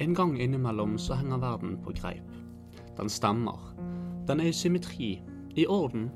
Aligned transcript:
En 0.00 0.14
gang 0.14 0.34
innimellom 0.40 0.98
så 0.98 1.14
henger 1.16 1.40
verden 1.40 1.78
på 1.84 1.94
greip. 1.96 2.32
Den 2.98 3.08
stemmer. 3.08 3.60
Den 4.28 4.40
er 4.40 4.50
i 4.50 4.52
symmetri, 4.52 5.22
i 5.56 5.66
orden, 5.66 6.10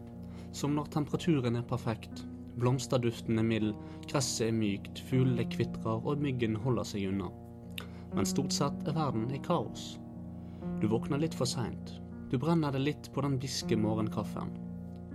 som 0.53 0.75
når 0.77 0.91
temperaturen 0.93 1.57
er 1.57 1.65
perfekt, 1.65 2.27
blomsterduften 2.61 3.39
er 3.41 3.47
mild, 3.47 3.73
gresset 4.11 4.51
er 4.51 4.57
mykt, 4.57 5.01
fuglene 5.09 5.47
kvitrer 5.49 6.05
og 6.05 6.21
myggen 6.21 6.59
holder 6.61 6.85
seg 6.93 7.09
unna. 7.09 7.31
Men 8.13 8.29
stort 8.29 8.53
sett 8.53 8.89
er 8.89 8.99
verden 8.99 9.31
i 9.33 9.41
kaos. 9.41 9.95
Du 10.83 10.89
våkner 10.91 11.23
litt 11.23 11.37
for 11.37 11.49
seint. 11.49 11.97
Du 12.31 12.37
brenner 12.39 12.75
deg 12.75 12.85
litt 12.85 13.13
på 13.15 13.25
den 13.25 13.39
biske 13.41 13.79
morgenkaffen. 13.81 14.53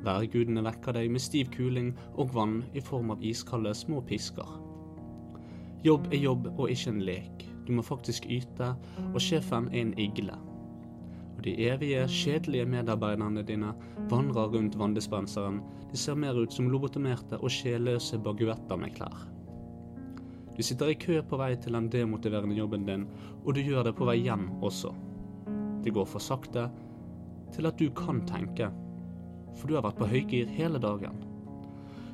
Værgudene 0.06 0.66
vekker 0.66 0.98
deg 0.98 1.12
med 1.14 1.22
stiv 1.22 1.52
kuling 1.54 1.94
og 2.16 2.34
vann 2.34 2.64
i 2.74 2.82
form 2.82 3.14
av 3.14 3.22
iskalde 3.26 3.74
små 3.78 4.02
pisker. 4.10 4.58
Jobb 5.86 6.10
er 6.10 6.24
jobb 6.24 6.50
og 6.56 6.72
ikke 6.72 6.96
en 6.96 7.04
lek. 7.06 7.46
Du 7.66 7.74
må 7.74 7.82
faktisk 7.86 8.28
yte, 8.30 8.74
og 9.12 9.22
sjefen 9.22 9.70
er 9.72 9.82
en 9.82 9.94
igle. 10.00 10.38
Og 11.36 11.44
de 11.44 11.56
evige, 11.68 12.06
kjedelige 12.08 12.66
medarbeiderne 12.70 13.44
dine 13.44 13.74
vandrer 14.10 14.54
rundt 14.54 14.78
vanndispenseren. 14.80 15.62
De 15.92 15.98
ser 15.98 16.16
mer 16.16 16.38
ut 16.38 16.54
som 16.54 16.70
lobotomerte 16.70 17.40
og 17.42 17.52
sjelløse 17.52 18.20
baguetter 18.24 18.80
med 18.80 18.96
klær. 18.96 19.26
Du 20.56 20.64
sitter 20.64 20.94
i 20.94 20.96
kø 20.96 21.20
på 21.28 21.38
vei 21.42 21.52
til 21.60 21.76
den 21.76 21.90
demotiverende 21.92 22.56
jobben 22.56 22.86
din, 22.88 23.08
og 23.44 23.56
du 23.56 23.62
gjør 23.62 23.90
det 23.90 23.96
på 23.98 24.08
vei 24.08 24.22
hjem 24.24 24.48
også. 24.64 24.94
Det 25.84 25.94
går 25.94 26.08
for 26.08 26.24
sakte 26.24 26.70
til 27.54 27.68
at 27.68 27.80
du 27.80 27.90
kan 27.98 28.22
tenke, 28.30 28.70
for 29.56 29.68
du 29.68 29.76
har 29.76 29.84
vært 29.84 30.00
på 30.00 30.08
høygir 30.08 30.48
hele 30.56 30.80
dagen. 30.80 31.20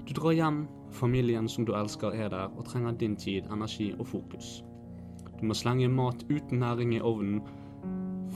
Du 0.08 0.16
drar 0.18 0.34
hjem, 0.34 0.64
familien 0.92 1.48
som 1.50 1.66
du 1.66 1.76
elsker 1.78 2.18
er 2.18 2.34
der 2.34 2.50
og 2.58 2.66
trenger 2.66 2.98
din 2.98 3.16
tid, 3.16 3.46
energi 3.54 3.92
og 4.00 4.08
fokus. 4.10 4.62
Du 5.42 5.48
må 5.50 5.56
slenge 5.58 5.88
mat 5.90 6.22
uten 6.30 6.60
næring 6.62 6.94
i 6.94 7.02
ovnen, 7.02 7.42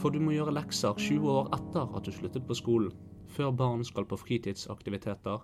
for 0.02 0.10
du 0.10 0.18
må 0.20 0.34
gjøre 0.34 0.56
lekser 0.58 0.98
20 0.98 1.30
år 1.30 1.52
etter 1.54 1.92
at 1.98 2.08
du 2.08 2.12
sluttet 2.12 2.48
på 2.50 2.58
skolen, 2.58 2.96
før 3.30 3.52
barn 3.54 3.86
skal 3.86 4.08
på 4.10 4.18
fritidsaktiviteter. 4.18 5.44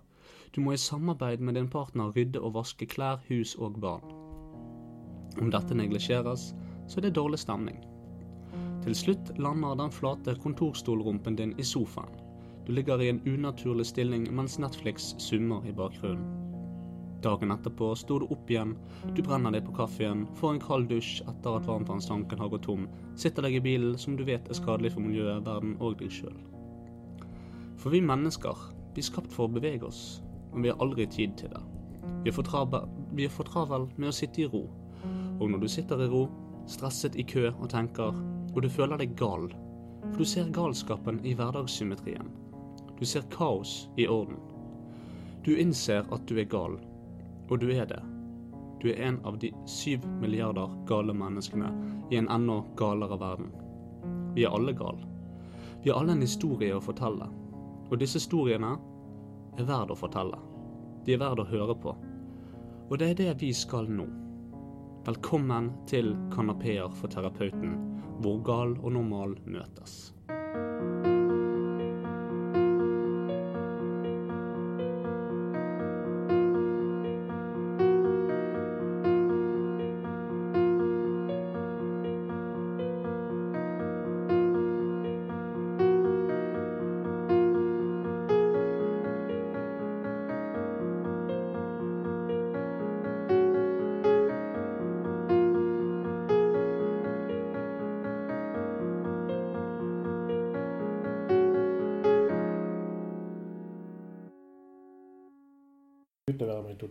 Du 0.56 0.62
må 0.66 0.74
i 0.74 0.82
samarbeid 0.82 1.38
med 1.38 1.60
din 1.60 1.70
partner 1.70 2.10
rydde 2.16 2.42
og 2.42 2.56
vaske 2.58 2.90
klær, 2.90 3.22
hus 3.30 3.54
og 3.56 3.78
barn. 3.78 4.10
Om 5.38 5.54
dette 5.54 5.78
neglisjeres, 5.78 6.50
så 6.88 7.00
er 7.00 7.08
det 7.08 7.16
dårlig 7.16 7.40
stemning. 7.46 7.78
Til 8.82 8.98
slutt 8.98 9.36
lander 9.38 9.78
den 9.78 9.94
flate 9.94 10.34
kontorstolrumpen 10.42 11.38
din 11.38 11.54
i 11.62 11.64
sofaen. 11.64 12.18
Du 12.66 12.74
ligger 12.74 13.02
i 13.02 13.14
en 13.14 13.22
unaturlig 13.30 13.86
stilling 13.86 14.32
mens 14.34 14.58
Netflix 14.60 15.14
summer 15.22 15.62
i 15.70 15.78
bakgrunnen. 15.78 16.41
Dagen 17.22 17.52
etterpå 17.54 17.92
står 17.96 18.24
du 18.24 18.32
opp 18.34 18.50
igjen, 18.50 18.72
du 19.14 19.22
brenner 19.22 19.54
deg 19.54 19.68
på 19.68 19.76
kaffen, 19.78 20.24
får 20.40 20.56
en 20.56 20.62
kald 20.64 20.88
dusj 20.90 21.20
etter 21.30 21.60
at 21.60 21.68
varmtvannstanken 21.70 22.42
har 22.42 22.50
gått 22.50 22.66
tom, 22.66 22.88
sitter 23.14 23.46
deg 23.46 23.60
i 23.60 23.62
bilen 23.68 24.00
som 24.02 24.16
du 24.18 24.24
vet 24.26 24.50
er 24.50 24.58
skadelig 24.58 24.96
for 24.96 25.06
miljøet, 25.06 25.46
verden 25.46 25.76
og 25.78 26.00
deg 26.00 26.10
sjøl. 26.16 26.40
For 27.78 27.94
vi 27.94 28.02
mennesker, 28.02 28.66
vi 28.96 29.04
er 29.04 29.10
skapt 29.12 29.34
for 29.36 29.46
å 29.46 29.54
bevege 29.54 29.86
oss, 29.86 30.22
men 30.50 30.66
vi 30.66 30.74
har 30.74 30.82
aldri 30.82 31.06
tid 31.14 31.38
til 31.38 31.54
det. 31.54 31.62
Vi 32.26 32.34
er 32.34 32.36
for, 32.36 33.46
travel, 33.46 33.88
med 33.98 34.10
å 34.10 34.18
sitte 34.18 34.42
i 34.42 34.50
ro, 34.50 34.66
og 35.38 35.46
når 35.50 35.62
du 35.62 35.70
sitter 35.70 36.02
i 36.02 36.10
ro, 36.10 36.26
stresset 36.70 37.18
i 37.22 37.26
kø 37.26 37.52
og 37.52 37.70
tenker, 37.70 38.18
og 38.52 38.62
du 38.66 38.70
føler 38.70 38.98
deg 38.98 39.14
gal, 39.18 39.52
for 40.08 40.22
du 40.22 40.26
ser 40.26 40.50
galskapen 40.54 41.22
i 41.22 41.36
hverdagssymmetrien. 41.38 42.34
Du 42.98 43.06
ser 43.06 43.30
kaos 43.34 43.92
i 43.98 44.10
orden. 44.10 44.42
Du 45.46 45.56
innser 45.58 46.06
at 46.14 46.26
du 46.30 46.38
er 46.38 46.50
gal, 46.50 46.78
og 47.52 47.60
du 47.60 47.68
er 47.72 47.86
det. 47.86 48.00
Du 48.82 48.88
er 48.90 49.02
en 49.10 49.20
av 49.28 49.38
de 49.38 49.52
syv 49.68 50.06
milliarder 50.22 50.72
gale 50.88 51.14
menneskene 51.14 51.68
i 52.12 52.18
en 52.18 52.30
enda 52.32 52.62
galere 52.80 53.18
verden. 53.20 53.52
Vi 54.36 54.46
er 54.48 54.56
alle 54.56 54.74
gale. 54.74 55.04
Vi 55.84 55.92
har 55.92 56.00
alle 56.00 56.16
en 56.16 56.24
historie 56.24 56.74
å 56.78 56.82
fortelle, 56.82 57.28
og 57.90 58.00
disse 58.00 58.22
historiene 58.22 58.72
er 59.60 59.68
verd 59.68 59.92
å 59.92 60.00
fortelle. 60.00 60.40
De 61.06 61.16
er 61.18 61.22
verd 61.22 61.44
å 61.44 61.50
høre 61.52 61.76
på. 61.76 61.96
Og 62.90 62.98
det 63.02 63.12
er 63.12 63.20
det 63.20 63.38
vi 63.44 63.52
skal 63.54 63.90
nå. 63.90 64.08
Velkommen 65.06 65.72
til 65.90 66.14
Kanapeer 66.32 66.92
for 66.96 67.12
terapeuten, 67.12 67.76
hvor 68.24 68.40
gal 68.48 68.78
og 68.80 68.94
normal 68.96 69.36
møtes. 69.44 70.14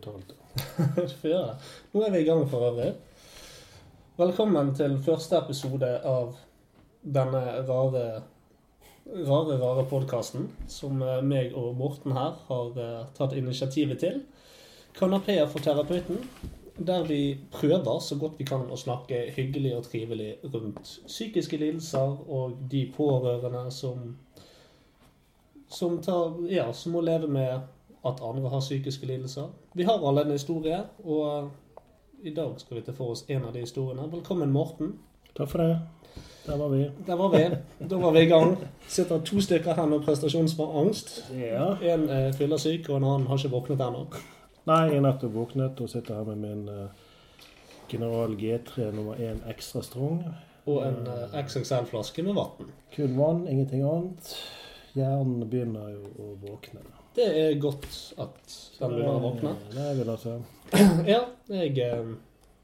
Totalt. 0.01 0.33
Det. 1.21 1.55
Nå 1.91 2.03
er 2.03 2.11
vi 2.11 2.19
i 2.19 2.27
gang 2.27 2.43
for 2.49 2.67
øvrig. 2.71 2.93
Velkommen 4.17 4.73
til 4.75 4.97
første 5.05 5.37
episode 5.37 5.89
av 6.05 6.35
denne 7.01 7.41
rare, 7.67 8.05
rare, 9.07 9.57
rare 9.61 9.85
podkasten 9.89 10.49
som 10.69 11.01
eh, 11.01 11.21
meg 11.25 11.55
og 11.57 11.75
Morten 11.79 12.15
her 12.17 12.35
har 12.49 12.81
eh, 12.81 13.03
tatt 13.17 13.37
initiativet 13.37 14.01
til. 14.03 14.19
Kanapeer 14.97 15.47
for 15.47 15.63
terapeuten, 15.63 16.19
der 16.77 17.05
vi 17.07 17.37
prøver 17.53 18.01
så 18.03 18.17
godt 18.19 18.39
vi 18.41 18.47
kan 18.49 18.65
å 18.67 18.79
snakke 18.79 19.27
hyggelig 19.35 19.75
og 19.77 19.87
trivelig 19.87 20.33
rundt 20.53 20.97
psykiske 21.07 21.59
lidelser 21.61 22.17
og 22.27 22.57
de 22.71 22.87
pårørende 22.97 23.69
som 23.71 24.15
som, 25.71 26.01
tar, 26.01 26.51
ja, 26.51 26.73
som 26.73 26.91
må 26.91 27.01
leve 27.01 27.27
med 27.31 27.61
at 28.05 28.21
andre 28.23 28.49
har 28.49 28.59
psykiske 28.59 29.05
lidelser. 29.05 29.49
Vi 29.73 29.83
har 29.83 30.07
alle 30.07 30.25
en 30.25 30.31
historie, 30.31 30.83
og 31.03 31.51
i 32.23 32.33
dag 32.33 32.53
skal 32.57 32.77
vi 32.77 32.81
ta 32.85 32.91
for 32.91 33.13
oss 33.13 33.25
en 33.29 33.45
av 33.45 33.53
de 33.53 33.59
historiene. 33.59 34.11
Velkommen, 34.11 34.51
Morten. 34.51 34.95
Takk 35.37 35.49
for 35.49 35.63
det. 35.63 35.79
Der 36.45 36.57
var 36.57 36.69
vi. 36.69 36.89
Der 37.07 37.15
var 37.15 37.29
vi. 37.29 37.43
Da 37.89 37.97
var 37.97 38.11
vi 38.11 38.19
i 38.19 38.25
gang. 38.25 38.57
Sitter 38.87 39.21
to 39.25 39.41
stykker 39.41 39.73
her 39.73 39.85
med 39.85 40.01
prestasjonsangst. 40.01 41.31
Ja. 41.37 41.75
En 41.93 42.09
er 42.09 42.31
fyllesyk, 42.31 42.89
og 42.89 42.97
en 42.97 43.03
annen 43.03 43.27
har 43.27 43.37
ikke 43.37 43.53
våknet 43.53 43.83
ennå. 43.85 44.05
Nei, 44.65 44.79
jeg 44.89 44.97
er 44.97 45.05
nettopp 45.05 45.33
våknet 45.33 45.81
og 45.81 45.89
sitter 45.89 46.17
her 46.17 46.25
med 46.33 46.41
min 46.41 46.69
uh, 46.69 46.89
General 47.89 48.33
G3 48.37 48.91
nummer 48.95 49.21
1 49.21 49.45
ekstra 49.49 49.81
strong. 49.85 50.23
Og 50.65 50.81
en 50.85 51.07
XXL-flaske 51.33 52.25
med 52.25 52.37
vann. 52.37 52.73
Kun 52.95 53.17
vann, 53.17 53.47
ingenting 53.47 53.85
annet. 53.85 54.33
Hjernen 54.93 55.45
begynner 55.49 55.93
jo 55.93 56.09
å 56.21 56.33
våkne. 56.41 56.83
Det 57.15 57.27
er 57.27 57.59
godt 57.59 57.87
at 58.23 58.57
den 58.79 58.93
begynner 58.93 59.17
å 59.17 59.23
våkne. 59.23 59.55
Det 59.73 59.87
vil 59.99 60.11
jeg 60.13 60.21
si. 60.21 60.35
Ja, 61.11 61.23
jeg, 61.51 61.73
eh, 61.83 62.11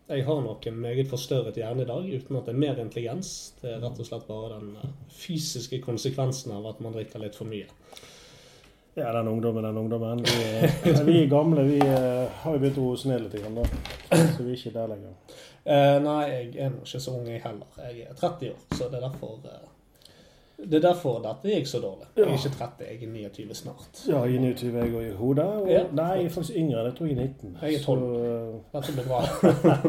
jeg 0.07 0.23
har 0.23 0.43
nok 0.45 0.67
en 0.69 0.77
meget 0.79 1.09
forstørret 1.11 1.57
hjerne 1.59 1.83
i 1.83 1.89
dag, 1.89 2.05
uten 2.07 2.39
at 2.39 2.47
det 2.47 2.53
er 2.53 2.61
mer 2.61 2.79
intelligens. 2.79 3.31
Det 3.59 3.73
er 3.73 3.81
rett 3.83 3.99
og 3.99 4.07
slett 4.07 4.27
bare 4.29 4.55
den 4.55 4.69
eh, 4.79 4.93
fysiske 5.11 5.81
konsekvensen 5.83 6.55
av 6.55 6.69
at 6.71 6.79
man 6.83 6.95
drikker 6.95 7.25
litt 7.25 7.35
for 7.35 7.49
mye. 7.49 7.67
Ja, 8.97 9.11
den 9.13 9.27
ungdommen, 9.27 9.67
den 9.67 9.77
ungdommen. 9.77 10.23
Vi, 10.25 10.45
er, 10.47 11.03
vi 11.05 11.27
gamle. 11.29 11.67
Vi 11.67 11.81
har 11.83 12.55
jo 12.55 12.61
begynt 12.63 12.79
å 12.79 12.87
roe 12.87 12.95
oss 12.95 13.05
ned 13.05 13.27
litt, 13.27 13.35
igjen, 13.37 13.59
da. 13.59 13.67
så 14.33 14.45
vi 14.45 14.55
er 14.55 14.55
ikke 14.55 14.73
der 14.79 14.93
lenger. 14.95 15.41
Eh, 15.67 15.97
nei, 16.07 16.21
jeg 16.31 16.53
er 16.63 16.71
nå 16.71 16.87
ikke 16.87 17.03
så 17.03 17.17
ung, 17.19 17.27
jeg 17.27 17.43
heller. 17.43 17.81
Jeg 17.83 18.07
er 18.07 18.15
30 18.15 18.53
år, 18.55 18.63
så 18.71 18.87
det 18.87 19.01
er 19.01 19.09
derfor 19.09 19.35
eh, 19.43 19.65
det 20.57 20.73
er 20.79 20.81
derfor 20.89 21.19
dette 21.21 21.51
gikk 21.53 21.67
så 21.69 21.79
dårlig. 21.83 22.07
Jeg 22.17 22.23
er 22.25 22.33
ikke 22.33 22.49
30, 22.57 22.85
jeg 22.89 23.03
er 23.03 23.11
29 23.29 23.53
snart. 23.55 23.99
Ja, 24.09 24.23
jeg 24.25 24.35
er 24.35 24.39
29 24.41 24.77
jeg 24.79 24.93
òg 24.95 25.07
i 25.07 25.15
hodet. 25.15 25.45
Og, 25.45 25.67
Ja. 25.69 25.83
Nei, 25.93 26.07
jeg 26.17 26.25
er 26.25 26.29
faktisk 26.29 26.57
yngre. 26.57 26.83
Jeg 26.85 26.95
tror 26.97 27.05
jeg 27.05 27.17
er 27.17 27.21
19. 27.21 27.57
Jeg 27.61 27.73
er 27.73 27.79
12. 27.79 27.99
Så, 27.99 28.61
Dette 28.73 28.93
blir 28.97 29.07
bra. 29.07 29.21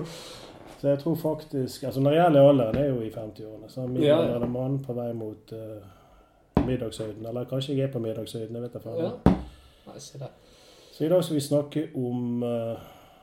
så 0.80 0.88
jeg 0.88 0.98
tror 0.98 1.14
faktisk 1.14 1.82
altså 1.82 2.00
Når 2.00 2.10
det 2.10 2.18
gjelder 2.22 2.48
alderen, 2.48 2.74
det 2.74 2.82
er 2.82 2.88
jo 2.88 3.00
i 3.00 3.08
50-årene. 3.10 3.68
Så 3.68 3.86
middelaldrende 3.86 4.46
Ja. 4.46 4.52
mann 4.52 4.78
på 4.84 4.92
vei 4.92 5.12
mot 5.12 5.52
uh, 5.52 6.66
middagshøyden. 6.66 7.26
Eller 7.26 7.44
kanskje 7.44 7.76
jeg 7.76 7.88
er 7.88 7.92
på 7.92 7.98
middagshøyden. 7.98 8.54
Jeg 8.54 8.62
vet 8.62 8.74
da 8.74 8.78
faen. 8.78 9.00
Ja. 9.00 9.32
Nei, 9.88 9.98
se 9.98 10.18
der. 10.18 10.32
Så 10.92 11.04
i 11.04 11.08
dag 11.08 11.24
skal 11.24 11.34
vi 11.36 11.40
snakke 11.40 11.88
om 11.96 12.42
uh, 12.42 12.76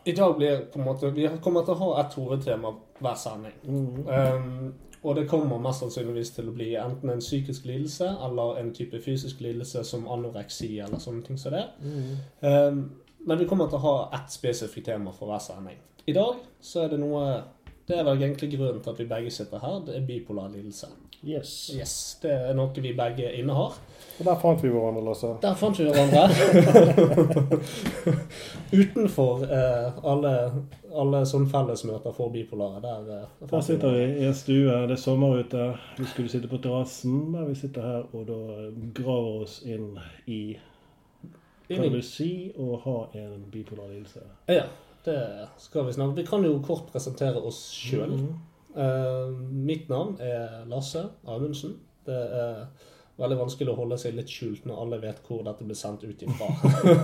I 0.06 0.12
dag 0.16 0.36
blir 0.38 0.60
på 0.74 0.80
en 0.80 0.86
måte 0.86 1.10
Vi 1.16 1.28
kommer 1.44 1.66
til 1.66 1.74
å 1.74 1.78
ha 1.84 2.02
ett 2.06 2.14
hovedtema 2.14 2.72
hver 3.02 3.16
sending. 3.20 3.54
mm, 3.64 4.08
Um, 4.08 4.74
og 5.06 5.16
det 5.16 5.28
kommer 5.30 5.62
mest 5.62 5.84
sannsynligvis 5.84 6.32
til 6.34 6.50
å 6.50 6.54
bli 6.56 6.72
enten 6.82 7.12
en 7.14 7.22
psykisk 7.22 7.68
lidelse 7.70 8.08
eller 8.26 8.58
en 8.58 8.72
type 8.74 8.98
fysisk 9.06 9.42
lidelse 9.46 9.84
som 9.86 10.08
anoreksi 10.10 10.72
eller 10.82 11.02
sånne 11.02 11.22
ting 11.28 11.38
som 11.38 11.54
det. 11.54 11.66
mm, 11.82 12.16
Um, 12.42 12.80
men 13.26 13.40
vi 13.40 13.46
kommer 13.50 13.70
til 13.70 13.80
å 13.80 13.86
ha 13.86 13.96
ett 14.18 14.32
spesifikt 14.32 14.86
tema 14.86 15.12
for 15.14 15.30
hver 15.30 15.42
sending. 15.42 15.78
I 16.06 16.14
dag 16.14 16.42
så 16.62 16.84
er 16.84 16.94
det 16.94 17.00
noe 17.02 17.44
Det 17.88 18.00
er 18.00 18.04
vel 18.04 18.22
egentlig 18.22 18.58
grunnen 18.58 18.82
til 18.82 18.90
at 18.90 19.00
vi 19.00 19.06
begge 19.06 19.32
sitter 19.32 19.62
her. 19.62 19.82
Det 19.86 19.96
er 19.96 20.06
bipolar 20.08 20.50
lidelse. 20.50 20.88
Yes. 21.26 21.72
Yes, 21.74 22.20
Det 22.22 22.32
er 22.32 22.54
noe 22.54 22.70
vi 22.82 22.92
begge 22.94 23.32
innehar. 23.34 23.74
Og 24.20 24.26
der 24.26 24.36
fant 24.40 24.62
vi 24.64 24.70
hverandre, 24.70 25.02
Lasse. 25.04 25.32
Der 25.42 25.56
fant 25.58 25.80
vi 25.80 25.88
hverandre. 25.90 26.30
Utenfor 28.82 29.44
eh, 29.44 29.98
alle, 30.06 30.34
alle 30.94 31.24
sånne 31.28 31.50
fellesmøter 31.52 32.14
for 32.16 32.30
bipolare. 32.32 32.80
Der, 32.86 33.10
eh, 33.18 33.50
Der 33.50 33.66
sitter 33.66 33.98
vi 33.98 34.06
i 34.22 34.30
en 34.30 34.38
stue. 34.38 34.78
Det 34.88 34.96
er 34.96 35.02
sommer 35.02 35.42
ute. 35.42 35.68
Vi 35.98 36.06
skulle 36.14 36.30
sitte 36.30 36.48
på 36.52 36.62
terrassen, 36.64 37.18
men 37.34 37.50
vi 37.50 37.56
sitter 37.60 37.82
her 37.82 38.08
og 38.14 38.30
da 38.30 38.40
graver 39.02 39.44
oss 39.44 39.60
inn 39.66 39.98
i 40.28 40.58
Kan 41.68 41.90
du 41.92 42.02
si 42.06 42.52
å 42.62 42.78
ha 42.86 42.98
en 43.18 43.48
bipolar 43.52 43.90
lidelse? 43.90 44.22
Ja, 44.48 44.68
det 45.06 45.18
skal 45.58 45.88
vi 45.88 45.96
snakke 45.96 46.22
Vi 46.22 46.26
kan 46.28 46.44
jo 46.46 46.60
kort 46.62 46.92
presentere 46.94 47.42
oss 47.42 47.66
sjøl. 47.74 48.14
Eh, 48.14 48.55
mitt 48.76 49.90
navn 49.90 50.18
er 50.20 50.66
Lasse 50.68 51.06
Amundsen. 51.26 51.78
Det 52.06 52.16
er 52.16 52.66
veldig 53.20 53.38
vanskelig 53.40 53.72
å 53.72 53.78
holde 53.78 53.98
seg 54.02 54.18
litt 54.18 54.32
skjult 54.32 54.66
når 54.68 54.82
alle 54.84 55.00
vet 55.04 55.22
hvor 55.28 55.46
dette 55.46 55.68
blir 55.68 55.80
sendt 55.80 56.04
ut 56.04 56.26
ifra. 56.26 56.50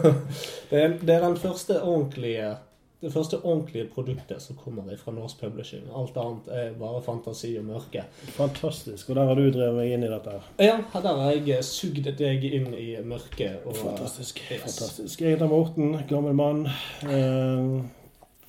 det, 0.71 0.81
er, 0.81 0.97
det 0.99 1.15
er 1.15 1.23
den 1.23 1.39
første 1.39 1.79
ordentlige 1.81 2.57
det 3.01 3.09
første 3.09 3.39
ordentlige 3.41 3.87
produktet 3.89 4.43
som 4.43 4.57
kommer 4.61 4.85
fra 4.97 5.11
norsk 5.15 5.39
Publishing. 5.41 5.87
Alt 5.97 6.17
annet 6.21 6.49
er 6.53 6.75
bare 6.77 6.99
fantasi 7.01 7.55
og 7.57 7.65
mørke. 7.65 8.03
Fantastisk. 8.35 9.09
Og 9.09 9.17
der 9.17 9.25
har 9.25 9.39
du 9.39 9.47
drevet 9.47 9.73
meg 9.79 9.93
inn 9.95 10.05
i 10.05 10.11
dette. 10.11 10.35
her. 10.35 10.51
Ja, 10.61 10.75
der 11.01 11.23
har 11.23 11.31
jeg 11.33 11.65
sugd 11.65 12.11
deg 12.19 12.45
inn 12.45 12.75
i 12.77 12.91
mørket. 13.01 13.65
Og, 13.65 13.73
Fantastisk. 13.79 14.43
Yes. 14.51 14.61
fantastisk. 14.67 15.21
Jeg 15.21 15.33
heter 15.33 15.49
Morten, 15.49 15.97
gammel 16.09 16.37
mann. 16.37 16.67
Eh, 17.09 17.81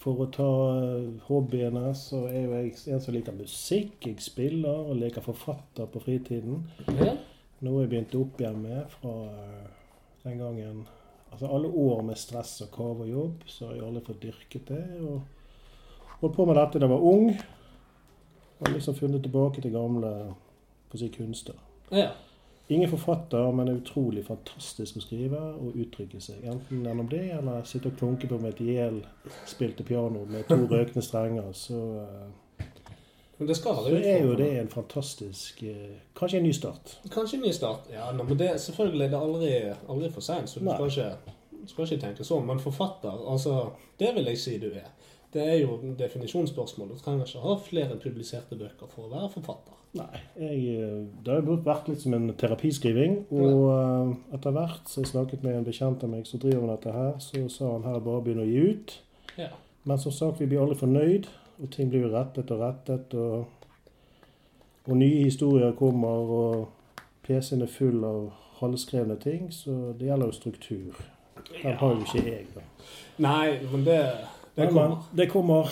For 0.02 0.24
å 0.24 0.26
ta 0.34 0.48
eh, 0.80 1.10
hobbyene, 1.28 1.92
så 1.94 2.24
er 2.26 2.40
jo 2.40 2.56
jeg 2.56 2.72
en 2.90 3.02
som 3.02 3.14
liker 3.14 3.36
musikk. 3.36 4.08
Jeg 4.08 4.24
spiller 4.24 4.88
og 4.90 4.98
leker 4.98 5.22
forfatter 5.22 5.86
på 5.90 6.02
fritiden. 6.02 6.64
Ja. 6.98 7.14
Noe 7.62 7.84
jeg 7.84 7.92
begynte 7.92 8.18
opp 8.18 8.40
igjen 8.42 8.58
med 8.64 8.90
fra 8.96 9.14
eh, 9.30 9.70
den 10.24 10.42
gangen 10.42 10.82
Altså 11.32 11.48
alle 11.48 11.68
år 11.80 12.02
med 12.04 12.18
stress 12.20 12.58
og 12.60 12.74
kave 12.74 13.06
og 13.06 13.08
jobb, 13.08 13.44
så 13.48 13.70
har 13.70 13.78
jeg 13.78 13.84
aldri 13.86 14.02
fått 14.04 14.18
dyrket 14.20 14.66
det. 14.68 14.82
Og 15.00 16.18
holdt 16.20 16.34
på 16.36 16.44
med 16.44 16.58
dette 16.60 16.76
da 16.76 16.84
jeg 16.84 16.92
var 16.92 17.06
ung. 17.08 17.30
Og 18.58 18.68
liksom 18.74 18.98
funnet 18.98 19.24
tilbake 19.24 19.64
til 19.64 19.72
gamle 19.72 20.10
på 20.92 20.98
å 20.98 21.00
si, 21.00 21.08
kunster. 21.14 21.56
ja. 21.88 22.10
Ingen 22.72 22.90
forfatter, 22.90 23.50
men 23.52 23.68
er 23.68 23.80
utrolig 23.82 24.22
fantastisk 24.24 24.96
å 24.96 25.02
skrive 25.04 25.40
og 25.60 25.74
uttrykke 25.82 26.20
seg. 26.22 26.44
Enten 26.48 26.86
gjennom 26.86 27.08
det, 27.10 27.24
eller 27.36 27.66
sitte 27.68 27.90
og 27.90 27.98
klunke 28.00 28.30
på 28.30 28.38
med 28.40 28.54
et 28.54 28.62
ihjelspilte 28.64 29.84
piano 29.84 30.22
med 30.30 30.46
to 30.48 30.56
røkende 30.70 31.04
strenger. 31.04 31.50
Så, 31.52 31.80
eh, 32.00 32.64
det 33.42 33.56
så 33.58 33.74
er 33.98 34.24
jo 34.24 34.36
det 34.38 34.48
en 34.60 34.68
fantastisk 34.70 35.62
eh, 35.66 35.98
Kanskje 36.16 36.38
en 36.38 36.44
ny 36.46 36.52
start. 36.52 36.96
Kanskje 37.10 37.36
en 37.40 37.42
ny 37.42 37.52
start. 37.52 37.90
Ja, 37.92 38.08
nå, 38.16 38.24
men 38.28 38.38
det, 38.38 38.52
selvfølgelig 38.60 39.10
det 39.10 39.18
er 39.18 39.26
aldri, 39.26 39.52
aldri 39.88 40.12
for 40.14 40.24
seint, 40.24 40.50
så 40.50 40.62
du 40.62 40.70
skal 40.70 40.88
ikke, 40.88 41.36
skal 41.66 41.88
ikke 41.88 42.04
tenke 42.06 42.24
sånn. 42.24 42.46
Men 42.46 42.62
forfatter, 42.62 43.26
altså 43.28 43.72
Det 43.98 44.14
vil 44.14 44.32
jeg 44.32 44.38
si 44.40 44.56
du 44.62 44.70
er. 44.70 44.88
Det 45.32 45.44
er 45.48 45.62
jo 45.62 45.78
definisjonsspørsmål. 45.98 46.90
Du 46.92 46.98
trenger 47.00 47.24
ikke 47.24 47.44
ha 47.46 47.54
flere 47.64 47.96
publiserte 48.00 48.58
bøker 48.60 48.90
for 48.90 49.06
å 49.06 49.12
være 49.14 49.30
forfatter. 49.32 49.78
Nei, 49.96 50.20
jeg, 50.40 50.58
eh, 50.80 50.98
det 51.24 51.32
har 51.32 51.40
jo 51.40 51.56
vært 51.64 51.88
litt 51.88 52.02
som 52.04 52.16
en 52.16 52.32
terapiskriving. 52.36 53.16
Og 53.32 53.62
eh, 53.72 54.12
etter 54.36 54.56
hvert 54.56 54.92
så 54.92 55.00
jeg 55.00 55.12
snakket 55.12 55.44
med 55.44 55.56
en 55.56 55.68
bekjent 55.68 56.04
av 56.04 56.12
meg 56.12 56.28
som 56.28 56.42
driver 56.42 56.66
med 56.66 56.74
dette 56.74 56.92
her, 56.96 57.16
så 57.24 57.46
sa 57.52 57.70
han 57.74 57.88
her 57.88 58.04
bare 58.04 58.20
å 58.20 58.26
begynne 58.26 58.44
å 58.44 58.50
gi 58.50 58.66
ut. 58.72 58.94
Ja. 59.40 59.48
Men 59.88 60.00
som 60.00 60.12
sagt, 60.12 60.40
vi 60.40 60.50
blir 60.50 60.62
aldri 60.62 60.76
fornøyd, 60.82 61.30
og 61.62 61.72
ting 61.72 61.88
blir 61.92 62.06
jo 62.06 62.12
rettet 62.12 62.52
og 62.52 62.60
rettet. 62.60 63.16
Og, 63.16 63.72
og 64.84 64.94
nye 64.98 65.24
historier 65.24 65.72
kommer, 65.78 66.36
og 66.36 67.08
PC-en 67.24 67.64
er 67.64 67.72
full 67.72 68.04
av 68.04 68.20
halvskrevne 68.60 69.16
ting, 69.22 69.48
så 69.54 69.94
det 69.98 70.10
gjelder 70.10 70.28
jo 70.28 70.36
struktur. 70.36 71.02
Den 71.50 71.80
har 71.80 71.96
jo 71.96 72.04
ikke 72.04 72.24
jeg, 72.28 72.46
da. 72.54 72.62
Nei, 73.22 73.58
men 73.72 73.84
det, 73.86 73.98
det 74.54 74.68
kommer. 74.68 74.96
det 75.12 75.26
kommer. 75.30 75.70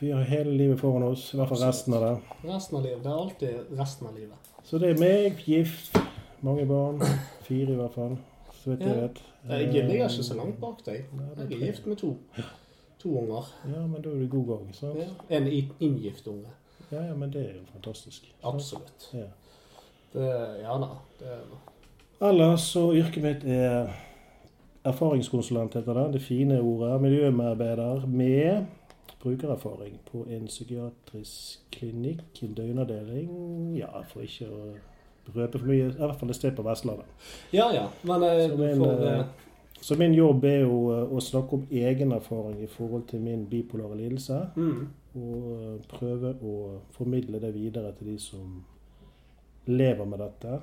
Vi 0.00 0.10
har 0.10 0.22
hele 0.22 0.50
livet 0.50 0.80
foran 0.80 1.02
oss, 1.02 1.34
i 1.34 1.36
hvert 1.36 1.48
fall 1.48 1.58
resten 1.66 1.94
av 1.94 2.04
det. 2.04 2.12
Resten 2.48 2.76
av 2.78 2.84
livet. 2.84 3.02
Det 3.04 3.10
er 3.10 3.18
alltid 3.22 3.78
resten 3.78 4.06
av 4.06 4.14
livet. 4.16 4.52
Så 4.64 4.78
det 4.78 4.90
er 4.90 5.00
meg, 5.00 5.42
gift, 5.44 5.98
mange 6.40 6.64
barn. 6.68 7.02
Fire 7.44 7.74
i 7.74 7.76
hvert 7.76 7.98
fall. 7.98 8.16
Så 8.62 8.70
vidt 8.70 8.86
jeg 8.86 8.96
vet. 8.96 9.20
Jeg 9.48 9.72
ligger 9.72 10.08
ikke 10.08 10.24
så 10.24 10.36
langt 10.38 10.60
bak 10.60 10.80
deg. 10.86 11.04
Jeg 11.36 11.44
er 11.44 11.66
gift 11.66 11.86
med 11.86 12.00
to. 12.00 12.14
To 13.00 13.12
unger. 13.18 13.46
Ja, 13.64 13.86
men 13.86 14.02
da 14.04 14.12
er 14.12 14.18
du 14.20 14.28
god 14.28 14.46
gang, 14.54 14.74
sant? 14.76 14.98
Ja. 15.00 15.36
En 15.36 15.48
inngift 15.80 16.26
unge. 16.28 16.52
Ja, 16.90 17.02
ja, 17.02 17.14
men 17.14 17.32
det 17.32 17.44
er 17.46 17.54
jo 17.54 17.64
fantastisk. 17.72 18.24
sant? 18.24 18.54
Absolutt. 18.54 19.08
Ja. 19.14 19.28
Det, 20.12 20.28
ja 20.62 20.76
da. 20.82 20.88
Det, 21.20 21.38
Ellers 22.20 22.60
så 22.60 22.90
yrket 22.92 23.22
mitt 23.24 23.44
er 23.48 23.92
erfaringskonsulent, 24.84 25.74
heter 25.74 25.94
det. 25.94 26.12
Det 26.12 26.22
fine 26.22 26.60
ordet. 26.60 27.00
Miljømedarbeider 27.00 28.06
med 28.06 28.66
brukererfaring 29.22 30.00
på 30.12 30.24
en 30.30 30.46
psykiatrisk 30.46 31.60
klinikk, 31.72 32.42
en 32.42 32.54
døgnavdeling. 32.54 33.76
Ja, 33.76 34.02
for 34.08 34.24
ikke 34.24 34.48
å 34.48 34.70
røpe 35.34 35.58
for 35.58 35.68
mye. 35.68 35.90
I 35.90 35.98
hvert 35.98 36.16
fall 36.20 36.32
et 36.32 36.38
sted 36.38 36.56
på 36.56 36.64
Vestlandet. 36.64 37.06
ja 37.52 37.68
ja. 37.74 37.88
Men 38.02 38.22
eh, 38.22 38.48
Så 38.48 38.56
min, 38.56 38.76
får 38.76 39.04
eh, 39.06 39.18
eh, 39.18 39.26
Så 39.80 39.96
min 39.98 40.14
jobb 40.14 40.44
er 40.44 40.60
jo 40.60 40.80
å 41.16 41.20
snakke 41.20 41.56
om 41.56 41.66
egen 41.70 42.12
erfaring 42.12 42.62
i 42.62 42.66
forhold 42.66 43.06
til 43.08 43.20
min 43.20 43.46
bipolare 43.46 43.96
lidelse. 43.96 44.46
mm. 44.56 44.88
Og 45.14 45.80
prøve 45.88 46.36
å 46.42 46.80
formidle 46.94 47.40
det 47.40 47.54
videre 47.54 47.92
til 47.98 48.12
de 48.12 48.18
som 48.18 48.64
lever 49.66 50.04
med 50.04 50.18
dette. 50.18 50.60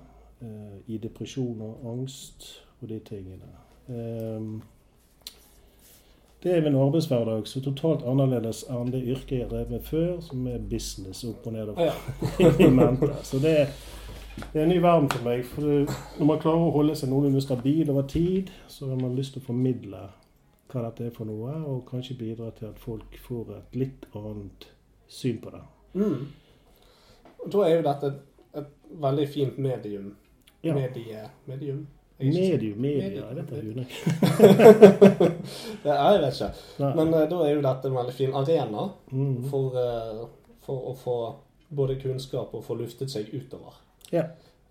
I 0.87 0.97
depresjon 0.97 1.61
og 1.61 1.83
angst 1.91 2.45
og 2.81 2.87
de 2.89 2.99
tingene. 2.99 3.66
Ehm, 3.89 4.61
Det 6.43 6.53
er 6.53 6.61
min 6.61 6.75
arbeidshverdag 6.75 7.47
så 7.49 7.59
totalt 7.65 8.03
annerledes 8.05 8.59
enn 8.69 8.91
det 8.93 9.01
yrket 9.09 9.39
jeg 9.39 9.49
drev 9.49 9.71
med 9.71 9.81
før, 9.83 10.19
som 10.21 10.45
er 10.47 10.59
business 10.69 11.23
opp 11.25 11.47
og 11.47 11.53
ned 11.53 11.71
og 11.73 11.79
Ja. 11.81 11.93
Så 13.23 13.39
det 13.41 13.53
er, 13.61 13.71
det 14.53 14.61
er 14.61 14.63
en 14.63 14.69
ny 14.69 14.77
verden 14.81 15.09
for 15.09 15.23
meg. 15.25 15.43
For 15.49 15.61
når 16.19 16.25
man 16.29 16.39
klarer 16.39 16.67
å 16.67 16.75
holde 16.77 16.95
seg 16.95 17.09
noenlunde 17.09 17.41
stabil 17.41 17.89
over 17.89 18.05
tid, 18.07 18.51
så 18.67 18.87
har 18.91 19.01
man 19.01 19.15
lyst 19.17 19.33
til 19.33 19.41
å 19.41 19.47
formidle 19.49 20.03
hva 20.71 20.83
dette 20.85 21.07
er 21.07 21.11
for 21.15 21.25
noe, 21.25 21.57
og 21.65 21.85
kanskje 21.89 22.17
bidra 22.19 22.51
til 22.55 22.69
at 22.69 22.79
folk 22.79 23.17
får 23.27 23.51
et 23.57 23.75
litt 23.81 24.05
annet 24.15 24.69
syn 25.07 25.41
på 25.41 25.49
det. 25.55 25.63
Mm. 25.97 26.27
Da 27.51 27.65
er 27.65 27.75
jo 27.79 27.83
dette 27.89 28.07
et, 28.13 28.23
et 28.61 28.73
veldig 29.01 29.27
fint 29.33 29.57
medium. 29.57 30.15
Ja. 30.63 30.73
Medie, 30.75 31.29
medium? 31.47 31.87
Medium, 32.19 32.79
media, 32.81 33.23
jeg 33.29 33.35
vet 33.37 33.51
ikke. 33.51 33.85
Det 35.83 35.91
er 35.93 36.13
jeg 36.15 36.21
vet 36.23 36.39
ikke. 36.41 36.87
Men 36.97 37.11
uh, 37.13 37.19
da 37.29 37.41
er 37.45 37.51
jo 37.53 37.61
dette 37.65 37.89
en 37.91 37.97
veldig 37.99 38.13
fin 38.17 38.33
arena 38.35 38.87
Mm. 39.11 39.43
for, 39.51 39.77
uh, 39.77 40.23
for 40.65 40.87
å 40.91 40.95
få 40.97 41.17
både 41.69 41.99
kunnskap 42.01 42.53
og 42.57 42.63
få 42.65 42.75
luftet 42.79 43.11
seg 43.13 43.29
utover. 43.33 43.77
Ja. 44.11 44.23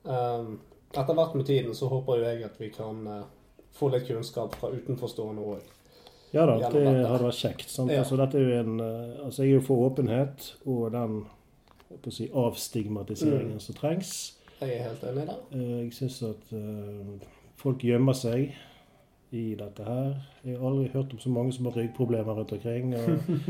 Um, 0.05 0.59
etter 0.97 1.15
hvert 1.15 1.35
med 1.39 1.47
tiden 1.47 1.75
så 1.75 1.89
håper 1.91 2.19
jo 2.19 2.25
jeg 2.27 2.45
at 2.49 2.59
vi 2.61 2.69
kan 2.75 3.07
uh, 3.07 3.23
få 3.77 3.91
litt 3.95 4.07
kunnskap 4.09 4.55
fra 4.59 4.71
utenforstående 4.75 5.43
òg. 5.43 5.73
Ja 6.35 6.45
da, 6.51 6.57
det 6.59 6.83
hadde 7.07 7.23
vært 7.29 7.39
kjekt. 7.39 7.71
Ja. 7.87 8.01
Altså, 8.03 8.17
er 8.19 8.43
jo 8.43 8.61
en, 8.61 8.81
altså, 9.25 9.43
jeg 9.45 9.53
er 9.53 9.61
jo 9.61 9.67
for 9.69 9.87
åpenhet 9.87 10.51
og 10.67 10.91
den 10.93 11.21
si, 12.11 12.27
avstigmatiseringen 12.35 13.55
Mm. 13.57 13.61
som 13.63 13.75
trengs. 13.79 14.11
Jeg 14.61 14.73
er 14.79 14.83
helt 14.89 15.03
enig 15.05 15.27
der. 15.29 15.39
det, 15.53 15.65
Jeg 15.85 15.93
syns 15.93 16.23
at 16.23 16.53
folk 17.57 17.85
gjemmer 17.85 18.13
seg 18.17 18.53
i 19.37 19.55
dette 19.59 19.83
her. 19.85 20.13
Jeg 20.47 20.57
har 20.59 20.69
aldri 20.69 20.91
hørt 20.93 21.13
om 21.13 21.19
så 21.19 21.29
mange 21.35 21.53
som 21.53 21.67
har 21.67 21.75
ryggproblemer 21.77 22.37
rundt 22.39 22.53
omkring. 22.53 22.93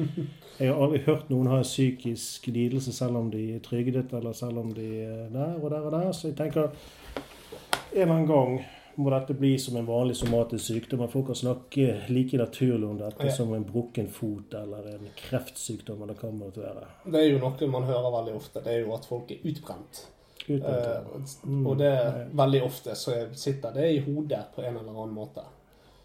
Jeg 0.61 0.71
har 0.73 0.81
aldri 0.83 1.03
hørt 1.05 1.29
noen 1.31 1.51
ha 1.53 1.59
en 1.61 1.67
psykisk 1.69 2.47
lidelse 2.49 2.93
selv 2.97 3.19
om 3.21 3.29
de 3.31 3.43
er 3.55 3.61
trygdet, 3.65 4.13
eller 4.17 4.33
selv 4.33 4.63
om 4.63 4.73
de 4.75 4.87
er 5.05 5.29
der 5.35 5.59
og 5.61 5.69
der 5.71 5.85
og 5.91 5.93
der. 5.93 6.09
Så 6.17 6.31
jeg 6.31 6.37
tenker 6.39 6.71
en 6.71 8.01
eller 8.01 8.15
annen 8.15 8.31
gang 8.31 8.57
må 8.97 9.11
dette 9.13 9.35
bli 9.37 9.53
som 9.61 9.77
en 9.77 9.85
vanlig 9.87 10.17
somatisk 10.17 10.65
sykdom. 10.71 11.03
At 11.05 11.13
folk 11.13 11.27
kan 11.29 11.37
snakke 11.43 11.87
like 12.09 12.41
naturlig 12.41 12.89
om 12.89 12.97
dette 12.99 13.27
Ja. 13.29 13.35
som 13.37 13.53
en 13.55 13.65
brukken 13.69 14.09
fot 14.09 14.55
eller 14.57 14.89
en 14.95 15.09
kreftsykdom. 15.17 16.03
eller 16.03 16.15
hva 16.15 16.31
det 16.31 16.39
måtte 16.41 16.65
være. 16.65 16.87
Det 17.05 17.21
er 17.21 17.33
jo 17.35 17.39
noe 17.39 17.69
man 17.69 17.85
hører 17.85 18.11
veldig 18.17 18.35
ofte. 18.35 18.65
Det 18.65 18.73
er 18.73 18.81
jo 18.87 18.95
at 18.95 19.05
folk 19.05 19.31
er 19.31 19.45
utbrent. 19.45 20.07
Eh, 20.51 21.23
Mm, 21.45 21.67
og 21.67 21.79
det 21.79 21.93
nei. 21.93 22.25
veldig 22.45 22.63
ofte 22.65 22.95
så 22.95 23.13
sitter 23.33 23.73
det 23.75 23.89
i 23.95 23.99
hodet 24.01 24.45
på 24.55 24.63
en 24.63 24.77
eller 24.77 24.91
annen 24.93 25.15
måte. 25.15 25.43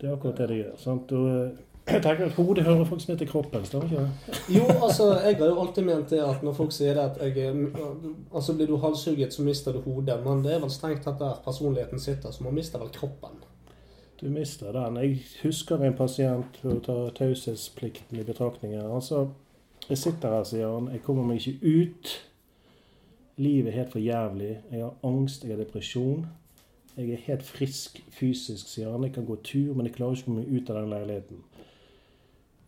Det 0.02 0.10
er 0.10 0.14
akkurat 0.16 0.38
det 0.38 0.48
det 0.50 0.58
gjør. 0.64 0.78
Sant? 0.78 1.12
Og 1.12 1.28
eh, 1.30 1.52
jeg 1.94 2.02
tenker 2.04 2.26
at 2.26 2.32
Hodet 2.38 2.64
hører 2.64 2.86
faktisk 2.86 3.10
med 3.10 3.18
til 3.18 3.28
kroppen. 3.28 3.66
står 3.66 3.84
ikke 3.84 3.98
det? 3.98 4.40
Jo, 4.56 4.66
altså, 4.86 5.08
jeg 5.26 5.38
har 5.38 5.46
jo 5.48 5.60
alltid 5.60 5.84
ment 5.84 6.10
det 6.10 6.20
at 6.24 6.44
når 6.44 6.54
folk 6.54 6.72
sier 6.72 6.94
det 6.94 7.04
at 7.04 7.36
jeg 7.36 7.72
Altså, 8.34 8.54
blir 8.54 8.68
du 8.68 8.78
halshugget, 8.78 9.34
så 9.34 9.42
mister 9.44 9.72
du 9.74 9.82
hodet. 9.82 10.20
Men 10.26 10.44
det 10.44 10.54
er 10.54 10.60
vel 10.60 10.70
strengt 10.70 11.04
tatt 11.04 11.20
der 11.20 11.42
personligheten 11.46 12.00
sitter, 12.00 12.32
så 12.32 12.44
man 12.44 12.54
mister 12.54 12.80
vel 12.80 12.90
kroppen. 12.94 13.42
Du 14.22 14.30
mister 14.30 14.72
den. 14.72 14.98
Jeg 14.98 15.20
husker 15.44 15.82
en 15.84 15.94
pasient 15.98 16.58
for 16.62 16.70
å 16.78 16.80
ta 16.86 17.10
taushetsplikten 17.24 18.20
i 18.20 18.24
betraktningen. 18.24 18.86
Altså, 18.92 19.28
Jeg 19.90 19.98
sitter 19.98 20.30
her, 20.30 20.44
sier 20.44 20.68
han. 20.70 20.90
Jeg 20.94 21.02
kommer 21.04 21.24
meg 21.26 21.42
ikke 21.42 21.58
ut. 21.82 22.31
Livet 23.38 23.68
er 23.72 23.78
helt 23.78 23.92
for 23.92 24.00
jævlig. 24.00 24.60
Jeg 24.72 24.82
har 24.84 24.96
angst, 25.04 25.44
jeg 25.44 25.52
har 25.58 25.64
depresjon. 25.64 26.26
Jeg 26.98 27.10
er 27.12 27.16
helt 27.28 27.44
frisk 27.44 28.02
fysisk, 28.12 28.68
sier 28.68 28.92
han. 28.92 29.04
Jeg 29.04 29.14
kan 29.14 29.26
gå 29.26 29.36
tur, 29.44 29.74
men 29.74 29.86
jeg 29.88 29.96
klarer 29.96 30.16
ikke 30.16 30.28
å 30.28 30.34
komme 30.34 30.46
ut 30.60 30.70
av 30.70 30.76
den 30.82 30.90
leiligheten. 30.92 31.44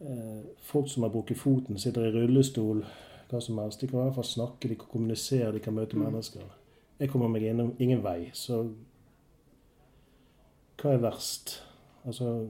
Eh, 0.02 0.42
folk 0.60 0.90
som 0.90 1.04
har 1.04 1.10
brukket 1.14 1.38
foten, 1.38 1.78
sitter 1.80 2.08
i 2.08 2.12
rullestol, 2.16 2.84
hva 3.30 3.42
som 3.42 3.58
helst. 3.60 3.82
De 3.82 3.88
kan 3.88 4.00
i 4.00 4.04
hvert 4.04 4.16
fall 4.16 4.24
snakke, 4.32 4.70
de 4.70 4.76
kan 4.76 4.88
kommunisere, 4.92 5.52
de 5.54 5.60
kan 5.60 5.74
møte 5.76 5.96
Mm. 5.96 6.04
mennesker. 6.12 6.42
Jeg 7.00 7.10
kommer 7.10 7.28
meg 7.28 7.42
innom 7.44 7.76
ingen 7.80 8.04
vei. 8.04 8.30
Så 8.34 8.74
hva 10.78 10.94
er 10.94 10.98
verst? 10.98 11.62
Altså 12.06 12.48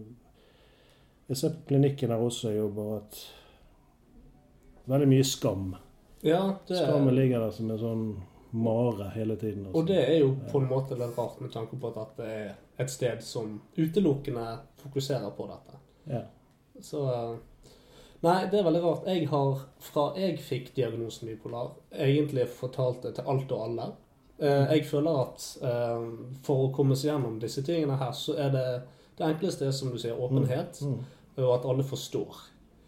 Jeg 1.29 1.37
ser 1.37 1.49
på 1.49 1.67
klinikken 1.69 2.09
her 2.09 2.17
også 2.17 2.49
jeg 2.49 2.57
jobber, 2.57 2.97
at 2.97 3.33
veldig 4.87 5.07
mye 5.07 5.23
skam. 5.23 5.75
Ja, 6.23 6.55
det 6.67 6.77
Skammen 6.79 7.15
ligger 7.15 7.39
der 7.43 7.51
som 7.51 7.71
en 7.71 7.79
sånn 7.81 8.03
mare 8.53 9.09
hele 9.15 9.35
tiden. 9.35 9.65
altså. 9.65 9.79
Og 9.81 9.87
det 9.87 9.97
er 10.09 10.19
jo 10.21 10.35
på 10.51 10.61
en 10.61 10.69
måte 10.69 10.95
litt 10.99 11.17
rart 11.17 11.39
med 11.41 11.51
tanke 11.51 11.75
på 11.81 11.89
at 11.99 12.13
det 12.17 12.27
er 12.27 12.53
et 12.79 12.89
sted 12.93 13.23
som 13.25 13.57
utelukkende 13.77 14.45
fokuserer 14.83 15.31
på 15.37 15.47
dette. 15.49 15.79
Ja. 16.13 16.21
Så 16.81 17.03
Nei, 18.23 18.45
det 18.47 18.59
er 18.61 18.63
veldig 18.63 18.81
rart. 18.85 19.07
Jeg 19.11 19.25
har, 19.27 19.57
fra 19.83 20.03
jeg 20.15 20.37
fikk 20.39 20.69
diagnosen 20.77 21.27
bipolar, 21.27 21.73
egentlig 21.91 22.45
fortalt 22.55 23.01
det 23.03 23.15
til 23.17 23.25
alt 23.27 23.51
og 23.51 23.63
alle. 23.65 23.87
Eh, 24.39 24.71
Jeg 24.77 24.85
føler 24.87 25.17
at 25.25 25.57
eh, 25.61 26.05
for 26.43 26.69
å 26.69 26.71
komme 26.73 26.95
seg 26.95 27.09
gjennom 27.11 27.35
disse 27.41 27.61
tingene 27.67 27.97
her, 27.99 28.13
så 28.15 28.37
er 28.39 28.49
det 28.55 28.63
det 29.17 29.27
enkleste 29.27 29.67
er, 29.67 29.71
som 29.75 29.91
du 29.91 29.97
sier, 29.99 30.15
åpenhet, 30.15 30.79
Mm. 30.81 31.01
og 31.37 31.51
at 31.57 31.65
alle 31.69 31.83
forstår. 31.83 32.39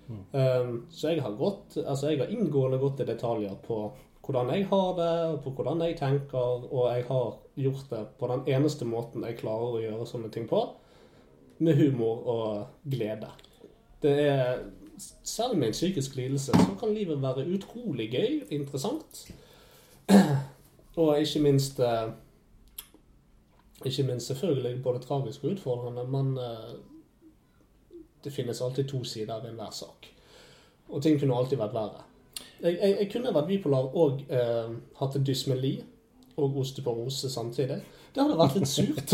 Eh, 0.10 0.74
Så 0.90 1.14
jeg 1.14 1.22
har 1.22 1.38
gått, 1.40 1.78
altså 1.86 2.12
jeg 2.12 2.20
har 2.20 2.34
inngående 2.34 2.78
gått 2.82 3.02
i 3.02 3.08
detaljer 3.08 3.56
på 3.66 3.80
hvordan 4.26 4.50
jeg 4.56 4.66
har 4.72 4.96
det, 4.98 5.12
og 5.34 5.44
på 5.44 5.52
hvordan 5.54 5.82
jeg 5.86 5.98
tenker, 6.00 6.66
og 6.72 6.88
jeg 6.90 7.06
har 7.08 7.36
gjort 7.56 7.92
det 7.92 8.02
på 8.20 8.30
den 8.32 8.48
eneste 8.56 8.86
måten 8.90 9.26
jeg 9.26 9.38
klarer 9.38 9.78
å 9.78 9.84
gjøre 9.84 10.08
sånne 10.10 10.32
ting 10.34 10.48
på, 10.50 10.64
med 11.62 11.78
humor 11.78 12.26
og 12.26 12.90
glede. 12.90 13.30
Det 14.02 14.16
er, 14.26 14.64
selv 15.24 15.56
med 15.58 15.70
en 15.70 15.78
psykisk 15.78 16.16
lidelse, 16.18 16.58
så 16.58 16.78
kan 16.80 16.94
livet 16.94 17.22
være 17.22 17.46
utrolig 17.54 18.10
gøy, 18.12 18.42
interessant, 18.50 19.26
og 21.02 21.22
ikke 21.22 21.44
minst, 21.46 21.80
eh, 21.80 22.10
ikke 23.86 24.08
minst 24.10 24.34
selvfølgelig 24.34 24.84
både 24.84 25.06
tragisk 25.06 25.44
og 25.46 25.56
utfordrende, 25.56 26.08
men 26.10 26.38
eh, 26.42 26.76
det 28.26 28.34
finnes 28.34 28.62
alltid 28.62 28.90
to 28.90 29.04
sider 29.08 29.42
ved 29.42 29.54
enhver 29.54 29.72
sak. 29.74 30.10
Og 30.90 31.02
ting 31.02 31.20
kunne 31.20 31.38
alltid 31.38 31.62
vært 31.62 31.74
verre. 31.74 32.04
Jeg, 32.62 32.78
jeg, 32.82 32.96
jeg 33.00 33.10
kunne 33.12 33.34
vært 33.36 33.50
bipolar 33.50 33.92
og 33.98 34.24
eh, 34.34 34.72
hatt 35.00 35.18
dysmeli 35.28 35.76
og 36.42 36.58
osteoporose 36.62 37.30
samtidig. 37.32 37.80
Det 38.16 38.24
hadde 38.24 38.38
vært 38.40 38.58
litt 38.60 38.70
surt. 38.72 39.14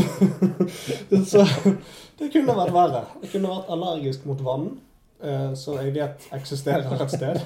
så 1.32 1.46
det 2.20 2.30
kunne 2.34 2.56
vært 2.58 2.74
verre. 2.76 3.04
Jeg 3.24 3.34
kunne 3.36 3.52
vært 3.52 3.72
allergisk 3.76 4.26
mot 4.30 4.44
vann, 4.46 4.68
eh, 5.22 5.52
som 5.58 5.80
jeg 5.82 5.94
vet 5.98 6.28
eksisterer 6.38 6.98
et 7.02 7.16
sted. 7.18 7.42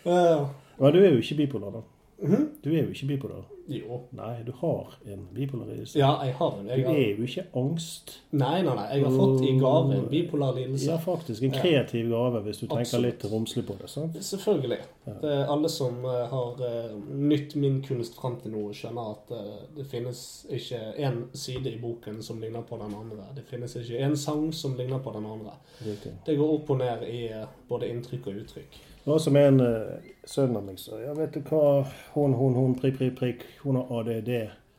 Eh, 0.00 0.44
Men 0.80 0.94
du 0.94 0.96
er 1.02 1.10
jo 1.12 1.18
ikke 1.20 1.34
bipolar, 1.42 1.74
da. 1.74 1.80
Mhm. 2.22 2.46
Du 2.62 2.70
er 2.72 2.82
jo 2.82 2.90
ikke 2.94 3.06
bipolar. 3.14 3.48
Jo. 3.70 4.00
Nei, 4.10 4.42
du 4.42 4.52
har 4.58 4.94
en 5.06 5.28
bipolar 5.34 5.66
lidelse. 5.66 5.98
Ja, 5.98 6.24
jeg 6.24 6.34
har 6.34 6.56
en. 6.58 6.66
Jeg 6.66 6.82
du 6.82 6.88
er 6.90 7.18
jo 7.18 7.26
ikke 7.28 7.44
angst. 7.54 8.16
nei, 8.30 8.62
nei, 8.66 8.74
nei. 8.74 8.86
Jeg 8.96 9.04
har 9.04 9.14
fått 9.14 9.44
i 9.46 9.52
gave 9.60 9.94
en 9.94 10.08
bipolar 10.10 10.56
lidelse. 10.56 10.88
Ja, 10.90 10.96
faktisk. 10.98 11.44
En 11.46 11.54
kreativ 11.54 12.08
gave, 12.10 12.40
hvis 12.48 12.58
du 12.58 12.66
tenker 12.66 12.80
Absolutt. 12.80 13.22
litt 13.22 13.32
romslig 13.32 13.64
på 13.68 13.76
det. 13.78 13.90
sant? 13.92 14.18
Selvfølgelig. 14.26 14.80
Ja. 15.06 15.14
Alle 15.54 15.70
som 15.70 16.02
eh, 16.04 16.26
har 16.34 16.66
eh, 16.66 16.98
nytt 17.14 17.54
min 17.54 17.78
kunst 17.86 18.18
fram 18.18 18.40
til 18.42 18.56
nå, 18.56 18.66
skjønner 18.74 19.14
at 19.14 19.32
eh, 19.38 19.56
det 19.78 19.86
finnes 19.92 20.26
ikke 20.50 20.82
én 20.98 21.22
side 21.32 21.70
i 21.70 21.78
boken 21.78 22.22
som 22.26 22.42
ligner 22.42 22.66
på 22.66 22.80
den 22.82 22.94
andre. 23.04 23.30
Det 23.38 23.46
finnes 23.46 23.78
ikke 23.78 24.02
én 24.02 24.18
sang 24.18 24.50
som 24.52 24.74
ligner 24.78 24.98
på 24.98 25.14
den 25.14 25.30
andre. 25.30 25.54
Riktig. 25.86 26.16
Det 26.26 26.38
går 26.42 26.56
opp 26.58 26.74
og 26.74 26.82
ned 26.82 27.06
i 27.06 27.28
både 27.70 27.94
inntrykk 27.94 28.32
og 28.32 28.42
uttrykk. 28.42 28.82
Var 29.10 29.18
som 29.18 29.36
en 29.36 29.60
uh, 29.60 29.76
sønn 30.24 30.52
av 30.54 30.62
meg 30.62 30.76
sa. 30.78 30.94
Ja, 31.02 31.10
vet 31.18 31.34
du 31.34 31.40
hva, 31.48 31.80
hun, 32.14 32.36
hun, 32.38 32.54
hun, 32.54 32.76
prikk, 32.78 33.00
prikk, 33.00 33.16
prikk. 33.18 33.40
Hun 33.64 33.80
har 33.80 33.88
ADD. 33.98 34.28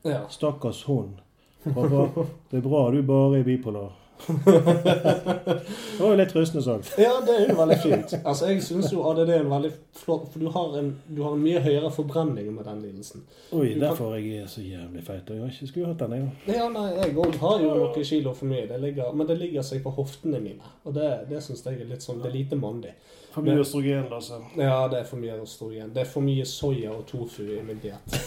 Ja. 0.07 0.21
Stakkars 0.31 0.85
hun. 0.87 1.17
Pappa, 1.65 2.05
det 2.49 2.61
er 2.61 2.63
bra 2.63 2.85
du 2.95 3.01
bare 3.03 3.41
er 3.41 3.43
bipolar. 3.43 3.91
Det 4.27 5.99
var 5.99 6.09
jo 6.11 6.15
litt 6.19 6.35
rustende 6.35 6.63
sagt. 6.65 6.91
ja, 6.97 7.13
det 7.25 7.35
er 7.35 7.49
jo 7.49 7.55
veldig 7.57 7.77
fint. 7.83 8.13
Altså, 8.25 8.47
Jeg 8.51 8.63
syns 8.65 8.91
jo 8.93 9.03
ADD 9.09 9.29
er 9.29 9.39
en 9.43 9.49
veldig 9.51 9.71
flott 10.01 10.27
For 10.33 10.39
du 10.43 10.49
har 10.53 10.77
en, 10.79 10.91
du 11.07 11.21
har 11.25 11.35
en 11.35 11.43
mye 11.43 11.61
høyere 11.63 11.91
forbrenning 11.93 12.51
med 12.55 12.65
den 12.65 12.81
lidelsen. 12.85 13.23
Oi, 13.51 13.73
Du 13.73 13.79
kan- 13.95 14.17
jeg 14.21 14.41
er 14.43 14.47
så 14.47 14.61
jævlig 14.61 15.03
feit. 15.05 15.29
Og 15.29 15.35
Jeg 15.35 15.43
har 15.43 15.49
ikke 15.51 15.67
skulle 15.67 15.87
hatt 15.87 15.99
den, 15.99 16.11
jeg. 16.47 16.55
Ja, 16.55 16.69
nei, 16.69 16.87
Jeg 16.97 17.15
òg 17.15 17.35
har 17.39 17.59
jo 17.61 17.73
noen 17.75 18.03
kilo 18.03 18.33
for 18.33 18.45
mye, 18.45 18.67
det 18.67 18.81
ligger, 18.81 19.11
men 19.13 19.27
det 19.27 19.37
ligger 19.39 19.61
seg 19.61 19.83
på 19.83 19.89
hoftene 19.95 20.39
mine. 20.39 20.61
Og 20.85 20.93
det, 20.93 21.09
det 21.29 21.43
syns 21.43 21.63
jeg 21.65 21.81
er 21.81 21.85
litt 21.85 22.01
sånn 22.03 22.21
Det 22.21 22.29
er 22.31 22.37
lite 22.37 22.55
mandig. 22.55 22.93
For 23.31 23.41
mye 23.41 23.61
østrogen, 23.63 24.09
altså. 24.11 24.41
Ja, 24.57 24.87
det 24.91 24.97
er 24.99 25.03
for 25.07 25.15
mye 25.15 25.37
østrogen. 25.41 25.93
Det 25.93 26.01
er 26.01 26.05
for 26.05 26.19
mye 26.21 26.43
soya 26.45 26.89
og 26.91 27.05
tofu 27.07 27.43
i 27.43 27.61
min 27.63 27.79
diett. 27.79 28.17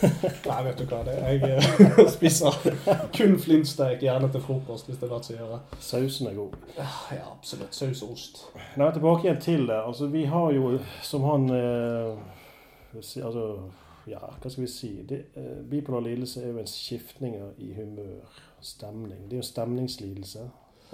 Nei, 0.47 0.63
vet 0.65 0.79
du 0.79 0.85
hva. 0.89 1.03
det 1.05 1.19
er. 1.21 1.45
Jeg 1.45 2.09
spiser 2.17 2.57
kun 3.13 3.37
flintsteik, 3.39 4.01
gjerne 4.01 4.31
til 4.33 4.41
frokost, 4.41 4.87
hvis 4.89 4.97
det 5.03 5.11
lar 5.11 5.21
seg 5.21 5.37
gjøre. 5.43 5.59
Sausen 5.85 6.27
er 6.31 6.35
god. 6.39 6.55
Ja, 6.79 6.87
absolutt. 7.35 7.75
Saus 7.77 8.03
og 8.07 8.15
ost. 8.15 8.39
Nei, 8.81 8.87
tilbake 8.95 9.27
igjen 9.29 9.41
til 9.45 9.67
det. 9.69 9.77
Altså, 9.85 10.07
vi 10.13 10.23
har 10.31 10.53
jo, 10.57 10.79
som 11.05 11.27
han 11.29 11.45
eh, 11.53 12.17
Altså, 12.95 13.45
ja, 14.07 14.21
hva 14.41 14.51
skal 14.53 14.63
vi 14.63 14.69
si? 14.71 14.91
Det, 15.09 15.19
eh, 15.37 15.61
bipolar 15.71 16.05
lidelse 16.07 16.43
er 16.45 16.53
jo 16.55 16.61
en 16.63 16.71
skiftninger 16.71 17.57
i 17.59 17.73
humør, 17.75 18.37
stemning. 18.63 19.25
Det 19.29 19.37
er 19.39 19.43
jo 19.43 19.49
stemningslidelse. 19.49 20.45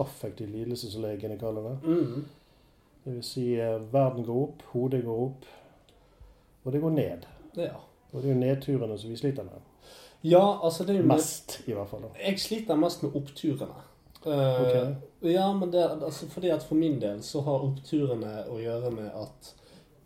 Affektiv 0.00 0.48
lidelse, 0.48 0.90
som 0.90 1.04
legene 1.04 1.36
kaller 1.38 1.68
det. 1.68 1.76
Mm. 1.84 2.24
Det 3.04 3.14
vil 3.14 3.22
si, 3.24 3.44
eh, 3.60 3.92
verden 3.92 4.24
går 4.24 4.42
opp, 4.42 4.62
hodet 4.72 5.04
går 5.04 5.22
opp, 5.26 5.44
og 6.64 6.72
det 6.72 6.80
går 6.82 6.90
ned. 6.96 7.28
Ja. 7.56 7.74
Og 8.12 8.22
det 8.22 8.30
er 8.30 8.34
jo 8.34 8.40
nedturene 8.40 8.98
som 8.98 9.10
vi 9.10 9.16
sliter 9.16 9.42
med. 9.46 9.60
ja, 10.24 10.42
altså 10.64 10.84
det 10.84 10.96
er 10.96 11.00
jo 11.02 11.06
Mest, 11.12 11.60
i 11.66 11.72
hvert 11.72 11.88
fall. 11.88 12.02
da. 12.02 12.08
Jeg 12.26 12.40
sliter 12.40 12.76
mest 12.76 13.02
med 13.02 13.14
oppturene. 13.16 13.86
Eh, 14.26 14.62
Ok. 14.62 14.96
Ja, 15.20 15.52
men 15.52 15.70
det, 15.70 15.82
altså 15.84 16.26
fordi 16.32 16.48
at 16.50 16.62
for 16.64 16.74
min 16.74 17.00
del 17.00 17.22
så 17.22 17.42
har 17.44 17.64
oppturene 17.66 18.44
å 18.48 18.56
gjøre 18.60 18.90
med 18.94 19.10
at 19.14 19.54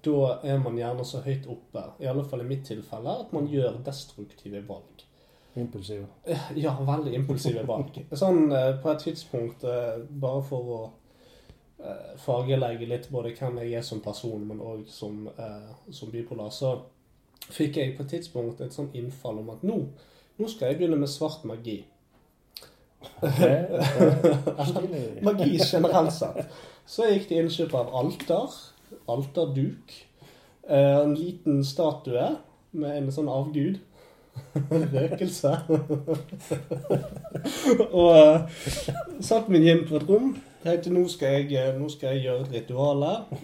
da 0.05 0.41
er 0.43 0.59
man 0.59 0.77
gjerne 0.77 1.05
så 1.07 1.21
høyt 1.25 1.47
oppe, 1.49 1.85
i 2.03 2.07
alle 2.11 2.25
fall 2.29 2.43
i 2.43 2.49
mitt 2.49 2.65
tilfelle, 2.67 3.15
at 3.21 3.31
man 3.33 3.47
gjør 3.49 3.79
destruktive 3.87 4.61
valg. 4.69 5.05
impulsive 5.57 6.07
Ja, 6.57 6.75
veldig 6.83 7.15
impulsive 7.15 7.63
valg. 7.67 8.01
Sånn 8.23 8.51
eh, 8.53 8.73
på 8.83 8.91
et 8.91 9.05
tidspunkt, 9.07 9.65
eh, 9.65 10.03
bare 10.11 10.43
for 10.43 10.73
å 10.75 10.81
eh, 11.79 12.11
fargelegge 12.19 12.89
litt 12.91 13.09
både 13.15 13.33
hvem 13.39 13.63
jeg 13.63 13.79
er 13.79 13.87
som 13.87 14.03
person, 14.03 14.45
men 14.49 14.61
òg 14.61 14.89
som, 14.91 15.29
eh, 15.39 15.71
som 15.95 16.11
bipolar, 16.11 16.51
så 16.51 16.75
fikk 17.55 17.77
jeg 17.77 17.97
på 17.97 18.03
et 18.03 18.13
tidspunkt 18.17 18.61
et 18.61 18.73
sånn 18.75 18.91
innfall 18.99 19.39
om 19.39 19.51
at 19.55 19.63
nå, 19.63 19.79
nå 20.39 20.49
skal 20.51 20.69
jeg 20.73 20.79
begynne 20.83 20.99
med 21.01 21.09
svart 21.13 21.45
magi. 21.47 21.85
Magi 25.27 25.59
generelt 25.59 26.15
sett. 26.15 26.47
Så 26.87 27.07
gikk 27.09 27.29
til 27.29 27.45
innkjøp 27.45 27.75
av 27.79 27.87
alter, 27.97 28.49
alterduk, 29.11 29.95
eh, 30.69 31.01
en 31.01 31.15
liten 31.17 31.65
statue 31.65 32.37
med 32.77 32.97
en 32.99 33.13
sånn 33.15 33.31
avgud. 33.33 33.79
Røkelse. 34.95 35.53
og 38.03 38.19
uh, 38.19 38.41
satt 39.23 39.49
min 39.53 39.63
hjem 39.65 39.87
på 39.89 39.97
et 40.01 40.09
rom. 40.11 40.29
Tenkte 40.65 40.91
nå 40.95 41.03
skal 41.13 41.35
jeg, 41.43 41.51
eh, 41.61 41.75
nå 41.77 41.91
skal 41.93 42.15
jeg 42.15 42.25
gjøre 42.25 42.47
et 42.47 42.53
ritual. 42.57 43.03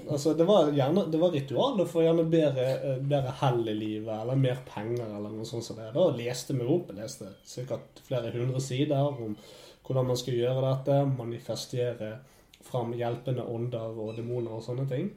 Altså, 0.09 0.33
det 0.39 0.47
var 0.49 0.71
gjerne 0.73 1.03
det 1.13 1.21
var 1.21 1.35
ritualet 1.35 1.91
for 1.91 2.01
gjerne 2.07 2.25
bedre, 2.33 2.69
eh, 2.81 3.03
bedre 3.13 3.35
hell 3.43 3.61
i 3.69 3.75
livet, 3.77 4.15
eller 4.23 4.41
mer 4.41 4.63
penger, 4.65 5.05
eller 5.05 5.29
noe 5.35 5.45
sånt 5.45 5.67
som 5.67 5.77
det. 5.77 5.91
Da 5.95 6.07
leste 6.17 6.57
vi 6.57 6.65
opp. 6.65 6.95
Leste 6.97 7.29
sikkert 7.45 8.01
flere 8.07 8.33
hundre 8.33 8.61
sider 8.65 8.97
om 9.11 9.37
hvordan 9.85 10.07
man 10.07 10.17
skal 10.17 10.39
gjøre 10.39 10.65
dette, 10.65 10.97
manifestere 11.19 12.11
fram 12.63 12.93
hjelpende 12.97 13.45
ånder 13.45 14.01
og 14.01 14.17
demoner 14.17 14.57
og 14.57 14.63
sånne 14.65 14.89
ting. 14.89 15.11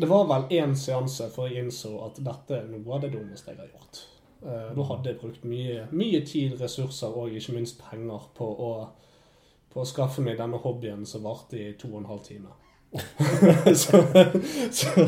Det 0.00 0.08
var 0.08 0.24
vel 0.28 0.48
én 0.60 0.72
seanse 0.76 1.28
før 1.32 1.48
jeg 1.48 1.64
innså 1.64 1.96
at 2.06 2.18
dette 2.24 2.56
er 2.56 2.68
noe 2.68 2.94
av 2.96 3.02
det 3.04 3.12
dummeste 3.12 3.52
jeg 3.52 3.60
har 3.60 3.68
gjort. 3.72 4.00
Eh, 4.44 4.70
Da 4.76 4.82
hadde 4.88 5.10
jeg 5.12 5.20
brukt 5.20 5.44
mye, 5.44 5.86
mye 5.92 6.20
tid, 6.26 6.60
ressurser 6.60 7.16
og 7.16 7.32
ikke 7.36 7.56
minst 7.56 7.80
penger 7.90 8.28
på 8.36 8.44
å, 8.68 8.88
på 9.70 9.82
å 9.82 9.88
skaffe 9.88 10.22
meg 10.24 10.38
denne 10.40 10.58
hobbyen 10.62 11.06
som 11.06 11.24
varte 11.26 11.58
i 11.58 11.72
to 11.78 11.92
og 11.92 12.00
en 12.02 12.10
halv 12.10 12.24
time. 12.26 12.54
så, 13.82 14.00
så 14.74 15.04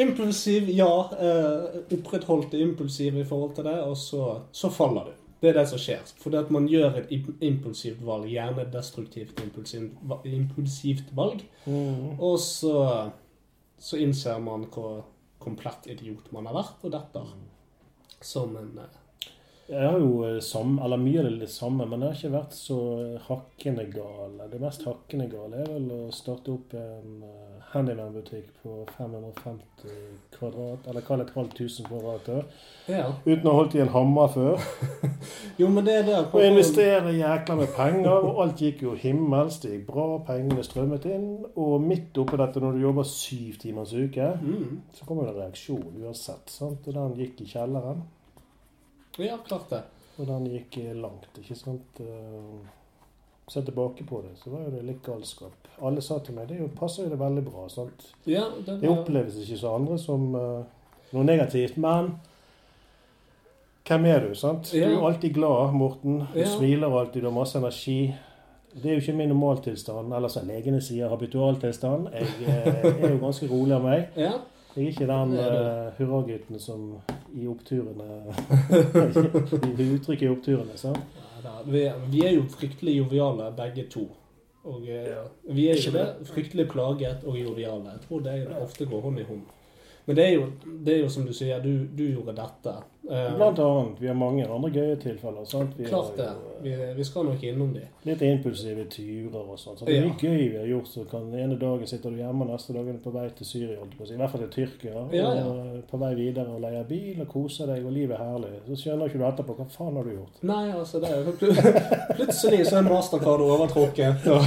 impulsiv, 0.00 0.70
ja. 0.72 0.92
Eh, 1.20 1.80
opprettholdt 1.98 2.54
det 2.54 2.62
impulsive 2.64 3.20
i 3.20 3.26
forhold 3.28 3.56
til 3.58 3.68
det, 3.68 3.78
og 3.84 3.96
så, 4.00 4.28
så 4.52 4.70
faller 4.72 5.10
du. 5.10 5.18
Det 5.42 5.50
er 5.50 5.58
det 5.58 5.66
som 5.68 5.80
skjer. 5.82 6.06
Fordi 6.22 6.38
at 6.38 6.52
man 6.54 6.68
gjør 6.70 7.00
et 7.02 7.10
impulsivt 7.42 8.00
valg, 8.06 8.30
gjerne 8.30 8.68
destruktivt 8.72 9.42
impulsivt, 9.42 11.10
valg, 11.18 11.42
Mm. 11.66 12.18
og 12.18 12.38
så 12.42 12.78
så 13.82 13.98
innser 13.98 14.38
man 14.38 14.68
hvor 14.70 15.02
komplett 15.42 15.88
idiot 15.90 16.28
man 16.34 16.46
har 16.46 16.54
vært, 16.54 16.84
og 16.86 16.92
detter 16.94 17.32
som 18.22 18.54
en 18.56 18.76
eh, 18.78 18.98
Jeg 19.72 19.88
har 19.88 19.98
jo 20.02 20.24
eh, 20.28 20.38
samme, 20.44 20.82
eller 20.84 21.00
mye 21.00 21.22
av 21.24 21.30
det 21.40 21.48
samme, 21.48 21.86
men 21.88 22.02
jeg 22.04 22.10
har 22.10 22.18
ikke 22.18 22.32
vært 22.34 22.56
så 22.58 22.76
hakkende 23.28 23.86
gal. 23.94 24.34
Det 24.52 24.60
mest 24.60 24.84
hakkende 24.84 25.28
gale 25.32 25.62
er 25.62 25.70
vel 25.72 25.86
å 25.96 26.00
starte 26.12 26.52
opp 26.52 26.74
en 26.76 27.22
uh, 27.24 27.62
handyman-butikk 27.72 28.50
på 28.60 28.74
550 28.98 29.94
kvadrat, 30.36 30.84
eller 30.92 31.06
kall 31.06 31.22
det 31.22 31.26
et 31.30 31.34
halvt 31.38 31.56
tusen 31.56 31.88
kvadrat, 31.88 32.28
Ja. 32.92 33.06
uten 33.24 33.48
å 33.48 33.54
ha 33.54 33.58
holdt 33.62 33.76
i 33.78 33.82
en 33.86 33.92
hammer 33.96 34.28
før. 34.34 34.60
Jo, 35.60 35.68
men 35.72 35.84
det 35.88 35.94
er 36.02 36.06
det 36.10 36.16
Og 36.34 36.44
investere 36.44 37.12
jækla 37.16 37.56
med 37.62 37.72
penger, 37.76 38.12
og 38.28 38.40
alt 38.44 38.60
gikk 38.60 38.82
jo 38.84 38.94
himmels. 38.98 39.60
Det 39.62 39.72
gikk 39.72 39.86
bra, 39.88 40.06
pengene 40.26 40.64
strømmet 40.66 41.06
inn. 41.12 41.28
Og 41.56 41.78
midt 41.80 42.18
oppi 42.20 42.36
dette, 42.40 42.60
når 42.60 42.76
du 42.76 42.84
jobber 42.84 43.08
syv 43.08 43.56
timers 43.62 43.92
uke, 43.96 44.32
Mm. 44.42 44.80
så 44.96 45.06
kommer 45.08 45.24
det 45.28 45.32
en 45.36 45.40
reaksjon 45.46 46.02
uansett. 46.02 46.50
sant? 46.50 46.84
Og 46.88 46.94
den 46.94 47.16
gikk 47.24 47.40
i 47.40 47.48
kjelleren. 47.54 48.02
Ja, 49.18 49.36
klart 49.48 49.68
det. 49.70 49.82
Og 50.18 50.26
den 50.28 50.46
gikk 50.52 50.76
langt, 51.00 51.28
ikke 51.40 51.56
sant. 51.56 52.00
Eh, 52.00 52.70
Se 53.50 53.60
tilbake 53.62 54.04
på 54.06 54.20
det, 54.22 54.30
så 54.38 54.50
var 54.50 54.60
jo 54.64 54.70
det 54.70 54.82
litt 54.86 55.00
galskap. 55.04 55.66
Alle 55.82 56.00
sa 56.00 56.18
til 56.22 56.34
meg 56.36 56.46
det 56.48 56.60
jo, 56.60 56.68
passer 56.78 57.04
jo 57.04 57.10
det 57.10 57.18
veldig 57.20 57.42
bra. 57.44 57.64
sant? 57.68 58.04
Ja, 58.24 58.44
det, 58.64 58.76
Det 58.80 58.88
oppleves 58.88 59.34
ikke 59.42 59.58
så 59.58 59.74
andre 59.76 59.98
som 59.98 60.28
uh, 60.34 60.62
noe 61.12 61.24
negativt. 61.26 61.76
Men 61.76 62.14
hvem 63.88 64.06
er 64.06 64.28
du? 64.28 64.34
sant? 64.38 64.70
Du 64.72 64.78
er 64.78 64.94
alltid 65.08 65.34
glad, 65.34 65.74
Morten. 65.74 66.22
Du 66.32 66.38
Ja. 66.38 66.46
smiler 66.46 66.94
alltid, 67.00 67.22
du 67.22 67.28
har 67.28 67.34
masse 67.34 67.58
energi. 67.58 68.14
Det 68.72 68.86
er 68.86 68.94
jo 68.94 69.00
ikke 69.02 69.16
min 69.18 69.28
normaltilstand, 69.34 70.14
eller 70.16 70.28
som 70.32 70.46
legene 70.48 70.80
sier, 70.80 71.08
habitualtilstand. 71.12 72.08
Jeg 72.14 72.26
eh, 72.46 73.02
er 73.04 73.10
jo 73.10 73.18
ganske 73.26 73.50
rolig 73.50 73.74
av 73.74 73.82
meg. 73.84 74.06
Ja, 74.16 74.32
Jeg 74.76 74.84
er 74.84 74.88
ikke 74.88 75.06
den 75.08 75.34
uh, 75.36 75.92
hurragutten 75.98 76.60
som 76.60 76.86
i 77.36 77.46
oppturene 77.48 78.06
Det 79.76 79.88
uttrykket 79.98 80.26
i 80.26 80.32
oppturene. 80.32 80.76
sant? 80.80 81.20
Vi, 81.66 81.86
vi 82.10 82.24
er 82.26 82.36
jo 82.36 82.46
fryktelig 82.50 82.96
joviale 82.98 83.50
begge 83.56 83.84
to. 83.90 84.06
Og 84.64 84.86
eh, 84.86 85.16
vi 85.50 85.66
er 85.68 85.80
ikke 85.80 85.94
det. 85.96 86.06
Fryktelig 86.26 86.68
plaget 86.70 87.24
og 87.24 87.38
joviale. 87.38 87.96
Jeg 87.96 88.04
tror 88.06 88.20
det 88.20 88.36
ofte 88.62 88.86
går 88.86 89.00
hånd 89.00 89.18
i 89.18 89.26
hånd. 89.26 89.42
Men 90.06 90.16
det 90.18 90.24
er 90.26 90.32
jo, 90.34 90.46
det 90.82 90.94
er 90.96 91.04
jo 91.04 91.08
som 91.14 91.26
du 91.26 91.32
sier, 91.32 91.60
du, 91.62 91.86
du 91.94 92.02
gjorde 92.08 92.32
dette. 92.34 92.72
Eh, 93.10 93.34
Blant 93.36 93.58
annet. 93.58 94.00
Vi 94.00 94.06
har 94.08 94.14
mange 94.18 94.44
andre 94.50 94.70
gøye 94.74 94.96
tilfeller. 94.98 95.44
sant? 95.46 95.76
Vi 95.78 95.84
klart 95.86 96.16
det. 96.16 96.26
jo, 96.26 96.50
eh, 96.58 96.62
Vi, 96.62 96.94
vi 96.96 97.04
skal 97.06 97.24
nok 97.28 97.42
innom 97.46 97.72
de. 97.74 97.82
Litt 98.06 98.22
impulsive 98.26 98.84
turer 98.90 99.38
og 99.52 99.58
sånn. 99.58 99.76
Så 99.78 99.86
det 99.86 99.96
er 99.96 100.00
Ja. 100.02 100.08
mye 100.08 100.18
gøy 100.18 100.50
vi 100.50 100.56
har 100.58 100.66
gjort. 100.72 100.88
Så 100.90 101.04
kan 101.10 101.28
ene 101.34 101.58
dagen 101.58 101.86
sitter 101.86 102.10
du 102.10 102.16
hjemme, 102.18 102.46
neste 102.50 102.72
dag 102.74 102.88
er 102.88 102.92
du 102.92 102.98
på 103.04 103.12
vei 103.14 103.28
til 103.38 103.46
Syria. 103.46 103.78
I 103.78 104.16
hvert 104.18 104.30
fall 104.34 104.44
til 104.48 104.52
Tyrkia. 104.56 105.04
Ja, 105.12 105.34
ja. 105.38 105.44
Og 105.46 105.56
eh, 105.76 105.80
på 105.90 105.98
vei 106.02 106.12
videre 106.18 106.48
og 106.54 106.60
leier 106.66 106.84
bil 106.90 107.20
og 107.22 107.28
koser 107.28 107.66
deg, 107.70 107.84
og 107.86 107.92
livet 107.92 108.18
er 108.18 108.24
herlig. 108.24 108.52
Så 108.68 108.80
skjønner 108.82 109.06
ikke 109.10 109.18
du 109.22 109.26
etterpå 109.30 109.56
hva 109.58 109.68
faen 109.70 109.96
har 109.96 110.04
du 110.04 110.14
gjort. 110.16 110.42
Nei, 110.42 110.64
altså 110.72 111.00
det 111.02 111.10
er 111.10 111.22
jo 111.22 111.32
Plutselig 112.18 112.66
så 112.66 112.78
er 112.82 112.88
Mastercard 112.90 113.40
overtrukket. 113.40 114.26
og 114.26 114.42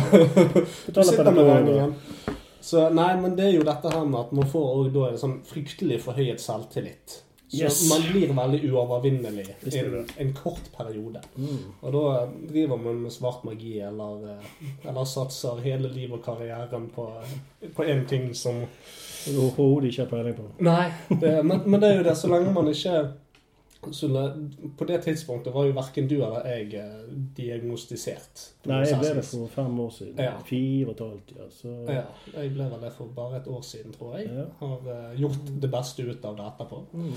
Du 0.96 1.04
sitter 1.04 1.32
med 1.32 1.44
regningen. 1.52 1.96
Så 2.66 2.88
nei, 2.90 3.12
men 3.22 3.36
det 3.38 3.46
er 3.46 3.56
jo 3.60 3.66
dette 3.68 3.92
her 3.94 4.08
med 4.10 4.24
at 4.24 4.32
man 4.34 4.48
får 4.50 4.70
også 4.72 4.94
da 4.96 5.06
en 5.12 5.22
sånn 5.22 5.38
fryktelig 5.46 6.00
forhøyet 6.02 6.42
selvtillit. 6.42 7.20
Så 7.46 7.60
Yes. 7.62 7.90
man 7.90 8.02
blir 8.12 8.32
veldig 8.34 8.72
uovervinnelig 8.72 9.46
i 9.70 9.78
en, 9.78 10.08
en 10.18 10.32
kort 10.34 10.66
periode. 10.78 11.22
Mm. 11.38 11.60
Og 11.82 11.94
da 11.94 12.04
driver 12.50 12.80
man 12.82 13.04
med 13.04 13.14
svart 13.14 13.44
magi, 13.46 13.76
eller, 13.86 14.26
eh, 14.34 14.90
eller 14.90 15.06
satser 15.06 15.62
hele 15.62 15.92
livet 15.94 16.18
og 16.18 16.24
karrieren 16.26 16.90
på, 16.96 17.06
én 17.86 17.92
en 18.00 18.06
ting 18.10 18.34
som 18.36 18.66
Overhodet 19.26 19.90
ikke 19.90 20.06
peiling 20.10 20.36
på. 20.38 20.44
Nei, 20.62 20.90
det, 21.10 21.32
men, 21.46 21.64
men 21.66 21.82
det 21.82 21.90
er 21.90 21.96
jo 21.98 22.04
det, 22.06 22.18
så 22.18 22.30
lenge 22.30 22.52
man 22.54 22.68
ikke 22.70 23.00
så 23.92 24.32
På 24.78 24.86
det 24.86 25.02
tidspunktet 25.02 25.54
var 25.54 25.66
jo 25.66 25.74
verken 25.76 26.08
du 26.08 26.16
eller 26.16 26.48
jeg 26.48 26.74
eh, 26.80 27.04
diagnostisert. 27.38 28.46
Nei, 28.70 28.82
jeg 28.88 29.00
ble 29.02 29.12
det 29.20 29.26
for 29.28 29.52
fem 29.52 29.80
år 29.80 29.92
siden. 29.94 30.24
Ja. 30.24 30.38
Fire 30.46 30.88
og 30.88 30.94
et 30.94 31.04
halvt, 31.06 31.36
ja. 31.38 31.50
Så 31.52 31.76
Ja, 31.90 32.06
jeg 32.34 32.54
ble 32.56 32.70
det 32.82 32.92
for 32.98 33.14
bare 33.16 33.42
et 33.42 33.52
år 33.52 33.62
siden, 33.66 33.94
tror 33.96 34.18
jeg. 34.18 34.32
Ja. 34.32 34.48
Har 34.62 34.90
uh, 34.90 35.14
gjort 35.20 35.54
det 35.62 35.72
beste 35.72 36.08
ut 36.08 36.26
av 36.26 36.40
det 36.40 36.50
etterpå. 36.50 36.82
Mm. 36.94 37.14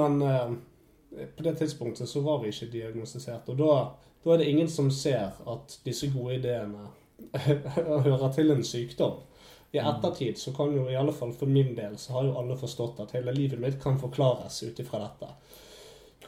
Men 0.00 0.22
uh, 0.22 1.24
på 1.36 1.46
det 1.46 1.56
tidspunktet 1.62 2.08
så 2.08 2.22
var 2.26 2.42
vi 2.42 2.52
ikke 2.52 2.72
diagnostisert. 2.72 3.48
Og 3.48 3.58
da, 3.58 3.78
da 4.24 4.34
er 4.34 4.42
det 4.42 4.50
ingen 4.52 4.68
som 4.68 4.90
ser 4.90 5.38
at 5.46 5.80
disse 5.84 6.10
gode 6.14 6.40
ideene 6.40 6.90
hører 8.08 8.30
til 8.34 8.54
en 8.54 8.64
sykdom. 8.64 9.24
I 9.72 9.78
ettertid 9.78 10.38
så 10.38 10.52
kan 10.56 10.72
jo 10.72 10.86
i 10.88 10.96
alle 10.96 11.12
fall 11.12 11.32
for 11.36 11.46
min 11.46 11.74
del 11.76 11.98
så 12.00 12.12
har 12.12 12.24
jo 12.24 12.36
alle 12.40 12.56
forstått 12.56 13.02
at 13.04 13.12
hele 13.18 13.34
livet 13.36 13.60
mitt 13.60 13.76
kan 13.82 13.98
forklares 14.00 14.62
ut 14.62 14.80
ifra 14.80 15.02
dette. 15.02 15.28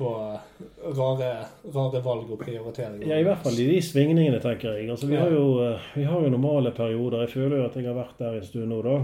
På 0.00 0.10
rare, 0.96 1.30
rare 1.74 2.00
valg 2.04 2.30
og 2.32 2.38
prioriteringer. 2.40 3.04
Ja, 3.10 3.18
i 3.20 3.26
hvert 3.26 3.42
fall 3.44 3.58
i 3.60 3.66
de 3.68 3.80
svingningene, 3.84 4.38
tenker 4.40 4.78
jeg. 4.78 4.88
Altså, 4.94 5.06
vi, 5.10 5.18
har 5.20 5.28
jo, 5.34 5.46
eh, 5.66 5.88
vi 5.98 6.06
har 6.08 6.24
jo 6.24 6.30
normale 6.32 6.72
perioder. 6.72 7.26
Jeg 7.26 7.34
føler 7.34 7.58
jo 7.60 7.66
at 7.68 7.76
jeg 7.76 7.84
har 7.90 7.98
vært 7.98 8.16
der 8.22 8.38
en 8.38 8.46
stund 8.48 8.72
nå, 8.72 8.78
da. 8.86 8.94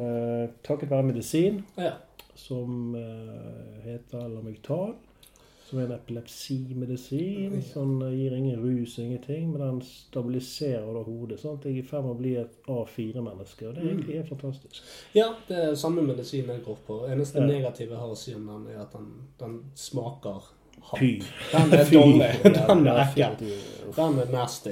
Eh, 0.00 0.48
takket 0.66 0.90
være 0.90 1.06
medisin, 1.12 1.62
Ja. 1.78 1.92
som 2.34 2.96
eh, 2.98 3.84
heter 3.86 4.26
Lamictal. 4.32 4.96
Som 5.70 5.78
er 5.78 5.84
en 5.86 5.92
epilepsimedisin. 5.94 7.62
Som 7.62 8.00
gir 8.12 8.34
ingen 8.34 8.60
rus, 8.62 8.98
ingenting. 8.98 9.52
Men 9.52 9.60
den 9.60 9.80
stabiliserer 9.86 10.94
da 10.94 11.02
hodet. 11.06 11.40
sånn 11.40 11.58
at 11.58 11.64
jeg 11.64 11.76
er 11.78 11.82
i 11.82 11.86
ferd 11.86 12.04
med 12.04 12.14
å 12.16 12.18
bli 12.18 12.34
et 12.40 12.56
A4-menneske. 12.66 13.68
Og 13.68 13.74
det 13.74 13.82
er 13.82 13.86
Mm. 13.86 13.90
egentlig 13.98 14.16
helt 14.16 14.28
fantastisk. 14.28 14.82
ja, 15.14 15.34
det 15.48 15.56
er 15.58 15.74
samme 15.74 16.02
medisin 16.02 16.46
jeg 16.48 16.64
går 16.64 16.76
på. 16.86 17.06
Eneste 17.08 17.38
Ja. 17.40 17.46
negative 17.46 17.90
jeg 17.90 17.98
har 17.98 18.08
å 18.08 18.16
si 18.16 18.34
om 18.34 18.46
den, 18.46 18.66
er 18.74 18.80
at 18.82 18.92
den, 18.92 19.06
den 19.38 19.60
smaker. 19.74 20.42
Fy. 20.98 21.20
Den 21.52 21.72
er 21.74 21.84
dårlig. 21.84 22.42
Den 22.42 22.86
er 22.86 23.04
ekkel. 23.04 23.36
Den 23.96 24.18
er 24.18 24.30
nasty. 24.32 24.70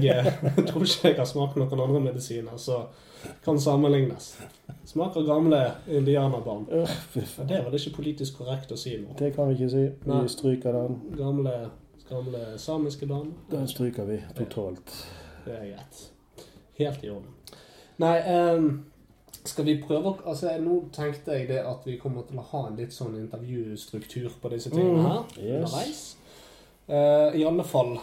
Jeg 0.00 0.04
eh, 0.26 0.64
tror 0.66 0.82
ikke 0.82 1.08
jeg 1.08 1.16
har 1.16 1.24
smakt 1.26 1.56
noen 1.56 1.80
andre 1.80 2.00
medisiner 2.00 2.56
som 2.56 2.86
kan 3.44 3.60
sammenlignes. 3.60 4.38
Smaker 4.84 5.22
gamle 5.22 5.60
indianerbarn. 5.88 6.66
Faen. 6.66 7.48
Det 7.48 7.56
er 7.56 7.64
vel 7.66 7.78
ikke 7.78 7.96
politisk 8.00 8.40
korrekt 8.40 8.72
å 8.72 8.78
si 8.80 8.96
nå. 8.98 9.14
Det 9.18 9.32
kan 9.36 9.50
vi 9.50 9.58
ikke 9.58 9.70
si. 9.72 9.86
Nei. 10.10 10.20
Vi 10.24 10.34
stryker 10.34 10.76
den. 10.76 11.00
Gamle, 11.18 11.56
gamle 12.08 12.44
samiske 12.58 13.06
barn. 13.10 13.34
Den 13.50 13.68
stryker 13.70 14.08
vi 14.08 14.20
totalt. 14.38 14.94
Det 15.44 15.56
er 15.56 15.66
greit. 15.72 16.06
Helt 16.80 17.04
i 17.04 17.10
orden. 17.10 17.34
Nei, 18.00 18.16
um, 18.56 18.70
skal 19.44 19.64
vi 19.64 19.76
prøve 19.80 20.12
å 20.12 20.16
Altså, 20.28 20.52
nå 20.60 20.82
tenkte 20.94 21.36
jeg 21.36 21.48
det 21.48 21.60
at 21.64 21.84
vi 21.88 21.98
kommer 22.00 22.24
til 22.28 22.40
å 22.40 22.46
ha 22.52 22.66
en 22.68 22.78
litt 22.80 22.94
sånn 22.94 23.18
intervjustruktur 23.20 24.32
på 24.40 24.52
disse 24.52 24.72
tingene 24.72 25.04
her. 25.06 25.22
Mm, 25.22 25.44
yes. 25.44 25.60
underveis. 25.60 26.02
Eh, 26.90 27.40
I 27.40 27.44
alle 27.46 27.64
fall 27.64 27.94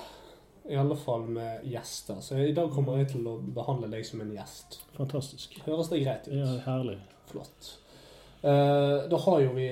i 0.69 0.75
alle 0.75 0.95
fall 0.99 1.27
med 1.27 1.63
gjester. 1.65 2.21
Så 2.21 2.37
i 2.43 2.53
dag 2.53 2.71
kommer 2.73 2.97
jeg 3.01 3.09
til 3.13 3.27
å 3.27 3.37
behandle 3.55 3.89
deg 3.91 4.05
som 4.05 4.21
en 4.21 4.31
gjest. 4.35 4.79
Fantastisk. 4.97 5.59
Høres 5.65 5.89
det 5.93 6.01
greit 6.03 6.27
ut? 6.27 6.33
Ja, 6.39 6.57
herlig. 6.65 6.97
Flott. 7.31 7.73
Eh, 8.43 9.07
da 9.11 9.17
har 9.25 9.39
jo 9.41 9.53
vi 9.55 9.69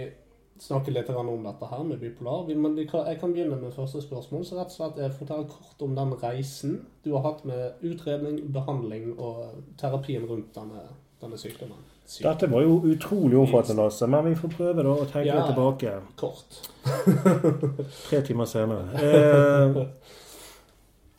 snakket 0.59 0.93
litt 0.95 1.09
om 1.11 1.43
dette 1.43 1.67
her 1.67 1.83
med 1.83 1.99
bipolar. 1.99 2.47
Men 2.55 2.77
jeg 2.79 2.87
kan 3.19 3.33
begynne 3.33 3.57
med 3.59 3.73
første 3.75 4.01
spørsmål. 4.01 4.45
Så 4.47 4.55
rett 4.59 4.71
og 4.71 4.95
slett 4.95 5.17
fortell 5.19 5.43
kort 5.51 5.81
om 5.83 5.95
den 5.97 6.13
reisen 6.21 6.77
du 7.03 7.11
har 7.17 7.25
hatt 7.27 7.43
med 7.45 7.83
utredning, 7.83 8.39
behandling 8.55 9.11
og 9.19 9.57
terapien 9.77 10.23
rundt 10.29 10.53
denne, 10.55 10.85
denne 11.21 11.37
sykdommen. 11.37 11.83
Syk- 12.05 12.23
Dette 12.27 12.47
var 12.51 12.61
jo 12.61 12.79
utrolig 12.85 13.37
omfattende, 13.39 13.81
Lasse, 13.83 14.05
men 14.07 14.25
vi 14.29 14.35
får 14.37 14.51
prøve 14.55 14.83
da 14.85 14.91
å 14.93 15.05
tenke 15.09 15.25
Ja. 15.25 15.45
tilbake. 15.47 15.95
Kort. 16.15 16.59
Tre 18.09 18.21
timer 18.21 18.45
senere. 18.45 18.85
Eh, 19.05 19.85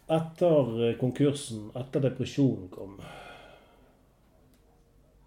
etter 0.07 0.97
konkursen, 1.01 1.71
etter 1.75 2.05
depresjonen 2.05 2.69
kom, 2.71 2.97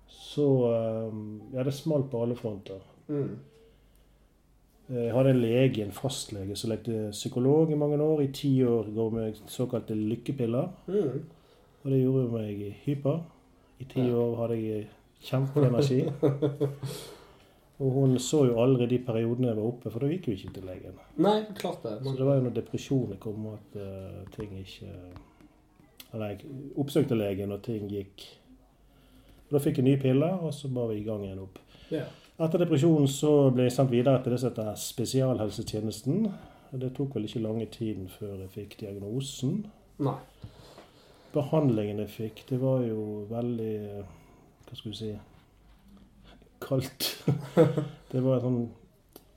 så 0.08 0.50
eh, 0.74 1.14
Ja, 1.54 1.64
det 1.64 1.76
smalt 1.76 2.12
på 2.12 2.24
alle 2.24 2.36
fronter. 2.36 2.82
Mm. 3.10 3.40
Jeg 4.90 5.14
hadde 5.14 5.34
en 5.36 5.42
lege, 5.42 5.84
en 5.84 5.94
fastlege, 5.94 6.56
som 6.58 6.72
lekte 6.72 7.10
psykolog 7.12 7.70
i 7.72 7.78
mange 7.78 8.00
år. 8.02 8.24
I 8.24 8.32
ti 8.34 8.54
år 8.66 8.90
går 8.96 9.12
med 9.14 9.42
såkalte 9.48 9.94
lykkepiller. 9.98 10.72
Mm. 10.88 11.20
Og 11.84 11.92
det 11.92 12.02
gjorde 12.02 12.32
meg 12.34 12.64
hyper. 12.86 13.20
I 13.80 13.86
ti 13.90 14.08
år 14.10 14.36
hadde 14.42 14.58
jeg 14.58 14.88
kjempeenergi. 15.30 16.02
Og 17.80 17.96
hun 17.96 18.18
så 18.20 18.44
jo 18.50 18.58
aldri 18.60 18.90
de 18.92 19.00
periodene 19.00 19.48
jeg 19.48 19.58
var 19.58 19.70
oppe, 19.70 19.92
for 19.92 20.04
da 20.04 20.10
gikk 20.12 20.28
jo 20.28 20.36
ikke 20.36 20.54
til 20.58 20.68
legen. 20.68 20.98
Nei, 21.24 21.38
klart 21.56 21.86
det. 21.86 21.96
Så 22.04 22.16
det 22.18 22.28
var 22.28 22.40
jo 22.40 22.46
når 22.50 22.56
depresjonen 22.58 23.22
kom 23.24 23.46
og 23.48 23.56
at 23.56 23.80
uh, 23.80 24.22
ting 24.36 24.58
ikke 24.60 24.92
Eller 26.14 26.34
jeg 26.34 26.50
oppsøkte 26.82 27.16
legen, 27.16 27.54
og 27.56 27.62
ting 27.64 27.88
gikk 27.88 28.26
og 29.50 29.56
Da 29.56 29.62
fikk 29.64 29.80
jeg 29.80 29.88
nye 29.88 30.02
piller, 30.02 30.44
og 30.46 30.54
så 30.54 30.70
var 30.70 30.92
vi 30.92 31.00
i 31.00 31.06
gang 31.06 31.24
igjen 31.26 31.40
opp. 31.42 31.58
Yeah. 31.90 32.12
Etter 32.40 32.62
depresjonen 32.62 33.08
så 33.10 33.32
ble 33.52 33.66
jeg 33.66 33.74
sendt 33.74 33.92
videre 33.92 34.22
til 34.22 34.36
det 34.36 34.38
som 34.40 34.52
heter 34.52 34.76
spesialhelsetjenesten. 34.78 36.28
Det 36.84 36.92
tok 36.94 37.18
vel 37.18 37.26
ikke 37.26 37.42
lange 37.42 37.66
tiden 37.74 38.06
før 38.14 38.36
jeg 38.44 38.52
fikk 38.54 38.76
diagnosen. 38.84 39.64
Nei. 40.06 40.20
Behandlingen 41.34 42.04
jeg 42.04 42.14
fikk, 42.14 42.44
det 42.52 42.62
var 42.62 42.86
jo 42.86 43.26
veldig 43.30 43.74
Hva 44.70 44.78
skal 44.78 44.94
du 44.94 44.98
si 44.98 45.10
kaldt. 46.64 47.12
det 48.12 48.24
var 48.24 48.40
en 48.40 48.46
sånn 48.46 48.62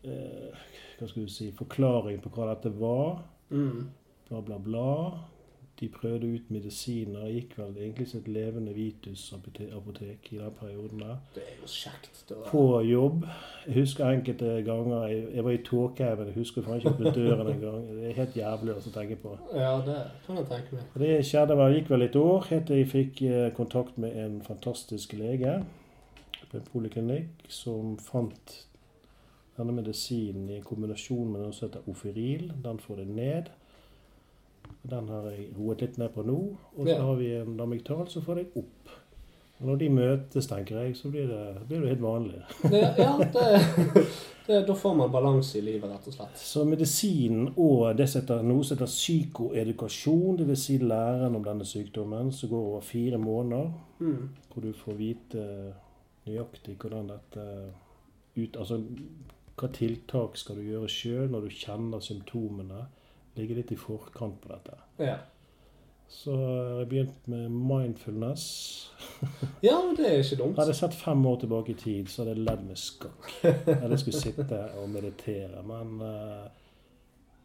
eh, 0.09 0.63
Hva 0.99 1.11
skal 1.11 1.27
du 1.27 1.33
si 1.33 1.51
Forklaring 1.57 2.23
på 2.23 2.33
hva 2.37 2.53
dette 2.53 2.73
var. 2.79 3.23
Mm. 3.53 3.91
Bla, 4.29 4.41
bla, 4.41 4.59
bla. 4.63 4.89
De 5.81 5.89
prøvde 5.91 6.29
ut 6.31 6.51
medisiner. 6.55 7.25
Gikk 7.33 7.57
vel 7.59 7.73
egentlig 7.81 8.05
som 8.07 8.21
et 8.21 8.29
levende 8.31 8.71
Vitus-apotek 8.77 10.29
i 10.31 10.39
den 10.39 10.55
perioden 10.55 11.03
der. 11.03 11.17
Det 11.35 11.43
er 11.43 11.57
jo 11.59 11.71
kjekt. 11.73 12.23
På 12.47 12.63
jobb. 12.87 13.27
Jeg 13.67 13.81
husker 13.81 14.07
enkelte 14.07 14.55
ganger 14.67 15.07
Jeg, 15.11 15.27
jeg 15.35 15.45
var 15.45 15.57
i 15.57 15.63
Tåkehaugen. 15.67 16.31
Jeg 16.31 16.39
husker 16.39 16.63
faen 16.63 16.79
ikke 16.79 16.95
åpnet 16.95 17.19
døren 17.19 17.51
en 17.51 17.61
gang. 17.65 17.91
Det 17.91 18.09
er 18.11 18.19
helt 18.21 18.39
jævlig 18.39 18.77
å 18.77 18.95
tenke 18.95 19.19
på. 19.25 19.35
Ja, 19.59 19.75
det 19.89 19.99
kan 20.27 20.39
jeg 20.39 20.51
tenke 20.55 20.79
meg. 20.79 20.97
Det 21.03 21.13
skjedde 21.27 21.59
vel, 21.59 21.79
gikk 21.81 21.93
vel 21.97 22.07
et 22.07 22.19
år 22.23 22.51
helt 22.53 22.69
til 22.71 22.83
jeg 22.83 22.91
fikk 22.93 23.23
eh, 23.27 23.49
kontakt 23.59 23.99
med 23.99 24.19
en 24.23 24.39
fantastisk 24.47 25.17
lege 25.19 25.63
poliklinikk 26.61 27.47
som 27.49 27.97
fant 27.99 28.67
denne 29.57 29.73
medisinen 29.73 30.51
i 30.51 30.57
en 30.57 30.63
kombinasjon 30.65 31.33
med 31.33 31.41
noe 31.43 31.53
som 31.53 31.69
heter 31.69 31.89
ofiril. 31.91 32.53
Den 32.63 32.79
får 32.79 32.97
det 32.97 33.07
ned. 33.09 33.51
Den 34.89 35.09
har 35.09 35.31
jeg 35.31 35.51
roet 35.59 35.81
litt 35.81 35.99
ned 35.99 36.09
på 36.15 36.23
nå. 36.27 36.39
Og 36.77 36.87
så 36.87 36.91
Ja. 36.97 37.03
har 37.03 37.15
vi 37.17 37.33
en 37.37 37.57
damiktal 37.57 38.09
som 38.09 38.23
får 38.23 38.35
deg 38.35 38.47
opp. 38.57 38.89
Og 39.61 39.67
når 39.69 39.77
de 39.79 39.89
møtes, 39.89 40.47
tenker 40.47 40.81
jeg, 40.83 40.97
så 40.97 41.09
blir 41.11 41.29
det, 41.29 41.67
blir 41.69 41.81
det 41.81 41.89
helt 41.89 42.01
vanlig. 42.03 42.43
Det, 42.63 42.81
ja, 42.99 43.17
det, 43.19 44.07
det, 44.47 44.67
da 44.67 44.75
får 44.75 44.95
man 44.97 45.11
balanse 45.13 45.59
i 45.59 45.61
livet, 45.63 45.85
rett 45.91 46.07
og 46.09 46.13
slett. 46.17 46.35
Så 46.41 46.65
medisinen 46.67 47.53
og 47.57 47.97
det 47.97 48.09
som 48.09 48.23
heter, 48.23 48.43
noe 48.43 48.65
som 48.65 48.77
heter 48.77 48.91
psykoedukasjon, 48.91 50.37
dvs. 50.41 50.59
Si 50.67 50.79
læren 50.79 51.37
om 51.37 51.45
denne 51.45 51.65
sykdommen, 51.65 52.33
som 52.33 52.49
går 52.51 52.67
over 52.73 52.81
fire 52.81 53.19
måneder, 53.19 53.71
Mm. 54.01 54.29
hvor 54.53 54.63
du 54.63 54.73
får 54.73 54.93
vite 54.99 55.75
nøyaktig 56.27 56.79
hvordan 56.81 57.11
dette 57.13 57.47
ut, 58.37 58.57
Altså 58.57 58.79
hva 59.59 59.69
tiltak 59.75 60.39
skal 60.41 60.59
du 60.59 60.65
gjøre 60.65 60.89
sjøl 60.91 61.29
når 61.33 61.47
du 61.47 61.55
kjenner 61.55 62.03
symptomene. 62.03 62.87
Ligge 63.37 63.57
litt 63.57 63.73
i 63.73 63.79
forkant 63.81 64.41
på 64.43 64.51
dette. 64.53 64.79
Ja. 65.01 65.19
Så 66.13 66.35
har 66.37 66.81
jeg 66.83 66.89
begynt 66.91 67.29
med 67.33 67.53
mindfulness. 67.53 68.47
ja, 69.67 69.79
men 69.81 69.95
det 69.97 70.09
er 70.09 70.19
ikke 70.21 70.41
dumt. 70.43 70.59
Hadde 70.61 70.75
jeg 70.75 70.81
sett 70.83 70.97
fem 70.99 71.23
år 71.29 71.39
tilbake 71.45 71.73
i 71.73 71.79
tid, 71.81 72.11
så 72.13 72.23
hadde 72.23 72.35
jeg 72.35 72.45
ledd 72.49 72.67
med 72.67 72.81
skakk. 72.81 73.31
Eller 73.79 74.01
skulle 74.01 74.21
sitte 74.21 74.59
og 74.81 74.91
meditere. 74.93 75.63
Men 75.69 75.95
uh, 76.05 76.51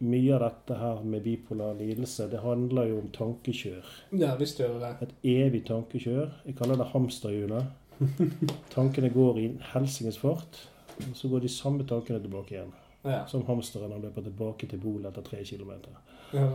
mye 0.03 0.35
av 0.35 0.43
dette 0.43 0.79
her 0.81 0.99
med 1.07 1.23
bipolar 1.23 1.79
lidelse, 1.79 2.27
det 2.31 2.43
handler 2.43 2.91
jo 2.91 2.99
om 3.05 3.09
tankekjør. 3.15 3.95
Ja, 4.19 4.35
visst 4.39 4.59
gjør 4.59 4.75
det 4.75 4.91
det. 4.99 5.07
Et 5.07 5.31
evig 5.37 5.63
tankekjør. 5.69 6.41
Jeg 6.49 6.59
kaller 6.59 6.81
det 6.81 6.91
hamsterhjulet. 6.91 7.71
Tankene 8.75 9.09
går 9.13 9.39
i 9.39 9.47
helsingens 9.73 10.19
fart, 10.21 10.59
og 10.97 11.15
så 11.15 11.29
går 11.31 11.45
de 11.45 11.51
samme 11.51 11.85
tankene 11.87 12.19
tilbake 12.23 12.55
igjen. 12.55 12.73
Ja. 13.07 13.21
Som 13.29 13.45
hamsteren 13.47 13.93
han 13.93 14.03
løper 14.03 14.25
tilbake 14.25 14.67
til 14.67 14.81
bolet 14.83 15.09
etter 15.11 15.25
tre 15.25 15.45
kilometer. 15.45 15.97
ja. 16.35 16.51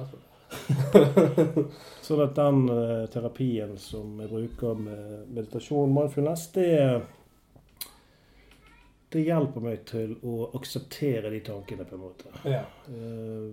Sånn 2.05 2.21
at 2.21 2.35
den 2.37 2.67
uh, 2.69 3.07
terapien 3.09 3.71
som 3.81 4.19
jeg 4.21 4.29
bruker 4.29 4.77
med 4.77 5.31
meditasjon, 5.33 5.95
mindfulness, 5.95 6.51
det 6.53 6.75
det 9.13 9.23
hjelper 9.27 9.65
meg 9.65 9.83
til 9.89 10.15
å 10.25 10.51
akseptere 10.57 11.33
de 11.33 11.41
tankene, 11.45 11.85
på 11.89 11.97
en 11.97 12.05
måte. 12.05 12.33
ja. 12.49 12.67
Uh, 12.89 13.53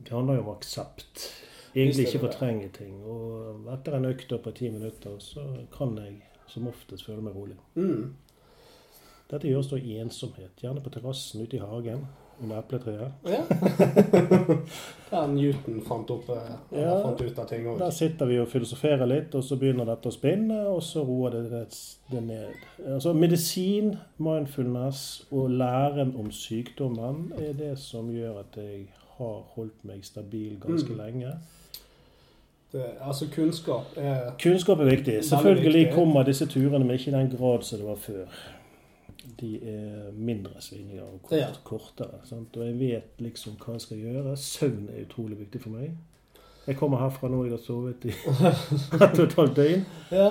Det 0.00 0.14
handler 0.16 0.38
jo 0.38 0.46
om 0.46 0.54
aksept. 0.54 1.26
Egentlig 1.74 2.06
ikke 2.08 2.22
fortrenge 2.24 2.68
ting. 2.72 2.94
Og 3.04 3.66
etter 3.68 3.98
en 3.98 4.08
økt 4.08 4.32
på 4.32 4.52
ti 4.56 4.70
minutter, 4.72 5.18
så 5.20 5.44
kan 5.74 5.92
jeg 6.00 6.14
som 6.50 6.66
oftest 6.68 7.06
føler 7.06 7.22
meg 7.22 7.34
rolig. 7.36 7.56
Mm. 7.76 8.14
Dette 9.30 9.46
gjøres 9.48 9.68
da 9.70 9.76
i 9.78 9.98
ensomhet. 10.02 10.56
Gjerne 10.60 10.82
på 10.82 10.90
terrassen 10.90 11.42
ute 11.44 11.56
i 11.56 11.60
hagen 11.62 12.06
under 12.42 12.58
epletreet. 12.58 13.12
ja. 13.24 13.42
Der 15.10 15.26
Newton 15.26 15.80
fant, 15.82 16.10
opp, 16.10 16.28
eh, 16.30 16.80
Ja. 16.80 16.92
fant 17.02 17.20
ut 17.20 17.38
av 17.38 17.46
ting 17.50 17.64
òg. 17.66 17.78
Der 17.78 17.90
sitter 17.90 18.26
vi 18.26 18.38
og 18.40 18.48
filosoferer 18.48 19.06
litt, 19.10 19.34
og 19.34 19.42
så 19.44 19.56
begynner 19.58 19.84
dette 19.88 20.08
å 20.08 20.14
spinne, 20.14 20.60
og 20.70 20.82
så 20.86 21.02
roer 21.06 21.30
det 21.34 21.50
det, 21.50 21.62
det 22.10 22.22
ned. 22.22 22.54
Altså 22.86 23.12
Medisin, 23.12 23.96
mindfulness 24.18 25.24
og 25.32 25.50
læren 25.50 26.14
om 26.18 26.30
sykdommen 26.30 27.32
er 27.38 27.52
det 27.58 27.72
som 27.78 28.08
gjør 28.14 28.38
at 28.44 28.56
jeg 28.56 28.86
har 29.18 29.42
holdt 29.56 29.84
meg 29.84 30.04
stabil 30.04 30.56
ganske 30.62 30.90
Mm. 30.94 30.98
lenge. 30.98 31.32
Det, 32.72 32.84
altså, 33.02 33.26
kunnskap 33.34 33.96
er 33.96 34.30
Kunnskap 34.42 34.80
er 34.80 34.84
viktig. 34.90 35.24
Selvfølgelig 35.24 35.72
viktig. 35.86 35.94
kommer 35.94 36.22
disse 36.24 36.46
turene, 36.46 36.78
men 36.84 36.90
ikke 36.98 37.10
i 37.10 37.14
den 37.14 37.30
grad 37.36 37.62
som 37.66 37.78
det 37.78 37.86
var 37.88 37.96
før. 37.96 38.26
De 39.40 39.54
er 39.72 40.12
mindre 40.14 40.60
svingninger 40.60 41.02
og 41.02 41.22
kort, 41.22 41.38
Ja. 41.38 41.46
kortere. 41.64 42.20
Sant? 42.24 42.56
Og 42.56 42.66
jeg 42.66 42.78
vet 42.80 43.10
liksom 43.18 43.52
hva 43.58 43.72
jeg 43.72 43.80
skal 43.80 43.98
gjøre. 43.98 44.36
Søvn 44.36 44.88
er 44.88 45.02
utrolig 45.04 45.38
viktig 45.38 45.60
for 45.62 45.70
meg. 45.70 45.90
Jeg 46.66 46.76
kommer 46.76 46.98
herfra 46.98 47.28
nå, 47.28 47.42
jeg 47.44 47.52
har 47.52 47.58
sovet 47.64 48.04
i 48.04 48.08
ett 49.04 49.18
og 49.18 49.24
et 49.26 49.34
halvt 49.34 49.56
døgn. 49.56 49.84
Ja. 50.12 50.28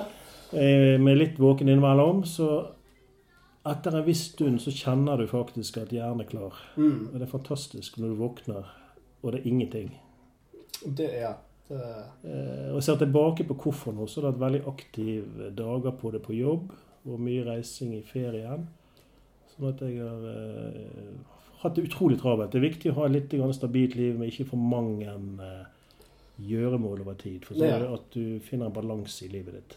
Eh, 0.52 0.98
Med 1.00 1.18
litt 1.18 1.38
våken 1.38 1.68
innimellom. 1.68 2.24
Så 2.24 2.66
etter 3.66 3.98
en 3.98 4.06
viss 4.06 4.24
stund 4.32 4.60
så 4.62 4.70
kjenner 4.72 5.16
du 5.20 5.26
faktisk 5.26 5.76
at 5.82 5.92
hjernen 5.92 6.20
er 6.24 6.30
klar. 6.30 6.56
Mm. 6.76 7.08
Og 7.12 7.18
det 7.18 7.22
er 7.26 7.32
fantastisk 7.36 7.98
når 7.98 8.08
du 8.08 8.14
våkner, 8.22 8.64
og 9.22 9.32
det 9.32 9.40
er 9.42 9.48
ingenting. 9.50 9.92
Det 10.96 11.10
er 11.20 11.34
Eh, 11.34 11.34
Og 11.70 12.74
jeg 12.78 12.82
ser 12.82 12.96
tilbake 13.00 13.44
på 13.48 13.54
hvorfor 13.62 13.92
nå, 13.94 14.06
så 14.10 14.20
har 14.22 14.32
vært 14.32 14.40
veldig 14.44 14.62
aktive 14.72 15.50
dager 15.56 15.90
på 16.00 16.10
det 16.14 16.22
på 16.24 16.34
jobb, 16.36 16.72
og 17.06 17.20
mye 17.20 17.44
reising 17.46 17.94
i 17.96 18.02
ferien. 18.04 18.66
Sånn 19.54 19.68
at 19.72 19.80
jeg 19.86 19.98
har 20.02 20.24
eh, 20.30 21.10
hatt 21.62 21.76
det 21.76 21.86
utrolig 21.88 22.18
travelt. 22.20 22.52
Det 22.52 22.60
er 22.60 22.68
viktig 22.68 22.90
å 22.92 22.98
ha 23.00 23.06
litt 23.10 23.28
grann 23.32 23.52
stabilt 23.56 23.94
liv 23.98 24.18
med 24.18 24.28
ikke 24.32 24.48
for 24.52 24.56
mange 24.60 25.08
eh, 25.08 25.64
gjøremål 26.50 27.00
over 27.04 27.14
tid. 27.20 27.44
For 27.44 27.54
så 27.54 27.66
Ja. 27.68 27.80
at 27.94 28.10
du 28.14 28.38
finner 28.40 28.66
en 28.66 28.72
balanse 28.76 29.24
i 29.26 29.28
livet 29.32 29.54
ditt. 29.60 29.76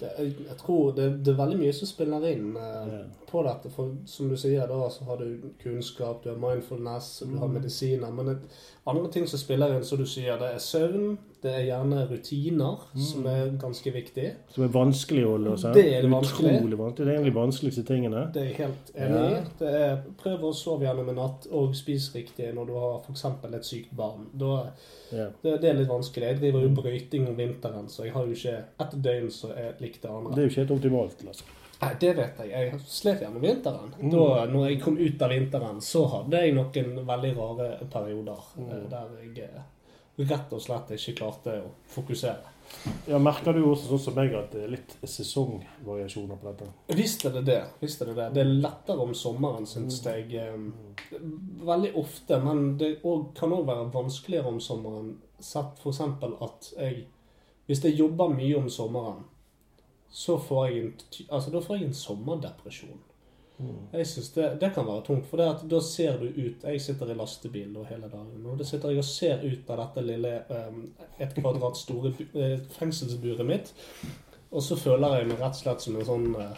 det, 0.00 0.10
jeg 0.16 0.56
tror 0.56 0.94
det, 0.96 1.08
det 1.24 1.34
er 1.34 1.36
veldig 1.36 1.58
mye 1.60 1.72
som 1.76 1.86
spiller 1.90 2.22
inn 2.30 2.54
eh, 2.56 2.92
Ja. 2.92 3.00
på 3.28 3.42
dette. 3.44 3.68
For 3.70 3.90
som 4.06 4.28
du 4.30 4.36
sier, 4.36 4.66
da, 4.66 4.88
så 4.88 5.04
har 5.04 5.16
du 5.20 5.50
kunnskap, 5.62 6.22
du 6.24 6.30
har 6.30 6.38
mindfulness, 6.40 7.22
du 7.26 7.36
har 7.36 7.48
Mm. 7.48 7.54
medisiner. 7.58 8.10
Men 8.12 8.28
et, 8.28 8.42
andre 8.90 9.10
ting 9.12 9.26
som 9.30 9.38
spiller 9.40 9.74
inn, 9.76 9.84
som 9.84 9.98
du 9.98 10.04
sier, 10.06 10.36
det 10.40 10.54
er 10.54 10.62
søvn. 10.62 11.18
Det 11.40 11.48
er 11.56 11.62
gjerne 11.70 12.02
rutiner, 12.10 12.80
Mm. 12.94 13.00
som 13.00 13.26
er 13.26 13.46
ganske 13.56 13.90
viktig. 13.94 14.26
Som 14.52 14.64
er 14.64 14.68
vanskelig 14.74 15.22
å 15.24 15.30
holde 15.38 15.54
seg. 15.62 15.72
Det 15.72 15.84
er 15.94 16.02
det 16.02 16.10
vanskelig. 16.12 16.50
Utrolig 16.60 16.76
vanskelig. 16.78 17.06
Det 17.06 17.08
er 17.08 17.16
en 17.16 17.24
av 17.24 17.24
de 17.30 17.32
vanskeligste 17.38 17.84
tingene. 17.88 18.24
Det 18.34 18.42
er 18.42 18.46
jeg 18.50 18.56
helt 18.58 18.90
enig 18.94 19.22
i. 19.22 19.30
Ja. 19.32 19.40
Det 19.58 19.70
er 19.80 20.02
Prøv 20.20 20.44
å 20.44 20.52
sove 20.54 20.84
gjennom 20.84 21.08
en 21.08 21.16
natt, 21.16 21.46
og 21.50 21.72
spis 21.74 22.10
riktig 22.14 22.50
når 22.54 22.66
du 22.66 22.74
har 22.74 23.00
f.eks. 23.06 23.24
et 23.54 23.64
sykt 23.64 23.96
barn. 23.96 24.26
Da, 24.36 24.66
Ja. 25.12 25.28
det, 25.42 25.60
det 25.62 25.70
er 25.70 25.78
litt 25.80 25.88
vanskelig. 25.88 26.28
Jeg 26.28 26.40
driver 26.40 26.60
jo 26.60 26.68
brøyting 26.82 27.28
om 27.28 27.36
vinteren, 27.36 27.88
så 27.88 28.04
jeg 28.04 28.12
har 28.12 28.26
jo 28.26 28.32
ikke 28.32 28.58
ett 28.80 29.02
døgn 29.02 29.30
som 29.32 29.50
er 29.52 29.72
likt 29.80 30.02
det 30.02 30.10
andre. 30.10 30.34
Det 30.34 30.38
er 30.38 30.48
jo 30.48 30.50
ikke 30.52 30.66
helt 30.68 30.76
optimalt. 30.78 31.24
Altså. 31.26 31.44
Nei, 31.80 31.94
det 32.00 32.10
vet 32.16 32.38
jeg. 32.44 32.50
Jeg 32.50 32.80
slet 32.84 33.20
gjerne 33.24 33.40
vinteren. 33.40 33.94
Mm. 34.00 34.10
Da 34.12 34.46
når 34.52 34.66
jeg 34.68 34.80
kom 34.82 34.98
ut 35.00 35.22
av 35.22 35.30
vinteren, 35.32 35.80
så 35.80 36.02
hadde 36.12 36.42
jeg 36.44 36.54
noen 36.54 37.06
veldig 37.08 37.34
rare 37.38 37.68
perioder 37.90 38.42
Mm. 38.56 38.70
eh, 38.70 38.88
der 38.90 39.08
jeg 39.22 39.44
eh, 39.48 39.62
rett 40.28 40.52
og 40.52 40.60
slett 40.60 40.90
ikke 40.96 41.14
klarte 41.22 41.54
å 41.62 41.70
fokusere. 41.88 42.56
Ja, 43.08 43.18
Merker 43.18 43.52
du 43.56 43.64
også 43.64 43.88
sånn 43.88 43.98
som 44.04 44.14
meg 44.14 44.34
at 44.38 44.52
det 44.52 44.60
er 44.62 44.68
litt 44.76 44.92
sesongvariasjoner 45.02 46.36
på 46.38 46.50
dette? 46.52 46.68
Visst 46.94 47.24
er 47.26 47.32
det 47.38 47.44
det. 47.48 47.62
Visst 47.80 48.02
er 48.02 48.12
det 48.12 48.16
det. 48.20 48.28
Det 48.36 48.42
er 48.44 48.52
lettere 48.62 49.00
om 49.02 49.14
sommeren, 49.14 49.66
syns 49.66 50.02
jeg. 50.04 50.34
eh, 50.34 51.16
Veldig 51.66 51.94
ofte, 51.98 52.38
men 52.44 52.76
det 52.78 52.92
kan 53.34 53.50
òg 53.56 53.64
være 53.66 53.88
vanskeligere 53.94 54.46
om 54.52 54.60
sommeren. 54.60 55.16
Sett 55.40 55.80
f.eks. 55.82 56.00
at 56.00 56.72
jeg 56.78 57.06
Hvis 57.66 57.82
jeg 57.84 57.96
jobber 57.98 58.28
mye 58.34 58.56
om 58.58 58.68
sommeren, 58.68 59.24
så 60.10 60.38
får 60.38 60.66
jeg 60.66 60.80
en, 60.80 60.92
altså, 61.28 61.50
da 61.50 61.62
får 61.62 61.76
jeg 61.76 61.86
en 61.86 61.94
sommerdepresjon. 61.94 63.06
Jeg 63.92 64.06
synes 64.06 64.30
det, 64.32 64.46
det 64.60 64.70
kan 64.74 64.86
være 64.86 65.02
tungt, 65.04 65.26
for 65.28 65.36
da 65.36 65.80
ser 65.84 66.14
du 66.16 66.30
ut 66.32 66.62
Jeg 66.64 66.80
sitter 66.80 67.10
i 67.12 67.16
lastebil 67.18 67.74
da 67.74 67.82
hele 67.90 68.08
dagen, 68.08 68.46
og 68.46 68.56
da 68.58 68.64
sitter 68.64 68.94
jeg 68.94 69.02
og 69.02 69.04
ser 69.04 69.44
ut 69.44 69.68
av 69.70 69.82
dette 69.82 70.04
lille 70.06 70.30
um, 70.48 70.78
et 71.20 71.34
kvadrat 71.36 71.76
store 71.76 72.14
eh, 72.32 72.56
fengselsburet 72.78 73.44
mitt, 73.46 73.74
og 74.50 74.64
så 74.64 74.78
føler 74.80 75.18
jeg 75.18 75.28
meg 75.28 75.42
rett 75.42 75.58
og 75.58 75.60
slett 75.60 75.84
som 75.84 75.98
en 75.98 76.08
sånn 76.08 76.30
eh, 76.40 76.56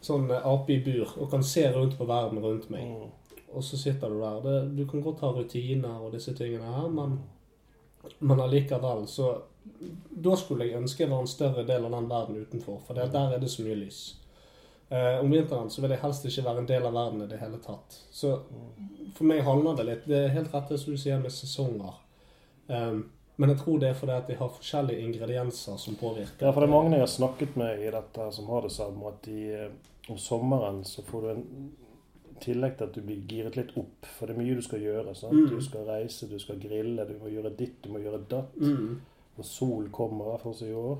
sånn 0.00 0.30
ape 0.32 0.76
i 0.76 0.80
bur 0.84 1.10
og 1.18 1.30
kan 1.32 1.42
se 1.44 1.66
rundt 1.74 1.98
på 1.98 2.06
verden 2.08 2.40
rundt 2.44 2.70
meg. 2.72 2.86
Mm. 2.86 3.42
Og 3.50 3.64
så 3.66 3.76
sitter 3.76 4.12
du 4.12 4.20
der. 4.20 4.40
Det, 4.44 4.56
du 4.78 4.84
kan 4.88 5.02
godt 5.02 5.24
ha 5.24 5.32
rutiner 5.34 5.98
og 6.00 6.14
disse 6.14 6.32
tingene 6.38 6.70
her, 6.70 6.86
men, 6.94 7.18
men 8.22 8.42
allikevel 8.46 9.08
så 9.10 9.32
Da 10.10 10.36
skulle 10.36 10.66
jeg 10.66 10.80
ønske 10.80 11.04
jeg 11.04 11.12
var 11.12 11.22
en 11.24 11.30
større 11.30 11.64
del 11.68 11.86
av 11.86 11.94
den 11.96 12.08
verden 12.10 12.40
utenfor, 12.40 12.80
for 12.86 12.98
det, 12.98 13.10
der 13.14 13.36
er 13.36 13.42
det 13.42 13.50
så 13.52 13.64
mye 13.64 13.78
lys. 13.80 14.00
Eh, 14.90 15.20
om 15.22 15.30
vinteren 15.30 15.70
så 15.70 15.82
vil 15.82 15.94
jeg 15.94 16.02
helst 16.02 16.26
ikke 16.26 16.44
være 16.48 16.64
en 16.64 16.68
del 16.68 16.86
av 16.88 16.96
verden 16.98 17.22
i 17.22 17.30
det 17.30 17.38
hele 17.38 17.60
tatt. 17.62 18.00
Så 18.10 18.34
for 19.14 19.28
meg 19.30 19.44
handler 19.46 19.78
det 19.78 19.86
litt 19.86 20.08
Det 20.10 20.18
er 20.24 20.34
helt 20.34 20.52
rett 20.54 20.72
det 20.72 20.80
som 20.82 20.94
du 20.94 20.98
sier 21.00 21.20
med 21.22 21.34
sesonger. 21.34 22.00
Um, 22.66 23.04
men 23.40 23.54
jeg 23.54 23.60
tror 23.62 23.78
det 23.80 23.88
er 23.88 23.94
fordi 23.96 24.12
at 24.12 24.26
de 24.28 24.36
har 24.36 24.50
forskjellige 24.52 25.04
ingredienser 25.06 25.78
som 25.80 25.94
påvirker. 25.96 26.42
Ja, 26.44 26.50
for 26.52 26.60
det 26.60 26.68
er 26.68 26.74
mange 26.74 26.90
jeg 26.92 27.06
har 27.06 27.12
snakket 27.12 27.54
med 27.56 27.80
i 27.80 27.92
dette 27.94 28.26
som 28.36 28.50
har 28.52 28.66
det 28.66 28.72
samme, 28.74 29.14
at 29.14 29.22
de 29.24 29.38
eh, 29.54 29.70
om 30.12 30.18
sommeren 30.18 30.82
så 30.84 31.02
får 31.06 31.22
du 31.22 31.30
en 31.30 31.46
tillegg 32.40 32.76
til 32.76 32.88
at 32.88 32.96
du 32.96 33.00
blir 33.04 33.22
giret 33.30 33.56
litt 33.56 33.72
opp, 33.80 34.08
for 34.16 34.26
det 34.26 34.34
er 34.34 34.42
mye 34.42 34.58
du 34.58 34.64
skal 34.64 34.82
gjøre. 34.84 35.14
sant? 35.14 35.38
Mm. 35.38 35.54
Du 35.54 35.64
skal 35.64 35.86
reise, 35.88 36.28
du 36.28 36.38
skal 36.42 36.60
grille, 36.60 37.06
du 37.08 37.14
må 37.20 37.30
gjøre 37.32 37.54
ditt, 37.56 37.78
du 37.84 37.92
må 37.94 38.02
gjøre 38.02 38.20
datt. 38.30 38.56
Mm. 38.60 39.00
Og 39.38 39.44
sol 39.44 39.88
kommer, 39.92 40.24
hvert 40.36 40.56
som 40.56 40.68
i 40.68 40.72
år. 40.72 40.98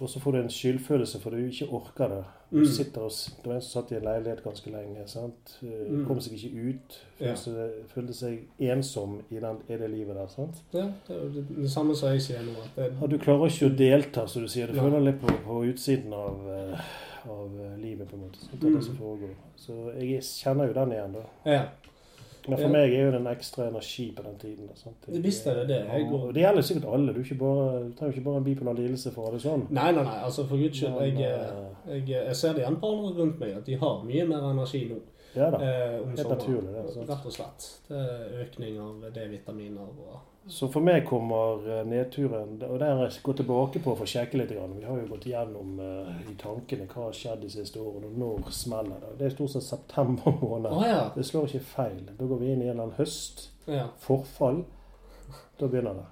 Og 0.00 0.08
så 0.10 0.18
får 0.20 0.32
du 0.32 0.38
en 0.38 0.48
skyldfølelse 0.50 1.20
for 1.22 1.30
du 1.30 1.36
ikke 1.36 1.68
orker 1.72 2.08
det. 2.08 2.24
Du 2.50 2.58
Mm. 2.58 2.66
sitter 2.66 3.00
og, 3.00 3.10
Det 3.10 3.46
var 3.46 3.54
en 3.54 3.60
som 3.62 3.82
satt 3.82 3.92
i 3.92 3.94
en 3.96 4.02
leilighet 4.02 4.42
ganske 4.44 4.70
lenge. 4.70 5.06
sant? 5.08 5.58
Eh, 5.62 5.68
Mm. 5.90 6.06
Kom 6.06 6.20
seg 6.20 6.32
ikke 6.32 6.68
ut. 6.68 7.00
Ja. 7.20 7.34
Følte, 7.34 7.72
følte 7.88 8.12
seg 8.14 8.38
ensom 8.60 9.20
i, 9.30 9.34
den, 9.40 9.56
i 9.68 9.76
det 9.76 9.90
livet 9.90 10.16
der. 10.16 10.26
sant? 10.26 10.56
Ja, 10.72 10.90
det 11.08 11.16
er 11.16 11.28
det, 11.28 11.46
det 11.56 11.70
samme 11.70 11.94
som 11.94 12.08
jeg 12.12 12.22
sier 12.22 12.42
nå. 12.42 12.50
At 12.64 12.76
det, 12.76 12.92
Ja, 13.00 13.06
du 13.06 13.18
klarer 13.18 13.46
ikke 13.46 13.70
å 13.72 13.76
delta, 13.78 14.26
som 14.28 14.42
du 14.42 14.48
sier. 14.48 14.66
Du 14.66 14.74
Ja. 14.74 14.82
føler 14.82 15.00
litt 15.00 15.20
på, 15.20 15.26
på 15.26 15.64
utsiden 15.72 16.12
av, 16.12 16.48
eh, 16.48 16.80
av 17.30 17.60
eh, 17.60 17.76
livet, 17.78 18.08
på 18.08 18.14
en 18.14 18.20
måte. 18.22 18.38
Sant? 18.40 18.60
Det 18.60 18.66
er 18.66 18.70
Mm. 18.70 18.76
det 18.76 18.84
som 18.84 18.96
foregår. 18.96 19.34
Så 19.56 19.94
jeg 20.00 20.20
kjenner 20.22 20.66
jo 20.66 20.72
den 20.72 20.90
igjen, 20.92 21.12
da. 21.12 21.50
ja. 21.52 21.62
Men 22.48 22.58
for 22.58 22.68
meg 22.68 22.92
er 22.92 23.04
jo 23.06 23.10
det 23.14 23.20
en 23.20 23.26
ekstra 23.30 23.68
energi 23.70 24.10
på 24.16 24.22
den 24.22 24.34
tiden. 24.38 24.68
Det 25.06 25.22
visste 25.24 25.50
jeg 25.50 25.68
det. 25.68 25.78
Jeg 25.88 26.08
går- 26.10 26.32
det 26.34 26.42
gjelder 26.42 26.62
sikkert 26.62 26.88
alle. 26.92 27.12
Du, 27.14 27.22
bare, 27.40 27.84
du 27.88 27.92
trenger 27.96 28.12
ikke 28.12 28.24
bare 28.24 28.36
en 28.36 28.44
bipolar 28.44 28.74
lidelse 28.74 29.12
for 29.14 29.22
å 29.22 29.24
ha 29.26 29.32
det 29.32 29.40
sånn. 29.46 29.66
Nei, 29.70 29.92
nei, 29.92 30.02
nei. 30.04 30.18
Altså, 30.24 30.44
for 30.46 30.56
guds 30.60 30.76
skyld. 30.78 31.00
Jeg, 31.00 31.14
eh, 31.24 31.94
jeg, 31.94 32.08
jeg 32.08 32.36
ser 32.36 32.52
det 32.52 32.64
igjen 32.66 32.76
på 32.80 32.90
andre 32.92 33.14
rundt 33.22 33.38
meg, 33.40 33.56
at 33.56 33.64
de 33.66 33.76
har 33.80 34.02
mye 34.04 34.26
mer 34.28 34.50
energi 34.50 34.84
nå. 34.90 35.00
Ja 35.34 35.50
da. 35.50 35.58
Eh, 35.62 35.96
om 36.02 36.12
Helt 36.16 36.28
naturlig, 36.30 36.70
det, 36.74 36.84
sant. 36.94 37.08
Rett 37.10 37.26
og 37.26 37.32
slett. 37.34 37.66
Det 37.88 37.98
er 37.98 38.44
økning 38.44 38.78
av 38.80 39.04
D-vitaminer 39.14 39.82
og 39.88 40.20
Så 40.52 40.68
for 40.72 40.84
meg 40.84 41.06
kommer 41.08 41.62
eh, 41.72 41.84
nedturen 41.88 42.58
Og 42.68 42.78
det 42.78 42.86
har 42.90 42.98
jeg 43.06 43.22
gått 43.24 43.36
tilbake 43.40 43.80
på 43.80 43.94
for 43.96 44.04
å 44.04 44.10
sjekke 44.12 44.36
litt. 44.38 44.50
Vi 44.52 44.84
har 44.84 44.98
jo 45.00 45.06
gått 45.08 45.24
gjennom 45.30 45.78
eh, 45.80 46.30
i 46.30 46.34
tankene 46.40 46.86
hva 46.90 47.06
har 47.08 47.16
skjedd 47.16 47.40
de 47.46 47.50
siste 47.50 47.80
årene, 47.80 48.10
og 48.12 48.18
når 48.20 48.50
smeller 48.52 49.00
det. 49.06 49.12
Det 49.18 49.26
er 49.30 49.36
stort 49.36 49.54
sett 49.56 49.66
september 49.70 50.36
måned. 50.42 50.70
Å 50.72 50.86
ja. 50.86 51.02
Det 51.16 51.24
slår 51.26 51.48
ikke 51.48 51.64
feil. 51.74 52.02
Da 52.18 52.24
går 52.30 52.42
vi 52.44 52.52
inn 52.52 52.62
i 52.62 52.68
en 52.68 52.74
eller 52.76 52.82
annen 52.88 52.98
høst. 52.98 53.48
ja. 53.66 53.86
Forfall. 54.04 54.64
Da 55.58 55.66
begynner 55.70 55.94
det. 55.94 56.06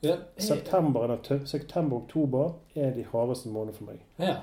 Ja, 0.00 0.12
jeg, 0.14 0.42
September 0.46 1.02
er 1.04 1.08
den 1.16 1.24
tøff- 1.26 1.46
September-oktober 1.50 2.52
er 2.76 2.92
de 2.94 3.02
hardeste 3.12 3.48
månedene 3.50 3.74
for 3.80 3.84
meg. 3.88 4.02
ja, 4.22 4.36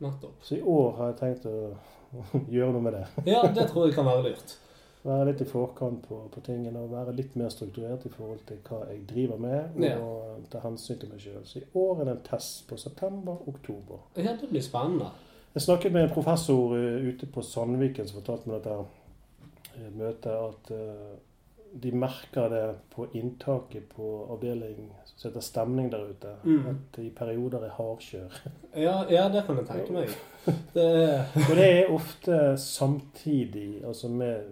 nettopp. 0.00 0.38
Så 0.42 0.56
i 0.56 0.62
år 0.62 0.92
har 0.96 1.10
jeg 1.10 1.18
tenkt 1.18 1.44
å 1.50 1.74
gjøre 2.56 2.72
noe 2.72 2.82
med 2.84 2.92
det. 2.98 3.06
Ja, 3.32 3.42
det 3.54 3.68
tror 3.70 3.86
jeg 3.86 3.94
kan 3.96 4.06
være 4.08 4.22
lurt. 4.30 4.56
Være 5.02 5.24
litt 5.32 5.40
i 5.42 5.46
forkant 5.50 6.04
på, 6.06 6.20
på 6.30 6.40
tingene 6.46 6.78
og 6.78 6.92
være 6.92 7.12
litt 7.18 7.32
mer 7.36 7.48
strukturert 7.50 8.04
i 8.06 8.12
forhold 8.12 8.44
til 8.46 8.60
hva 8.68 8.84
jeg 8.92 9.00
driver 9.10 9.40
med, 9.42 9.74
og 9.74 9.82
Ja. 9.82 9.96
ta 10.52 10.60
hensyn 10.62 11.00
til 11.00 11.10
meg 11.10 11.18
sjøl. 11.24 11.40
Så 11.44 11.58
i 11.58 11.64
år 11.74 12.00
er 12.00 12.04
det 12.04 12.12
en 12.18 12.24
test 12.28 12.68
på 12.70 12.76
september-oktober. 12.78 13.98
Ja, 14.22 14.36
det 14.40 14.48
blir 14.52 14.62
spennende. 14.62 15.10
Jeg 15.54 15.62
snakket 15.66 15.92
med 15.92 16.04
en 16.06 16.14
professor 16.14 16.76
eh, 16.78 17.08
ute 17.10 17.26
på 17.26 17.42
Sandviken 17.42 18.06
som 18.08 18.20
fortalte 18.22 18.48
meg 18.48 18.62
dette 18.62 18.76
eh, 19.74 19.90
møtet, 19.98 20.32
at 20.32 20.70
eh, 20.70 21.18
de 21.82 21.90
merker 21.96 22.48
det 22.52 22.64
på 22.94 23.06
inntaket 23.14 23.88
på 23.96 24.26
avdeling 24.30 24.90
som 25.16 25.30
heter 25.30 25.40
Stemning 25.40 25.90
der 25.92 26.04
ute, 26.10 26.34
Mm. 26.44 26.66
at 26.68 26.98
i 27.00 27.10
perioder 27.10 27.64
er 27.64 27.70
hardkjør. 27.76 28.30
Ja, 28.76 29.04
ja, 29.10 29.28
det 29.28 29.44
kan 29.46 29.56
jeg 29.56 29.66
tenke 29.66 29.92
meg. 29.92 30.08
Det 30.74 30.84
Og 31.48 31.56
det 31.56 31.66
er 31.70 31.92
ofte 31.94 32.56
samtidig, 32.58 33.84
altså 33.86 34.08
med 34.08 34.42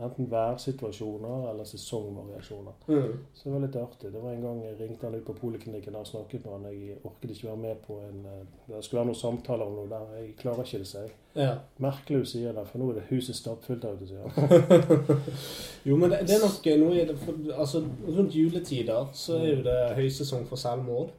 enten 0.00 0.30
værsituasjoner 0.30 1.50
eller 1.50 1.64
sesongvariasjoner. 1.64 2.72
mm. 2.86 3.18
Så 3.34 3.44
det 3.44 3.52
var 3.52 3.60
litt 3.60 3.76
artig. 3.76 4.12
Det 4.12 4.22
var 4.22 4.32
En 4.32 4.42
gang 4.42 4.62
jeg 4.64 4.76
ringte 4.80 5.06
han 5.06 5.14
ut 5.14 5.24
på 5.26 5.32
poliklinikken 5.32 5.94
og 5.94 6.06
snakket 6.06 6.44
med 6.44 6.52
han. 6.52 6.64
Jeg 6.72 6.96
orket 7.04 7.30
ikke 7.30 7.48
være 7.48 7.56
med 7.56 7.76
på 7.86 7.98
en 8.00 8.26
eh, 8.26 8.46
Det 8.68 8.84
skulle 8.84 9.00
være 9.00 9.10
noen 9.10 9.20
samtaler 9.20 9.64
om 9.66 9.74
noe 9.78 9.90
der. 9.90 10.06
Jeg 10.18 10.36
klarer 10.40 10.64
ikke 10.64 10.78
det, 10.78 10.86
sier 10.88 11.06
jeg. 11.06 11.16
Ja. 11.36 11.54
Merkelig 11.78 12.20
du 12.20 12.30
sier 12.32 12.52
det, 12.56 12.66
for 12.66 12.78
nå 12.82 12.90
er 12.90 13.00
det 13.00 13.08
huset 13.10 13.36
stappfullt 13.36 13.82
der 13.82 13.92
ute, 13.94 14.08
sier 14.08 14.22
han. 14.24 15.24
Jo, 15.88 15.96
men 15.96 16.10
det, 16.10 16.22
det 16.28 16.36
er 16.36 16.44
nok 16.44 16.70
noe 16.80 16.96
i 16.96 17.06
det 17.08 17.16
for, 17.20 17.36
Altså, 17.54 17.84
rundt 18.08 18.34
juletider 18.36 19.10
så 19.12 19.38
er 19.38 19.50
jo 19.54 19.64
det 19.68 19.80
høysesong 19.96 20.46
for 20.48 20.60
selvmord. 20.60 21.12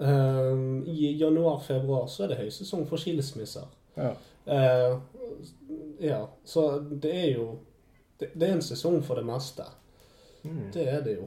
Um, 0.00 0.82
I 0.86 1.12
januar-februar 1.20 2.06
så 2.08 2.24
er 2.24 2.32
det 2.32 2.42
høysesong 2.44 2.86
for 2.88 2.96
skilsmisser. 2.96 3.66
Ja. 3.96 4.14
Eh, 4.46 4.94
ja, 6.00 6.22
så 6.44 6.64
det 6.80 7.12
er 7.24 7.30
jo 7.34 7.46
det, 8.20 8.30
det 8.34 8.48
er 8.48 8.52
en 8.58 8.62
sesong 8.64 9.02
for 9.04 9.16
det 9.20 9.24
meste. 9.28 9.64
Det 10.72 10.86
er 10.88 11.00
det 11.04 11.16
jo. 11.18 11.26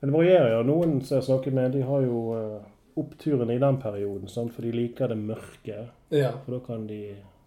Men 0.00 0.10
det 0.10 0.16
varierer 0.18 0.52
jo. 0.56 0.62
Noen 0.68 0.98
som 1.04 1.16
jeg 1.18 1.24
snakker 1.28 1.52
med, 1.56 1.72
de 1.72 1.82
har 1.88 2.02
jo 2.04 2.18
oppturene 2.32 2.72
oppturen 2.96 3.50
i 3.52 3.58
den 3.60 3.76
perioden, 3.76 4.28
sant? 4.28 4.54
for 4.54 4.62
de 4.64 4.70
liker 4.72 5.08
det 5.12 5.16
mørke. 5.20 5.78
Ja. 6.10 6.30
For 6.44 6.54
da 6.56 6.60
kan 6.64 6.86
de 6.88 7.00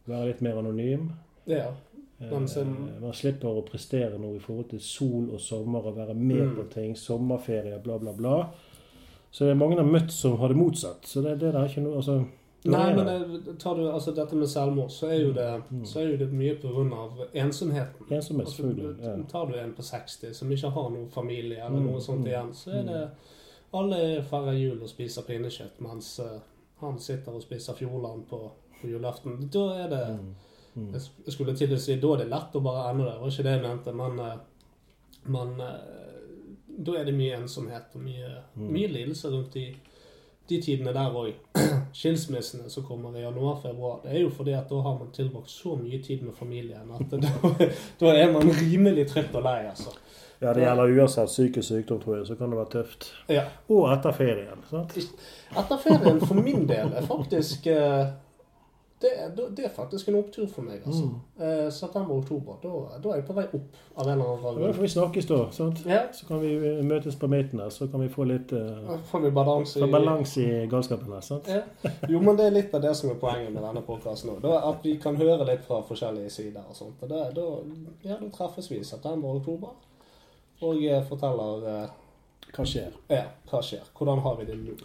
være 0.06 0.28
litt 0.28 0.42
mer 0.46 0.60
anonym. 0.62 1.12
ja. 1.50 1.72
Eh, 2.22 2.28
Men 2.30 2.48
Man 3.02 3.14
slipper 3.14 3.48
å 3.48 3.62
prestere 3.66 4.18
noe 4.20 4.36
i 4.36 4.40
forhold 4.44 4.70
til 4.70 4.80
sol 4.84 5.30
og 5.34 5.40
sommer 5.40 5.86
og 5.88 5.96
være 5.98 6.14
med 6.14 6.44
Mm. 6.50 6.56
på 6.56 6.64
ting. 6.74 6.96
Sommerferie, 6.96 7.80
bla, 7.84 7.98
bla, 7.98 8.12
bla. 8.14 8.50
Så 9.32 9.46
det 9.46 9.52
er 9.52 9.56
mange 9.56 9.76
har 9.78 9.86
møtt 9.86 10.12
som 10.12 10.38
har 10.38 10.48
det 10.50 10.58
motsatt. 10.58 11.06
Så 11.06 11.22
det, 11.24 11.40
det 11.40 11.54
er 11.56 11.66
ikke 11.68 11.82
noe 11.82 11.96
altså, 11.96 12.26
Nei, 12.66 12.94
men 12.96 13.58
tar 13.58 13.76
du 13.76 13.86
altså 13.92 14.12
dette 14.16 14.36
med 14.36 14.48
selvmord, 14.52 14.90
så 14.92 15.08
er 15.08 15.22
jo 15.22 15.32
det, 15.34 15.64
Mm. 15.72 15.86
så 15.86 16.00
er 16.02 16.10
jo 16.12 16.18
det 16.18 16.32
mye 16.34 16.56
pga. 16.60 17.28
ensomheten. 17.34 18.06
Ensomhet, 18.12 18.48
Altså, 18.48 18.98
Ja. 19.02 19.24
tar 19.32 19.46
du 19.46 19.54
en 19.60 19.74
på 19.74 19.82
60 19.82 20.34
som 20.36 20.50
ikke 20.52 20.70
har 20.72 20.90
noen 20.90 21.10
familie 21.10 21.58
eller 21.66 21.80
Mm, 21.80 21.86
noe 21.86 22.00
sånt 22.02 22.20
mm, 22.20 22.28
igjen, 22.28 22.54
så 22.54 22.72
er 22.72 22.84
det 22.84 23.10
alle 23.74 24.22
feirer 24.24 24.54
jul 24.60 24.82
og 24.82 24.90
spiser 24.90 25.22
pinnekjøtt, 25.22 25.80
mens 25.80 26.20
uh, 26.20 26.40
han 26.82 27.00
sitter 27.00 27.32
og 27.32 27.42
spiser 27.42 27.74
Fjordland 27.74 28.28
på, 28.28 28.52
på 28.82 28.88
julaften. 28.90 29.50
Da 29.50 29.60
er 29.86 29.90
det 29.90 30.20
Mm. 30.20 30.36
Mm. 30.76 30.94
Jeg 30.94 31.34
skulle 31.34 31.56
til 31.58 31.74
å 31.74 31.78
si 31.80 31.96
da 31.96 32.08
er 32.14 32.18
det 32.18 32.30
lett 32.30 32.54
å 32.56 32.62
bare 32.64 32.90
ende 32.92 33.06
det. 33.06 33.12
det 33.14 33.22
var 33.22 33.28
ikke 33.30 33.44
det 33.44 33.62
jeg 33.62 33.62
mente, 33.62 33.94
men, 33.94 34.20
uh, 34.20 34.38
men 35.26 35.62
uh, 35.62 36.84
da 36.84 36.92
er 36.94 37.06
det 37.06 37.14
mye 37.14 37.38
ensomhet 37.42 37.96
og 37.96 38.02
mye, 38.02 38.30
Mm. 38.58 38.72
mye 38.74 38.88
lidelse 38.88 39.30
rundt 39.32 39.54
de, 39.54 39.76
de 40.50 40.62
tidene 40.62 40.94
der 40.96 41.16
òg. 41.16 41.34
Skilsmissene 42.00 42.70
som 42.70 42.86
kommer 42.86 43.18
i 43.18 43.24
januar-februar, 43.24 44.00
det 44.04 44.14
er 44.16 44.24
jo 44.24 44.30
fordi 44.34 44.54
at 44.58 44.70
da 44.70 44.82
har 44.86 44.98
man 45.00 45.12
tilbrakt 45.16 45.50
så 45.50 45.76
mye 45.80 46.02
tid 46.04 46.22
med 46.26 46.38
familien 46.38 46.92
at 46.96 47.16
da, 47.24 47.70
da 48.02 48.14
er 48.14 48.32
man 48.34 48.52
rimelig 48.62 49.10
trøtt 49.14 49.36
og 49.36 49.46
lei, 49.48 49.62
altså. 49.70 49.96
Ja, 50.40 50.54
det 50.56 50.64
gjelder 50.64 50.94
uansett 50.96 51.28
psykisk 51.28 51.68
sykdom, 51.68 52.00
tror 52.00 52.18
jeg, 52.18 52.28
så 52.30 52.36
kan 52.40 52.52
det 52.52 52.58
være 52.62 52.72
tøft. 52.78 53.10
Ja. 53.28 53.44
Og 53.68 53.90
etter 53.92 54.16
ferien. 54.16 54.62
sant? 54.70 54.96
Etter 55.52 55.82
ferien 55.84 56.22
for 56.24 56.40
min 56.40 56.64
del 56.70 56.94
er 56.96 57.08
faktisk 57.10 57.68
eh, 57.68 58.06
det, 59.02 59.12
det 59.58 59.66
er 59.66 59.70
faktisk 59.72 60.10
en 60.12 60.18
opptur 60.20 60.48
for 60.52 60.66
meg, 60.68 60.82
altså. 60.86 61.06
Mm. 61.06 61.46
Eh, 61.46 61.70
September-oktober, 61.72 62.58
da, 62.64 63.00
da 63.04 63.14
er 63.14 63.22
jeg 63.22 63.26
på 63.30 63.36
vei 63.38 63.46
opp 63.48 63.78
av 63.96 64.08
en 64.08 64.12
eller 64.14 64.32
annen 64.34 64.58
grunn. 64.58 64.74
får 64.76 64.86
vi 64.86 64.92
snakkes, 64.96 65.30
da. 65.30 65.40
sant? 65.56 65.84
Ja, 65.88 66.02
Så 66.14 66.28
kan 66.28 66.42
vi 66.44 66.52
eh, 66.58 66.82
møtes 66.84 67.16
på 67.16 67.30
midten 67.32 67.64
der, 67.64 67.70
så 67.72 67.88
kan 67.88 68.04
vi 68.04 68.10
få 68.12 68.28
litt 68.28 68.52
uh, 68.52 68.98
får 69.12 69.24
vi 69.24 69.32
balanse 69.40 69.80
i 69.80 69.92
balanse 69.92 70.44
i 70.44 70.68
galskapen 70.68 71.16
der. 71.16 71.24
sant? 71.24 71.48
Ja. 71.48 71.94
Jo, 72.12 72.20
men 72.20 72.36
det 72.36 72.50
er 72.50 72.58
litt 72.58 72.76
av 72.76 72.84
det 72.84 72.96
som 73.00 73.14
er 73.14 73.22
poenget 73.22 73.54
med 73.56 73.64
denne 73.64 73.86
podkasten 73.88 74.36
òg. 74.36 74.50
At 74.58 74.84
vi 74.84 74.98
kan 75.00 75.16
høre 75.20 75.48
litt 75.48 75.64
fra 75.68 75.80
forskjellige 75.88 76.36
sider 76.36 76.68
og 76.68 76.76
sånt. 76.76 77.00
Og 77.00 77.12
det, 77.14 77.24
da, 77.40 77.48
ja, 78.04 78.20
da 78.20 78.34
treffes 78.36 78.68
vi 78.72 78.82
i 78.84 78.88
september 78.88 79.32
og 79.32 79.44
oktober 79.44 79.78
og 80.62 80.84
eh, 80.84 81.04
forteller 81.08 81.68
eh, 81.72 81.98
Hva 82.52 82.66
skjer? 82.68 82.96
ja, 83.12 83.26
hva 83.50 83.62
skjer. 83.64 83.86
Hvordan 83.96 84.24
har 84.26 84.40
vi 84.40 84.48
det 84.50 84.58
nå? 84.60 84.76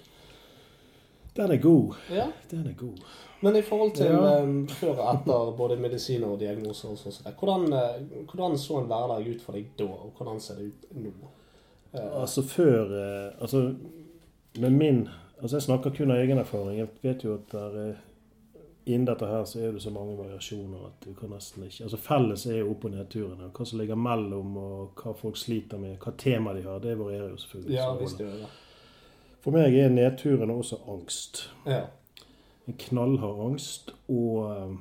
Den 1.34 1.50
er 1.50 1.58
god. 1.58 1.94
Ja. 2.14 2.28
Den 2.50 2.66
er 2.70 2.74
god. 2.78 3.00
Men 3.44 3.56
i 3.56 3.62
forhold 3.62 3.92
til 3.98 4.06
Ja. 4.06 4.40
um, 4.42 4.66
før 4.68 4.94
og 4.98 5.14
etter 5.14 5.50
både 5.58 5.76
medisiner 5.76 6.30
og 6.32 6.38
diagnoser 6.40 6.88
og 6.94 6.96
sånn, 6.98 7.34
hvordan, 7.40 7.66
eh, 7.76 8.24
hvordan 8.30 8.56
så 8.58 8.78
en 8.80 8.86
hverdag 8.88 9.28
ut 9.34 9.42
for 9.44 9.52
deg 9.58 9.66
da, 9.78 9.84
og 9.84 10.12
hvordan 10.16 10.40
ser 10.40 10.54
det 10.62 10.70
ut 10.70 10.86
nå? 10.96 11.12
Eh, 11.94 12.20
Altså 12.22 12.42
før 12.42 12.94
Altså 13.40 13.74
med 14.58 14.70
min 14.72 15.08
Altså 15.42 15.56
jeg 15.56 15.62
snakker 15.66 15.90
kun 15.96 16.10
av 16.10 16.16
egen 16.22 16.38
erfaring. 16.38 16.78
Jeg 16.78 16.88
vet 17.02 17.24
jo 17.24 17.34
at 17.34 17.50
der, 17.52 17.94
innen 18.86 19.04
dette 19.06 19.26
her 19.26 19.42
så 19.44 19.58
er 19.60 19.72
det 19.72 19.82
så 19.82 19.90
mange 19.90 20.16
variasjoner 20.16 20.86
at 20.86 21.04
du 21.04 21.12
kan 21.18 21.30
nesten 21.34 21.64
ikke 21.66 21.84
Altså 21.84 21.96
felles 22.00 22.46
er 22.46 22.58
jo 22.62 22.70
opp- 22.70 22.84
og 22.84 22.90
nedturene. 22.94 23.50
Hva 23.52 23.66
som 23.66 23.78
ligger 23.80 23.94
mellom, 23.98 24.56
og 24.56 24.94
hva 25.02 25.12
folk 25.18 25.36
sliter 25.36 25.78
med, 25.78 25.98
hva 25.98 26.12
tema 26.16 26.54
de 26.54 26.62
har, 26.62 26.78
det 26.80 26.96
varierer 26.98 27.30
jo 27.30 27.36
selvfølgelig. 27.36 27.74
ja, 27.76 27.90
visst 28.00 28.18
gjør 28.22 28.38
det. 28.40 28.48
For 29.40 29.50
meg 29.50 29.74
er 29.76 29.88
nedturene 29.92 30.54
også 30.56 30.78
angst. 30.88 31.48
Ja. 31.66 31.82
En 32.64 32.76
knallhard 32.80 33.40
angst 33.44 33.90
og 34.08 34.44
eh, 34.50 34.76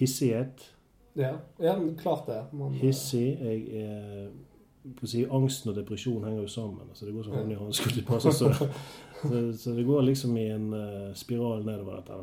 hissighet. 0.00 0.74
Ja. 1.18 1.34
ja, 1.60 1.74
klart 1.98 2.26
det. 2.26 2.44
Man, 2.52 2.72
eh, 2.74 2.80
Hissig. 2.80 3.38
Jeg 3.40 3.68
er 3.82 4.28
si, 5.04 5.26
Angsten 5.28 5.72
og 5.72 5.76
depresjon 5.76 6.24
henger 6.24 6.42
jo 6.46 6.48
sammen. 6.48 6.88
altså 6.88 7.06
Det 7.06 7.14
går 7.14 7.28
som 7.28 7.36
hånd 7.36 7.52
i 7.52 7.60
hanske. 7.60 8.20
Så, 8.20 8.32
så, 8.32 9.56
så 9.58 9.72
det 9.76 9.86
går 9.86 10.02
liksom 10.08 10.36
i 10.36 10.50
en 10.54 10.72
eh, 10.74 11.08
spiral 11.14 11.66
nedover 11.66 12.00
dette. 12.00 12.22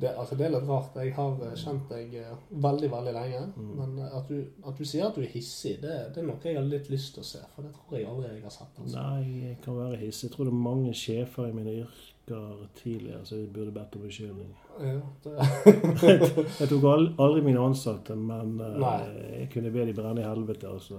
Det, 0.00 0.14
altså 0.16 0.36
det 0.38 0.46
er 0.46 0.52
litt 0.54 0.68
rart. 0.68 0.94
Jeg 0.96 1.12
har 1.16 1.56
kjent 1.60 1.90
deg 1.90 2.14
veldig, 2.50 2.88
veldig 2.92 3.12
lenge. 3.16 3.40
Mm. 3.56 3.72
Men 3.80 3.98
at 4.06 4.30
du, 4.30 4.38
at 4.64 4.78
du 4.78 4.86
sier 4.86 5.08
at 5.08 5.18
du 5.18 5.24
er 5.24 5.32
hissig, 5.34 5.74
det, 5.82 5.96
det 6.14 6.22
er 6.22 6.30
noe 6.30 6.40
jeg 6.44 6.56
har 6.56 6.64
litt 6.64 6.88
lyst 6.92 7.16
til 7.16 7.24
å 7.24 7.28
se. 7.32 7.42
For 7.56 7.66
det 7.66 7.74
tror 7.74 7.98
jeg 7.98 8.08
aldri 8.08 8.30
jeg 8.30 8.46
har 8.46 8.54
sett. 8.54 8.78
Altså. 8.78 9.02
Nei, 9.02 9.34
jeg 9.48 9.58
kan 9.66 9.76
være 9.80 10.00
hissig. 10.04 10.28
Jeg 10.28 10.36
tror 10.36 10.48
det 10.48 10.54
er 10.54 10.64
mange 10.70 10.94
sjefer 10.96 11.50
i 11.50 11.58
mine 11.58 11.76
yrker 11.82 12.09
uker 12.30 12.68
tidligere, 12.78 13.20
så 13.24 13.36
jeg 13.36 13.48
burde 13.54 13.72
bedt 13.74 13.96
om 13.96 14.02
unnskyldning. 14.06 14.50
Ja, 14.80 14.94
Jeg 16.60 16.68
tok 16.70 16.84
aldri 17.18 17.42
mine 17.44 17.60
ansatte, 17.60 18.14
men 18.16 18.54
eh, 18.64 18.76
Nei. 18.80 18.92
jeg 19.40 19.48
kunne 19.52 19.72
be 19.74 19.84
de 19.88 19.94
brenne 19.96 20.22
i 20.22 20.24
helvete. 20.24 20.68
Altså, 20.70 20.94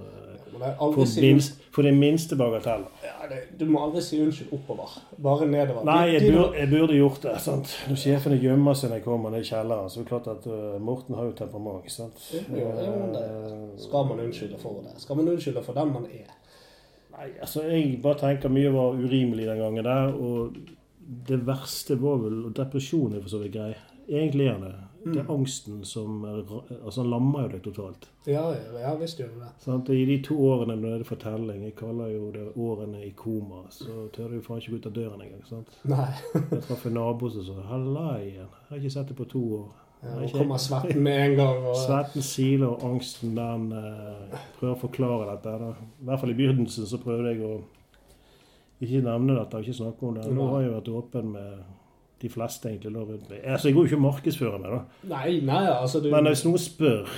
for, 0.52 1.06
si 1.10 1.24
minst, 1.24 1.62
for 1.74 1.88
det 1.88 1.94
minste 1.98 2.36
bagateller. 2.38 2.91
ja, 3.06 3.15
det, 3.32 3.39
Du 3.60 3.65
må 3.72 3.82
aldri 3.86 4.04
si 4.06 4.20
unnskyld 4.22 4.52
oppover. 4.60 4.98
Bare 5.17 5.48
nedover. 5.50 5.86
Nei, 5.88 6.13
jeg 6.17 6.28
burde, 6.34 6.52
jeg 6.60 6.70
burde 6.76 7.00
gjort 7.00 7.24
det. 7.24 7.38
sant? 7.41 7.74
Når 7.89 8.02
sjefene 8.04 8.38
gjemmer 8.44 8.78
seg 8.78 8.91
når 8.91 9.00
jeg 9.02 9.08
kommer 9.08 9.34
ned 9.34 9.46
i 9.46 9.50
kjelleren, 9.50 9.89
så 9.89 10.02
er 10.02 10.04
det 10.06 10.12
klart 10.12 10.30
at 10.36 10.46
uh, 10.52 10.78
Morten 10.82 11.15
har 11.17 11.30
jo 11.32 11.38
temperament. 11.41 11.89
sant? 11.91 12.28
Ja, 12.52 12.67
men 12.91 13.15
det 13.15 13.26
Eh, 13.32 13.80
Skal 13.80 14.06
man 14.08 14.20
unnskylde 14.20 14.58
for 14.60 14.82
det? 14.84 14.94
Skal 15.02 15.17
man 15.17 15.28
unnskylde 15.32 15.63
for 15.63 15.74
den 15.78 15.91
man 15.94 16.06
er? 16.06 16.30
Nei, 17.12 17.28
altså 17.41 17.63
jeg 17.67 18.00
bare 18.04 18.17
tenker 18.20 18.50
mye 18.50 18.70
var 18.74 18.96
urimelig 18.98 19.46
den 19.48 19.60
gangen 19.60 19.84
der, 19.86 20.13
og 20.13 20.56
det 21.28 21.41
verste 21.47 21.97
var 22.00 22.21
vel 22.24 22.45
og 22.47 22.56
Depresjon 22.56 23.15
er 23.15 23.24
for 23.24 23.34
så 23.34 23.41
vidt 23.41 23.56
grei. 23.58 23.74
Egentlig 24.12 24.47
er 24.47 24.58
det. 24.60 24.71
Det 25.02 25.17
er 25.17 25.30
angsten 25.34 25.82
som 25.86 26.24
er 26.30 26.41
Altså, 26.84 27.02
han 27.02 27.10
lammer 27.10 27.45
jo 27.45 27.52
deg 27.56 27.63
totalt. 27.65 28.08
Ja, 28.30 28.43
ja, 28.78 28.93
visst 29.00 29.19
gjør 29.19 29.32
det. 29.39 29.50
Sant? 29.63 29.89
I 29.89 30.06
de 30.06 30.17
to 30.26 30.38
årene 30.45 30.76
når 30.78 31.00
det 31.00 31.06
er 31.06 31.10
fortelling, 31.10 31.63
jeg 31.65 31.76
kaller 31.80 32.12
jo 32.13 32.32
det 32.36 32.47
årene 32.56 33.02
i 33.08 33.12
koma, 33.17 33.63
så 33.74 34.08
tør 34.13 34.30
du 34.30 34.38
jo 34.38 34.45
faen 34.45 34.62
ikke 34.62 34.76
gå 34.76 34.82
ut 34.82 34.89
av 34.91 34.97
døren 34.97 35.24
engang. 35.26 35.45
sant? 35.50 35.80
Nei. 35.89 36.10
Jeg 36.38 36.62
traff 36.67 36.86
en 36.86 36.97
nabo 37.00 37.30
som 37.30 37.47
sa 37.47 37.67
'halla 37.69 38.08
igjen'. 38.19 38.52
Jeg 38.52 38.69
har 38.69 38.78
ikke 38.78 38.93
sett 38.97 39.08
det 39.08 39.17
på 39.17 39.30
to 39.30 39.43
år. 39.62 39.69
Ja, 40.04 40.15
og 40.17 40.32
kommer 40.34 40.58
svetten 40.58 41.04
med 41.04 41.19
en 41.26 41.36
gang. 41.38 41.65
Og, 41.65 41.76
Svetten 41.78 42.21
siler, 42.26 42.67
og 42.67 42.84
angsten 42.84 43.36
den 43.38 43.71
eh, 43.71 44.39
prøver 44.60 44.74
å 44.76 44.82
forklare 44.82 45.36
dette. 45.36 45.52
Da. 45.62 45.69
I 46.02 46.08
hvert 46.08 46.19
fall 46.19 46.34
i 46.34 46.38
begynnelsen 46.39 46.88
så 46.89 46.97
prøvde 46.97 47.36
jeg 47.36 47.43
å 47.45 47.60
ikke 48.82 49.04
nevne 49.06 49.38
dette, 49.38 49.62
ikke 49.62 49.78
snakke 49.78 50.08
om 50.08 50.17
det. 50.17 50.26
Nå 50.34 50.48
har 50.54 50.65
jeg 50.65 50.74
vært 50.74 50.91
åpen 51.02 51.32
med 51.36 51.62
de 52.22 52.30
fleste 52.30 52.70
egentlig 52.70 52.94
da 52.94 53.04
rundt 53.06 53.30
meg. 53.30 53.44
Altså, 53.46 53.70
jeg 53.70 53.76
går 53.76 53.86
jo 53.86 53.89
ikke 53.91 54.00
og 54.00 54.06
markedsfører 54.08 54.62
meg, 54.62 54.74
da. 54.76 55.08
Nei, 55.15 55.30
nei, 55.46 55.62
altså 55.74 56.02
du 56.02 56.10
Men 56.13 56.30
hvis 56.30 56.46
noen 56.46 56.62
spør 56.62 57.13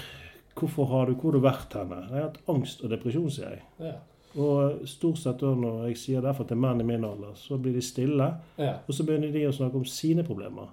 hvorfor 0.59 0.89
har 0.91 1.09
du, 1.09 1.15
hvor 1.17 1.31
har 1.33 1.39
du 1.39 1.43
vært 1.43 1.75
henne? 1.79 2.01
Jeg 2.09 2.19
har 2.19 2.27
hatt 2.29 2.51
angst 2.53 2.83
og 2.85 2.91
depresjon, 2.93 3.31
sier 3.33 3.55
jeg. 3.57 3.63
ja, 3.81 3.95
Og 4.35 4.87
stort 4.89 5.17
sett 5.21 5.41
når 5.41 5.87
jeg 5.89 5.97
sier 5.97 6.21
derfor 6.25 6.43
til 6.49 6.57
menn 6.57 6.79
i 6.81 6.83
min 6.83 7.03
alder, 7.05 7.35
så 7.37 7.57
blir 7.61 7.73
de 7.73 7.81
stille. 7.81 8.31
ja. 8.57 8.71
Og 8.87 8.93
så 8.93 9.03
begynner 9.05 9.31
de 9.31 9.43
å 9.47 9.51
snakke 9.53 9.75
om 9.77 9.85
sine 9.85 10.23
problemer. 10.23 10.71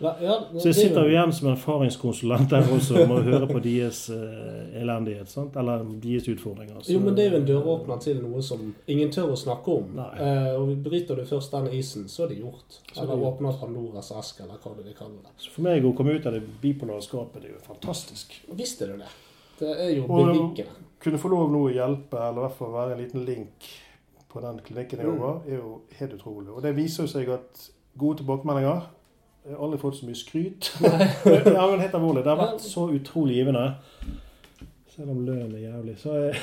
Ja, 0.00 0.14
ja, 0.20 0.38
Så 0.58 0.64
jeg 0.64 0.70
er 0.70 0.72
sitter 0.72 1.02
jo 1.04 1.08
igjen 1.12 1.32
som 1.32 1.48
en 1.48 1.54
erfaringskonsulent 1.56 2.48
der 2.50 2.62
også 2.72 3.02
og 3.02 3.08
må 3.08 3.18
høre 3.22 3.46
på 3.46 3.60
deres 3.62 4.08
eh, 4.10 4.80
elendighet. 4.82 5.28
sant? 5.28 5.56
Eller 5.56 5.84
deres 6.02 6.28
utfordringer. 6.28 6.80
Så- 6.82 6.92
Jo, 6.92 7.00
men 7.00 7.14
det 7.14 7.26
er 7.26 7.30
jo 7.30 7.36
en 7.36 7.46
døråpner 7.46 8.00
til 8.00 8.22
noe 8.22 8.42
som 8.42 8.74
ingen 8.88 9.10
tør 9.10 9.32
å 9.32 9.36
snakke 9.36 9.68
om. 9.68 9.98
Eh, 9.98 10.54
og 10.56 10.72
bryter 10.82 11.16
du 11.16 11.24
først 11.24 11.50
den 11.52 11.68
isen, 11.72 12.08
så 12.08 12.24
er 12.24 12.28
det 12.28 12.38
gjort. 12.40 12.80
Så 12.92 13.00
er 13.00 13.02
Eller 13.12 13.24
åpner 13.26 13.52
Pandoras 13.60 14.10
ask, 14.12 14.40
eller 14.40 14.54
hva 14.54 14.74
du 14.76 14.82
vil 14.82 14.94
kalle 14.94 15.20
det. 15.22 15.30
Så 15.38 15.50
for 15.50 15.62
meg 15.62 15.84
å 15.84 15.94
komme 15.96 16.14
ut 16.18 16.26
av 16.26 16.32
det 16.32 16.42
bipolare 16.62 17.02
skapet, 17.02 17.42
det 17.42 17.50
er 17.50 17.54
jo 17.54 17.74
fantastisk. 17.74 18.32
Visste 18.56 18.86
du 18.86 18.96
det? 18.96 19.08
Det 19.58 19.68
er 19.78 19.94
jo 19.96 20.04
Og- 20.08 20.26
berikende. 20.26 20.70
Kunne 21.02 21.18
få 21.18 21.28
lov 21.32 21.50
nå 21.50 21.64
å 21.66 21.72
hjelpe, 21.74 22.18
eller 22.20 22.38
i 22.38 22.46
hvert 22.46 22.58
fall 22.58 22.72
være 22.76 22.92
en 22.96 23.00
liten 23.02 23.24
link 23.26 23.68
på 24.32 24.40
den 24.40 24.60
klinikken 24.64 24.98
jeg 25.02 25.06
Mm. 25.08 25.22
er 25.46 25.56
jo 25.58 25.80
helt 25.98 26.12
utrolig. 26.14 26.48
Og 26.54 26.62
det 26.62 26.76
viser 26.76 27.02
jo 27.04 27.08
seg 27.10 27.28
at 27.28 27.70
gode 27.98 28.18
tilbakemeldinger 28.22 28.82
Jeg 29.44 29.56
har 29.56 29.64
aldri 29.64 29.78
fått 29.82 29.96
så 29.98 30.06
mye 30.06 30.14
skryt. 30.14 30.68
ja, 31.56 31.66
men 31.66 31.80
helt 31.80 31.94
alvorlig. 31.98 32.22
Det 32.22 32.30
har 32.30 32.38
vært 32.38 32.60
så 32.62 32.84
utrolig 32.94 33.34
givende. 33.40 33.64
Selv 34.92 35.08
om 35.08 35.22
lønnen 35.24 35.54
er 35.56 35.62
jævlig, 35.70 35.94
så 35.96 36.12
er, 36.20 36.34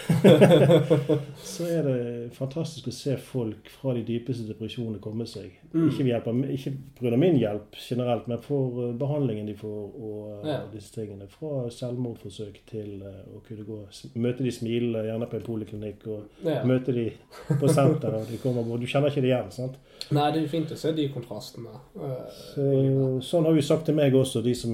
så 1.54 1.66
er 1.70 1.84
det 1.86 2.32
fantastisk 2.34 2.88
å 2.90 2.94
se 2.96 3.14
folk 3.22 3.68
fra 3.70 3.92
de 3.94 4.02
dypeste 4.08 4.48
depresjonene 4.48 4.98
komme 5.04 5.28
seg. 5.30 5.52
Mm. 5.70 5.84
Ikke 5.92 6.06
ved 6.08 6.10
hjelp 6.16 6.30
av, 6.32 6.40
ikke 6.56 6.72
pga. 6.98 7.12
min 7.22 7.38
hjelp 7.38 7.78
generelt, 7.78 8.26
men 8.32 8.42
for 8.42 8.80
eh, 8.88 8.96
behandlingen 8.98 9.52
de 9.52 9.54
får 9.60 9.76
og 10.00 10.32
eh, 10.32 10.48
Ja. 10.50 10.56
disse 10.74 10.96
tingene. 10.96 11.28
Fra 11.30 11.68
selvmordsforsøk 11.76 12.58
til 12.72 13.04
eh, 13.06 13.20
å 13.38 13.44
kunne 13.46 13.68
gå 13.70 13.78
Møte 14.18 14.42
de 14.48 14.56
smilende, 14.58 15.06
gjerne 15.12 15.30
på 15.30 15.38
en 15.38 15.46
poliklinikk, 15.46 16.08
og 16.10 16.50
Ja. 16.50 16.64
møte 16.66 16.96
de 16.98 17.06
på 17.60 17.70
senteret, 17.70 18.18
og 18.24 18.34
de 18.34 18.42
kommer 18.42 18.66
bort. 18.66 18.82
Du 18.82 18.90
kjenner 18.90 19.14
ikke 19.14 19.22
det 19.28 19.30
igjen. 19.30 19.52
sant? 19.54 19.78
Nei, 20.10 20.26
det 20.34 20.42
er 20.42 20.50
fint 20.56 20.74
å 20.74 20.80
se 20.80 20.96
de 20.98 21.06
kontrastene. 21.14 21.78
Så, 22.34 22.66
sånn 23.30 23.46
har 23.46 23.54
jo 23.54 23.62
sagt 23.70 23.86
til 23.92 24.00
meg 24.02 24.18
også, 24.18 24.42
de 24.42 24.58
som 24.58 24.74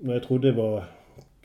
når 0.00 0.20
jeg 0.20 0.26
trodde 0.28 0.52
jeg 0.52 0.60
var 0.62 0.86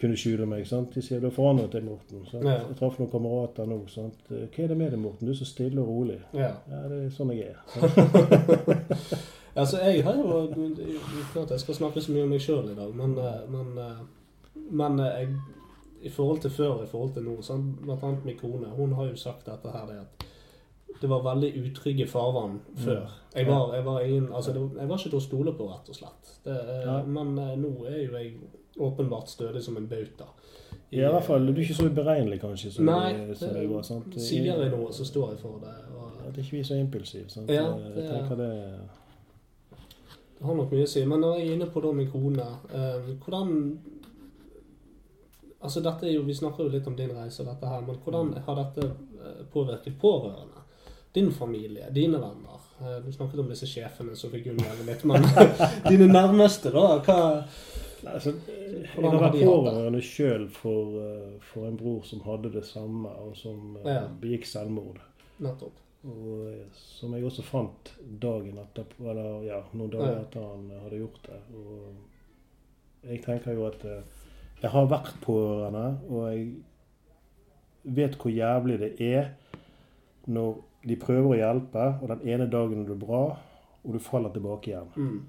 kunne 0.05 0.19
skjule 0.21 0.47
meg. 0.49 0.65
sant? 0.69 0.93
De 0.95 1.03
sier 1.03 1.19
du 1.19 1.27
har 1.27 1.35
forandret 1.35 1.75
deg, 1.75 1.85
Morten. 1.89 2.23
sant? 2.31 2.45
Ja. 2.45 2.61
Jeg 2.69 2.79
traff 2.79 2.99
noen 3.01 3.11
kamerater 3.11 3.67
nå. 3.69 3.81
sant? 3.91 4.21
Hva 4.29 4.63
er 4.63 4.71
det 4.71 4.77
med 4.79 4.93
deg, 4.95 5.01
Morten? 5.01 5.27
Du 5.27 5.35
er 5.35 5.41
så 5.41 5.49
stille 5.49 5.81
og 5.81 5.89
rolig. 5.89 6.21
ja. 6.33 6.53
Ja, 6.71 6.85
det 6.91 7.05
er 7.05 7.15
sånn 7.15 7.33
jeg 7.35 7.51
er. 7.51 7.57
Altså, 9.55 9.79
jeg 9.79 10.03
har 10.03 10.15
jo 10.15 11.41
at 11.41 11.51
jeg 11.51 11.59
skal 11.59 11.75
snakke 11.75 12.01
så 12.01 12.11
mye 12.11 12.23
om 12.23 12.33
meg 12.35 12.41
sjøl 12.43 12.71
i 12.71 12.75
dag, 12.75 12.95
men, 12.95 13.17
eh, 13.17 13.43
men, 13.51 13.77
eh, 13.79 14.01
men 14.71 14.99
eh, 14.99 15.19
jeg, 15.19 15.29
i 16.01 16.09
forhold 16.09 16.41
til 16.41 16.51
før 16.51 16.83
i 16.83 16.87
forhold 16.87 17.13
til 17.13 17.23
nå 17.23 17.41
sant? 17.41 17.77
Blant 17.81 18.03
annet 18.03 18.25
min 18.25 18.37
kone. 18.37 18.67
Hun 18.75 18.93
har 18.93 19.07
jo 19.07 19.15
sagt 19.15 19.47
dette 19.47 19.71
her, 19.71 19.85
det 19.87 20.01
at 20.95 21.01
det 21.01 21.09
var 21.09 21.23
veldig 21.23 21.49
utrygge 21.59 22.07
farvann 22.07 22.59
før. 22.75 23.09
Jeg 23.35 23.47
var, 23.47 23.73
jeg 23.75 23.85
var, 23.85 23.99
ingen, 24.01 24.27
altså, 24.33 24.51
jeg 24.51 24.89
var 24.89 24.97
ikke 24.97 25.09
til 25.09 25.17
å 25.17 25.23
stole 25.23 25.53
på, 25.57 25.65
rett 25.67 25.89
og 25.89 25.95
slett. 25.97 26.29
Det. 26.45 26.59
Men 27.07 27.33
nå 27.35 27.71
er 27.89 27.97
jo 28.05 28.13
jeg 28.15 28.37
åpenbart 28.79 29.29
stødig 29.29 29.63
som 29.63 29.77
en 29.77 29.87
bauta. 29.87 30.27
Ja, 30.91 31.09
i 31.09 31.11
hvert 31.11 31.23
fall. 31.25 31.45
Du 31.47 31.51
er 31.53 31.63
ikke 31.65 31.73
så 31.77 31.87
uberegnelig, 31.89 32.39
kanskje, 32.41 32.71
som, 32.71 32.85
Nei, 32.85 33.13
det, 33.27 33.37
som 33.37 33.55
jeg 33.55 33.69
var. 33.71 33.81
sant? 33.83 34.13
Sier 34.21 34.45
jeg 34.45 34.69
noe, 34.71 34.91
så 34.93 35.05
står 35.07 35.29
jeg 35.33 35.39
for 35.39 35.59
det. 35.63 35.73
Og 35.95 36.11
Ja, 36.25 36.31
det 36.31 36.37
er 36.39 36.43
ikke 36.43 36.57
vi 36.57 36.63
så 36.63 36.75
impulsive. 36.79 37.29
sant? 37.29 37.49
Ja, 37.49 37.63
det 37.95 38.05
er- 38.05 38.11
tenker 38.19 38.35
det 38.35 38.79
Det 40.37 40.45
har 40.45 40.55
nok 40.55 40.71
mye 40.71 40.83
å 40.83 40.87
si. 40.87 41.05
Men 41.05 41.19
når 41.21 41.37
jeg 41.39 41.47
er 41.47 41.53
inne 41.55 41.65
på 41.71 41.81
da 41.81 41.91
min 41.91 42.11
kone 42.11 42.41
eh, 42.73 43.13
Hvordan 43.23 43.79
Altså 45.63 45.81
dette 45.81 46.07
er 46.07 46.13
jo, 46.17 46.21
Vi 46.27 46.33
snakker 46.33 46.63
jo 46.63 46.69
litt 46.69 46.87
om 46.87 46.95
din 46.95 47.09
reise, 47.15 47.41
og 47.41 47.47
dette 47.49 47.67
her, 47.71 47.81
men 47.81 47.95
hvordan 48.03 48.33
har 48.45 48.55
dette 48.59 48.85
eh, 48.89 49.45
påvirket 49.53 49.97
pårørende? 50.01 50.63
Din 51.15 51.31
familie, 51.31 51.87
dine 51.95 52.19
venner? 52.21 52.59
Eh, 52.81 52.99
Du 53.05 53.11
snakket 53.11 53.39
om 53.39 53.49
disse 53.49 53.65
sjefene 53.67 54.15
som 54.15 54.29
fikk 54.33 54.51
unngjelde 54.51 54.85
litt, 54.85 55.05
men 55.05 55.23
dine 55.89 56.07
nærmeste, 56.11 56.71
da? 56.75 56.99
Hva 56.99 57.45
altså, 58.13 58.33
Jeg 58.47 58.87
har 59.11 59.19
vært 59.21 59.39
pårørende 59.43 60.01
sjøl 60.01 60.47
for, 60.49 60.99
eh, 61.01 61.39
for 61.41 61.67
en 61.67 61.77
bror 61.77 62.03
som 62.05 62.21
hadde 62.25 62.51
det 62.53 62.65
samme, 62.65 63.09
og 63.09 63.35
som 63.35 63.77
eh, 63.83 63.89
Ja. 63.93 64.07
begikk 64.21 64.45
selvmord. 64.45 64.99
Nettopp. 65.39 65.81
Og 66.05 66.51
eh, 66.51 66.65
som 66.73 67.13
jeg 67.13 67.23
også 67.25 67.43
fant 67.43 67.93
dagen 68.21 68.57
etterpå, 68.61 69.09
eller 69.09 69.43
ja, 69.47 69.61
noen 69.73 69.89
dager 69.91 70.11
Ja. 70.11 70.21
etter 70.21 70.45
han 70.51 70.69
hadde 70.83 70.99
gjort 71.01 71.19
det. 71.25 71.39
Og 71.55 73.09
jeg 73.09 73.21
tenker 73.23 73.53
jo 73.53 73.65
at 73.67 73.83
jeg 74.61 74.69
har 74.71 74.87
vært 74.87 75.13
pårørende, 75.21 75.97
og 76.09 76.31
jeg 76.33 76.53
vet 77.83 78.15
hvor 78.17 78.31
jævlig 78.31 78.79
det 78.79 78.93
er 79.01 79.27
når 80.27 80.55
de 80.87 80.95
prøver 80.95 81.31
å 81.33 81.37
hjelpe, 81.37 81.83
og 82.01 82.07
den 82.09 82.27
ene 82.29 82.47
dagen 82.49 82.81
er 82.83 82.87
det 82.89 82.99
bra, 82.99 83.37
og 83.85 83.93
du 83.93 83.99
faller 83.99 84.29
tilbake 84.33 84.71
igjen. 84.71 84.87
Mm. 84.95 85.21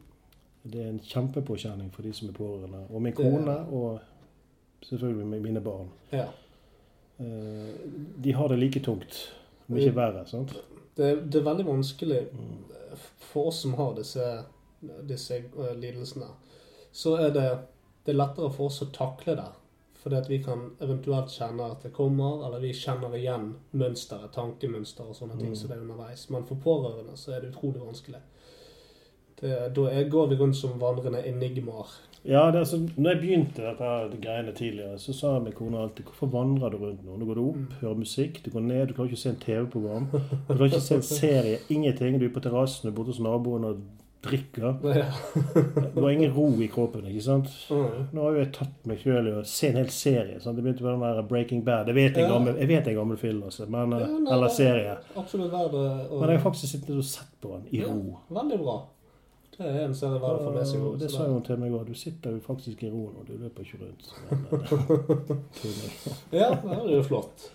Det 0.73 0.81
er 0.83 0.89
en 0.89 1.01
kjempepåkjenning 1.01 1.91
for 1.95 2.03
de 2.03 2.13
som 2.13 2.29
er 2.29 2.33
pårørende. 2.33 2.85
Og 2.91 3.03
min 3.03 3.13
kone, 3.15 3.57
og 3.71 4.01
selvfølgelig 4.83 5.41
mine 5.43 5.61
barn. 5.61 5.89
Ja. 6.13 6.27
Eh, 7.19 7.75
De 8.25 8.33
har 8.33 8.49
det 8.49 8.59
like 8.59 8.81
tungt, 8.81 9.33
om 9.69 9.77
ikke 9.77 9.95
verre. 9.97 10.27
sant? 10.27 10.53
Det, 10.97 11.33
det 11.33 11.41
er 11.41 11.45
veldig 11.45 11.67
vanskelig 11.67 12.27
Mm. 12.33 12.65
for 13.19 13.47
oss 13.47 13.61
som 13.61 13.75
har 13.75 13.95
disse, 13.95 14.43
disse 15.09 15.35
eh, 15.37 15.75
lidelsene. 15.77 16.27
Så 16.93 17.17
er 17.17 17.31
det, 17.31 17.59
det 18.07 18.15
er 18.15 18.19
lettere 18.19 18.51
for 18.53 18.67
oss 18.67 18.83
å 18.83 18.91
takle 18.93 19.37
det. 19.37 19.49
Fordi 19.95 20.17
at 20.17 20.29
vi 20.31 20.39
kan 20.39 20.71
eventuelt 20.81 21.29
kjenne 21.35 21.65
at 21.71 21.83
det 21.83 21.93
kommer, 21.93 22.45
eller 22.47 22.61
vi 22.61 22.73
kjenner 22.73 23.15
igjen 23.19 23.55
mønsteret, 23.73 24.31
tankemønster 24.33 25.05
og 25.09 25.17
sånne 25.17 25.39
ting 25.39 25.49
Mm. 25.51 25.57
som 25.57 25.69
det 25.69 25.77
er 25.77 25.81
underveis. 25.83 26.31
Men 26.31 26.45
for 26.47 26.55
pårørende 26.57 27.17
så 27.17 27.33
er 27.33 27.41
det 27.41 27.55
utrolig 27.55 27.81
vanskelig. 27.81 28.21
Det, 29.41 29.75
da 29.77 29.83
er, 29.93 30.09
går 30.09 30.29
vi 30.31 30.37
rundt 30.41 30.57
som 30.57 30.79
vandrende 30.81 31.21
enigmaer. 31.29 31.91
Ja, 32.27 32.47
det 32.51 32.59
altså, 32.65 32.79
når 32.97 33.11
jeg 33.13 33.21
begynte 33.21 33.63
dette 33.63 34.19
greiene 34.23 34.53
tidligere, 34.57 34.99
så 34.99 35.13
sa 35.15 35.39
min 35.39 35.53
kone 35.53 35.79
alltid 35.79 36.05
'Hvorfor 36.09 36.27
vandrer 36.33 36.71
du 36.71 36.77
rundt 36.79 37.05
nå?' 37.07 37.19
Nå 37.19 37.25
går 37.27 37.35
du 37.35 37.41
opp, 37.49 37.57
Mm. 37.57 37.69
hører 37.83 37.95
musikk, 37.95 38.41
du 38.45 38.51
går 38.51 38.61
ned, 38.63 38.89
du 38.89 38.95
klarer 38.95 39.09
ikke 39.11 39.21
å 39.21 39.25
se 39.25 39.29
en 39.31 39.37
TV-program. 39.37 40.09
Du 40.49 40.55
klarer 40.55 40.67
ikke 40.71 40.77
å 40.77 40.89
se 40.89 40.95
en 40.97 41.03
serie, 41.03 41.59
ingenting. 41.71 42.19
Du 42.19 42.25
er 42.25 42.31
på 42.35 42.41
terrassen, 42.43 42.83
du 42.83 42.89
er 42.89 42.97
borte 42.97 43.13
hos 43.13 43.21
naboen 43.21 43.65
og 43.65 43.77
drikker. 44.23 44.75
Ja. 44.97 45.05
Du 45.95 46.01
har 46.03 46.11
ingen 46.11 46.33
ro 46.35 46.49
i 46.61 46.67
kroppen, 46.67 47.05
ikke 47.07 47.23
sant? 47.23 47.47
Nå 47.71 48.23
har 48.23 48.33
jo 48.33 48.39
jeg 48.43 48.53
tatt 48.53 48.87
meg 48.87 48.99
sjøl 48.99 49.29
i 49.29 49.35
å 49.39 49.45
se 49.47 49.69
en 49.69 49.77
hel 49.77 49.89
serie. 49.89 50.41
Sant? 50.41 50.57
Det 50.57 50.65
begynte 50.65 50.83
med 50.83 50.93
den 50.99 51.01
der 51.17 51.23
Breaking 51.23 51.63
Bad. 51.65 51.87
Jeg 51.87 51.95
vet 51.95 52.17
en 52.19 52.29
gammel, 52.31 52.57
jeg 52.59 52.69
vet 52.69 52.89
en 52.89 52.95
gammel 52.97 53.17
film, 53.17 53.43
altså, 53.45 53.69
men, 53.69 53.91
Ja, 54.01 54.07
nei, 54.07 54.33
eller 54.33 54.49
serie. 54.49 54.97
Absolutt 55.17 55.53
verdt 55.53 55.73
å 55.79 56.21
Men 56.21 56.29
jeg 56.31 56.41
har 56.41 56.51
faktisk 56.51 56.73
sittet 56.73 56.97
og 56.97 57.05
sett 57.05 57.31
på 57.41 57.49
den 57.55 57.67
i 57.73 57.79
Ja. 57.85 57.87
ro. 57.93 58.19
Veldig 58.31 58.59
bra. 58.65 58.83
Det 59.57 59.67
er 59.67 59.85
en 59.87 59.95
verdt 59.95 60.25
å 60.41 60.45
få 60.45 60.51
med 60.53 60.67
seg. 60.69 60.81
Også, 60.85 60.99
det 61.01 61.11
sa 61.15 61.27
hun 61.31 61.43
til 61.47 61.57
meg 61.63 61.73
òg. 61.73 61.87
Du 61.89 61.95
sitter 61.97 62.35
jo 62.37 62.41
faktisk 62.45 62.83
i 62.85 62.91
ro 62.93 63.07
nå. 63.15 63.23
Du 63.29 63.37
løper 63.41 63.65
ikke 63.65 63.79
rundt. 63.85 64.11
Eh. 65.67 66.39
Ja, 66.39 66.51
det 66.63 66.75
er 66.77 66.91
jo 66.99 67.03
flott. 67.07 67.47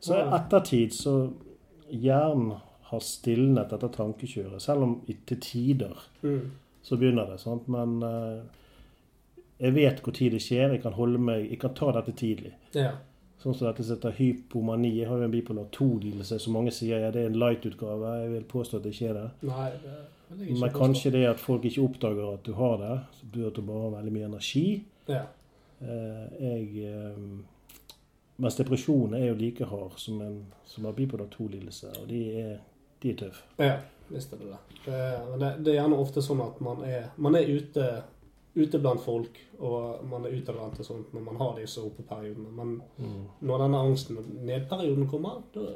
så 0.00 0.14
i 0.16 0.22
ettertid 0.38 0.94
så 0.94 1.12
Hjernen 1.90 2.54
har 2.90 3.00
stilnet 3.04 3.70
dette 3.72 3.88
tankekjøret. 3.92 4.62
Selv 4.62 4.82
om 4.86 4.94
til 5.26 5.40
tider 5.40 5.96
Mm. 6.22 6.50
så 6.82 6.96
begynner 6.96 7.26
det. 7.30 7.40
sant? 7.40 7.68
Men 7.68 8.02
uh, 8.02 8.40
jeg 9.60 9.74
vet 9.74 10.02
når 10.06 10.30
det 10.32 10.40
skjer. 10.42 10.70
Jeg 10.72 10.82
kan 10.82 10.92
holde 10.92 11.18
meg, 11.18 11.50
jeg 11.50 11.58
kan 11.60 11.74
ta 11.74 11.92
dette 11.92 12.12
tidlig. 12.16 12.54
Ja. 12.74 12.92
Sånn 13.38 13.54
som 13.54 13.68
dette 13.68 13.84
heter 13.86 14.10
hypomani. 14.18 14.96
Jeg 14.98 15.08
har 15.08 15.18
jo 15.18 15.24
en 15.24 15.30
bipolar 15.30 15.68
2-lidelse, 15.76 16.38
som 16.42 16.52
mange 16.56 16.70
sier 16.74 16.98
ja, 17.04 17.10
det 17.10 17.22
er 17.22 17.26
en 17.30 17.38
light-utgave. 17.38 18.14
Jeg 18.22 18.32
vil 18.32 18.44
påstå 18.44 18.76
at 18.80 18.82
det 18.86 18.94
ikke 18.94 19.10
er 19.12 19.18
det. 19.20 19.28
Nei, 19.42 19.70
det 19.84 19.98
Men 20.36 20.72
kanskje 20.74 21.12
det 21.14 21.24
at 21.28 21.40
folk 21.40 21.64
ikke 21.64 21.84
oppdager 21.84 22.32
at 22.34 22.44
du 22.46 22.52
har 22.58 22.76
det, 22.82 22.96
så 23.16 23.26
betyr 23.26 23.46
at 23.50 23.56
du 23.56 23.62
bare 23.62 23.84
har 23.84 23.94
veldig 23.96 24.12
mye 24.12 24.28
energi. 24.28 24.66
Ja. 25.08 25.22
Eh, 25.80 26.42
jeg 26.42 26.88
eh, 26.88 27.22
Mens 28.38 28.54
depresjon 28.54 29.16
er 29.18 29.32
jo 29.32 29.38
like 29.38 29.66
hard 29.66 29.96
som 29.98 30.20
en 30.22 30.36
som 30.64 30.84
har 30.86 30.92
bipolar 30.94 31.26
2-lidelse, 31.32 31.88
og 31.98 32.04
de 32.06 32.20
er, 32.38 32.52
de 33.02 33.10
er 33.10 33.16
tøffe. 33.18 33.42
Ja, 33.58 33.80
visst 34.12 34.32
er 34.32 34.38
det 34.38 34.52
det. 34.52 34.58
Det 34.84 35.48
det, 35.64 35.72
er 35.72 35.80
gjerne 35.80 35.98
ofte 35.98 36.22
sånn 36.22 36.44
at 36.44 36.60
man 36.62 36.84
er, 36.86 37.08
man 37.18 37.34
er 37.34 37.50
ute, 37.50 37.88
ute 38.54 38.78
blant 38.78 39.02
folk, 39.02 39.40
og 39.58 40.06
man 40.06 40.28
er 40.28 40.36
utadvendt 40.38 40.78
og 40.78 40.86
sånt 40.86 41.10
når 41.16 41.24
man 41.32 41.40
har 41.42 41.58
disse 41.58 41.82
oppeperiodene. 41.82 42.52
Men 42.54 42.76
når 43.40 43.64
denne 43.64 43.82
angsten 43.88 44.22
og 44.22 44.30
nedperioden 44.52 45.10
kommer, 45.10 45.42
da 45.56 45.66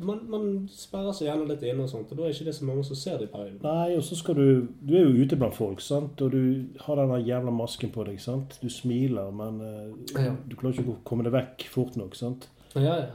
man, 0.00 0.20
man 0.30 0.68
sperrer 0.72 1.12
seg 1.16 1.26
gjerne 1.28 1.46
litt 1.48 1.62
inne 1.62 1.84
og 1.84 1.90
sånt, 1.92 2.10
og 2.12 2.18
da 2.18 2.24
er 2.26 2.34
ikke 2.34 2.44
det 2.48 2.54
så 2.56 2.64
mange 2.68 2.84
som 2.84 2.96
ser 2.96 3.18
det 3.18 3.28
i 3.28 3.32
perioden. 3.32 3.58
Nei, 3.62 3.96
og 3.96 4.02
så 4.06 4.16
skal 4.16 4.34
du 4.34 4.68
Du 4.86 4.94
er 4.96 5.04
jo 5.06 5.24
ute 5.24 5.36
blant 5.40 5.54
folk, 5.54 5.80
sant, 5.80 6.20
og 6.24 6.30
du 6.32 6.66
har 6.80 6.96
den 7.00 7.26
jævla 7.26 7.50
masken 7.52 7.90
på 7.94 8.04
deg, 8.08 8.20
sant. 8.20 8.58
Du 8.62 8.68
smiler, 8.72 9.30
men 9.30 9.60
uh, 9.60 10.20
Ja. 10.20 10.34
du 10.48 10.56
klarer 10.56 10.78
ikke 10.80 10.94
å 10.96 11.02
komme 11.04 11.24
deg 11.24 11.32
vekk 11.32 11.66
fort 11.68 11.96
nok, 11.96 12.14
sant. 12.16 12.48
Ja, 12.74 12.96
ja. 12.96 13.10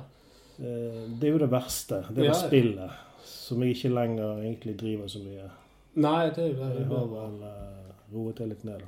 Uh, 0.60 1.06
det 1.20 1.30
er 1.30 1.34
jo 1.34 1.38
det 1.46 1.52
verste. 1.52 2.04
Det 2.10 2.24
er 2.24 2.30
Ja, 2.30 2.34
ja. 2.34 2.48
spillet, 2.48 2.92
som 3.26 3.62
jeg 3.64 3.76
ikke 3.76 3.94
lenger 3.96 4.42
egentlig 4.44 4.78
driver 4.80 5.08
så 5.08 5.20
mye. 5.26 5.50
Nei, 5.96 6.30
det 6.30 6.44
er 6.44 6.48
jo. 6.54 6.60
Jeg 6.60 6.86
har 6.88 6.90
bare- 6.90 7.10
vel 7.16 7.42
uh, 7.44 7.92
roet 8.14 8.38
det 8.38 8.48
litt 8.50 8.64
ned. 8.66 8.80
da. 8.80 8.86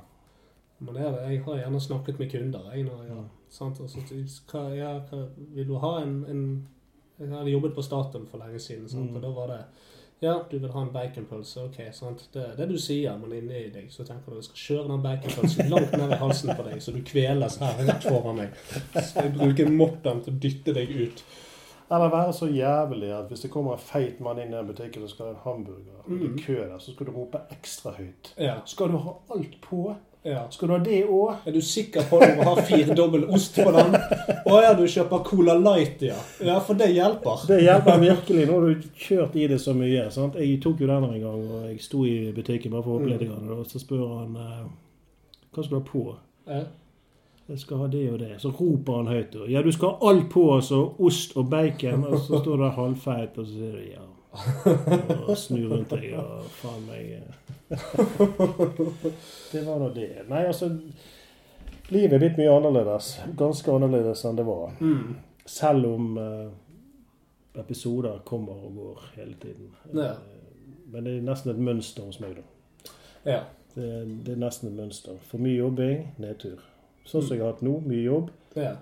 Men 0.80 0.94
det 0.94 1.02
er 1.02 1.10
det. 1.10 1.30
Jeg 1.32 1.42
har 1.44 1.56
gjerne 1.58 1.80
snakket 1.80 2.18
med 2.18 2.30
kunder. 2.30 2.70
Jeg, 2.74 2.84
når 2.84 3.02
jeg, 3.02 3.16
Ja. 3.16 3.22
sant? 3.50 3.80
Og 3.80 3.88
så, 3.90 3.98
hva, 4.52 4.68
ja, 4.76 4.98
hva, 5.10 5.24
vil 5.54 5.66
du 5.66 5.74
ha 5.78 6.02
en, 6.02 6.24
en 6.28 6.68
Jeg 7.18 7.28
hadde 7.34 7.50
jobbet 7.50 7.74
på 7.74 7.82
Statoil 7.82 8.26
for 8.30 8.38
lenge 8.38 8.60
siden, 8.62 8.88
sant? 8.88 9.10
Mm. 9.10 9.16
og 9.16 9.22
da 9.22 9.30
var 9.40 9.46
det 9.54 9.60
Ja, 10.20 10.32
du 10.50 10.56
vil 10.58 10.70
ha 10.74 10.80
en 10.82 10.88
baconpølse. 10.92 11.64
Ok, 11.68 11.76
sant. 11.94 12.24
Det, 12.34 12.44
det 12.58 12.68
du 12.68 12.74
sier, 12.82 13.14
men 13.20 13.32
inni 13.36 13.68
deg 13.70 13.90
så 13.94 14.02
tenker 14.06 14.32
du 14.32 14.38
at 14.38 14.40
jeg 14.42 14.48
skal 14.48 14.62
kjøre 14.64 14.88
den 14.90 15.02
baconpølsen 15.04 15.68
langt 15.70 15.92
ned 15.94 16.14
i 16.16 16.18
halsen 16.18 16.50
på 16.58 16.64
deg, 16.66 16.80
så 16.82 16.94
du 16.96 17.02
kveles 17.06 17.58
her 17.62 17.76
rett 17.86 18.02
foran 18.08 18.40
meg. 18.40 18.56
Så 18.96 19.04
skal 19.12 19.28
jeg 19.28 19.36
bruke 19.38 19.68
moppen 19.70 20.24
til 20.24 20.34
å 20.34 20.40
dytte 20.42 20.74
deg 20.74 20.90
ut. 21.04 21.22
Eller 21.88 22.10
være 22.12 22.32
så 22.36 22.48
jævlig 22.52 23.12
at 23.16 23.30
hvis 23.30 23.46
det 23.46 23.50
kommer 23.54 23.72
en 23.78 23.80
feit 23.80 24.18
mann 24.20 24.40
inn 24.42 24.50
i 24.50 24.56
den 24.58 24.66
butikken 24.68 25.06
og 25.06 25.12
skal 25.14 25.30
ha 25.30 25.36
en 25.36 25.44
hamburger, 25.46 25.94
Mm. 26.08 26.22
i 26.38 26.42
kø 26.42 26.54
der, 26.56 26.78
så 26.80 26.92
skal 26.94 27.06
du 27.06 27.12
rope 27.12 27.38
ekstra 27.52 27.90
høyt. 27.92 28.32
Ja. 28.40 28.58
Skal 28.64 28.88
du 28.88 28.96
ha 29.04 29.12
alt 29.34 29.54
på? 29.60 29.94
Ja. 30.28 30.42
Skal 30.52 30.68
du 30.68 30.72
ha 30.74 30.78
det 30.84 30.98
òg? 31.08 31.46
Er 31.48 31.54
du 31.56 31.60
sikker 31.64 32.04
på 32.10 32.18
at 32.20 32.30
du 32.34 32.40
må 32.42 32.46
ha 32.50 32.64
fire 32.68 32.94
dobbel 32.98 33.24
ost 33.34 33.54
på 33.56 33.70
den? 33.74 33.94
Å 34.48 34.58
ja, 34.62 34.72
du 34.78 34.84
kjøper 34.90 35.22
Cola 35.26 35.54
Light, 35.58 36.02
ja. 36.04 36.18
Ja, 36.44 36.58
for 36.64 36.76
det 36.78 36.90
hjelper. 36.94 37.46
Det 37.48 37.60
hjelper 37.64 38.02
virkelig. 38.02 38.46
Nå 38.50 38.58
har 38.60 38.66
du 38.68 38.88
kjørt 39.06 39.36
i 39.40 39.46
det 39.50 39.60
så 39.64 39.74
mye. 39.76 40.10
sant? 40.14 40.36
Jeg 40.40 40.60
tok 40.64 40.80
jo 40.84 40.90
den 40.90 41.04
en 41.08 41.20
gang, 41.22 41.46
og 41.48 41.64
jeg 41.70 41.80
sto 41.84 42.04
i 42.06 42.32
butikken 42.36 42.70
bare 42.76 42.82
for 42.84 42.98
å 42.98 43.00
Mm. 43.00 43.06
oppleve 43.08 43.30
det, 43.48 43.56
og 43.58 43.66
så 43.72 43.80
spør 43.80 44.04
han 44.18 44.36
eh, 44.36 44.68
hva 45.54 45.64
skal 45.64 45.78
du 45.78 45.80
ha 45.80 45.86
på. 45.92 46.04
Ja. 46.48 46.62
Jeg 47.48 47.58
skal 47.62 47.78
ha 47.80 47.86
det 47.88 48.04
og 48.12 48.18
det. 48.20 48.34
Så 48.42 48.50
roper 48.52 48.96
han 49.00 49.06
høyt. 49.08 49.34
og, 49.40 49.48
Ja, 49.50 49.62
du 49.64 49.72
skal 49.72 49.94
ha 49.96 50.10
alt 50.10 50.28
på, 50.30 50.42
altså. 50.54 50.82
Ost 51.00 51.32
og 51.36 51.48
bacon. 51.48 52.04
Og 52.04 52.18
så 52.20 52.42
står 52.42 52.56
det 52.60 52.74
halvfeit, 52.76 53.38
og 53.38 53.46
så 53.46 53.52
sier 53.54 53.72
du 53.72 53.84
ja. 53.94 54.04
Og 55.28 55.36
snur 55.38 55.70
rundt 55.72 55.90
deg 55.94 56.12
og 56.20 56.44
faen 56.60 56.82
meg 56.86 57.14
eh. 57.16 57.34
Det 59.52 59.62
var 59.66 59.78
nå 59.80 59.88
det. 59.94 60.08
Nei, 60.28 60.42
altså 60.46 60.68
Livet 61.88 62.12
er 62.12 62.20
blitt 62.20 62.36
mye 62.36 62.52
annerledes. 62.52 63.14
Ganske 63.40 63.72
annerledes 63.72 64.20
enn 64.28 64.36
det 64.36 64.44
var. 64.44 64.74
Mm. 64.84 65.14
Selv 65.48 65.86
om 65.88 66.10
uh, 66.20 66.50
episoder 67.56 68.18
kommer 68.28 68.58
og 68.68 68.74
går 68.76 69.06
hele 69.14 69.36
tiden. 69.40 69.70
Ja. 69.96 70.10
Eh, 70.10 70.34
Men 70.92 71.04
det 71.04 71.14
er 71.18 71.24
nesten 71.24 71.50
et 71.54 71.58
mønster 71.60 72.04
hos 72.04 72.20
meg, 72.20 72.36
da. 72.36 72.92
ja. 73.28 73.40
Det, 73.74 73.88
det 74.26 74.32
er 74.34 74.38
nesten 74.40 74.68
et 74.70 74.76
mønster. 74.76 75.16
For 75.30 75.38
mye 75.40 75.56
jobbing, 75.60 76.06
nedtur. 76.18 76.60
Sånn 77.06 77.22
som 77.24 77.34
jeg 77.36 77.42
har 77.44 77.52
hatt 77.54 77.60
nå, 77.64 77.78
mye 77.86 78.04
jobb. 78.04 78.30
ja. 78.56 78.76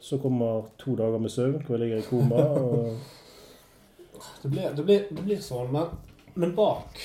Så 0.00 0.14
kommer 0.22 0.68
to 0.78 0.92
dager 0.94 1.18
med 1.18 1.30
søvn 1.34 1.56
hvor 1.66 1.74
jeg 1.74 1.80
ligger 1.82 1.98
i 1.98 2.06
koma. 2.06 2.42
Og 2.62 3.00
Det 4.42 4.48
blir, 4.48 4.70
det 4.76 4.84
blir, 4.84 5.06
det 5.10 5.24
blir 5.24 5.40
sånn, 5.44 5.70
men, 5.74 5.90
men 6.34 6.54
bak 6.56 7.00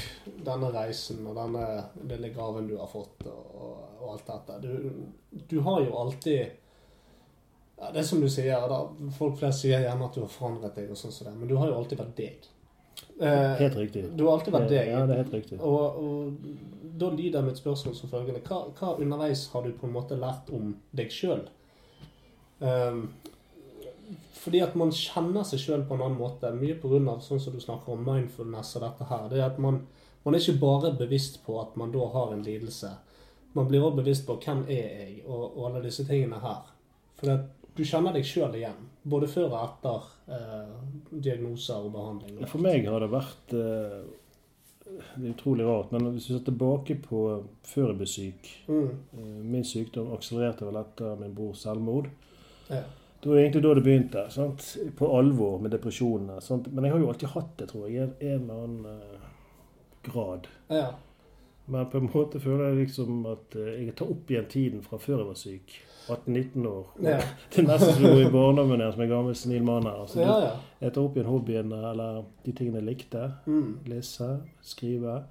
denne 0.45 0.72
reisen 0.74 1.24
og 1.28 1.38
denne 1.38 1.68
lille 2.09 2.32
gaven 2.36 2.68
du 2.70 2.76
har 2.80 2.89
fått, 2.91 3.26
og, 3.30 3.53
og, 4.01 4.09
alt 4.14 4.28
dette 4.30 4.59
du, 4.64 4.74
du 5.49 5.59
har 5.66 5.82
jo 5.86 5.95
alltid 5.97 6.41
ja, 7.80 7.89
Det 7.91 8.01
er 8.03 8.07
som 8.07 8.22
du 8.22 8.30
sier, 8.30 8.68
da, 8.70 8.82
folk 9.18 9.39
flest 9.39 9.64
sier 9.64 9.86
gjerne 9.86 10.09
at 10.09 10.18
du 10.18 10.24
har 10.24 10.32
forandret 10.32 10.76
deg, 10.78 10.91
og 10.93 10.99
sånn 10.99 11.16
som 11.16 11.30
det, 11.30 11.38
men 11.39 11.49
du 11.49 11.55
har 11.57 11.72
jo 11.72 11.80
alltid 11.80 11.99
vært 12.03 12.20
deg. 12.20 12.51
Eh, 13.20 13.55
helt 13.59 13.76
riktig. 13.78 14.03
du 14.14 14.24
har 14.26 14.38
alltid 14.38 14.53
vært 14.53 14.70
deg. 14.72 14.91
Ja, 14.93 15.01
det 15.09 15.16
er 15.16 15.24
helt 15.24 15.34
riktig. 15.34 15.57
Og, 15.61 15.97
og 15.97 16.93
da 17.01 17.09
lyder 17.14 17.45
mitt 17.45 17.59
spørsmål 17.59 17.95
som 17.97 18.11
følgende. 18.11 18.41
Hva, 18.45 18.61
hva 18.78 18.93
underveis 19.01 19.47
har 19.53 19.66
du 19.66 19.74
på 19.78 19.89
en 19.89 19.95
måte 19.95 20.18
lært 20.20 20.49
om 20.53 20.76
deg 20.95 21.14
sjøl? 21.14 21.43
Fordi 24.33 24.59
at 24.65 24.75
man 24.75 24.91
kjenner 24.91 25.45
seg 25.47 25.61
sjøl 25.63 25.83
på 25.87 25.95
en 25.95 26.01
annen 26.05 26.19
måte. 26.19 26.49
Mye 26.57 26.75
pga. 26.81 27.17
sånn 27.23 27.39
som 27.39 27.53
du 27.53 27.59
snakker 27.63 27.93
om 27.93 28.03
mindfulness 28.05 28.75
og 28.75 28.83
dette 28.83 29.07
her. 29.09 29.29
Det 29.31 29.39
er 29.39 29.45
at 29.47 29.59
man, 29.63 29.81
man 30.25 30.35
er 30.35 30.39
ikke 30.43 30.59
bare 30.59 30.91
bevisst 30.99 31.41
på 31.45 31.59
at 31.61 31.75
man 31.79 31.91
da 31.91 32.07
har 32.13 32.33
en 32.33 32.43
lidelse. 32.43 32.91
Man 33.53 33.67
blir 33.69 33.83
også 33.85 34.01
bevisst 34.01 34.25
på 34.27 34.35
hvem 34.41 34.63
er 34.67 34.87
jeg, 34.87 35.23
og, 35.27 35.43
og 35.57 35.67
alle 35.69 35.83
disse 35.85 36.03
tingene 36.07 36.39
her. 36.41 36.65
For 37.19 37.45
du 37.77 37.83
kjenner 37.85 38.13
deg 38.13 38.25
sjøl 38.25 38.55
igjen. 38.57 38.89
Både 39.03 39.27
før 39.27 39.51
og 39.51 39.59
etter 39.61 40.09
eh, 40.33 40.73
diagnoser 41.11 41.85
og 41.85 41.93
behandling. 41.93 42.43
For 42.49 42.63
meg 42.63 42.85
har 42.87 43.03
det 43.03 43.09
vært 43.11 43.53
eh, 43.59 44.01
Det 44.83 45.23
er 45.23 45.33
utrolig 45.33 45.65
rart, 45.67 45.91
men 45.91 46.09
hvis 46.13 46.29
vi 46.29 46.35
ser 46.37 46.43
tilbake 46.47 46.95
på 47.03 47.21
før 47.67 47.89
jeg 47.91 47.97
ble 48.01 48.07
syk 48.09 48.49
Mm, 48.67 48.89
eh, 49.19 49.39
Min 49.55 49.63
sykdom 49.67 50.11
akselererte 50.15 50.65
vel 50.67 50.81
etter 50.81 51.15
min 51.21 51.33
brors 51.35 51.63
selvmord. 51.65 52.09
ja. 52.69 52.83
Det 53.24 53.30
var 53.30 53.38
egentlig 53.39 53.63
da 53.63 53.74
det 53.74 53.86
begynte. 53.86 54.26
Sant? 54.30 54.65
På 54.99 55.09
alvor 55.17 55.61
med 55.63 55.71
depresjonene. 55.71 56.41
Sant? 56.43 56.67
Men 56.67 56.88
jeg 56.88 56.95
har 56.95 56.99
jo 57.03 57.09
alltid 57.13 57.34
hatt 57.38 57.55
det, 57.61 57.69
tror 57.71 57.88
jeg, 57.88 57.95
i 57.95 58.03
en, 58.34 58.43
eller 58.43 58.65
annen 58.65 58.86
eh, 58.91 59.26
grad. 60.11 60.51
ja. 60.67 60.91
Men 61.65 61.86
på 61.89 61.97
en 61.97 62.09
måte 62.11 62.39
føler 62.43 62.74
jeg 62.74 62.89
liksom 62.89 63.21
at 63.32 63.55
eh, 63.55 63.86
jeg 63.86 63.95
tar 63.95 64.09
opp 64.11 64.32
igjen 64.32 64.47
tiden 64.51 64.82
fra 64.84 64.99
før 64.99 65.21
jeg 65.21 65.28
var 65.30 65.38
syk. 65.39 65.76
18-19 66.11 66.65
år. 66.67 66.88
Ja. 67.05 67.19
Det 67.55 67.63
nesten 67.63 67.93
som 67.95 68.17
i 68.19 68.26
barndommen 68.32 68.82
her, 68.84 68.91
som 68.91 69.05
en 69.05 69.11
gammel 69.13 69.38
snill 69.39 69.63
mann 69.63 69.88
her. 69.88 70.01
Altså, 70.03 70.19
ja, 70.19 70.36
ja. 70.43 70.49
Jeg 70.84 70.95
tar 70.95 71.07
opp 71.07 71.15
igjen 71.15 71.30
hobbyene, 71.32 71.80
eller 71.93 72.19
de 72.43 72.55
tingene 72.57 72.82
jeg 72.82 72.89
likte. 72.89 73.30
Mm. 73.47 73.69
Lese, 73.88 74.30
skrive, 74.74 75.21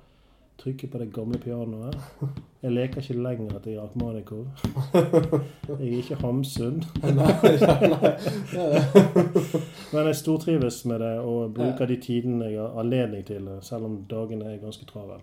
trykke 0.62 0.86
på 0.92 0.98
det 0.98 1.12
gamle 1.14 1.38
pianoet. 1.38 1.96
Jeg 2.62 2.72
leker 2.72 3.00
ikke 3.02 3.14
lenger 3.18 3.56
at 3.56 3.64
jeg 3.66 3.74
er 3.74 3.82
Akhmanikov. 3.82 4.46
Jeg 4.94 5.80
er 5.80 5.96
ikke 5.96 6.14
Hamsun. 6.20 6.82
Men 9.92 10.06
jeg 10.06 10.16
stortrives 10.16 10.84
med 10.84 10.98
det 11.02 11.18
og 11.18 11.54
bruker 11.54 11.86
de 11.90 11.96
tidene 11.96 12.44
jeg 12.52 12.60
har 12.60 12.78
anledning 12.78 13.26
til 13.26 13.48
selv 13.66 13.84
om 13.90 14.04
dagene 14.10 14.44
er 14.52 14.62
ganske 14.62 14.86
travle. 14.86 15.18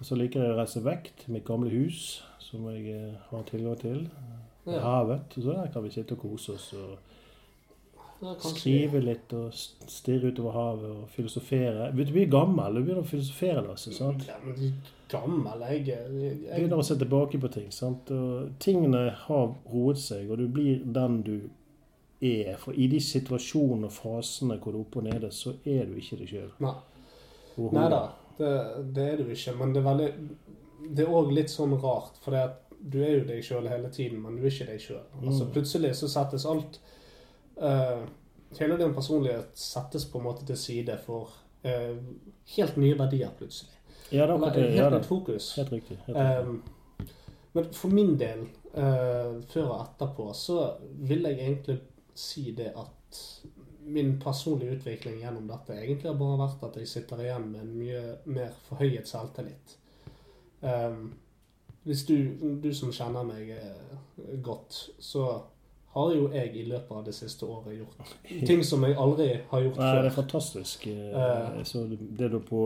Og 0.00 0.06
Så 0.08 0.16
liker 0.16 0.40
jeg 0.40 0.54
å 0.54 0.56
reise 0.56 0.80
vekk 0.84 1.10
til 1.20 1.34
mitt 1.36 1.44
gamle 1.44 1.68
hus, 1.68 2.22
som 2.40 2.64
jeg 2.72 2.88
eh, 2.96 3.12
har 3.28 3.42
tilgang 3.50 3.76
til. 3.82 4.06
Havet. 4.64 5.20
Så 5.36 5.52
der 5.52 5.68
kan 5.72 5.84
vi 5.84 5.90
sitte 5.92 6.16
og 6.16 6.22
kose 6.24 6.52
oss 6.56 6.72
og 6.72 6.96
skrive 8.44 9.00
litt 9.00 9.32
og 9.32 9.52
stirre 9.54 10.30
utover 10.32 10.52
havet 10.52 10.90
og 10.90 11.08
filosofere. 11.14 11.90
Du 11.96 12.02
blir 12.12 12.28
gammel, 12.30 12.74
du 12.74 12.82
begynner 12.84 13.02
å 13.04 13.08
filosofere, 13.08 13.62
Lasse. 13.66 13.92
sant? 13.96 14.26
Gammel, 15.10 15.62
jeg, 15.72 15.86
jeg, 15.88 16.36
Begynner 16.54 16.78
å 16.78 16.84
se 16.86 16.94
tilbake 17.00 17.40
på 17.42 17.48
ting. 17.50 17.70
sant? 17.74 18.10
Og 18.14 18.52
tingene 18.62 19.10
har 19.24 19.48
roet 19.72 19.98
seg, 19.98 20.28
og 20.30 20.38
du 20.38 20.46
blir 20.48 20.84
den 20.84 21.22
du 21.26 21.34
er. 22.20 22.56
For 22.60 22.76
i 22.76 22.86
de 22.92 23.00
situasjonene 23.02 23.88
og 23.88 23.92
fasene 23.96 24.58
hvor 24.60 24.72
du 24.72 24.78
er 24.78 24.84
oppe 24.84 25.00
og 25.02 25.08
nede, 25.08 25.32
så 25.34 25.56
er 25.64 25.86
du 25.88 25.96
ikke 25.98 26.20
deg 26.20 26.28
sjøl. 26.34 26.50
Nei. 26.62 26.74
Nei 27.74 27.88
da, 27.92 28.02
det, 28.38 28.50
det 28.94 29.08
er 29.14 29.16
du 29.24 29.32
ikke. 29.34 29.56
Men 29.58 29.72
det 29.74 29.80
er 29.82 29.88
veldig 29.90 30.10
Det 30.96 31.04
er 31.04 31.10
òg 31.12 31.32
litt 31.36 31.50
sånn 31.52 31.74
rart, 31.82 32.14
for 32.24 32.36
du 32.80 33.02
er 33.04 33.18
jo 33.18 33.24
deg 33.28 33.42
sjøl 33.44 33.66
hele 33.68 33.90
tiden, 33.92 34.22
men 34.22 34.36
du 34.38 34.44
er 34.46 34.52
ikke 34.52 34.70
deg 34.70 34.80
sjøl. 34.80 35.02
Altså, 35.24 35.44
Mm. 35.44 35.50
plutselig 35.52 35.90
så 35.98 36.08
settes 36.08 36.46
alt 36.48 36.78
eh, 37.60 38.00
Hele 38.58 38.76
din 38.76 38.94
personlighet 38.94 39.50
settes 39.54 40.04
på 40.10 40.18
en 40.18 40.24
måte 40.24 40.46
til 40.46 40.56
side 40.58 40.96
for 41.04 41.30
uh, 41.62 41.98
helt 42.56 42.76
nye 42.76 42.96
verdier, 42.98 43.30
plutselig. 43.38 43.76
Ja, 44.10 44.24
det 44.24 44.32
er 44.32 44.32
akkurat 44.34 44.54
det. 44.54 44.64
helt 44.64 44.76
Ja, 44.76 44.88
nytt 44.90 45.06
fokus. 45.06 45.52
Helt 45.56 45.72
riktig. 45.72 45.98
Helt 46.06 46.18
riktig. 46.18 46.48
Um, 46.48 46.62
men 47.52 47.68
for 47.74 47.94
min 47.94 48.16
del, 48.18 48.42
uh, 48.74 49.38
før 49.52 49.68
og 49.68 49.84
etterpå, 49.84 50.32
så 50.34 50.72
vil 50.98 51.28
jeg 51.28 51.38
egentlig 51.38 51.78
si 52.14 52.50
det 52.56 52.72
at 52.74 53.22
min 53.86 54.16
personlige 54.20 54.80
utvikling 54.80 55.22
gjennom 55.22 55.46
dette 55.48 55.78
egentlig 55.78 56.10
har 56.10 56.18
bare 56.18 56.42
vært 56.42 56.66
at 56.66 56.76
jeg 56.82 56.88
sitter 56.90 57.22
igjen 57.22 57.48
med 57.52 57.62
en 57.62 57.72
mye 57.78 58.02
mer 58.34 58.50
forhøyet 58.66 59.08
selvtillit. 59.08 59.76
Um, 60.60 61.12
hvis 61.86 62.02
du, 62.06 62.16
du 62.62 62.74
som 62.74 62.90
kjenner 62.92 63.22
meg 63.24 63.54
godt, 64.42 64.90
så 64.98 65.30
har 65.94 66.12
jo 66.14 66.28
jeg 66.32 66.52
i 66.56 66.64
løpet 66.70 66.90
av 66.96 67.04
det 67.04 67.14
siste 67.14 67.46
året 67.46 67.76
gjort 67.78 68.10
ting 68.46 68.62
som 68.64 68.84
jeg 68.86 68.94
aldri 68.96 69.28
har 69.50 69.62
gjort 69.64 69.78
Nei, 69.82 69.92
det 70.02 70.10
er 70.12 70.16
fantastisk. 70.16 70.86
Eh, 70.86 71.14
Eh. 71.20 71.62
Så 71.64 71.86
det 72.18 72.28
du 72.30 72.38
på, 72.40 72.60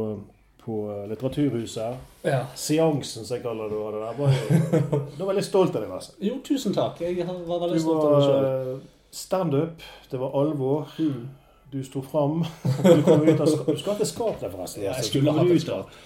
på 0.65 0.77
Litteraturhuset. 1.09 1.97
Ja. 2.25 2.43
Seansen, 2.55 3.25
som 3.25 3.37
jeg 3.37 3.43
kaller 3.45 3.69
det. 3.69 3.79
du 3.79 3.85
det 3.93 4.03
der. 4.03 4.19
Var 4.19 4.35
jo, 4.35 5.01
da 5.19 5.25
var 5.31 5.35
jeg 5.41 5.45
stolt 5.45 5.77
av 5.77 5.83
deg. 5.87 5.91
Altså. 5.97 6.13
Jo, 6.21 6.39
tusen 6.45 6.75
takk. 6.77 7.01
Jeg 7.01 7.25
var 7.27 7.65
veldig 7.65 7.81
stolt 7.81 8.05
av 8.05 8.13
meg 8.13 8.21
var 8.21 8.29
sjøl. 8.29 8.75
eh, 8.75 8.91
standup, 9.15 9.83
det 10.11 10.21
var 10.21 10.37
alvor. 10.41 10.89
Mm. 10.99 11.25
Du 11.73 11.81
sto 11.83 12.03
fram. 12.07 12.45
Du 12.85 13.03
kom 13.03 13.25
ut 13.27 13.41
av 13.41 13.49
skapet. 13.51 13.75
Du 13.75 13.81
skulle 13.81 13.95
hatt 13.97 14.01
et 14.05 14.11
skap 14.13 14.41
der, 14.41 14.51
forresten. 14.53 14.83
Ja, 14.85 14.91
jeg 14.93 14.97
altså. 15.01 15.11
skulle 15.11 15.33
Du 15.33 15.39
hatt 15.39 15.51
et 15.51 15.65
ut 15.65 15.69
av- 15.75 16.01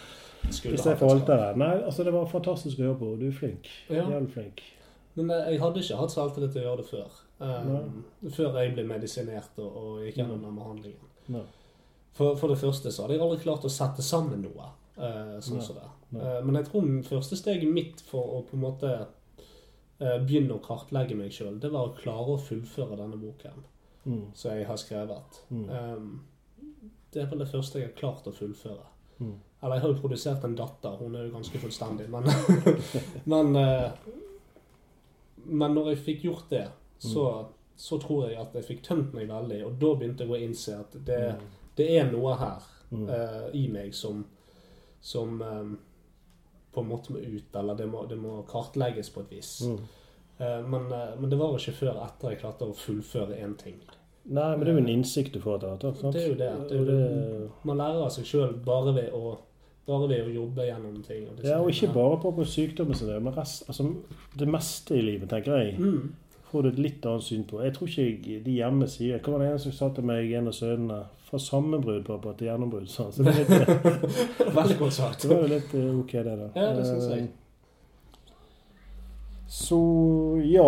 Jeg 0.47 0.55
skulle 0.55 0.79
deg. 1.43 1.57
Nei, 1.61 1.75
altså 1.85 2.05
det 2.07 2.13
var 2.15 2.27
fantastisk 2.31 2.79
å 2.79 2.87
høre 2.87 2.99
på. 3.03 3.09
Du 3.21 3.27
er 3.29 3.33
flink. 3.37 3.67
Ja. 3.91 4.05
Jævlig 4.07 4.31
flink. 4.33 4.63
Men 5.19 5.33
eh, 5.35 5.53
jeg 5.53 5.63
hadde 5.63 5.83
ikke 5.83 6.01
hatt 6.01 6.15
selvtillit 6.15 6.55
til 6.55 6.63
å 6.63 6.67
gjøre 6.69 6.83
det 6.83 6.89
før. 6.89 7.21
Um, 7.39 8.03
før 8.35 8.59
jeg 8.59 8.75
ble 8.75 8.85
medisinert 8.87 9.59
og, 9.63 9.79
og 9.79 10.03
gikk 10.07 10.21
gjennom 10.23 10.43
den 10.47 10.59
behandlingen. 10.59 11.15
Nei. 11.35 11.45
For, 12.19 12.35
for 12.39 12.51
det 12.51 12.59
første 12.59 12.91
så 12.91 13.05
hadde 13.05 13.15
jeg 13.15 13.23
aldri 13.23 13.45
klart 13.45 13.67
å 13.67 13.71
sette 13.71 14.03
sammen 14.03 14.43
noe. 14.43 14.73
Uh, 14.99 15.37
sånn 15.39 15.61
som 15.61 15.67
så 15.69 15.77
det. 15.77 15.89
Eh, 16.19 16.39
men 16.43 16.59
jeg 16.59 16.67
tror 16.71 16.87
første 17.07 17.39
steget 17.39 17.71
mitt 17.71 18.01
for 18.03 18.39
å 18.39 18.43
på 18.49 18.57
en 18.57 18.65
måte 18.65 18.93
uh, 18.99 20.19
begynne 20.25 20.57
å 20.57 20.63
kartlegge 20.65 21.15
meg 21.19 21.35
sjøl, 21.35 21.61
det 21.63 21.71
var 21.71 21.91
å 21.91 21.99
klare 21.99 22.35
å 22.35 22.41
fullføre 22.43 22.99
denne 22.99 23.21
boken 23.21 23.67
Mm. 24.09 24.31
som 24.33 24.55
jeg 24.55 24.65
har 24.65 24.77
skrevet. 24.81 25.39
Mm. 25.51 25.65
Um, 25.69 26.21
det 27.13 27.21
er 27.21 27.27
vel 27.29 27.43
det 27.43 27.49
første 27.51 27.81
jeg 27.81 27.91
har 27.91 27.97
klart 27.99 28.29
å 28.31 28.33
fullføre. 28.33 28.87
Mm. 29.19 29.35
Eller 29.61 29.75
jeg 29.75 29.83
har 29.83 29.93
jo 29.93 29.99
produsert 30.01 30.45
en 30.47 30.55
datter, 30.57 30.95
hun 31.03 31.17
er 31.19 31.27
jo 31.27 31.35
ganske 31.35 31.61
fullstendig, 31.61 32.07
men 32.09 32.25
Men, 33.33 33.59
men 35.49 35.75
når 35.75 35.91
jeg 35.95 35.99
fikk 36.05 36.23
gjort 36.29 36.51
det, 36.51 36.67
så, 36.99 37.25
så 37.77 37.99
tror 38.03 38.29
jeg 38.31 38.39
at 38.41 38.55
jeg 38.55 38.65
fikk 38.65 38.83
tømt 38.87 39.13
meg 39.15 39.29
veldig, 39.31 39.61
og 39.67 39.77
da 39.81 39.95
begynte 39.95 40.25
jeg 40.27 40.31
å 40.35 40.41
innse 40.49 40.79
at 40.81 40.97
det, 41.07 41.21
det 41.77 41.91
er 42.01 42.11
noe 42.13 42.35
her 42.41 42.75
Mm. 42.91 43.05
eh, 43.13 43.51
i 43.53 43.67
meg 43.69 43.91
som, 43.95 44.23
som 45.01 45.43
um, 45.43 45.75
på 46.73 46.81
en 46.81 46.87
måte 46.89 47.13
må 47.13 47.19
ut, 47.21 47.57
eller 47.61 47.75
det 47.77 47.87
må, 47.87 48.07
det 48.09 48.17
må 48.17 48.39
kartlegges 48.49 49.11
på 49.13 49.21
et 49.27 49.33
vis. 49.37 49.51
Mm. 49.69 49.75
Eh, 50.39 50.63
men, 50.65 50.87
uh, 50.93 51.11
men 51.21 51.29
det 51.29 51.37
var 51.37 51.53
ikke 51.59 51.75
før 51.83 51.99
etter 52.07 52.33
jeg 52.33 52.41
klarte 52.41 52.65
å 52.65 52.73
fullføre 52.73 53.37
én 53.45 53.53
ting. 53.61 53.77
Nei, 54.25 54.57
men 54.57 54.61
det 54.65 54.71
er 54.73 54.79
jo 54.79 54.85
en 54.87 54.89
innsikt 54.95 55.37
du 55.37 55.41
får 55.45 55.59
etter 55.59 55.93
hvert. 55.93 56.13
Det 56.17 56.23
er 56.23 56.29
jo 56.33 56.39
det. 56.41 56.49
det, 56.71 56.79
er 56.79 56.81
jo 56.81 56.89
det. 56.89 57.51
Man 57.69 57.77
lærer 57.83 58.07
av 58.07 58.11
seg 58.17 58.25
sjøl 58.29 58.57
bare, 58.65 58.95
ved 58.97 59.13
å- 59.13 59.37
bare 59.89 60.09
ved 60.13 60.29
å 60.29 60.35
jobbe 60.37 60.69
gjennom 60.69 61.03
ting. 61.07 61.27
Og 61.33 61.45
Ja, 61.49 61.59
og 61.59 61.73
ikke 61.73 61.91
bare 61.97 62.21
på, 62.23 62.31
på 62.37 62.45
sykdommen 62.47 62.95
sin, 62.99 63.11
men 63.25 63.35
rest, 63.37 63.65
altså, 63.69 63.89
det 64.39 64.49
meste 64.49 64.97
i 64.99 65.03
livet, 65.03 65.29
tenker 65.33 65.57
jeg, 65.59 65.79
Mm. 65.81 66.13
får 66.53 66.63
du 66.63 66.69
et 66.69 66.79
litt 66.81 67.07
annet 67.07 67.23
syn 67.27 67.43
på. 67.45 67.59
Jeg 67.65 67.75
tror 67.77 67.89
ikke 67.93 68.39
de 68.45 68.55
hjemme 68.61 68.87
sier 68.89 69.19
Hva 69.21 69.33
var 69.35 69.43
det 69.45 69.49
en 69.53 69.59
som 69.67 69.73
sa 69.73 69.89
til 69.97 70.05
meg, 70.09 70.31
en 70.33 70.47
av 70.49 70.53
sønnene? 70.57 71.01
Fra 71.29 71.37
sammenbrudd 71.45 72.07
pappa 72.07 72.33
til 72.39 72.47
gjennombrudd. 72.49 72.89
han. 72.97 73.13
Så 73.13 73.23
det, 73.23 73.35
er 73.35 73.49
litt, 73.51 74.55
Veldig 74.57 74.79
godt 74.79 74.93
sagt. 74.97 75.23
det 75.23 75.29
var 75.35 75.43
jo 75.43 75.51
litt 75.53 75.75
eh, 75.77 75.91
ok, 76.01 76.13
det, 76.25 76.37
da. 76.41 76.47
Ja, 76.57 76.71
det 76.79 76.87
synes 76.87 77.09
jeg. 77.13 77.27
Så 79.49 79.77
ja, 80.45 80.65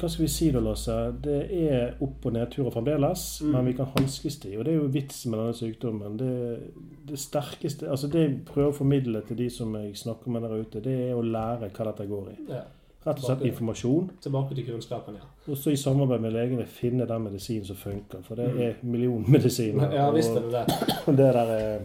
hva 0.00 0.08
skal 0.08 0.22
vi 0.24 0.28
si 0.32 0.46
da, 0.54 0.60
Lasse? 0.64 0.94
Det 1.20 1.40
er 1.52 1.98
opp- 2.00 2.24
og 2.26 2.32
nedturer 2.32 2.72
fremdeles, 2.72 3.42
Mm. 3.42 3.50
men 3.52 3.66
vi 3.66 3.72
kan 3.76 3.86
hanskes 3.96 4.38
de. 4.40 4.56
Og 4.58 4.64
det 4.64 4.72
er 4.72 4.78
jo 4.78 4.86
vitsen 4.88 5.30
med 5.30 5.38
denne 5.42 5.54
sykdommen. 5.58 6.16
Det, 6.16 6.60
det 7.08 7.18
sterkeste 7.18 7.90
Altså 7.90 8.08
det 8.08 8.20
jeg 8.22 8.38
prøver 8.46 8.70
å 8.72 8.76
formidle 8.78 9.20
til 9.28 9.36
de 9.36 9.50
som 9.50 9.74
jeg 9.76 9.92
snakker 9.96 10.30
med 10.32 10.42
der 10.42 10.56
ute, 10.62 10.80
det 10.80 11.10
er 11.10 11.14
å 11.14 11.20
lære 11.22 11.68
hva 11.76 11.84
dette 11.90 12.08
går 12.08 12.30
i. 12.32 12.38
Ja. 12.48 12.62
Rett 13.04 13.18
og 13.18 13.24
slett 13.26 13.40
informasjon. 13.50 14.10
Tilbake 14.22 14.54
til 14.54 14.64
kunnskapen, 14.70 15.14
ja. 15.20 15.28
Og 15.52 15.56
så 15.58 15.70
i 15.72 15.76
samarbeid 15.76 16.20
med 16.22 16.32
legene 16.32 16.64
finne 16.66 17.04
den 17.06 17.22
medisinen 17.24 17.64
som 17.66 17.76
funker. 17.76 18.22
For 18.22 18.34
det 18.38 18.48
er 18.62 18.74
millionmedisiner. 18.82 19.88
Mm. 19.90 19.92
Ja, 19.98 20.10
visst 20.14 20.30
er 20.30 20.40
det 20.40 20.52
det. 20.52 20.66
det 21.06 21.16
der 21.18 21.36
er 21.36 21.80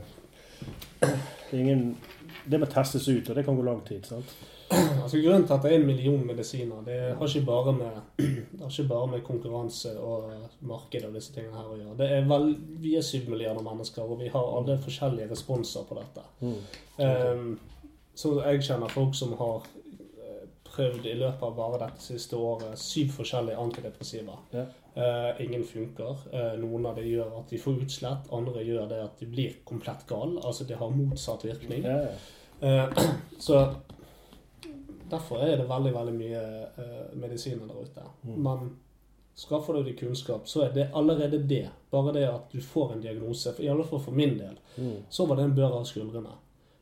det, 1.01 1.09
er 1.51 1.57
ingen, 1.59 1.97
det 2.49 2.59
må 2.59 2.65
testes 2.71 3.07
ut, 3.09 3.29
og 3.29 3.35
det 3.35 3.43
kan 3.45 3.55
gå 3.57 3.63
lang 3.65 3.81
tid. 3.85 4.05
sant? 4.05 4.37
Altså 4.71 5.21
Grunnen 5.23 5.45
til 5.47 5.55
at 5.55 5.63
det 5.63 5.71
er 5.71 5.79
en 5.79 5.85
million 5.87 6.25
medisiner, 6.27 6.81
det 6.85 6.97
har 7.17 7.27
ikke 7.27 7.45
bare 7.47 7.73
med, 7.73 7.99
har 8.61 8.71
ikke 8.71 8.89
bare 8.89 9.07
med 9.07 9.23
konkurranse 9.23 9.93
og 9.99 10.33
marked 10.59 11.05
og 11.07 11.15
disse 11.15 11.33
tingene 11.35 11.55
her 11.55 11.71
å 11.71 11.77
gjøre. 11.79 11.95
Det 12.01 12.09
er 12.17 12.27
vel, 12.27 12.49
vi 12.83 12.95
er 12.99 13.05
syv 13.07 13.29
milliarder 13.31 13.63
mennesker, 13.63 14.03
og 14.03 14.19
vi 14.19 14.27
har 14.33 14.51
alle 14.59 14.77
forskjellige 14.83 15.31
responser 15.31 15.87
på 15.87 15.99
dette. 16.01 16.25
Mm. 16.43 16.59
Um, 16.99 17.49
så 18.17 18.33
jeg 18.41 18.65
kjenner 18.67 18.91
folk 18.91 19.15
som 19.15 19.35
har 19.39 19.67
eh, 20.17 20.45
prøvd 20.67 21.05
i 21.05 21.17
løpet 21.21 21.47
av 21.47 21.55
bare 21.55 21.81
dette 21.85 22.03
siste 22.03 22.35
året 22.35 22.79
syv 22.81 23.13
forskjellige 23.21 23.63
antidepressiva. 23.63 24.35
Ja. 24.51 24.67
Uh, 24.97 25.43
ingen 25.43 25.63
funker. 25.63 26.17
Uh, 26.33 26.55
noen 26.59 26.89
av 26.89 26.97
det 26.97 27.05
gjør 27.07 27.37
at 27.39 27.51
de 27.53 27.59
får 27.61 27.83
utslett, 27.85 28.31
andre 28.33 28.63
gjør 28.65 28.89
det 28.89 29.03
at 29.05 29.21
de 29.21 29.29
blir 29.29 29.61
komplett 29.69 30.03
gale. 30.09 30.41
Altså 30.41 30.67
de 30.67 30.75
har 30.75 30.91
motsatt 30.91 31.45
virkning. 31.47 31.85
Ja, 31.85 32.09
ja. 32.09 32.17
Eh, 32.59 32.89
så 33.39 33.75
derfor 35.11 35.41
er 35.43 35.57
det 35.57 35.69
veldig, 35.69 35.93
veldig 35.95 36.13
mye 36.17 36.41
uh, 36.77 37.15
medisiner 37.19 37.67
der 37.67 37.81
ute. 37.83 38.01
Mm. 38.23 38.35
Men 38.43 38.77
skaffer 39.37 39.73
du 39.77 39.83
deg 39.83 39.99
kunnskap, 39.99 40.47
så 40.49 40.63
er 40.65 40.71
det 40.73 40.89
allerede 40.93 41.37
det. 41.47 41.69
Bare 41.91 42.13
det 42.13 42.25
at 42.29 42.51
du 42.51 42.61
får 42.61 42.93
en 42.93 43.01
diagnose, 43.01 43.53
for, 43.53 43.63
i 43.63 43.69
alle 43.69 43.83
fall 43.85 43.99
for 44.01 44.11
min 44.11 44.37
del, 44.39 44.57
Mm. 44.77 45.03
så 45.09 45.25
var 45.25 45.35
det 45.35 45.43
en 45.43 45.55
bør 45.55 45.79
av 45.79 45.83
skuldrene. 45.89 46.35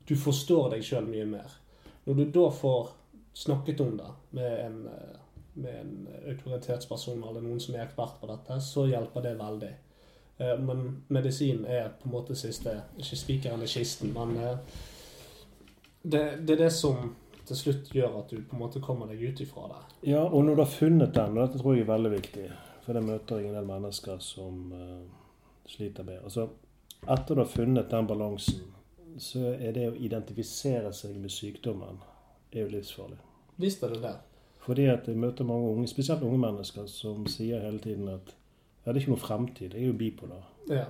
Du 0.07 0.15
forstår 0.15 0.69
deg 0.73 0.83
sjøl 0.83 1.05
mye 1.07 1.25
mer. 1.25 1.51
Når 2.05 2.13
du 2.15 2.25
da 2.35 2.49
får 2.51 2.89
snakket 3.33 3.81
om 3.81 3.97
det 3.97 4.09
med 4.31 4.59
en, 4.65 4.87
eh, 4.87 5.15
med 5.53 5.75
en 5.79 6.07
autoritetsperson 6.27 7.23
eller 7.23 7.41
noen 7.41 7.59
som 7.59 7.75
er 7.75 7.85
ekspert 7.85 8.19
på 8.21 8.27
dette, 8.27 8.59
så 8.61 8.83
hjelper 8.87 9.21
det 9.21 9.37
veldig. 9.39 9.71
Eh, 10.37 10.57
Men 10.59 11.03
medisin 11.07 11.65
er 11.65 11.89
på 11.89 12.05
en 12.09 12.11
måte 12.11 12.35
siste 12.35 12.81
Ikke 12.97 13.15
spikeren 13.15 13.63
i 13.63 13.67
kisten, 13.67 14.13
men 14.13 14.35
det, 16.03 16.45
det 16.45 16.53
er 16.53 16.63
det 16.65 16.71
som 16.73 17.15
til 17.47 17.59
slutt 17.59 17.91
gjør 17.93 18.19
at 18.19 18.31
du 18.31 18.39
på 18.41 18.55
en 18.57 18.61
måte 18.61 18.81
kommer 18.83 19.09
deg 19.11 19.21
ut 19.21 19.41
ifra 19.43 19.67
det. 19.71 19.81
Ja, 20.11 20.23
og 20.25 20.45
når 20.45 20.55
du 20.55 20.63
har 20.63 20.71
funnet 20.71 21.15
den, 21.15 21.37
og 21.37 21.41
dette 21.41 21.61
tror 21.61 21.75
jeg 21.75 21.85
er 21.85 21.91
veldig 21.91 22.11
viktig, 22.15 22.45
for 22.85 22.97
det 22.97 23.03
møter 23.05 23.41
jeg 23.41 23.49
en 23.49 23.57
del 23.59 23.69
mennesker 23.69 24.21
som 24.23 24.71
uh, 24.73 25.03
sliter 25.69 26.07
med. 26.07 26.21
Altså, 26.23 26.47
etter 27.05 27.35
du 27.35 27.43
har 27.43 27.51
funnet 27.51 27.91
den 27.91 28.09
balansen, 28.09 28.63
så 29.21 29.53
er 29.53 29.75
det 29.75 29.89
å 29.89 29.95
identifisere 29.95 30.91
seg 30.93 31.15
med 31.21 31.31
sykdommen 31.31 32.01
er 32.51 32.65
jo 32.65 32.71
livsfarlig. 32.73 33.17
Visst 33.61 33.83
er 33.83 33.93
det 33.95 34.01
det. 34.03 34.15
Fordi 34.65 34.87
at 34.91 35.07
jeg 35.07 35.17
møter 35.21 35.47
mange 35.47 35.69
unge, 35.69 35.87
spesielt 35.87 36.23
unge 36.25 36.39
mennesker, 36.41 36.87
som 36.89 37.25
sier 37.29 37.61
hele 37.63 37.79
tiden 37.79 38.09
at 38.09 38.33
ja, 38.85 38.91
det 38.91 38.95
er 38.95 39.01
ikke 39.03 39.13
noe 39.15 39.21
fremtid, 39.21 39.73
jeg 39.73 39.81
er 39.81 39.91
jo 39.91 39.97
bipolar. 39.97 40.45
Ja. 40.69 40.85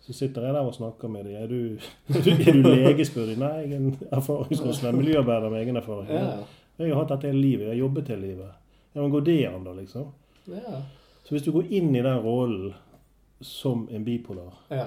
Så 0.00 0.14
sitter 0.16 0.46
jeg 0.46 0.54
der 0.56 0.60
og 0.66 0.74
snakker 0.74 1.08
med 1.12 1.24
dem. 1.24 1.34
Er 1.36 1.46
du, 1.46 1.76
er 2.48 2.52
du 2.52 2.68
lege, 2.68 3.04
spør 3.04 3.28
de. 3.28 3.36
Nei, 3.40 3.52
jeg 3.66 3.72
er 3.72 3.82
en 3.82 3.98
erfaringskonsulent, 4.10 4.98
miljøarbeider 4.98 5.52
med 5.52 5.60
egen 5.64 5.76
erfaring. 5.76 6.08
Ja. 6.08 6.38
Jeg 6.80 6.94
har 6.94 7.02
hatt 7.02 7.12
dette 7.12 7.28
hele 7.28 7.42
livet, 7.44 7.66
jeg 7.66 7.74
har 7.74 7.82
jobbet 7.82 8.08
hele 8.08 8.26
livet. 8.30 8.56
Ja, 8.94 9.02
men 9.02 9.12
går 9.12 9.20
det 9.20 9.46
an 9.50 9.66
da, 9.66 9.74
liksom? 9.76 10.08
Ja. 10.48 10.80
Så 11.24 11.34
hvis 11.34 11.44
du 11.44 11.52
går 11.52 11.68
inn 11.68 11.92
i 11.94 12.02
den 12.02 12.24
rollen 12.24 12.72
som 13.40 13.84
en 13.92 14.04
bipolar, 14.04 14.56
ja. 14.72 14.86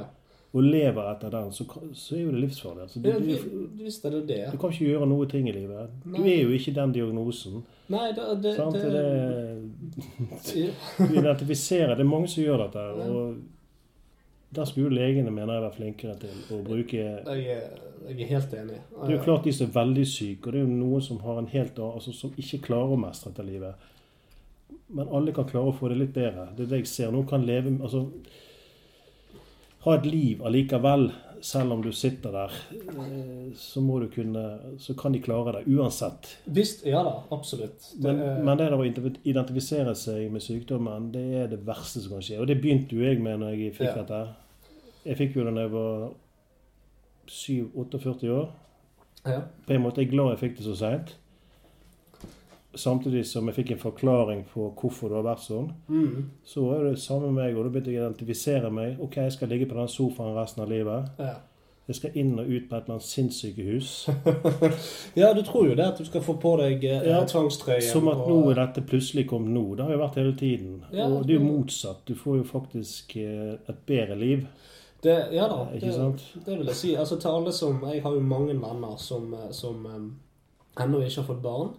og 0.52 0.66
lever 0.66 1.12
etter 1.12 1.32
den, 1.34 1.54
så, 1.54 1.66
så 1.94 2.18
er 2.18 2.26
jo 2.26 2.34
det 2.34 2.42
livsfarlig. 2.44 2.88
Altså, 2.88 3.00
du, 3.00 3.10
ja 3.10 3.20
du, 3.22 3.62
visst 3.78 4.06
er 4.06 4.18
det 4.18 4.24
det. 4.28 4.42
du 4.52 4.58
kan 4.58 4.74
ikke 4.74 4.90
gjøre 4.90 5.08
noe 5.14 5.30
ting 5.30 5.48
i 5.50 5.56
livet. 5.56 5.94
Du 6.04 6.18
Nei. 6.18 6.26
er 6.34 6.42
jo 6.44 6.58
ikke 6.58 6.74
den 6.76 6.98
diagnosen. 6.98 7.62
Nei, 7.94 8.10
det, 8.18 8.28
det, 8.44 8.56
sant? 8.58 8.76
det, 8.76 8.92
Det, 10.50 10.68
du 11.08 11.18
identifiserer. 11.22 11.94
Det 11.96 12.04
er 12.04 12.12
mange 12.12 12.28
som 12.34 12.44
gjør 12.44 12.66
dette. 12.66 12.88
og 13.08 13.53
Der 14.54 14.66
skulle 14.70 14.94
legene, 14.96 15.32
mener 15.32 15.54
jeg, 15.56 15.64
være 15.64 15.76
flinkere 15.78 16.16
til 16.20 16.30
å 16.54 16.60
bruke 16.64 16.94
jeg, 17.00 17.24
er, 17.26 17.80
jeg 18.10 18.20
er 18.22 18.28
helt 18.34 18.54
enig. 18.54 18.80
Det 18.92 19.08
er 19.10 19.16
jo 19.18 19.24
klart 19.24 19.44
de 19.48 19.54
som 19.56 19.68
er 19.68 19.74
veldig 19.80 20.06
syke, 20.08 20.48
og 20.48 20.54
det 20.54 20.60
er 20.62 20.66
jo 20.68 20.76
noen 20.78 21.02
som 21.02 21.20
har 21.26 21.40
en 21.42 21.48
helt 21.54 21.80
altså 21.80 22.14
som 22.14 22.34
ikke 22.38 22.62
klarer 22.68 22.94
å 22.94 23.00
mestre 23.02 23.32
dette 23.32 23.46
livet. 23.48 23.76
Men 24.94 25.08
alle 25.10 25.32
kan 25.34 25.46
klare 25.50 25.72
å 25.72 25.78
få 25.78 25.90
det 25.90 25.98
litt 25.98 26.14
bedre. 26.14 26.50
Det 26.58 26.68
er 26.68 26.74
det 26.76 26.82
jeg 26.84 26.88
ser. 26.92 27.12
Noen 27.16 27.28
kan 27.30 27.46
leve 27.48 27.72
altså 27.82 28.08
Ha 29.84 29.96
et 29.98 30.06
liv 30.08 30.40
allikevel, 30.48 31.10
selv 31.44 31.74
om 31.76 31.82
du 31.84 31.90
sitter 31.92 32.32
der. 32.32 32.52
eh, 32.72 33.50
Så 33.60 33.82
må 33.84 33.98
du 34.00 34.08
kunne 34.08 34.60
Så 34.80 34.94
kan 34.96 35.12
de 35.12 35.20
klare 35.20 35.52
det 35.58 35.66
uansett. 35.76 36.38
Visst, 36.46 36.86
ja 36.86 37.02
da, 37.04 37.18
absolutt. 37.32 37.90
Det 38.00 38.14
Men, 38.14 38.20
er- 38.22 38.44
men 38.44 38.58
det 38.58 38.70
der 38.70 38.78
å 38.78 38.86
identifisere 39.26 39.96
seg 39.96 40.32
med 40.32 40.42
sykdommen, 40.42 41.12
det 41.12 41.26
er 41.42 41.48
det 41.48 41.66
verste 41.66 42.00
som 42.02 42.14
kan 42.14 42.22
skje. 42.22 42.40
Og 42.40 42.48
det 42.48 42.62
begynte 42.62 42.96
jo 42.96 43.02
jeg 43.04 43.20
med 43.22 43.40
når 43.40 43.58
jeg 43.58 43.74
fikk 43.76 43.88
Ja. 43.96 44.04
dette. 44.04 44.28
Jeg 45.06 45.18
fikk 45.18 45.36
jo 45.36 45.44
den 45.46 45.56
da 45.56 45.62
jeg 45.62 45.72
var 45.72 46.10
7-48 47.28 48.30
år. 48.32 48.48
ja. 49.26 49.42
På 49.68 49.74
en 49.74 49.82
måte 49.82 50.02
er 50.02 50.06
jeg 50.06 50.12
glad 50.12 50.30
jeg 50.34 50.40
fikk 50.40 50.58
det 50.58 50.66
så 50.66 50.76
seint. 50.76 51.18
samtidig 52.76 53.26
som 53.30 53.46
jeg 53.48 53.54
fikk 53.56 53.72
en 53.72 53.78
forklaring 53.84 54.40
på 54.50 54.72
hvorfor 54.82 55.08
det 55.12 55.18
har 55.20 55.24
vært 55.36 55.44
sånn, 55.46 55.68
Mm. 55.90 56.30
så 56.44 56.64
er 56.74 56.84
det 56.90 57.00
samme 57.00 57.30
med 57.32 57.44
meg, 57.44 57.56
og 57.56 57.64
da 57.66 57.70
begynte 57.70 57.92
jeg 57.94 58.02
å 58.02 58.08
identifisere 58.10 58.72
meg. 58.72 59.00
OK, 59.00 59.16
jeg 59.18 59.32
skal 59.32 59.48
ligge 59.50 59.68
på 59.70 59.76
den 59.76 59.88
sofaen 59.88 60.36
resten 60.36 60.64
av 60.64 60.70
livet. 60.70 61.10
Ja. 61.20 61.36
Jeg 61.88 61.96
skal 61.98 62.12
inn 62.16 62.40
og 62.40 62.48
ut 62.48 62.70
på 62.70 62.76
et 62.76 62.84
eller 62.84 62.96
annet 62.96 63.04
sinnssykehus. 63.04 64.10
ja, 65.16 65.34
du 65.34 65.42
tror 65.44 65.68
jo 65.70 65.76
det 65.76 65.86
at 65.86 65.98
du 66.00 66.06
skal 66.06 66.22
få 66.22 66.34
på 66.42 66.58
deg 66.58 66.84
eh, 66.84 67.04
Ja, 67.12 67.24
tvangstrøyen. 67.26 67.82
Som 67.92 68.08
at 68.08 68.18
og- 68.18 68.30
nå 68.30 68.50
er 68.52 68.56
dette 68.66 68.82
plutselig 68.88 69.28
kommet 69.28 69.52
nå. 69.54 69.76
Det 69.76 69.86
har 69.86 69.92
jo 69.92 70.00
vært 70.00 70.16
hele 70.16 70.34
tiden. 70.36 70.84
Ja. 70.92 71.06
Og 71.08 71.28
det 71.28 71.36
er 71.36 71.40
jo 71.40 71.46
motsatt. 71.46 72.06
Du 72.08 72.16
får 72.16 72.38
jo 72.38 72.44
faktisk 72.44 73.18
eh, 73.18 73.58
et 73.70 73.86
bedre 73.86 74.16
liv. 74.18 74.48
Det, 75.04 75.16
Ja 75.36 75.48
da. 75.52 75.68
Det, 75.74 75.90
det 76.46 76.58
vil 76.60 76.70
jeg 76.72 76.80
si. 76.80 76.94
Altså 76.96 77.20
til 77.20 77.28
alle 77.32 77.54
som 77.56 77.82
Jeg 77.92 78.04
har 78.04 78.14
jo 78.14 78.20
mange 78.20 78.56
venner 78.56 78.98
som, 78.98 79.34
eh, 79.34 79.50
som 79.52 79.86
eh, 79.86 80.84
ennå 80.84 81.02
ikke 81.04 81.22
har 81.22 81.28
fått 81.28 81.42
barn. 81.44 81.74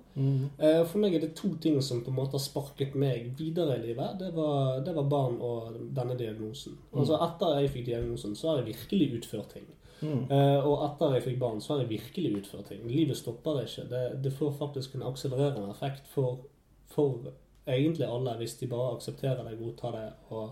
Eh, 0.58 0.82
For 0.86 1.02
meg 1.02 1.16
er 1.16 1.24
det 1.24 1.34
to 1.38 1.54
ting 1.60 1.80
som 1.82 2.02
på 2.04 2.12
en 2.12 2.18
måte 2.18 2.36
har 2.38 2.44
sparket 2.44 2.94
meg 2.94 3.32
videre 3.38 3.78
i 3.78 3.86
livet. 3.88 4.18
Det 4.20 4.32
var, 4.36 4.80
det 4.86 4.94
var 4.94 5.08
barn 5.10 5.38
og 5.40 5.78
denne 5.96 6.18
diagnosen. 6.18 6.76
Altså 6.92 7.18
Etter 7.26 7.60
jeg 7.60 7.72
fikk 7.78 7.86
diagnosen, 7.86 8.36
så 8.36 8.50
har 8.52 8.62
jeg 8.62 8.74
virkelig 8.74 9.20
utført 9.20 9.56
ting. 9.56 9.66
Mm. 10.04 10.26
Og 10.68 10.82
etter 10.84 11.14
jeg 11.16 11.24
fikk 11.24 11.38
barn, 11.40 11.60
så 11.64 11.72
har 11.72 11.82
jeg 11.82 11.94
virkelig 11.94 12.42
utført 12.42 12.68
ting. 12.68 12.82
Livet 12.90 13.16
stopper 13.16 13.62
ikke. 13.62 13.86
Det, 13.88 14.02
det 14.24 14.32
får 14.36 14.52
faktisk 14.58 14.94
en 14.94 15.06
akselererende 15.08 15.70
effekt 15.72 16.10
for, 16.12 16.44
for 16.92 17.32
egentlig 17.66 18.06
alle, 18.06 18.36
hvis 18.36 18.58
de 18.60 18.68
bare 18.70 18.94
aksepterer 18.94 19.42
det, 19.48 19.58
godtar 19.58 19.96
det 19.96 20.08
og 20.28 20.50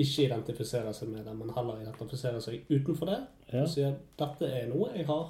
ikke 0.00 0.24
identifiserer 0.24 0.92
seg 0.96 1.10
med 1.12 1.26
det, 1.26 1.34
men 1.36 1.50
heller 1.56 1.82
identifiserer 1.82 2.40
seg 2.40 2.64
utenfor 2.70 3.10
det. 3.10 3.18
Ja. 3.52 3.64
Og 3.64 3.68
sier 3.68 3.96
dette 4.18 4.48
er 4.48 4.70
noe 4.70 4.92
jeg 4.96 5.06
har, 5.08 5.26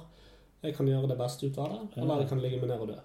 jeg 0.63 0.75
kan 0.77 0.87
gjøre 0.87 1.09
det 1.11 1.17
beste 1.19 1.49
ut 1.49 1.57
av 1.59 1.73
det, 1.73 1.81
eller 2.01 2.23
jeg 2.23 2.29
kan 2.31 2.41
ligge 2.43 2.61
meg 2.61 2.71
ned 2.71 2.85
og 2.85 2.93
dø. 2.93 2.99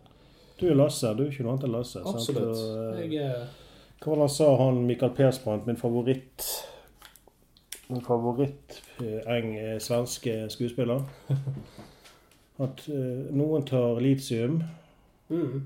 Du 0.58 0.66
er 0.66 0.74
Lasse. 0.74 1.14
Du 1.14 1.22
er 1.22 1.30
ikke 1.30 1.46
noe 1.46 1.54
annet 1.54 1.68
enn 1.68 1.74
Lasse. 1.74 2.02
sant? 2.02 2.16
Absolutt. 2.18 2.62
Og, 2.62 2.98
eh, 2.98 3.10
Jeg 3.10 3.22
er 3.26 3.46
Hva 3.98 4.10
var 4.10 4.16
det 4.16 4.26
han 4.26 4.34
sa, 4.36 4.48
han 4.56 4.86
Michael 4.86 5.14
Persbrandt, 5.14 5.66
min 5.66 5.76
favoritt 5.76 6.46
Min 7.88 8.02
favoritt 8.02 8.82
eh, 9.00 9.22
eng 9.36 9.56
eh, 9.56 9.78
svenske 9.78 10.50
skuespiller? 10.50 11.02
At 12.58 12.82
uh, 12.90 13.28
noen 13.30 13.62
tar 13.62 14.00
litium, 14.02 14.56
mm, 15.30 15.58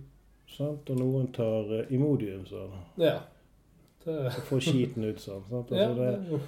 sant? 0.53 0.91
og 0.93 0.99
noen 0.99 1.31
tar 1.33 1.71
uh, 1.73 1.87
Imodium, 1.89 2.43
sa 2.45 2.67
han. 2.69 2.83
Ja. 3.01 3.15
Det, 4.05 4.33
får 4.49 4.61
skiten 4.67 5.05
ut 5.07 5.21
sånn. 5.23 5.43
Sant? 5.49 5.73
Altså, 5.73 5.95
det, 5.99 6.39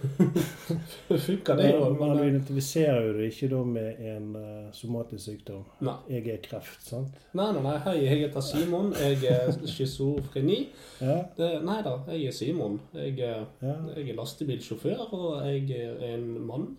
det 1.09 1.19
funker, 1.27 1.61
det 1.61 1.69
òg. 1.79 1.95
men 2.01 2.17
du 2.19 2.23
identifiserer 2.27 3.09
jo 3.09 3.13
det 3.19 3.29
ikke 3.31 3.51
da 3.53 3.61
med 3.69 4.01
en 4.15 4.31
uh, 4.35 4.73
somatisk 4.75 5.23
sykdom. 5.29 5.63
nei. 5.87 5.97
Jeg 6.11 6.27
er 6.35 6.41
kreft, 6.43 6.83
sant? 6.87 7.21
Nei, 7.33 7.51
nei, 7.55 7.63
nei. 7.63 7.77
Hei, 7.87 7.97
jeg 8.03 8.23
heter 8.25 8.45
Simon. 8.45 8.91
Jeg 8.99 9.21
er 9.31 9.55
schizofreni. 9.77 10.61
Ja, 11.01 11.21
Det, 11.39 11.51
nei 11.67 11.79
da, 11.87 11.99
jeg 12.11 12.33
er 12.33 12.37
Simon. 12.37 12.81
Jeg, 12.97 13.17
ja. 13.23 13.45
jeg 13.63 14.09
er 14.09 14.19
lastebilsjåfør, 14.19 15.07
og 15.15 15.47
jeg 15.47 15.71
er 15.79 16.03
en 16.15 16.29
mann. 16.49 16.73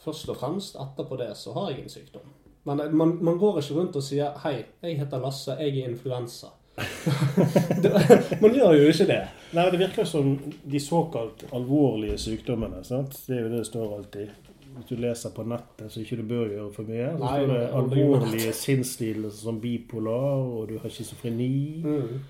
Først 0.00 0.30
og 0.32 0.38
fremst. 0.40 0.78
Etterpå 0.80 1.18
det 1.20 1.32
så 1.36 1.54
har 1.56 1.70
jeg 1.74 1.84
en 1.84 1.92
sykdom. 1.92 2.30
Men 2.68 2.80
eh, 2.80 2.92
man, 2.92 3.18
man 3.24 3.38
går 3.38 3.60
ikke 3.60 3.74
rundt 3.74 3.96
og 3.96 4.04
sier 4.04 4.32
'Hei, 4.42 4.64
jeg 4.82 4.98
heter 4.98 5.20
Lasse, 5.20 5.56
jeg 5.60 5.78
er 5.78 5.88
influensa'. 5.88 6.56
man 8.42 8.54
gjør 8.54 8.72
jo 8.78 8.88
ikke 8.92 9.06
det. 9.10 9.20
Nei, 9.56 9.64
Det 9.70 9.78
virker 9.80 10.04
som 10.08 10.34
de 10.70 10.80
såkalt 10.80 11.44
alvorlige 11.52 12.18
sykdommene. 12.18 12.84
sant? 12.84 13.16
Det 13.26 13.36
er 13.36 13.42
jo 13.42 13.48
det 13.52 13.58
det 13.58 13.66
står 13.66 13.96
alltid. 13.96 14.28
Hvis 14.76 14.86
du 14.86 14.96
leser 15.02 15.30
på 15.34 15.42
nettet, 15.50 15.90
så 15.92 16.00
ikke 16.00 16.16
du 16.20 16.22
bør 16.30 16.46
gjøre 16.52 16.72
for 16.72 16.82
mye. 16.88 17.08
Så 17.18 17.30
står 17.30 17.46
det 17.50 17.62
alvorlige 17.80 18.52
sinnslidelser 18.54 19.42
som 19.42 19.58
bipolar, 19.60 20.36
og 20.46 20.68
du 20.70 20.78
har 20.78 20.88
schizofreni. 20.94 21.82
Mm, 21.84 22.20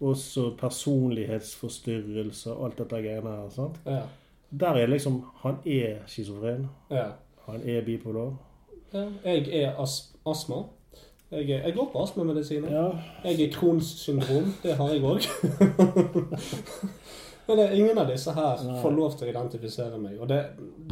Også 0.00 0.50
personlighetsforstyrrelser, 0.56 2.54
alt 2.64 2.78
dette 2.78 3.00
greiene 3.04 3.30
her. 3.36 3.48
sant? 3.50 3.76
ja, 3.86 4.00
Der 4.50 4.74
er 4.80 4.86
liksom 4.86 5.24
Han 5.42 5.56
er 5.66 5.96
schizofren. 6.06 6.68
ja. 6.90 7.04
Han 7.46 7.60
er 7.68 7.80
bipolar. 7.84 8.32
ja. 8.94 9.04
Jeg 9.24 9.48
er 9.62 9.74
as 9.82 10.12
astma. 10.26 10.62
Jeg, 11.30 11.50
er, 11.50 11.62
jeg 11.66 11.74
går 11.76 11.90
på 11.92 12.02
astmamedisiner. 12.02 12.70
Ja, 12.72 12.88
Jeg 13.24 13.40
er 13.40 13.52
Crohns 13.54 13.86
syndrom. 14.00 14.54
Det 14.62 14.74
har 14.76 14.88
jeg 14.90 15.02
òg. 15.02 15.20
Men 17.46 17.58
det 17.58 17.72
ingen 17.78 17.98
av 17.98 18.06
disse 18.06 18.30
her 18.32 18.60
Nei. 18.64 18.76
får 18.82 18.90
lov 18.94 19.14
til 19.18 19.26
å 19.26 19.30
identifisere 19.32 19.96
meg, 19.98 20.20
og 20.22 20.28
det, 20.30 20.36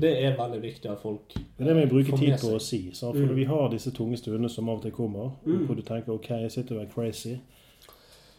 det 0.01 0.11
er 0.26 0.32
veldig 0.39 0.59
viktig 0.62 0.89
at 0.91 0.99
folk 1.03 1.34
Det 1.36 1.66
det 1.68 1.74
vi 1.76 1.84
bruker 1.93 2.16
tid 2.18 2.34
på 2.41 2.51
å 2.57 2.59
si. 2.62 2.80
Så, 2.93 3.12
For 3.12 3.20
Mm. 3.28 3.34
vi 3.36 3.45
har 3.47 3.68
disse 3.70 3.91
tunge 3.95 4.16
stundene 4.18 4.49
som 4.51 4.68
av 4.68 4.76
og 4.80 4.82
til 4.82 4.91
kommer, 4.91 5.30
Mm. 5.45 5.66
hvor 5.66 5.74
du 5.76 5.82
tenker 5.82 6.12
OK, 6.16 6.28
jeg 6.30 6.51
sitter 6.53 6.76
og 6.76 6.82
er 6.82 6.91
crazy. 6.95 7.36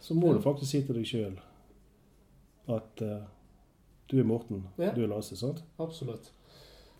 Så 0.02 0.14
må 0.14 0.26
Ja. 0.26 0.32
du 0.36 0.40
faktisk 0.40 0.70
si 0.70 0.82
til 0.82 0.94
deg 0.94 1.04
sjøl 1.06 1.38
at 2.68 3.02
uh, 3.02 3.16
du 4.10 4.18
er 4.20 4.24
Morten, 4.24 4.64
Ja. 4.78 4.90
du 4.94 5.02
er 5.04 5.08
Lasse. 5.08 5.36
sant? 5.36 5.62
Absolutt. 5.78 6.30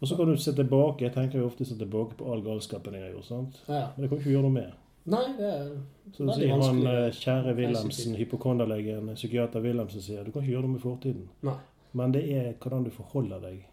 Og 0.01 0.09
så 0.09 0.17
kan 0.17 0.27
du 0.27 0.37
se 0.37 0.53
tilbake. 0.53 1.03
Jeg 1.03 1.13
tenker 1.13 1.39
jo 1.39 1.47
ofte 1.47 1.65
tilbake 1.65 2.17
på 2.17 2.33
all 2.33 2.41
galskapen 2.43 2.95
jeg 2.95 3.03
har 3.03 3.11
gjort. 3.13 3.25
sant? 3.27 3.61
Ja. 3.69 3.89
Men 3.97 4.03
det 4.03 4.09
kan 4.09 4.19
du 4.19 4.23
ikke 4.25 4.31
gjøre 4.39 4.43
noe 4.43 4.51
med. 4.53 4.73
Nei, 5.07 5.25
det 5.39 5.47
er 5.49 5.69
Så 6.13 6.25
Veldig 6.27 6.35
sier 6.37 6.51
han 6.51 6.61
vanskelig. 6.61 6.93
eh, 7.07 7.13
kjære 7.23 7.55
Wilhelmsen, 7.57 8.15
hypokonderlegen, 8.19 9.15
psykiater 9.15 9.61
Wilhelmsen, 9.65 10.03
sier 10.03 10.25
du 10.25 10.31
kan 10.33 10.43
ikke 10.43 10.53
gjøre 10.53 10.67
noe 10.67 10.73
med 10.77 10.81
fortiden. 10.85 11.29
Nei. 11.47 11.57
Men 11.93 12.13
det 12.13 12.25
er 12.37 12.53
hvordan 12.61 12.85
du 12.85 12.91
forholder 12.91 13.41
deg 13.41 13.65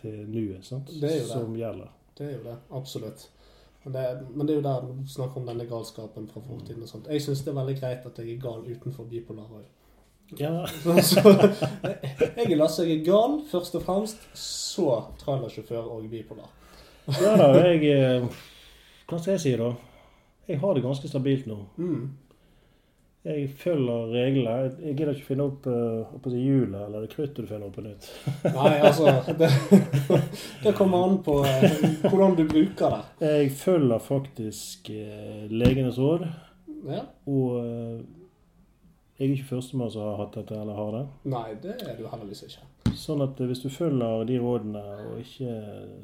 til 0.00 0.18
nuet 0.28 0.64
sant? 0.64 0.88
Det 1.00 1.10
er 1.10 1.16
jo 1.20 1.22
det. 1.22 1.30
som 1.32 1.54
gjelder. 1.56 1.88
Det 2.18 2.26
er 2.26 2.32
jo 2.38 2.42
det. 2.44 2.56
Absolutt. 2.72 3.28
Men 3.84 3.92
det, 3.94 4.04
men 4.34 4.46
det 4.48 4.54
er 4.56 4.58
jo 4.58 4.66
der 4.66 4.80
du 4.88 5.08
snakker 5.08 5.36
om 5.40 5.46
denne 5.46 5.66
galskapen 5.70 6.26
fra 6.28 6.40
fortiden 6.42 6.82
og 6.82 6.88
sånt. 6.90 7.06
Jeg 7.12 7.22
syns 7.22 7.44
det 7.46 7.52
er 7.52 7.58
veldig 7.60 7.76
greit 7.80 8.06
at 8.08 8.18
jeg 8.18 8.34
er 8.34 8.40
gal 8.42 8.64
utenfor 8.66 9.04
bipolar 9.10 9.46
òg. 9.60 9.64
Ja, 10.40 10.66
Så, 11.06 11.22
jeg 11.22 12.50
er 12.50 12.56
Lasse, 12.58 12.82
jeg 12.82 12.98
er 13.00 13.04
gal 13.06 13.36
først 13.46 13.76
og 13.78 13.82
fremst, 13.86 14.24
så 14.34 15.04
trailersjåfør 15.22 15.86
og 15.94 16.08
bipolar. 16.10 16.48
ja 17.06 17.36
da, 17.38 17.52
jeg 17.62 17.84
eh, 17.94 18.26
Hva 19.06 19.20
skal 19.20 19.36
jeg 19.36 19.40
si, 19.44 19.52
da? 19.60 19.68
Jeg 20.48 20.60
har 20.62 20.74
det 20.74 20.82
ganske 20.84 21.08
stabilt 21.10 21.46
nå. 21.50 21.56
Mm. 21.78 22.04
Jeg 23.26 23.48
følger 23.58 24.12
reglene. 24.12 24.50
Jeg- 24.78 24.96
gidder 24.96 25.14
ikke 25.16 25.26
finne 25.26 25.46
opp 25.48 25.64
uh, 25.66 26.30
hjulet 26.30 26.76
eller 26.86 27.00
det 27.02 27.10
kruttet 27.10 27.40
du 27.42 27.46
finner 27.50 27.66
opp 27.66 27.74
på 27.74 27.82
nytt. 27.82 28.06
Nei, 28.44 28.74
altså 28.86 29.10
Det, 29.38 29.48
det 30.64 30.74
kommer 30.78 31.08
an 31.08 31.16
på 31.26 31.40
eh, 31.42 31.80
hvordan 32.06 32.36
du 32.38 32.44
bruker 32.46 32.94
det. 32.94 33.00
Jeg 33.26 33.50
følger 33.58 33.98
faktisk 33.98 34.90
eh, 34.94 35.48
legenes 35.50 35.98
råd, 35.98 36.28
Ja. 36.86 37.00
og 37.26 37.56
jeg 39.18 39.26
er 39.30 39.32
ikke 39.34 39.48
førstemann 39.56 39.90
som 39.90 40.02
har 40.06 40.18
hatt 40.20 40.34
dette 40.38 40.54
eller 40.60 40.76
har 40.78 40.90
det. 40.94 41.04
Nei, 41.32 41.46
det 41.62 41.74
er 41.82 41.96
du 41.98 42.04
heldigvis 42.12 42.44
ikke. 42.46 42.62
Sånn 42.96 43.22
at 43.24 43.40
hvis 43.42 43.62
du 43.64 43.68
følger 43.72 44.22
de 44.28 44.36
rådene 44.38 44.82
og 45.10 45.18
ikke 45.24 45.56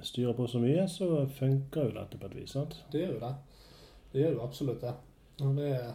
styrer 0.02 0.34
på 0.36 0.48
så 0.50 0.58
mye, 0.58 0.88
så 0.90 1.26
funker 1.38 1.86
jo 1.86 1.94
dette 2.00 2.18
på 2.18 2.26
et 2.32 2.34
vis. 2.40 2.54
sant? 2.56 2.74
Det 2.90 3.04
gjør 3.04 3.12
jo 3.14 3.20
det. 3.22 3.32
Det 4.12 4.20
gjør 4.22 4.34
jo 4.36 4.42
absolutt 4.44 4.80
det. 4.80 4.92
Det 5.38 5.68
er, 5.72 5.92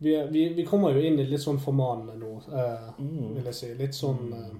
vi, 0.00 0.14
vi, 0.32 0.44
vi 0.56 0.64
kommer 0.64 0.94
jo 0.96 1.00
inn 1.04 1.18
i 1.20 1.26
litt 1.28 1.42
sånn 1.44 1.58
formanende 1.60 2.16
nå, 2.18 2.30
eh, 2.48 2.90
Mm. 2.98 3.34
vil 3.36 3.44
jeg 3.50 3.54
si. 3.54 3.74
Litt 3.78 3.94
sånn 3.94 4.32
eh, 4.32 4.52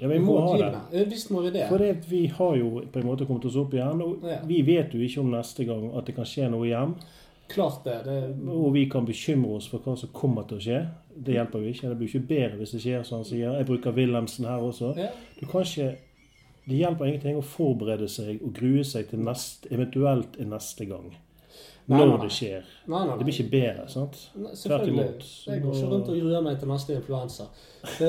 Ja, 0.00 0.08
vi 0.08 0.18
må 0.18 0.34
ha 0.42 0.56
det. 0.90 1.04
Visst 1.08 1.30
må 1.30 1.42
vi 1.44 1.50
det. 1.54 1.68
For 1.68 1.78
det, 1.78 1.92
vi 2.10 2.26
har 2.26 2.56
jo 2.58 2.80
på 2.90 2.98
en 2.98 3.06
måte 3.06 3.26
kommet 3.28 3.44
oss 3.46 3.56
opp 3.56 3.72
igjen, 3.76 4.00
og 4.02 4.24
Ja. 4.26 4.40
vi 4.46 4.62
vet 4.66 4.92
jo 4.94 4.98
ikke 5.00 5.20
om 5.20 5.30
neste 5.30 5.64
gang 5.68 5.92
at 5.96 6.04
det 6.06 6.14
kan 6.16 6.24
skje 6.24 6.50
noe 6.50 6.66
igjen. 6.66 6.94
Klart 7.48 7.84
det. 7.84 8.04
det 8.04 8.48
Og 8.48 8.72
vi 8.72 8.86
kan 8.88 9.04
bekymre 9.06 9.56
oss 9.56 9.66
for 9.68 9.78
hva 9.78 9.96
som 9.98 10.08
kommer 10.12 10.42
til 10.48 10.56
å 10.58 10.60
skje. 10.60 10.88
Det 11.14 11.34
hjelper 11.34 11.60
jo 11.60 11.70
ikke. 11.72 11.88
Det 11.90 11.98
blir 11.98 12.08
ikke 12.08 12.28
bedre 12.28 12.56
hvis 12.58 12.72
det 12.72 12.80
skjer, 12.80 13.02
som 13.04 13.18
han 13.18 13.24
sier. 13.24 13.52
Jeg 13.58 13.66
bruker 13.66 13.92
Wilhelmsen 13.92 14.46
her 14.46 14.58
også. 14.58 14.96
ja. 14.96 15.10
Du 15.40 15.46
kan 15.46 15.62
ikke 15.62 15.96
Det 16.68 16.76
hjelper 16.78 17.04
ingenting 17.06 17.36
å 17.36 17.42
forberede 17.42 18.08
seg 18.08 18.40
og 18.42 18.52
grue 18.54 18.84
seg 18.84 19.08
til 19.10 19.18
neste, 19.18 19.66
eventuelt 19.70 20.36
en 20.40 20.50
neste 20.50 20.86
gang. 20.86 21.12
Nei, 21.86 21.98
Når 21.98 22.06
nei, 22.06 22.16
nei. 22.16 22.26
det 22.26 22.34
skjer. 22.36 22.66
Nei, 22.86 22.98
nei, 23.08 23.14
Det 23.18 23.24
blir 23.26 23.34
ikke 23.38 23.50
bedre, 23.50 23.84
sant? 23.90 24.18
Nei, 24.38 24.52
Tvert 24.54 24.86
imot. 24.86 25.24
Jeg 25.48 25.62
går 25.64 25.72
ikke 25.74 25.88
rundt 25.90 26.08
og 26.12 26.18
gruer 26.20 26.44
meg 26.46 26.58
til 26.60 26.68
neste 26.70 26.94
influensa. 26.94 27.46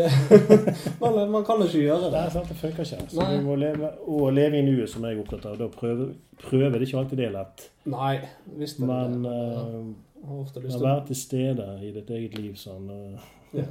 Man, 1.01 1.17
man 1.31 1.45
kan 1.47 1.63
ikke 1.65 1.81
gjøre 1.81 2.03
Det 2.05 2.11
det. 2.13 2.19
er 2.21 2.29
sant, 2.35 2.49
det 2.51 2.57
funker 2.59 2.85
ikke. 2.85 3.07
Så 3.09 3.17
Nei. 3.21 3.29
vi 3.37 3.43
må 3.47 3.55
leve, 3.57 3.89
og 4.05 4.33
leve 4.33 4.59
i 4.59 4.65
nuet, 4.67 4.89
som 4.91 5.05
jeg 5.07 5.17
er 5.17 5.21
opptatt 5.23 5.47
av. 5.49 5.57
Da 5.57 5.67
prøve, 5.73 6.11
prøve 6.43 6.69
det 6.69 6.81
er 6.81 6.85
ikke 6.87 6.99
alltid 7.01 7.17
det 7.23 7.25
er 7.27 7.33
lett. 7.39 7.65
Nei, 7.89 8.13
visst 8.61 8.79
er 8.79 8.85
det 8.85 8.97
Men 9.17 9.23
det. 9.25 10.63
lyst 10.67 10.77
å 10.77 10.83
være 10.85 11.05
til 11.09 11.19
stede 11.19 11.67
i 11.81 11.89
ditt 11.97 12.09
eget 12.13 12.37
liv 12.37 12.53
sånn 12.61 12.85
eh, 12.93 13.25
ja. 13.57 13.65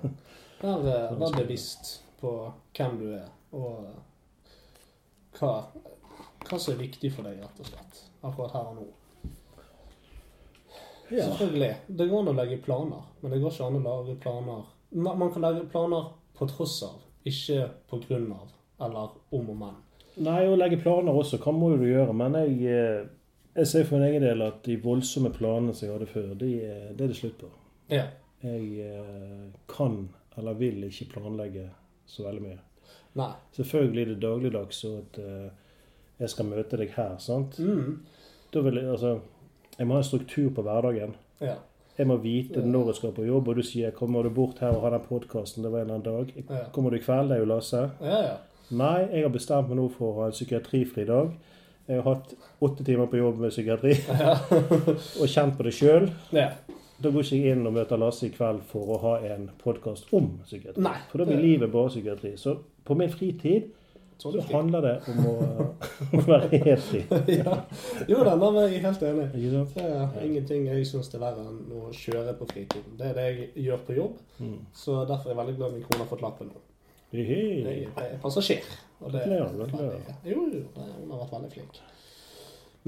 Vær, 0.63 1.15
vær 1.23 1.37
bevisst 1.39 2.01
på 2.21 2.35
hvem 2.77 2.99
du 3.01 3.07
er, 3.17 3.31
og 3.55 3.87
hva, 5.39 5.53
hva 6.49 6.59
som 6.59 6.75
er 6.75 6.83
viktig 6.83 7.13
for 7.15 7.27
deg, 7.27 7.39
rett 7.43 7.63
og 7.63 7.71
slett. 7.71 8.03
Akkurat 8.23 8.53
her 8.59 8.69
og 8.73 8.77
nå. 8.83 8.89
Ja. 11.13 11.27
Selvfølgelig. 11.29 11.71
Det 11.89 12.09
går 12.11 12.21
an 12.23 12.31
å 12.33 12.37
legge 12.39 12.59
planer, 12.65 13.03
men 13.23 13.33
det 13.35 13.41
går 13.43 13.53
ikke 13.55 13.67
an 13.69 13.79
å 13.81 13.85
lage 13.87 14.15
planer 14.23 14.63
Man 14.93 15.31
kan 15.33 15.43
legge 15.47 15.65
planer 15.73 16.11
på 16.37 16.47
tross 16.51 16.83
av, 16.85 16.99
ikke 17.25 17.63
på 17.89 17.99
grunn 18.07 18.31
av, 18.35 18.51
eller 18.85 19.15
om 19.33 19.51
og 19.55 19.57
men. 19.63 19.77
Nei, 20.25 20.43
å 20.49 20.57
legge 20.61 20.77
planer 20.83 21.17
også, 21.17 21.39
hva 21.41 21.53
må 21.57 21.71
du 21.81 21.87
gjøre? 21.89 22.13
Men 22.17 22.35
jeg, 22.37 22.59
eh, 22.69 23.07
jeg 23.57 23.67
ser 23.71 23.85
for 23.89 23.97
min 23.99 24.09
egen 24.11 24.23
del 24.27 24.43
at 24.45 24.59
de 24.67 24.77
voldsomme 24.85 25.31
planene 25.33 25.73
som 25.75 25.87
jeg 25.89 25.95
hadde 25.97 26.11
før, 26.13 26.35
de, 26.41 26.51
er- 26.65 26.93
det 26.93 27.07
er 27.07 27.13
det 27.15 27.17
slutt 27.17 27.39
på. 27.41 27.49
Ja. 27.93 28.05
Jeg 28.43 28.69
eh, 28.85 29.49
kan 29.73 30.09
eller 30.37 30.55
vil 30.61 30.85
ikke 30.89 31.09
planlegge 31.15 31.71
så 32.07 32.25
veldig 32.27 32.43
mye. 32.43 32.59
Nei. 33.21 33.31
Selvfølgelig 33.57 34.03
er 34.03 34.13
det 34.15 34.21
dagligdags 34.25 34.77
så 34.85 34.93
at 35.03 35.19
eh, 35.25 35.51
jeg 36.21 36.29
skal 36.33 36.47
møte 36.53 36.77
deg 36.81 36.93
her, 36.97 37.17
sant? 37.21 37.57
Mm. 37.61 37.99
Da 38.53 38.61
vil 38.65 38.75
jeg, 38.81 38.89
altså, 38.93 39.15
jeg 39.79 39.87
må 39.87 39.95
ha 39.95 40.01
en 40.03 40.05
struktur 40.09 40.51
på 40.55 40.63
hverdagen. 40.67 41.15
Ja. 41.41 41.55
Jeg 41.99 42.07
må 42.09 42.17
vite 42.23 42.63
når 42.65 42.87
jeg 42.93 42.95
skal 43.01 43.13
på 43.13 43.25
jobb, 43.27 43.49
og 43.49 43.57
du 43.57 43.63
sier 43.63 43.91
'kommer 43.91 44.23
du 44.23 44.31
bort 44.31 44.59
her 44.61 44.69
og 44.73 44.81
har 44.83 44.91
den 44.91 45.01
podkasten', 45.09 45.63
det 45.63 45.73
var 45.73 45.81
en 45.81 45.91
eller 45.91 45.95
annen 45.95 46.27
dag. 46.47 46.73
Kommer 46.73 46.91
du 46.91 46.97
i 46.97 47.01
kveld? 47.01 47.29
Det 47.29 47.37
er 47.37 47.41
jo 47.41 47.45
Lasse. 47.45 47.91
Ja, 48.01 48.23
ja. 48.23 48.37
Nei, 48.71 49.09
jeg 49.13 49.23
har 49.23 49.29
bestemt 49.31 49.69
meg 49.69 49.77
nå 49.77 49.89
for 49.93 50.07
å 50.13 50.21
ha 50.21 50.27
en 50.27 50.33
psykiatrifri 50.33 51.05
dag. 51.05 51.31
Jeg 51.89 52.03
har 52.03 52.15
hatt 52.15 52.35
åtte 52.63 52.85
timer 52.85 53.07
på 53.07 53.17
jobb 53.19 53.39
med 53.39 53.51
psykiatri 53.51 53.91
Ja. 54.21 54.37
og 55.21 55.29
kjent 55.29 55.57
på 55.59 55.63
det 55.65 55.75
sjøl. 55.75 56.11
ja. 56.33 56.51
Da 57.03 57.11
går 57.11 57.21
ikke 57.25 57.37
jeg 57.43 57.57
inn 57.57 57.67
og 57.67 57.73
møter 57.75 57.99
Lasse 57.99 58.27
i 58.27 58.31
kveld 58.31 58.61
for 58.63 58.87
å 58.95 58.99
ha 59.03 59.17
en 59.35 59.51
podkast 59.59 60.07
om 60.15 60.39
psykiatri. 60.45 60.83
Nei. 60.83 60.95
For 61.11 61.19
da 61.19 61.25
blir 61.25 61.41
livet 61.43 61.73
bare 61.73 61.89
psykiatri. 61.89 62.37
Så 62.39 62.57
på 62.85 62.95
min 62.95 63.11
fritid 63.11 63.73
Så 64.23 64.31
det 64.31 64.43
handler 64.53 64.85
det 64.85 64.93
om 65.11 65.25
å, 65.27 65.33
å 66.15 66.21
være 66.29 66.61
helt 66.63 66.85
fri. 66.87 67.01
ja. 67.41 67.57
Jo 68.07 68.21
da, 68.23 68.37
er 68.53 68.69
jeg 68.71 68.83
helt 68.85 69.03
enig. 69.09 69.25
Det 69.35 69.87
er 69.87 70.21
ingenting 70.29 70.69
jeg 70.69 70.87
syns 70.87 71.11
er 71.11 71.25
verre 71.25 71.43
enn 71.43 71.73
å 71.75 71.89
kjøre 71.91 72.37
på 72.39 72.47
fritiden. 72.53 72.93
Det 73.01 73.09
er 73.09 73.19
det 73.19 73.25
jeg 73.33 73.49
gjør 73.67 73.83
på 73.89 73.97
jobb, 73.99 74.21
Mm. 74.43 74.57
så 74.75 75.03
derfor 75.07 75.29
er 75.31 75.35
jeg 75.35 75.39
veldig 75.39 75.53
glad 75.59 75.75
min 75.75 75.83
kone 75.87 76.03
har 76.03 76.09
fått 76.11 76.23
lappen 76.25 76.49
nå. 76.51 76.61
Jeg 77.15 77.89
er 78.01 78.15
passasjer. 78.23 78.65
Og 79.03 79.13
det, 79.13 79.21
Gratulerer. 79.29 80.15
Jo, 80.27 80.47
jo, 80.55 80.63
hun 80.75 81.11
har 81.13 81.21
vært 81.25 81.35
veldig 81.37 81.51
flink. 81.53 81.81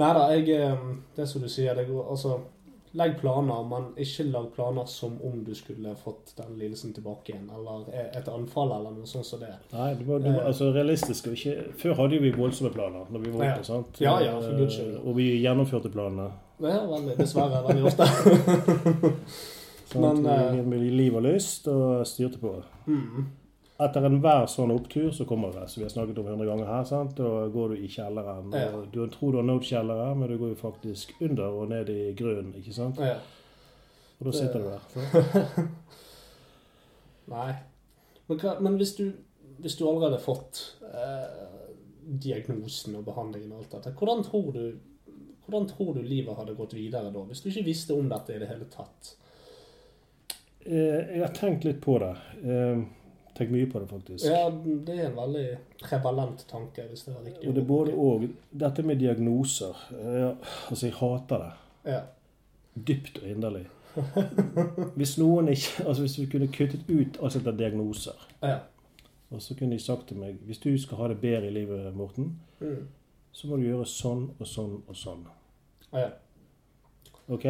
Nei 0.01 0.09
da, 0.17 0.25
jeg 0.35 0.49
eh, 0.57 0.87
Det 1.17 1.27
som 1.31 1.43
du 1.45 1.49
sier, 1.53 1.75
det 1.79 1.85
går 1.91 2.09
altså 2.11 2.39
Legg 2.95 3.17
planer, 3.19 3.65
men 3.67 3.89
ikke 3.99 4.25
lag 4.31 4.45
planer 4.55 4.85
som 4.87 5.17
om 5.27 5.41
du 5.45 5.51
skulle 5.59 5.97
fått 5.99 6.37
den 6.39 6.53
lidelsen 6.61 6.93
tilbake 6.95 7.33
igjen, 7.33 7.49
eller 7.51 7.89
et 8.21 8.29
anfall, 8.31 8.71
eller 8.77 8.95
noe 8.95 9.07
sånt 9.11 9.27
som 9.27 9.41
det. 9.43 9.51
Nei, 9.73 9.89
det 9.99 10.07
var, 10.07 10.19
det 10.23 10.35
var 10.37 10.47
altså 10.53 10.69
realistisk. 10.77 11.27
og 11.27 11.35
Ikke, 11.35 11.73
før 11.81 11.95
hadde 12.05 12.21
vi 12.23 12.31
voldsomme 12.37 12.71
planer 12.71 13.11
når 13.11 13.25
vi 13.25 13.33
var 13.35 13.45
Ja. 13.45 13.53
oppe. 13.57 13.65
sant? 13.67 14.01
Ja, 14.01 14.15
ja, 14.23 14.37
for 14.41 14.57
guds 14.59 14.77
skyld. 14.79 14.95
Eh, 15.01 15.09
Og 15.09 15.17
vi 15.17 15.27
gjennomførte 15.43 15.91
planene. 15.91 16.29
Er 16.63 16.87
veldig, 16.87 17.17
dessverre 17.19 17.65
veldig 17.67 17.85
ofte. 17.91 18.07
sånn, 19.91 20.23
Men, 20.23 20.27
eh, 20.27 20.53
vi 20.55 20.63
med 20.63 20.87
liv 20.95 21.17
og 21.19 21.23
lyst 21.27 21.67
og 21.69 22.07
styrte 22.07 22.39
på. 22.39 22.55
Mm. 22.87 23.27
Etter 23.83 24.05
enhver 24.07 24.45
sånn 24.47 24.71
opptur 24.71 25.09
så 25.11 25.25
kommer 25.27 25.51
det, 25.57 25.65
som 25.69 25.81
vi 25.81 25.87
har 25.89 25.91
snakket 25.91 26.19
om 26.23 26.29
100 26.31 26.47
ganger 26.47 26.69
her, 26.71 26.85
sant? 26.87 27.17
da 27.19 27.47
går 27.51 27.73
du 27.75 27.81
i 27.83 27.89
kjelleren. 27.91 28.53
Ja. 28.55 28.69
og 28.77 28.85
Du 28.95 29.01
tror 29.11 29.33
du 29.35 29.41
har 29.41 29.49
nådd 29.49 29.65
kjelleren, 29.67 30.19
men 30.21 30.31
du 30.31 30.37
går 30.39 30.53
jo 30.53 30.59
faktisk 30.61 31.15
under 31.21 31.49
og 31.51 31.69
ned 31.73 31.91
i 31.91 32.13
grunnen. 32.15 32.53
ikke 32.55 32.73
sant? 32.77 33.01
Ja. 33.03 33.17
Og 34.21 34.29
da 34.29 34.33
sitter 34.37 34.63
du 34.63 34.69
der. 34.71 35.67
Nei. 37.35 37.51
Men, 38.29 38.39
hva, 38.41 38.55
men 38.63 38.79
hvis, 38.81 38.95
du, 38.97 39.09
hvis 39.59 39.75
du 39.81 39.85
allerede 39.89 40.21
har 40.21 40.25
fått 40.25 40.63
eh, 40.87 41.45
diagnosen 42.25 42.95
og 43.01 43.05
behandlingen 43.11 43.53
og 43.57 43.65
alt 43.65 43.75
dette, 43.79 43.95
hvordan 43.99 44.23
tror, 44.25 44.51
du, 44.55 45.15
hvordan 45.49 45.67
tror 45.75 45.95
du 45.99 46.03
livet 46.07 46.39
hadde 46.39 46.55
gått 46.59 46.77
videre 46.79 47.11
da? 47.13 47.27
Hvis 47.29 47.43
du 47.45 47.51
ikke 47.51 47.67
visste 47.73 47.97
om 47.99 48.07
dette 48.13 48.37
i 48.37 48.43
det 48.43 48.49
hele 48.55 48.69
tatt? 48.73 49.17
Eh, 50.63 51.17
Jeg 51.17 51.25
har 51.27 51.35
tenkt 51.37 51.67
litt 51.67 51.83
på 51.85 51.99
det. 52.01 52.15
Eh, 52.45 52.85
Tenkt 53.35 53.51
mye 53.53 53.67
på 53.67 53.81
det, 53.83 53.89
faktisk. 53.91 54.25
Ja, 54.31 54.45
det 54.87 54.95
er 54.99 55.09
en 55.09 55.17
veldig 55.17 55.47
prevalent 55.83 56.45
tanke, 56.49 56.83
hvis 56.89 57.03
det 57.05 57.15
er 57.17 57.25
riktig. 57.27 57.49
Og 57.49 57.55
det 57.57 57.63
er 57.63 57.67
både 57.67 57.95
og. 57.99 58.29
Dette 58.61 58.83
med 58.87 58.97
diagnoser 59.01 59.75
ja, 59.91 60.29
Altså, 60.71 60.87
jeg 60.87 60.95
hater 60.95 61.39
det. 61.43 61.53
Ja. 61.93 62.01
Dypt 62.89 63.19
og 63.23 63.29
inderlig. 63.29 63.65
Hvis 64.99 65.19
noen 65.19 65.49
ikke 65.53 65.85
Altså, 65.87 66.03
hvis 66.03 66.17
vi 66.19 66.25
kunne 66.27 66.49
kuttet 66.51 66.89
ut 66.91 67.19
alt 67.23 67.35
heter 67.39 67.53
diagnoser, 67.59 68.25
Ja. 68.43 68.57
og 69.31 69.43
så 69.43 69.55
kunne 69.55 69.77
de 69.77 69.79
sagt 69.83 70.09
til 70.09 70.17
meg 70.19 70.35
Hvis 70.47 70.59
du 70.59 70.79
skal 70.79 70.97
ha 70.99 71.09
det 71.09 71.21
bedre 71.21 71.47
i 71.47 71.51
livet, 71.55 71.95
Morten, 71.97 72.41
Mm. 72.61 72.89
så 73.33 73.47
må 73.47 73.57
du 73.57 73.63
gjøre 73.63 73.87
sånn 73.87 74.31
og 74.41 74.47
sånn 74.47 74.83
og 74.89 74.95
sånn. 74.97 75.27
ja. 75.93 76.09
OK? 77.29 77.47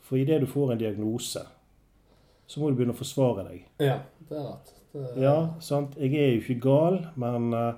For 0.00 0.16
idet 0.16 0.40
du 0.40 0.46
får 0.46 0.72
en 0.72 0.78
diagnose, 0.78 1.40
så 2.46 2.60
må 2.60 2.70
du 2.70 2.74
begynne 2.76 2.94
å 2.94 2.96
forsvare 2.98 3.44
deg. 3.48 3.64
Ja, 3.80 3.98
det 4.28 4.36
er 4.38 4.46
rett. 4.52 4.72
Det, 4.92 5.08
Ja, 5.20 5.36
sant? 5.60 5.96
Jeg 6.00 6.14
er 6.16 6.32
jo 6.34 6.40
ikke 6.40 6.60
gal, 6.64 7.00
men 7.20 7.52
eh, 7.54 7.74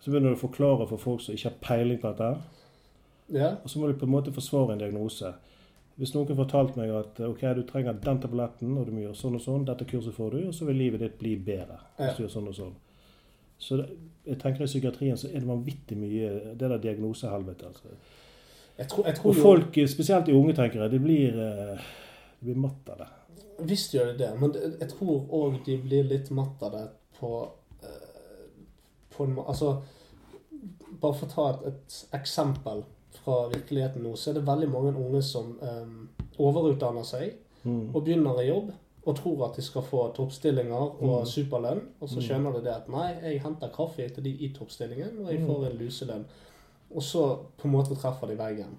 så 0.00 0.10
begynner 0.10 0.34
du 0.34 0.38
å 0.38 0.46
forklare 0.46 0.88
for 0.90 1.00
folk 1.00 1.22
som 1.24 1.36
ikke 1.36 1.52
har 1.52 1.60
peiling 1.62 2.00
på 2.00 2.10
dette. 2.10 2.32
Ja. 3.30 3.54
Og 3.62 3.70
så 3.70 3.78
må 3.78 3.88
du 3.88 3.98
på 3.98 4.08
en 4.08 4.14
måte 4.16 4.34
forsvare 4.34 4.74
en 4.74 4.82
diagnose. 4.82 5.32
Hvis 6.00 6.14
noen 6.14 6.30
fortalte 6.32 6.72
fortalt 6.72 6.78
meg 6.80 6.92
at 6.96 7.18
ok, 7.26 7.42
du 7.58 7.62
trenger 7.68 7.98
den 8.00 8.20
tabletten, 8.22 8.76
og 8.80 8.86
du 8.88 8.94
må 8.94 9.02
gjøre 9.04 9.18
sånn 9.20 9.36
og 9.36 9.42
sånn, 9.44 9.66
dette 9.68 9.84
kurset 9.88 10.16
får 10.16 10.30
du, 10.32 10.38
og 10.48 10.54
så 10.56 10.68
vil 10.70 10.80
livet 10.80 11.02
ditt 11.04 11.18
bli 11.20 11.34
bedre. 11.36 11.76
hvis 11.98 12.16
du 12.16 12.22
gjør 12.24 12.32
sånn 12.38 12.48
og 12.48 12.56
sånn. 12.56 12.78
Så 13.60 13.76
det, 13.76 13.90
jeg 14.24 14.40
tenker 14.40 14.64
i 14.64 14.70
psykiatrien 14.70 15.18
så 15.20 15.28
er 15.28 15.42
det 15.42 15.50
vanvittig 15.50 15.98
mye 16.00 16.30
det 16.56 16.70
der 16.72 16.80
diagnosehelvetet. 16.80 17.66
Altså. 17.68 17.92
Jeg 18.78 18.88
tror, 18.88 19.06
jeg 19.06 19.18
tror 19.18 19.30
Og 19.30 19.36
folk, 19.36 19.80
spesielt 19.92 20.26
de 20.26 20.36
unge, 20.38 20.54
tenker 20.56 20.80
jeg, 20.80 20.90
de 20.94 21.00
blir, 21.04 21.36
eh, 21.36 21.90
de 22.40 22.48
blir 22.48 22.62
matt 22.62 22.88
av 22.94 23.02
det. 23.02 23.08
Gjør 23.66 24.12
de 24.12 24.18
det, 24.18 24.40
men 24.40 24.52
jeg 24.80 24.88
tror 24.88 25.26
òg 25.30 25.64
de 25.64 25.76
blir 25.78 26.04
litt 26.04 26.30
matt 26.30 26.62
av 26.62 26.72
det 26.72 26.88
på, 27.20 27.48
eh, 27.82 28.48
på 29.16 29.24
en 29.24 29.38
Altså, 29.46 29.76
bare 31.00 31.14
for 31.14 31.26
å 31.26 31.30
ta 31.34 31.50
et, 31.50 31.66
et 31.66 32.06
eksempel 32.20 32.84
fra 33.24 33.48
virkeligheten 33.48 34.02
nå, 34.02 34.14
så 34.16 34.30
er 34.30 34.34
det 34.34 34.46
veldig 34.46 34.68
mange 34.70 34.92
unge 34.96 35.22
som 35.22 35.58
um, 35.62 36.08
overutdanner 36.38 37.02
seg 37.04 37.32
Mm. 37.64 37.94
og 37.94 38.04
begynner 38.04 38.38
i 38.40 38.46
jobb 38.48 38.70
og 39.06 39.16
tror 39.16 39.42
at 39.50 39.56
de 39.56 39.62
skal 39.62 39.82
få 39.82 40.14
toppstillinger 40.16 41.02
og 41.02 41.20
Mm. 41.20 41.26
superlønn, 41.26 41.80
og 42.00 42.08
så 42.08 42.16
Mm. 42.16 42.22
skjønner 42.22 42.52
de 42.54 42.60
det 42.64 42.72
at 42.74 42.88
nei, 42.88 43.12
jeg 43.22 43.42
henter 43.42 43.68
kaffe 43.68 44.08
til 44.08 44.24
de 44.24 44.30
i 44.30 44.48
toppstillingen, 44.58 45.18
og 45.26 45.30
jeg 45.32 45.40
Mm. 45.40 45.46
får 45.46 45.66
en 45.66 45.76
luselønn. 45.78 46.24
Og 46.94 47.02
så 47.02 47.38
på 47.58 47.64
en 47.68 47.70
måte 47.72 47.94
treffer 47.94 48.26
de 48.28 48.36
veggen. 48.38 48.78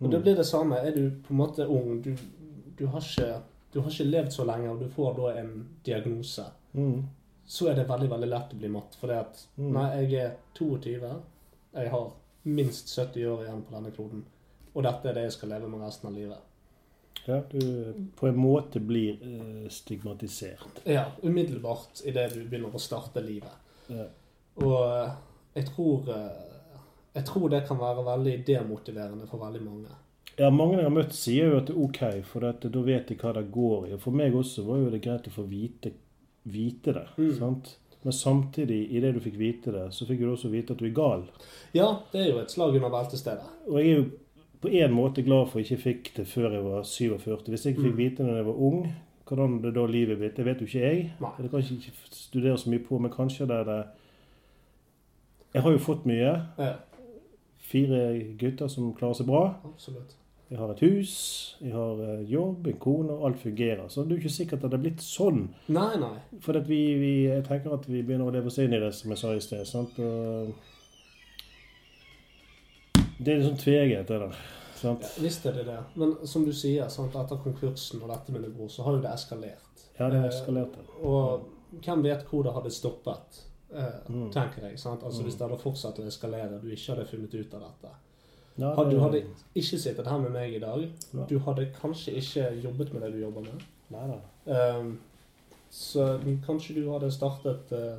Og 0.00 0.06
Mm. 0.06 0.10
det 0.10 0.22
blir 0.22 0.34
det 0.36 0.46
samme. 0.46 0.76
Er 0.76 0.90
du 0.92 1.10
på 1.24 1.30
en 1.30 1.36
måte 1.36 1.66
ung, 1.68 2.02
du, 2.04 2.14
du, 2.78 2.86
har, 2.86 3.00
ikke, 3.00 3.40
du 3.72 3.80
har 3.80 3.90
ikke 3.90 4.10
levd 4.10 4.32
så 4.32 4.44
lenge, 4.44 4.70
og 4.70 4.80
du 4.80 4.88
får 4.88 5.16
da 5.16 5.40
en 5.40 5.68
diagnose, 5.86 6.44
Mm. 6.74 7.04
så 7.46 7.68
er 7.70 7.74
det 7.74 7.88
veldig 7.88 8.08
veldig 8.10 8.28
lett 8.28 8.52
å 8.54 8.58
bli 8.58 8.68
matt. 8.68 8.94
For 9.00 9.06
det 9.08 9.16
at 9.18 9.46
Mm. 9.58 9.72
nei, 9.72 10.02
jeg 10.06 10.14
er 10.24 10.36
22, 10.54 11.20
jeg 11.74 11.90
har 11.90 12.12
minst 12.44 12.88
70 12.88 13.24
år 13.26 13.42
igjen 13.44 13.62
på 13.62 13.74
denne 13.74 13.90
kloden, 13.90 14.24
og 14.74 14.82
dette 14.82 15.08
er 15.08 15.14
det 15.14 15.22
jeg 15.22 15.32
skal 15.32 15.48
leve 15.48 15.68
med 15.68 15.80
resten 15.80 16.08
av 16.08 16.14
livet. 16.14 16.38
Ja, 17.26 17.40
du 17.50 17.94
på 18.16 18.28
en 18.28 18.36
måte 18.36 18.80
blir 18.80 19.18
eh, 19.22 19.68
stigmatisert. 19.68 20.80
Ja, 20.86 21.04
umiddelbart 21.22 22.00
idet 22.06 22.32
du 22.34 22.44
begynner 22.44 22.72
å 22.74 22.80
starte 22.80 23.20
livet. 23.20 23.50
Ja. 23.88 24.06
Og 24.56 25.04
eh, 25.04 25.10
jeg 25.56 25.66
tror, 25.66 26.08
eh, 26.08 26.46
jeg 27.14 27.24
tror 27.26 27.48
det 27.50 27.66
kan 27.68 27.76
være 27.78 28.04
veldig 28.04 28.46
demotiverende 28.46 29.26
for 29.28 29.38
veldig 29.38 29.62
mange. 29.62 29.88
Ja, 30.40 30.48
mange 30.48 30.78
jeg 30.78 30.86
har 30.86 30.94
møtt 30.94 31.12
sier 31.12 31.50
jo 31.50 31.58
at 31.60 31.68
det 31.68 31.74
er 31.74 31.82
ok, 31.84 32.02
for 32.24 32.46
dette, 32.46 32.70
da 32.72 32.80
vet 32.86 33.10
de 33.10 33.16
hva 33.20 33.34
det 33.36 33.50
går 33.52 33.90
i. 33.90 33.92
Og 33.96 34.00
for 34.00 34.16
meg 34.16 34.36
også 34.36 34.64
var 34.64 34.80
jo 34.80 34.92
det 34.94 35.02
greit 35.04 35.28
å 35.28 35.34
få 35.34 35.44
vite, 35.50 35.92
vite 36.48 36.94
det. 36.96 37.06
Mm. 37.18 37.34
sant? 37.36 37.74
Men 38.00 38.16
samtidig, 38.16 38.78
idet 38.96 39.12
du 39.12 39.20
fikk 39.20 39.36
vite 39.36 39.74
det, 39.74 39.84
så 39.92 40.06
fikk 40.08 40.22
du 40.22 40.30
også 40.30 40.48
vite 40.48 40.72
at 40.72 40.80
du 40.80 40.86
er 40.88 40.96
gal. 40.96 41.26
Ja, 41.76 41.90
det 42.14 42.22
er 42.22 42.30
jo 42.30 42.40
et 42.40 42.52
slag 42.54 42.72
under 42.78 42.92
beltestedet. 42.92 43.44
Og 43.68 43.76
jeg 43.76 43.90
er 43.90 43.98
jo 43.98 44.06
på 44.60 44.72
en 44.72 44.94
måte 44.96 45.24
glad 45.24 45.50
for 45.50 45.60
at 45.60 45.68
jeg 45.68 45.76
ikke 45.76 45.84
fikk 45.84 46.10
det 46.16 46.26
før 46.28 46.54
jeg 46.56 46.64
var 46.64 46.86
47. 46.88 47.34
Hvis 47.52 47.66
jeg 47.66 47.74
ikke 47.74 47.88
fikk 47.90 47.98
vite 47.98 48.24
det 48.24 48.32
da 48.32 48.38
jeg 48.40 48.48
var 48.48 48.62
ung, 48.70 48.78
hvordan 49.28 49.58
det 49.62 49.74
da 49.76 49.84
livet 49.86 50.18
mitt 50.20 50.40
det 50.40 50.46
vet 50.48 50.62
jo 50.64 50.68
ikke 50.70 50.86
jeg. 50.86 51.02
Nei. 51.20 51.32
Det 51.36 51.50
kan 51.50 51.60
jeg 51.60 51.76
ikke 51.76 52.16
studere 52.16 52.56
så 52.58 52.72
mye 52.72 52.84
på, 52.88 52.98
men 52.98 53.12
kanskje 53.12 53.48
det 53.50 53.58
er 53.60 53.68
det 53.68 53.82
Jeg 55.52 55.62
har 55.62 55.76
jo 55.76 55.82
fått 55.84 56.08
mye. 56.08 56.32
Ja, 56.56 56.72
Fire 57.70 58.00
gutter 58.40 58.68
som 58.72 58.88
klarer 58.96 59.14
seg 59.20 59.28
bra. 59.28 59.44
absolutt. 59.68 60.16
Jeg 60.50 60.58
har 60.58 60.70
et 60.72 60.80
hus, 60.82 61.10
jeg 61.62 61.72
har 61.72 62.00
eh, 62.02 62.22
jobb, 62.32 62.66
en 62.66 62.78
kone, 62.82 63.12
og 63.14 63.26
alt 63.28 63.38
fungerer. 63.38 63.84
Så 63.88 64.02
det 64.02 64.12
er 64.12 64.16
jo 64.16 64.22
ikke 64.24 64.34
sikkert 64.34 64.64
at 64.64 64.70
det 64.72 64.78
er 64.80 64.82
blitt 64.82 65.04
sånn. 65.04 65.44
Nei, 65.70 65.92
nei. 66.02 66.16
For 66.42 66.58
vi, 66.66 66.78
vi, 66.98 67.12
jeg 67.28 67.44
tenker 67.46 67.76
at 67.76 67.86
vi 67.86 68.02
begynner 68.02 68.26
å 68.26 68.34
leve 68.34 68.50
oss 68.50 68.58
inn 68.58 68.74
i 68.74 68.80
det, 68.82 68.90
som 68.98 69.10
jeg 69.14 69.18
sa 69.22 69.30
i 69.36 69.44
sted. 69.44 69.62
sant? 69.70 69.94
Og 70.02 70.50
det 73.20 73.30
er 73.34 73.38
litt 73.40 73.46
sånn 73.50 73.60
tveget, 73.62 74.08
det 74.08 74.18
der. 74.24 74.36
sant? 74.80 75.04
Ja, 75.06 75.22
visst 75.22 75.46
er 75.46 75.54
det 75.60 75.66
det. 75.68 75.78
Men 76.00 76.16
som 76.26 76.44
du 76.48 76.52
sier, 76.56 76.88
sant, 76.90 77.14
etter 77.20 77.40
konkursen 77.44 78.02
og 78.02 78.10
dette 78.10 78.32
med 78.34 78.42
din 78.46 78.54
bror, 78.56 78.70
så 78.72 78.82
har 78.86 78.96
jo 78.98 79.02
det 79.04 79.12
eskalert. 79.14 79.86
Ja, 80.00 80.08
det 80.10 80.24
eskalerte. 80.32 80.82
Og 81.04 81.46
hvem 81.84 82.02
vet 82.06 82.24
hvor 82.30 82.42
det 82.46 82.54
hadde 82.56 82.72
stoppet, 82.74 83.42
eh, 83.70 84.00
Mm. 84.08 84.30
tenker 84.32 84.66
jeg. 84.66 84.78
sant? 84.78 85.02
Altså 85.04 85.20
Mm. 85.22 85.26
Hvis 85.28 85.36
det 85.38 85.48
hadde 85.48 85.62
fortsatt 85.62 85.98
å 86.00 86.06
eskalere, 86.06 86.60
du 86.60 86.68
ikke 86.70 86.94
hadde 86.96 87.06
funnet 87.06 87.34
ut 87.34 87.54
av 87.54 87.60
dette. 87.60 87.94
Ja, 88.56 88.72
det... 88.76 88.90
du 88.90 88.98
hadde 89.00 89.22
ikke 89.54 89.78
sittet 89.78 90.08
her 90.08 90.18
med 90.18 90.34
meg 90.34 90.56
i 90.56 90.62
dag. 90.62 90.88
Ja. 91.14 91.26
Du 91.30 91.38
hadde 91.46 91.68
kanskje 91.80 92.16
ikke 92.20 92.48
jobbet 92.64 92.92
med 92.94 93.06
det 93.06 93.12
du 93.14 93.20
jobber 93.22 93.46
med. 93.46 93.68
Neida. 93.90 94.18
Um, 94.78 94.98
så 95.70 96.18
kanskje 96.46 96.80
du 96.80 96.90
hadde 96.90 97.10
startet 97.14 97.72
uh, 97.72 97.98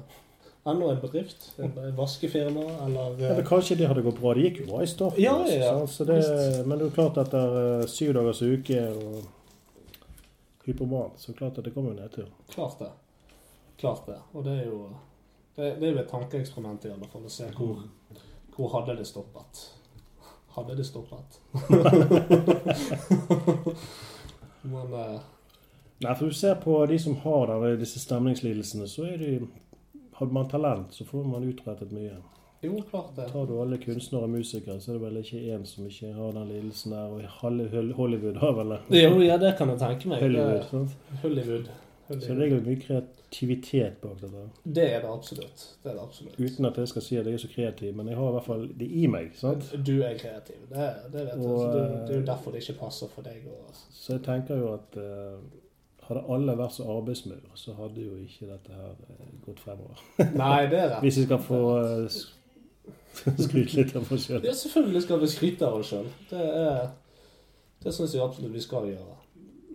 enda 0.68 0.92
en 0.92 1.02
bedrift. 1.02 1.52
Et 1.60 1.84
vaskefirma, 1.98 2.66
eller 2.86 3.20
Ja, 3.20 3.36
men 3.36 3.46
kanskje 3.48 3.80
det 3.80 3.88
hadde 3.88 4.06
gått 4.06 4.20
bra. 4.22 4.34
Det 4.38 4.48
gikk 4.48 4.64
jo 4.64 4.72
bra 4.72 4.82
i 4.84 4.90
starten. 4.90 5.24
Ja, 5.24 5.38
ja, 5.48 5.76
altså? 5.80 6.06
Det, 6.06 6.20
men 6.66 6.78
det 6.78 6.86
er 6.86 6.90
jo 6.90 6.96
klart 7.00 7.22
etter 7.26 7.58
uh, 7.58 7.86
syv 7.90 8.14
dagers 8.20 8.44
uke 8.44 8.82
og 8.92 9.22
hyperman, 10.66 11.16
så 11.18 11.34
klart 11.34 11.58
at 11.58 11.66
det 11.66 11.74
kommer 11.74 11.96
jo 11.96 12.02
nedtur. 12.04 12.28
Klart 12.52 12.80
det. 12.80 12.92
Klart 13.82 14.06
det. 14.06 14.20
Og 14.34 14.46
det 14.46 14.60
er 14.60 14.68
jo 14.70 14.84
det, 15.56 15.76
det 15.80 15.88
er 15.88 15.96
jo 15.96 16.02
et 16.04 16.12
tankeeksperiment 16.12 16.86
i 16.86 16.94
alle 16.94 17.08
fall, 17.12 17.26
å 17.28 17.32
se 17.32 17.48
hvor, 17.58 17.82
hvor 18.56 18.72
hadde 18.78 18.96
det 19.02 19.08
stoppet. 19.10 19.66
Hadde 20.56 20.76
det 20.76 20.86
stoppet. 20.86 21.40
Men 24.62 24.94
uh... 24.94 25.20
Nei, 26.02 26.16
for 26.16 26.26
du 26.26 26.34
ser 26.34 26.56
på 26.56 26.86
de 26.86 27.00
som 27.00 27.16
har 27.24 27.48
der, 27.48 27.78
disse 27.78 28.00
stemningslidelsene, 28.02 28.88
så 28.90 29.06
er 29.12 29.18
de 29.22 29.48
Hadde 30.18 30.34
man 30.34 30.50
talent, 30.50 30.94
så 30.94 31.06
får 31.06 31.24
man 31.26 31.44
utrettet 31.50 31.92
mye. 31.92 32.18
jo, 32.62 32.82
klart 32.90 33.16
det. 33.16 33.30
Tar 33.32 33.46
du 33.50 33.56
alle 33.62 33.78
kunstnere 33.82 34.28
og 34.28 34.30
musikere, 34.30 34.76
så 34.82 34.92
er 34.92 35.00
det 35.00 35.02
vel 35.02 35.18
ikke 35.18 35.40
én 35.56 35.64
som 35.66 35.88
ikke 35.88 36.12
har 36.14 36.36
den 36.36 36.52
lidelsen 36.52 36.94
der. 36.94 37.08
Og 37.10 37.22
Hollywood 37.98 38.38
har 38.38 38.54
vel 38.60 38.76
det. 38.76 39.02
Jo, 39.02 39.16
ja, 39.26 39.38
det 39.42 39.56
kan 39.58 39.70
jeg 39.74 39.80
tenke 39.82 40.12
meg. 40.12 40.22
Hollywood, 40.22 40.68
sant? 40.70 40.94
Hollywood. 41.24 41.72
Så 42.20 42.28
det 42.34 42.38
ligger 42.38 42.62
mye 42.66 42.80
kreativitet 42.82 44.02
bak 44.02 44.20
dette. 44.22 44.44
Det 44.66 44.84
er 44.94 45.00
det 45.06 45.10
absolutt. 45.14 45.64
Det 45.84 45.92
er 45.92 45.96
det 45.96 46.04
absolutt. 46.04 46.40
Uten 46.40 46.66
at 46.66 46.78
jeg 46.78 46.88
skal 46.92 47.02
si 47.06 47.16
at 47.22 47.26
jeg 47.26 47.34
er 47.34 47.44
så 47.46 47.48
kreativ, 47.54 47.96
men 47.96 48.08
jeg 48.12 48.18
har 48.18 48.28
i 48.30 48.36
hvert 48.36 48.46
fall 48.50 48.68
det 48.80 48.88
i 48.92 49.06
meg. 49.08 49.32
sant? 49.40 49.70
Du 49.86 49.94
er 50.04 50.18
kreativ. 50.20 50.56
Det, 50.70 50.90
det 51.14 51.26
vet. 51.30 51.34
Og, 51.40 51.62
jeg. 51.64 51.74
det, 51.74 51.88
det 52.08 52.10
er 52.10 52.20
jo 52.20 52.22
eh, 52.22 52.28
derfor 52.34 52.52
det 52.52 52.62
ikke 52.66 52.80
passer 52.80 53.08
for 53.16 53.22
deg. 53.22 53.48
å- 53.48 53.74
Så 54.02 54.14
jeg 54.18 54.24
tenker 54.28 54.58
jo 54.58 54.74
at 54.74 54.98
eh, 54.98 55.40
hadde 56.10 56.24
alle 56.36 56.58
vært 56.58 56.74
så 56.76 56.90
arbeidsmur, 56.98 57.40
så 57.56 57.74
hadde 57.78 58.02
jo 58.04 58.16
ikke 58.26 58.50
dette 58.52 58.74
her 58.76 58.92
eh, 58.92 59.32
gått 59.46 59.60
fremover. 59.64 60.02
Nei, 60.44 60.66
det 60.68 60.80
er 60.80 60.90
rett. 60.96 61.02
Hvis 61.06 61.18
vi 61.22 61.28
skal 61.30 61.40
få 61.48 61.62
eh, 61.80 62.22
skryte 63.46 63.78
litt 63.82 63.96
av 63.96 64.12
oss 64.12 64.26
sjøl. 64.28 64.44
Ja, 64.48 64.54
selvfølgelig 64.58 65.02
skal 65.06 65.20
vi 65.24 65.28
skryte 65.32 65.68
av 65.68 65.80
oss 65.80 65.94
sjøl. 65.94 66.08
Det, 66.32 66.42
er- 66.66 66.90
det 67.84 67.94
syns 67.96 68.14
jeg 68.14 68.22
absolutt 68.22 68.54
vi 68.54 68.62
skal 68.62 68.86
gjøre. 68.92 69.16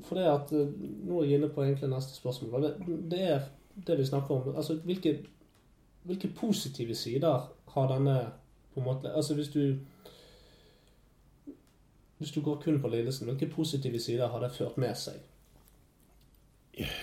For 0.06 0.14
det 0.20 0.26
at 0.30 0.52
eh, 0.54 0.68
Nå 1.06 1.20
er 1.20 1.26
jeg 1.26 1.40
inne 1.40 1.48
på 1.50 1.62
egentlig 1.64 1.88
neste 1.90 2.14
spørsmål. 2.14 2.62
Det, 2.62 2.98
det 3.10 3.22
er 3.34 3.40
det 3.86 3.98
vi 3.98 4.04
snakker 4.06 4.34
om. 4.36 4.56
Altså, 4.56 4.76
hvilke, 4.86 5.16
hvilke 6.06 6.28
positive 6.38 6.94
sider 6.94 7.48
har 7.74 7.88
denne 7.90 8.16
på 8.74 8.80
en 8.80 8.86
måte 8.86 9.10
Altså, 9.12 9.34
hvis 9.34 9.48
du 9.52 9.76
Hvis 12.18 12.30
du 12.32 12.40
går 12.40 12.60
kun 12.64 12.78
på 12.80 12.88
lidelsen, 12.88 13.26
hvilke 13.28 13.48
positive 13.52 13.98
sider 14.00 14.28
har 14.32 14.40
det 14.40 14.52
ført 14.56 14.78
med 14.80 14.94
seg? 14.96 15.18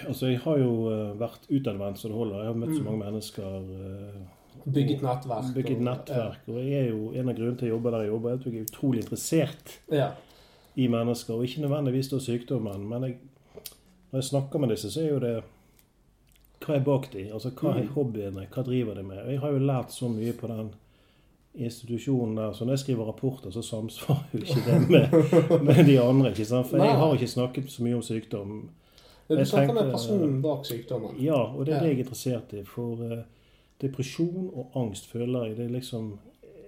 Altså, 0.08 0.28
jeg 0.30 0.40
har 0.42 0.58
jo 0.62 0.72
eh, 0.90 1.12
vært 1.20 1.46
utadvendt 1.54 2.00
så 2.02 2.10
det 2.10 2.18
holder. 2.18 2.40
Jeg 2.44 2.52
har 2.52 2.58
møtt 2.62 2.74
så 2.76 2.82
Mm. 2.82 2.86
mange 2.86 3.04
mennesker. 3.06 3.56
eh, 3.84 4.74
Bygget 4.74 5.02
nettverk. 5.02 5.54
Bygget 5.56 5.82
nettverk. 5.82 6.40
Og 6.48 6.60
jeg 6.62 6.74
er 6.86 6.90
jo 6.90 7.12
en 7.14 7.30
av 7.30 7.36
grunnene 7.36 7.58
til 7.60 7.68
å 7.68 7.76
jobbe 7.76 7.92
der 7.92 8.04
jeg 8.06 8.12
jobber, 8.14 8.30
er 8.30 8.34
at 8.40 8.46
jeg 8.46 8.56
er 8.56 8.68
utrolig 8.68 9.02
interessert 9.04 9.80
Ja. 9.92 10.12
I 10.76 10.88
mennesker. 10.88 11.34
Og 11.34 11.44
ikke 11.44 11.62
nødvendigvis 11.62 12.10
da 12.10 12.20
sykdommen, 12.20 12.88
men 12.90 13.04
jeg, 13.04 13.18
når 14.12 14.20
jeg 14.20 14.24
snakker 14.24 14.60
med 14.60 14.70
disse, 14.70 14.92
så 14.92 15.02
er 15.02 15.10
jo 15.14 15.20
det 15.20 15.36
Hva 16.64 16.76
er 16.78 16.84
bak 16.86 17.10
de? 17.14 17.26
Altså, 17.34 17.50
hva 17.50 17.74
er 17.78 17.82
Mm. 17.84 17.88
hobbyene? 17.94 18.48
Hva 18.54 18.64
driver 18.64 18.94
de 18.96 19.04
med? 19.04 19.18
Og 19.26 19.32
jeg 19.32 19.40
har 19.40 19.52
jo 19.52 19.58
lært 19.60 19.92
så 19.92 20.08
mye 20.10 20.32
på 20.34 20.48
den 20.48 20.70
institusjonen 21.56 22.36
der. 22.38 22.54
Så 22.54 22.66
når 22.66 22.72
jeg 22.72 22.80
skriver 22.80 23.06
rapporter, 23.06 23.52
så 23.52 23.62
samsvarer 23.62 24.24
jo 24.34 24.40
ikke 24.40 24.64
det 24.66 24.90
med, 24.90 25.10
med 25.68 25.86
de 25.86 26.00
andre. 26.02 26.30
ikke 26.32 26.46
sant? 26.46 26.68
For 26.68 26.78
jeg 26.78 26.88
Nei. 26.88 26.96
har 26.98 27.14
ikke 27.14 27.28
snakket 27.28 27.70
så 27.72 27.84
mye 27.84 27.96
om 27.96 28.02
sykdom. 28.02 28.70
Du 29.30 29.36
Jeg 29.36 29.48
snakker 29.48 29.74
med 29.74 29.92
personen 29.92 30.42
bak 30.42 30.66
sykdommen. 30.66 31.16
Ja, 31.20 31.36
og 31.56 31.66
det 31.66 31.74
er 31.76 31.80
det 31.80 31.90
jeg 31.90 31.96
er 31.98 32.04
interessert 32.04 32.54
i. 32.54 32.64
For 32.64 32.96
uh, 33.04 33.20
depresjon 33.82 34.50
og 34.54 34.72
angst 34.76 35.08
føler 35.12 35.46
jeg 35.46 35.58
det 35.58 35.66
er 35.66 35.76
liksom 35.80 36.20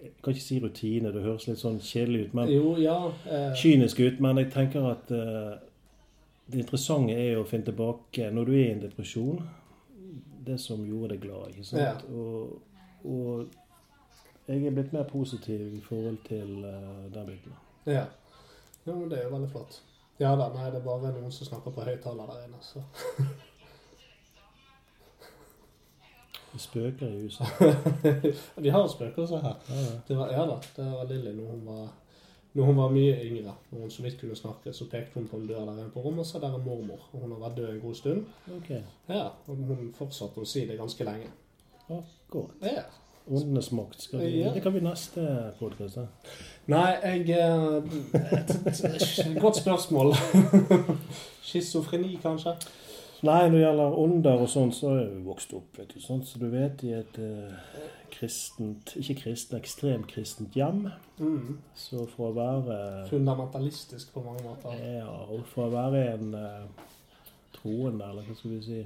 Jeg 0.06 0.24
kan 0.24 0.36
ikke 0.36 0.46
si 0.46 0.60
rutine, 0.62 1.12
det 1.14 1.24
høres 1.24 1.48
litt 1.50 1.62
sånn 1.62 1.80
kjedelig 1.84 2.28
ut. 2.28 2.34
men 2.38 2.52
Jo, 2.54 2.76
ja. 2.82 2.98
Eh, 3.26 3.52
kynisk 3.58 4.00
ut, 4.06 4.22
men 4.24 4.42
jeg 4.42 4.52
tenker 4.54 4.88
at 4.92 5.12
eh, 5.12 5.56
det 6.46 6.62
interessante 6.62 7.16
er 7.18 7.40
å 7.40 7.46
finne 7.50 7.66
tilbake 7.72 8.30
når 8.32 8.50
du 8.50 8.54
er 8.54 8.64
i 8.68 8.74
en 8.76 8.84
depresjon, 8.86 9.42
det 10.46 10.60
som 10.62 10.84
gjorde 10.86 11.16
deg 11.16 11.26
glad. 11.26 11.56
ikke 11.56 11.66
sant? 11.66 12.06
Og, 12.14 12.62
og 13.06 13.48
jeg 14.46 14.62
er 14.62 14.76
blitt 14.78 14.94
mer 14.94 15.08
positiv 15.10 15.74
i 15.74 15.82
forhold 15.82 16.22
til 16.28 16.62
eh, 16.70 17.04
den 17.14 17.32
biten. 17.32 17.58
Ja. 17.90 18.06
ja, 18.86 18.94
det 19.10 19.20
er 19.20 19.26
jo 19.26 19.34
veldig 19.34 19.50
flott. 19.50 19.82
Ja 20.20 20.36
da, 20.40 20.48
nei, 20.54 20.70
det 20.72 20.80
er 20.80 20.86
bare 20.86 21.12
noen 21.12 21.34
som 21.34 21.48
snakker 21.50 21.74
på 21.76 21.84
høyttaler 21.84 22.30
der 22.30 22.46
inne, 22.46 22.62
så 22.64 22.84
Det 26.56 26.64
spøker 26.64 27.10
i 27.12 27.22
huset. 27.26 27.48
Vi 28.64 28.72
har 28.72 28.88
spøkelser 28.88 29.42
her. 29.44 29.56
Ja, 29.70 29.80
ja. 29.82 29.96
Det 30.08 30.18
var, 30.18 30.30
ja 30.32 30.46
da, 30.48 30.56
det 30.78 30.86
var 30.92 31.10
Lilly 31.10 31.34
når 31.36 31.52
hun 31.52 31.64
var 31.68 31.86
når 32.56 32.70
hun 32.70 32.78
var 32.78 32.92
mye 32.96 33.16
yngre, 33.20 33.52
når 33.72 33.80
hun 33.82 33.90
så 33.92 34.04
vidt 34.06 34.20
kunne 34.20 34.36
snakke, 34.36 34.72
så 34.74 34.86
pekte 34.88 35.20
hun 35.20 35.26
på 35.28 35.38
en 35.42 35.48
dør 35.48 35.66
der 35.68 35.74
inne 35.82 35.92
på 35.92 36.00
rommet, 36.00 36.24
og 36.24 36.26
sa 36.30 36.40
der 36.40 36.54
er 36.56 36.62
mormor. 36.64 37.02
Og 37.12 37.20
hun 37.20 37.34
har 37.36 37.42
vært 37.42 37.58
død 37.58 37.74
en 37.74 37.82
god 37.82 37.96
stund. 38.00 38.22
Okay. 38.62 38.80
Ja, 39.10 39.26
og 39.48 39.58
hun 39.68 39.90
fortsatte 39.98 40.40
å 40.40 40.48
si 40.48 40.64
det 40.70 40.78
ganske 40.80 41.04
lenge. 41.04 41.34
godt. 42.32 42.56
Ja. 42.64 42.86
Åndenes 43.28 43.72
makt. 43.76 44.02
Skal 44.02 44.20
vi, 44.24 44.40
Ja. 44.40 44.54
Det 44.54 44.62
kan 44.64 44.72
bli 44.72 44.82
neste 44.86 45.52
podkast. 45.60 45.98
Nei, 46.72 46.96
jeg 47.04 47.30
eh, 47.36 47.84
Godt 49.42 49.60
spørsmål. 49.60 50.16
Schizofreni, 51.48 52.16
kanskje? 52.24 52.56
Nei, 53.26 53.42
når 53.50 53.56
det 53.58 53.62
gjelder 53.64 53.96
ånder 54.06 54.42
og 54.46 54.50
sånn, 54.52 54.72
så 54.76 54.92
er 54.96 55.06
jo 55.08 55.22
vokst 55.26 55.54
opp, 55.58 55.70
vet 55.80 55.94
du. 55.96 56.00
Sånn, 56.04 56.22
så 56.28 56.40
du 56.42 56.46
vet, 56.52 56.84
i 56.86 56.92
et 56.98 57.18
eh, 57.22 57.56
kristent 58.14 58.94
Ikke 59.02 59.16
kristent, 59.24 59.56
ekstremt 59.60 60.08
kristent 60.12 60.56
hjem. 60.56 60.86
Mm. 61.20 61.58
Så 61.76 62.06
for 62.14 62.30
å 62.30 62.36
være 62.36 62.78
Fundamentalistisk 63.10 64.14
på 64.14 64.24
mange 64.26 64.44
måter. 64.46 64.76
Ja, 64.84 65.10
og 65.26 65.46
for 65.52 65.68
å 65.68 65.74
være 65.74 66.04
en 66.14 66.34
eh, 66.38 66.86
troende, 67.58 68.08
eller 68.12 68.28
hva 68.28 68.36
skal 68.38 68.56
vi 68.56 68.62
si 68.68 68.80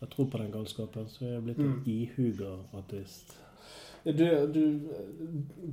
Jeg 0.00 0.10
tror 0.12 0.28
på 0.30 0.38
den 0.38 0.52
galskapen, 0.54 1.08
så 1.10 1.24
er 1.26 1.32
jeg 1.36 1.44
blitt 1.48 1.58
en 1.58 1.72
Mm. 1.72 1.82
ihuga 1.90 2.52
ateist. 2.78 3.32
Du, 4.04 4.46
du, 4.54 4.62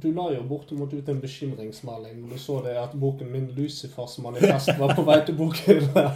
du 0.01 0.07
la 0.11 0.29
jo 0.33 0.41
bortimot 0.49 0.93
ut 0.93 1.09
en 1.09 1.21
bekymringsmelding 1.21 2.21
når 2.21 2.29
du 2.35 2.39
så 2.41 2.61
det 2.65 2.77
at 2.77 2.95
boken 2.99 3.31
min 3.31 3.47
'Lucifers 3.55 4.17
manifest' 4.19 4.79
var 4.79 4.95
på 4.95 5.05
vei 5.07 5.19
til 5.25 5.37
bokhylla. 5.37 6.09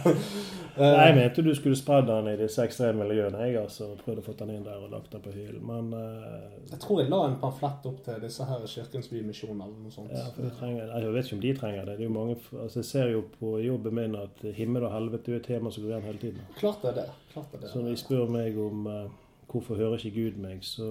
Eh, 0.76 0.86
Nei, 0.86 1.06
jeg 1.06 1.14
mente 1.16 1.42
du 1.42 1.50
skulle 1.54 1.76
spredd 1.76 2.06
den 2.06 2.28
i 2.30 2.36
disse 2.38 2.62
ekstreme 2.62 3.02
miljøene. 3.02 3.40
Jeg 3.42 3.56
altså 3.58 3.88
prøvde 3.98 4.22
å 4.22 4.24
få 4.24 4.32
den 4.38 4.52
inn 4.54 4.62
der 4.64 4.78
og 4.78 4.92
lagt 4.94 5.10
den 5.12 5.20
på 5.24 5.32
hyllen, 5.34 5.64
men 5.66 5.88
uh, 5.92 6.46
Jeg 6.70 6.78
tror 6.84 7.00
jeg 7.02 7.10
la 7.10 7.18
en 7.26 7.34
pamflett 7.42 7.88
opp 7.90 7.98
til 8.06 8.20
disse 8.22 8.46
her 8.46 8.62
Kirkens 8.70 9.10
Bymisjon 9.10 9.58
eller 9.58 9.74
noe 9.74 9.90
sånt. 9.92 10.12
ja, 10.14 10.28
for 10.36 10.46
de 10.46 10.52
trenger, 10.60 10.86
Jeg 10.94 11.12
vet 11.16 11.26
ikke 11.26 11.36
om 11.36 11.42
de 11.42 11.52
trenger 11.58 11.84
det. 11.90 11.96
det 11.98 12.04
er 12.06 12.08
jo 12.08 12.14
mange, 12.14 12.36
altså 12.62 12.78
Jeg 12.78 12.88
ser 12.92 13.10
jo 13.10 13.24
på 13.34 13.58
jobben 13.66 13.94
min 13.98 14.14
at 14.22 14.46
himmel 14.60 14.86
og 14.86 14.94
helvete 14.94 15.32
er 15.34 15.42
et 15.42 15.50
tema 15.50 15.74
som 15.74 15.84
går 15.84 15.90
igjen 15.90 16.06
hele 16.06 16.22
tiden. 16.22 16.46
Klart 16.62 16.86
det 16.86 16.92
er 16.94 16.96
det. 17.02 17.08
Klart 17.34 17.50
det 17.50 17.58
er 17.58 17.66
det. 17.66 17.72
Så 17.74 17.82
når 17.82 17.90
de 17.90 18.02
spør 18.06 18.32
meg 18.38 18.62
om 18.68 18.86
uh, 18.86 19.04
hvorfor 19.50 19.74
hører 19.82 19.98
ikke 19.98 20.16
Gud 20.22 20.40
meg, 20.46 20.62
så 20.64 20.88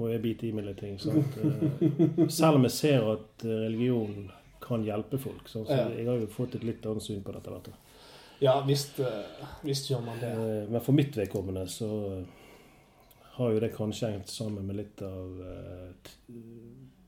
må 0.00 0.10
jeg 0.10 0.22
bite 0.24 0.48
i 0.48 0.52
meg 0.56 0.66
litt 0.68 0.80
ting. 0.80 0.98
Sant? 1.00 1.38
Eh, 1.40 2.26
selv 2.32 2.60
om 2.60 2.66
jeg 2.68 2.76
ser 2.76 3.06
at 3.12 3.46
eh, 3.46 3.62
religion 3.66 4.30
kan 4.64 4.84
hjelpe 4.86 5.18
folk. 5.20 5.48
Så 5.50 5.64
jeg 5.68 6.06
har 6.06 6.20
jo 6.20 6.28
fått 6.30 6.58
et 6.58 6.66
litt 6.66 6.84
annet 6.86 7.04
syn 7.04 7.24
på 7.26 7.34
dette. 7.36 7.54
Vet 7.56 7.70
du. 7.70 7.96
Ja, 8.40 8.60
visst, 8.66 9.00
eh, 9.04 9.48
visst 9.66 9.90
gjør 9.90 10.04
man 10.06 10.20
det. 10.22 10.34
Men 10.70 10.84
for 10.84 10.96
mitt 10.96 11.16
vedkommende 11.16 11.66
så 11.68 11.90
har 13.36 13.52
jo 13.54 13.60
det 13.62 13.74
kanskje 13.74 14.14
hengt 14.14 14.32
sammen 14.32 14.66
med 14.68 14.78
litt 14.80 15.02
av 15.04 15.42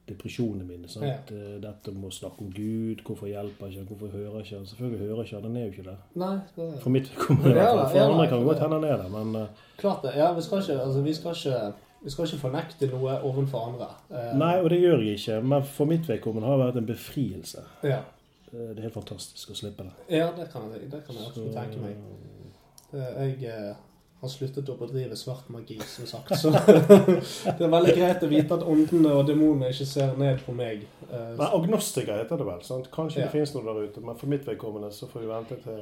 depresjonene 0.08 0.64
mine. 0.66 0.88
Sant? 0.90 1.30
Ja. 1.30 1.52
Dette 1.62 1.92
med 1.94 2.08
å 2.08 2.12
snakke 2.12 2.44
om 2.44 2.50
Gud, 2.52 3.04
hvorfor 3.06 3.30
hjelper 3.30 3.70
ikke 3.70 3.80
han, 3.80 3.88
hvorfor 3.88 4.12
hører 4.12 4.42
ikke 4.42 4.58
han? 4.58 4.66
Selvfølgelig 4.68 5.06
hører 5.06 5.22
ikke 5.22 5.36
han, 5.38 5.46
han 5.46 5.60
er 5.60 5.64
jo 5.66 5.72
ikke 5.72 5.86
der. 5.86 6.00
Nei, 6.24 6.32
det 6.56 6.66
er 6.66 6.82
For 6.82 6.96
mitt 6.96 7.08
vedkommende. 7.12 7.68
For 7.92 8.02
andre 8.08 8.28
kan 8.32 8.44
godt 8.48 8.64
hende 8.64 8.80
han 8.80 8.88
er 8.88 9.00
der, 9.04 9.14
men 9.14 9.48
klart 9.80 10.04
det. 10.08 10.16
Ja, 10.18 10.32
vi 10.36 10.44
skal 10.44 10.64
ikke, 10.64 10.80
altså, 10.82 11.04
vi 11.06 11.16
skal 11.20 11.38
ikke, 11.38 11.72
vi 12.04 12.10
skal 12.10 12.26
ikke 12.26 12.38
fornekte 12.42 12.88
noe 12.90 13.18
overfor 13.22 13.68
andre. 13.72 13.86
Eh, 14.10 14.32
Nei, 14.38 14.56
og 14.60 14.70
det 14.70 14.80
gjør 14.82 15.02
jeg 15.06 15.18
ikke. 15.20 15.40
Men 15.44 15.62
for 15.62 15.84
mitt 15.86 16.08
vedkommende 16.08 16.48
har 16.48 16.58
det 16.58 16.66
vært 16.66 16.82
en 16.82 16.90
befrielse. 16.94 17.64
Ja, 17.82 18.00
Eh, 18.52 18.68
Det 18.74 18.78
er 18.78 18.82
helt 18.82 18.94
fantastisk 18.94 19.48
å 19.50 19.54
slippe 19.56 19.82
det. 19.86 19.92
ja 20.18 20.26
det, 20.36 20.50
kan 20.52 20.66
jeg, 20.74 20.90
det 20.90 20.98
kan 21.06 21.14
jeg 21.16 21.24
absolutt 21.26 21.54
tenke 21.56 21.78
meg. 21.80 21.96
Eh, 22.92 23.40
Jeg 23.40 23.74
har 24.20 24.28
sluttet 24.28 24.68
å 24.68 24.76
bedrive 24.78 25.16
svart 25.16 25.48
magi, 25.50 25.78
som 25.80 26.04
sagt. 26.06 26.34
Så 26.38 26.50
det 27.56 27.64
er 27.64 27.72
veldig 27.72 27.94
greit 27.96 28.22
å 28.22 28.28
vite 28.28 28.54
at 28.54 28.62
åndene 28.68 29.14
og 29.16 29.24
demonene 29.26 29.70
ikke 29.72 29.86
ser 29.88 30.12
ned 30.20 30.38
på 30.44 30.52
meg. 30.54 30.84
Nei, 31.10 31.48
Agnostiker 31.48 32.20
heter 32.20 32.36
det 32.38 32.46
vel. 32.46 32.60
sant? 32.62 32.90
Kanskje 32.92 33.22
Ja. 33.22 33.24
det 33.26 33.32
finnes 33.32 33.54
noe 33.54 33.64
der 33.64 33.88
ute, 33.88 34.00
men 34.04 34.16
for 34.20 34.26
mitt 34.30 34.44
vedkommende 34.46 34.92
så 34.92 35.08
får 35.10 35.20
vi 35.24 35.32
vente 35.32 35.56
til 35.64 35.80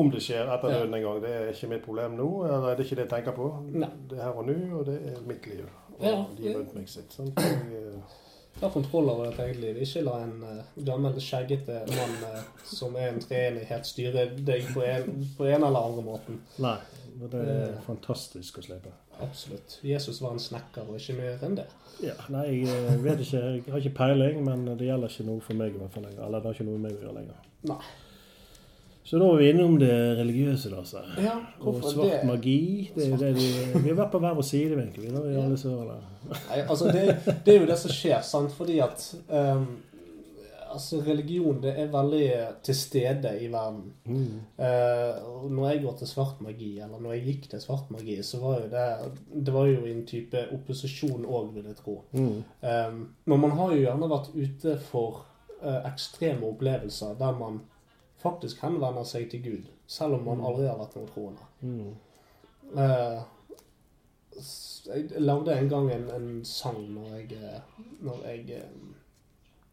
om 0.00 0.10
det 0.12 0.22
skjer 0.24 0.48
etter 0.54 0.74
døden 0.74 0.96
en 0.96 1.04
gang. 1.04 1.20
Det 1.24 1.34
er 1.36 1.52
ikke 1.52 1.70
mitt 1.74 1.84
problem 1.84 2.16
nå. 2.18 2.30
eller 2.46 2.72
Det 2.72 2.72
er 2.72 2.88
ikke 2.88 2.98
det 3.00 3.06
jeg 3.06 3.12
tenker 3.14 3.36
på. 3.36 3.50
Nei. 3.74 3.92
Det 4.10 4.18
er 4.18 4.26
her 4.26 4.40
og 4.42 4.48
nå, 4.48 4.56
og 4.78 4.88
det 4.88 4.96
er 5.12 5.22
mitt 5.28 5.46
liv. 5.50 5.68
Og 5.98 6.02
Ja, 6.06 6.16
de 6.38 6.56
rundt 6.56 6.74
meg 6.76 6.88
sitt. 6.88 7.14
Sant? 7.14 7.40
Jeg, 7.40 7.60
eh, 7.78 8.18
Ta 8.60 8.68
kontroll 8.68 9.08
over 9.08 9.30
ditt 9.30 9.38
eget 9.40 9.60
liv. 9.62 9.76
Ikke 9.84 10.02
la 10.04 10.16
en 10.24 10.42
uh, 10.42 10.80
gammel, 10.84 11.14
skjeggete 11.22 11.78
mann 11.94 12.16
uh, 12.26 12.40
som 12.66 12.96
er 12.98 13.12
en 13.12 13.20
treenighet, 13.22 13.86
styre 13.86 14.26
deg 14.36 14.66
på 14.74 14.82
en, 14.84 15.22
på 15.38 15.46
en 15.46 15.64
eller 15.68 15.86
andre 15.86 16.02
måten. 16.04 16.42
nei, 16.60 16.74
det 17.22 17.40
er 17.40 17.62
uh, 17.70 17.78
fantastisk 17.86 18.58
å 18.60 18.66
slippe. 18.66 18.92
Absolutt. 19.22 19.78
Jesus 19.86 20.20
var 20.20 20.34
en 20.34 20.42
snekker, 20.42 20.88
og 20.88 20.98
ikke 20.98 21.16
mer 21.20 21.46
enn 21.46 21.56
det. 21.60 21.66
Ja, 22.00 22.14
nei, 22.32 22.46
jeg 22.62 22.68
eh, 22.72 23.00
vet 23.04 23.20
ikke. 23.24 23.40
Jeg 23.40 23.64
har 23.68 23.82
ikke 23.82 23.96
peiling, 23.98 24.44
men 24.46 24.64
det 24.70 24.88
gjelder 24.88 25.12
ikke 25.12 25.26
noe 25.28 25.44
for 25.44 25.58
meg 25.58 25.74
i 25.74 25.80
hvert 25.80 25.96
fall 25.96 26.06
lenger. 26.08 26.22
Eller 26.26 26.40
det 26.40 26.50
har 26.50 26.56
ikke 26.56 26.68
noe 26.68 26.78
med 26.78 26.86
meg 26.88 26.96
å 26.96 27.04
gjøre 27.04 27.18
lenger. 27.18 27.50
Nei. 27.70 27.82
Så 29.10 29.18
da 29.18 29.26
var 29.26 29.40
vi 29.40 29.48
innom 29.50 29.72
det 29.80 29.94
religiøse, 30.20 30.70
Lasse. 30.70 31.00
Ja, 31.18 31.32
Og 31.66 31.80
svart 31.82 32.12
det? 32.12 32.18
magi. 32.28 32.90
Det 32.94 33.08
er 33.08 33.10
jo 33.10 33.16
det 33.18 33.30
vi, 33.34 33.46
vi 33.82 33.88
har 33.88 33.96
vært 34.04 34.12
på 34.12 34.20
hver 34.22 34.36
vår 34.38 34.44
side, 34.46 34.76
egentlig. 34.78 35.08
Da, 35.10 35.22
i 35.26 35.32
Ja. 35.34 35.40
alle 35.48 35.56
sører. 35.58 35.96
Nei, 36.30 36.58
altså 36.62 36.92
det, 36.94 37.06
det 37.46 37.54
er 37.56 37.58
jo 37.64 37.66
det 37.66 37.78
som 37.80 37.90
skjer, 37.90 38.20
sant? 38.22 38.52
Fordi 38.54 38.76
at 38.84 39.02
um, 39.34 39.64
altså 40.70 41.00
religion 41.06 41.58
det 41.64 41.72
er 41.82 41.88
veldig 41.90 42.28
til 42.62 42.76
stede 42.78 43.32
i 43.42 43.48
verden. 43.50 43.88
Mm. 44.06 44.28
Uh, 44.62 45.50
når 45.50 45.66
jeg 45.72 45.82
går 45.88 45.96
til 45.98 46.06
svart 46.12 46.38
magi, 46.46 46.70
eller 46.78 47.02
når 47.02 47.16
jeg 47.16 47.24
gikk 47.32 47.48
til 47.50 47.64
svart 47.64 47.90
magi, 47.90 48.20
så 48.22 48.38
var 48.44 48.60
jo 48.60 48.70
det 48.76 48.86
Det 49.46 49.56
var 49.58 49.66
jo 49.72 49.82
en 49.90 50.06
type 50.06 50.44
opposisjon 50.54 51.26
òg, 51.26 51.50
vil 51.58 51.66
jeg 51.66 51.80
tro. 51.82 51.96
Mm. 52.12 52.44
Um, 52.62 53.02
men 53.26 53.40
man 53.48 53.58
har 53.58 53.74
jo 53.74 53.82
gjerne 53.82 54.12
vært 54.14 54.30
ute 54.38 54.78
for 54.86 55.24
uh, 55.64 55.80
ekstreme 55.90 56.46
opplevelser 56.46 57.18
der 57.18 57.34
man 57.42 57.60
faktisk 58.20 58.62
henvender 58.64 59.04
seg 59.08 59.28
til 59.30 59.42
Gud, 59.44 59.68
selv 59.86 60.18
om 60.18 60.26
man 60.28 60.44
aldri 60.44 60.68
har 60.68 60.78
vært 60.80 60.96
noen 60.98 61.12
troende. 61.14 61.46
Mm. 61.60 61.92
Eh, 62.78 63.20
jeg 64.94 65.22
lagde 65.22 65.56
en 65.58 65.68
gang 65.68 65.90
en, 65.92 66.06
en 66.14 66.44
sang 66.44 66.78
når 66.94 67.14
jeg, 67.16 67.38
eh, 67.40 67.84
når 68.00 68.26
jeg 68.28 68.56
eh, 68.60 68.88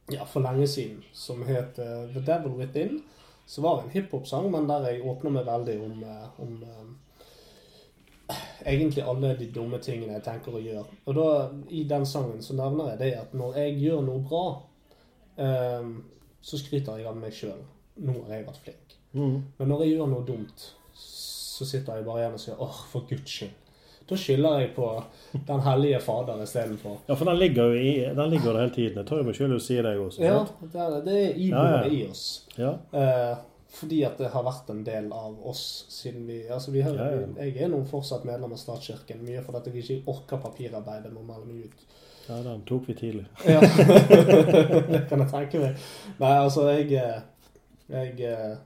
Ja, 0.07 0.23
for 0.23 0.39
lenge 0.39 0.67
siden, 0.71 1.01
som 1.11 1.41
het 1.43 1.79
eh, 1.83 2.05
The 2.13 2.21
Devil 2.23 2.53
Within. 2.55 3.01
Så 3.45 3.61
var 3.61 3.75
det 3.75 3.83
en 3.83 3.91
hiphop-sang, 3.91 4.51
men 4.51 4.67
der 4.69 4.87
jeg 4.87 5.03
åpner 5.03 5.31
meg 5.35 5.45
veldig 5.47 5.75
om, 5.83 6.05
om 6.43 6.63
egentlig 8.65 9.03
alle 9.03 9.35
de 9.39 9.47
dumme 9.51 9.79
tingene 9.83 10.17
jeg 10.17 10.23
tenker 10.25 10.55
å 10.55 10.61
gjøre. 10.63 10.97
Og 11.07 11.15
da, 11.15 11.27
i 11.71 11.83
den 11.87 12.05
sangen 12.05 12.43
så 12.43 12.55
nevner 12.57 12.93
jeg 12.93 13.01
det 13.03 13.11
at 13.21 13.35
når 13.37 13.59
jeg 13.61 13.77
gjør 13.83 14.03
noe 14.07 14.23
bra, 14.27 14.43
eh, 15.43 15.91
så 16.41 16.59
skryter 16.59 16.99
jeg 16.99 17.07
av 17.07 17.19
meg 17.19 17.35
sjøl. 17.35 17.61
Nå 17.97 18.17
har 18.27 18.35
jeg 18.37 18.47
vært 18.47 18.65
flink. 18.65 18.97
Mm. 19.17 19.37
Men 19.57 19.71
når 19.71 19.85
jeg 19.85 19.95
gjør 19.95 20.11
noe 20.11 20.25
dumt, 20.27 20.67
så 20.97 21.65
sitter 21.65 21.97
jeg 21.97 22.05
bare 22.05 22.21
igjen 22.23 22.37
og 22.37 22.43
sier 22.43 22.61
åh, 22.61 22.83
for 22.91 23.07
guds 23.09 23.39
skyld. 23.39 23.55
Da 24.07 24.15
skylder 24.15 24.61
jeg 24.61 24.69
på 24.75 24.85
Den 25.47 25.59
hellige 25.65 25.99
fader 25.99 26.39
istedenfor. 26.43 27.01
Ja, 27.09 27.15
for 27.15 27.27
den 27.27 27.39
ligger 27.41 27.73
jo 27.73 27.81
i, 27.81 27.89
den 28.15 28.29
ligger 28.31 28.53
der 28.53 28.61
hele 28.61 28.73
tiden. 28.73 29.01
Jeg 29.01 29.09
tar 29.09 29.19
jo 29.19 29.27
meg 29.27 29.35
sjøl 29.35 29.55
å 29.57 29.59
si 29.59 29.75
det, 29.75 29.91
jeg 29.91 30.03
også. 30.05 30.23
Ja, 30.23 30.37
det 30.61 30.85
er, 30.85 30.95
er 31.11 31.41
iboende 31.43 31.81
ja. 31.81 31.91
i 31.91 31.99
oss. 32.07 32.23
Ja. 32.55 32.71
Eh, 32.95 33.33
fordi 33.77 33.99
at 34.07 34.17
det 34.21 34.31
har 34.31 34.45
vært 34.47 34.71
en 34.71 34.83
del 34.87 35.09
av 35.11 35.35
oss 35.47 35.61
siden 35.91 36.23
vi 36.29 36.39
Altså, 36.47 36.71
vi 36.71 36.81
har, 36.85 36.95
Ja, 36.95 37.09
ja. 37.19 37.27
jeg 37.43 37.57
er 37.65 37.71
nå 37.73 37.81
fortsatt 37.89 38.23
medlem 38.27 38.55
av 38.55 38.61
statskirken. 38.61 39.25
Mye 39.27 39.43
fordi 39.43 39.73
jeg 39.75 39.83
ikke 39.83 40.13
orker 40.15 40.41
papirarbeidet 40.45 41.11
med 41.11 41.21
å 41.21 41.27
melde 41.27 41.51
meg 41.51 41.65
ut. 41.67 41.87
ja, 42.29 42.39
den 42.47 42.63
tok 42.67 42.87
vi 42.87 42.95
tidlig. 42.95 43.25
Ja, 43.43 43.59
det 44.93 45.03
kan 45.09 45.19
jeg 45.19 45.31
tenke 45.33 45.65
meg. 45.65 45.83
Nei, 46.19 46.33
altså, 46.45 46.69
jeg, 46.71 46.93
eh, 46.95 47.19
jeg 47.89 48.19
eh, 48.21 48.57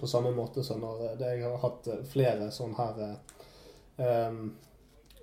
På 0.00 0.06
samme 0.06 0.30
måte 0.36 0.62
som 0.64 0.80
når 0.80 1.18
jeg 1.20 1.42
har 1.42 1.58
hatt 1.62 1.86
eh, 1.88 2.02
flere 2.04 2.50
sånne 2.52 2.76
her 2.76 4.28
um, 4.28 4.54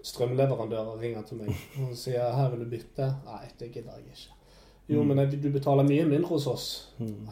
Strømleverandører 0.06 1.00
ringer 1.02 1.22
til 1.26 1.38
meg 1.38 1.50
og 1.82 1.96
sier 1.98 2.32
'her 2.36 2.50
vil 2.52 2.60
du 2.66 2.70
bytte'. 2.76 3.08
Nei, 3.26 3.46
det 3.60 3.72
gidder 3.74 3.92
jeg 3.98 4.06
ikke. 4.06 4.32
Jo, 4.90 5.04
Mm. 5.04 5.08
men 5.16 5.42
du 5.42 5.50
betaler 5.52 5.84
mye 5.84 6.06
mindre 6.06 6.28
hos 6.28 6.48
oss. 6.48 6.94
Mm. 7.00 7.28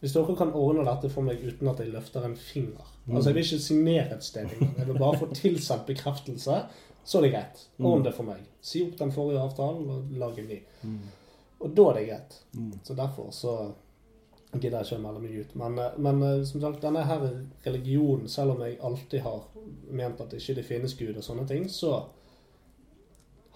Hvis 0.00 0.12
dere 0.14 0.36
kan 0.36 0.52
ordne 0.52 0.84
dette 0.84 1.10
for 1.10 1.22
meg 1.22 1.42
uten 1.44 1.68
at 1.68 1.78
jeg 1.80 1.92
løfter 1.92 2.24
en 2.24 2.36
finger 2.36 2.88
Mm. 3.06 3.16
Altså, 3.16 3.28
Jeg 3.30 3.34
vil 3.34 3.42
ikke 3.44 3.58
signere 3.64 4.14
et 4.16 4.24
sted 4.24 4.42
engang. 4.44 4.74
Jeg 4.78 4.86
vil 4.86 4.98
bare 4.98 5.18
få 5.18 5.26
tilsendt 5.34 5.86
bekreftelse. 5.86 6.66
Så 7.04 7.18
er 7.18 7.22
det 7.22 7.32
greit. 7.32 7.68
Ordn 7.80 8.04
det 8.04 8.14
for 8.14 8.22
meg. 8.22 8.36
Si 8.60 8.82
opp 8.86 8.96
den 8.98 9.10
forrige 9.12 9.40
avtalen 9.40 9.90
og 9.90 10.04
lag 10.10 10.38
en 10.38 10.44
ny. 10.48 10.58
Mm. 10.82 10.98
Og 11.60 11.76
da 11.76 11.82
er 11.82 11.92
det 11.94 12.08
greit. 12.08 12.42
Mm. 12.54 12.72
Så 12.84 12.94
derfor 12.94 13.30
så 13.30 13.72
gidder 14.52 14.82
jeg 14.82 14.88
ikke 14.88 14.98
å 14.98 15.04
melde 15.06 15.22
meg 15.24 15.36
ut. 15.40 15.54
Men, 15.62 15.78
eh, 15.80 16.00
men 16.06 16.24
eh, 16.26 16.42
som 16.48 16.60
sagt, 16.62 16.82
denne 16.84 17.04
her 17.08 17.22
religionen, 17.64 18.28
selv 18.28 18.56
om 18.56 18.64
jeg 18.66 18.80
alltid 18.84 19.24
har 19.24 19.46
ment 19.90 20.20
at 20.20 20.32
det 20.32 20.42
ikke 20.42 20.58
det 20.60 20.66
finnes 20.68 20.96
Gud 20.98 21.16
og 21.16 21.24
sånne 21.24 21.46
ting, 21.48 21.68
så 21.72 21.94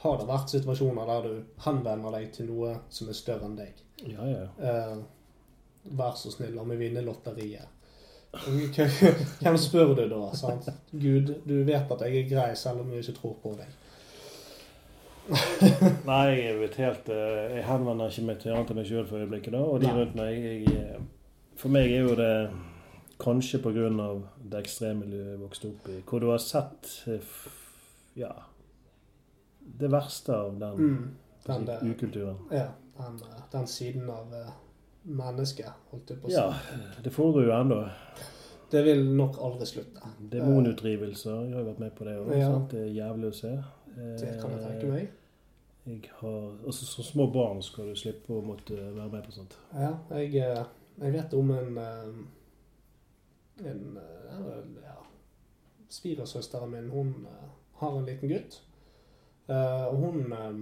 har 0.03 0.18
det 0.20 0.28
vært 0.28 0.53
situasjoner 0.53 1.09
der 1.09 1.28
du 1.28 1.62
henvender 1.64 2.18
deg 2.18 2.32
til 2.34 2.51
noe 2.51 2.74
som 2.92 3.09
er 3.11 3.18
større 3.18 3.49
enn 3.49 3.57
deg. 3.59 3.80
Ja, 4.07 4.26
ja. 4.28 4.44
Eh, 4.61 4.99
vær 5.97 6.16
så 6.18 6.32
snill, 6.32 6.57
la 6.57 6.64
meg 6.66 6.80
vinne 6.80 7.05
lotteriet. 7.05 7.72
Hvem 9.40 9.57
spør 9.57 9.94
du 9.97 10.03
da? 10.11 10.20
sant? 10.36 10.68
Gud, 10.92 11.30
du 11.47 11.55
vet 11.64 11.92
at 11.92 12.03
jeg 12.05 12.18
er 12.20 12.28
grei 12.28 12.51
selv 12.59 12.82
om 12.82 12.90
jeg 12.92 13.05
ikke 13.05 13.20
tror 13.20 13.36
på 13.42 13.53
deg. 13.57 13.70
Nei, 16.07 16.27
jeg 16.39 16.59
vet 16.61 16.77
helt 16.79 17.09
eh, 17.11 17.57
Jeg 17.57 17.64
henvender 17.66 18.12
ikke 18.12 18.27
meg 18.29 18.41
til 18.43 18.55
annet 18.55 18.70
enn 18.70 18.79
meg 18.81 18.89
sjøl 18.89 19.07
for 19.09 19.22
øyeblikket, 19.24 19.57
da. 19.57 19.62
Og 19.66 19.81
de 19.83 19.91
rundt 19.91 20.14
meg 20.18 20.37
jeg, 20.39 20.66
eh, 20.70 21.01
For 21.59 21.72
meg 21.74 21.91
er 21.91 22.05
jo 22.07 22.16
det 22.18 22.33
kanskje 23.18 23.62
av 23.64 24.20
det 24.45 24.61
ekstremmiljøet 24.61 25.31
jeg 25.33 25.41
vokste 25.41 25.70
opp 25.72 25.89
i, 25.89 26.03
hvor 26.05 26.20
du 26.20 26.29
har 26.31 26.43
sett 26.43 26.91
eh, 27.09 27.33
ja 28.20 28.33
det 29.66 29.89
verste 29.91 30.35
av 30.37 30.59
den 30.61 30.77
Mm. 30.79 31.14
Den, 31.47 31.66
si, 31.66 31.91
ukulturen. 31.91 32.37
ja, 32.51 32.68
den, 32.99 33.18
den 33.53 33.66
siden 33.66 34.11
av 34.11 34.33
mennesket, 35.03 35.70
holdt 35.91 36.11
jeg 36.11 36.20
på 36.22 36.27
å 36.27 36.31
si. 36.31 36.37
Ja, 36.37 36.99
det 37.03 37.12
foregår 37.14 37.47
jo 37.47 37.53
ennå. 37.55 37.77
Det 38.70 38.83
vil 38.83 39.05
nok 39.14 39.39
aldri 39.39 39.66
slutte. 39.66 40.09
Demonutdrivelser. 40.33 41.45
Jeg 41.47 41.55
har 41.55 41.62
jo 41.62 41.68
vært 41.68 41.83
med 41.85 41.93
på 41.95 42.07
det 42.09 42.16
òg. 42.18 42.33
Ja. 42.35 42.49
Det 42.70 42.81
er 42.83 42.95
jævlig 42.97 43.31
å 43.31 43.37
se. 43.37 43.53
Det 43.97 44.32
kan 44.40 44.51
jeg 44.51 44.61
Eh, 44.61 44.66
tenke 44.68 44.86
meg. 44.92 45.09
Jeg 45.86 46.11
har, 46.18 46.53
altså 46.66 46.86
Som 46.86 47.05
små 47.05 47.26
barn 47.32 47.62
skal 47.62 47.88
du 47.88 47.94
slippe 47.97 48.34
å 48.34 48.42
måtte 48.42 48.74
være 48.76 49.09
med 49.12 49.22
på 49.24 49.32
sånt. 49.32 49.57
Ja, 49.74 49.92
jeg, 50.11 50.34
eh, 50.42 50.64
jeg 51.01 51.12
vet 51.14 51.34
om 51.34 51.51
en 51.55 51.78
en, 51.78 52.28
En 53.64 53.97
eh, 53.97 54.82
ja, 54.84 54.97
Svigersøsteren 55.88 56.70
min 56.70 56.90
hun 56.90 57.14
eh, 57.30 57.49
har 57.80 57.99
en 57.99 58.07
liten 58.07 58.28
gutt. 58.28 58.61
Eh, 59.49 59.86
Og 59.86 59.97
hun 59.97 60.32
eh, 60.32 60.59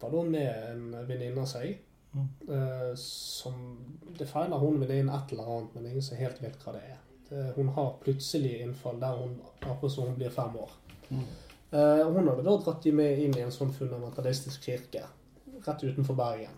var 0.00 0.10
da 0.14 0.22
med 0.22 0.70
en 0.70 1.06
venninne 1.08 1.40
av 1.42 1.46
seg. 1.50 1.78
Mm. 2.14 2.28
eh, 2.48 2.94
Som 2.96 3.60
Det 4.18 4.26
feiler 4.28 4.58
hun 4.58 4.80
venninnen 4.80 5.14
et 5.14 5.32
eller 5.32 5.44
annet, 5.58 5.74
men 5.74 5.86
ingen 5.86 6.02
som 6.02 6.16
helt 6.16 6.40
vet 6.42 6.62
hva 6.64 6.72
det 6.78 6.82
er. 6.94 6.96
Det, 7.28 7.52
hun 7.56 7.68
har 7.76 7.92
plutselig 8.02 8.60
innfall 8.62 8.98
der 9.00 9.18
hun 9.20 9.36
akkurat 9.60 9.92
som 9.92 10.08
hun 10.08 10.16
blir 10.18 10.30
fem 10.34 10.56
år. 10.56 10.70
Mm. 11.10 11.26
Eh, 11.72 12.06
Hun 12.06 12.28
hadde 12.28 12.42
da 12.42 12.56
dratt 12.58 12.82
de 12.82 12.92
med 12.92 13.18
inn 13.22 13.36
i 13.38 13.44
en 13.44 13.54
sånn 13.54 13.72
fundamentalistisk 13.72 14.64
kirke 14.66 15.04
rett 15.66 15.84
utenfor 15.84 16.16
Bergen. 16.18 16.56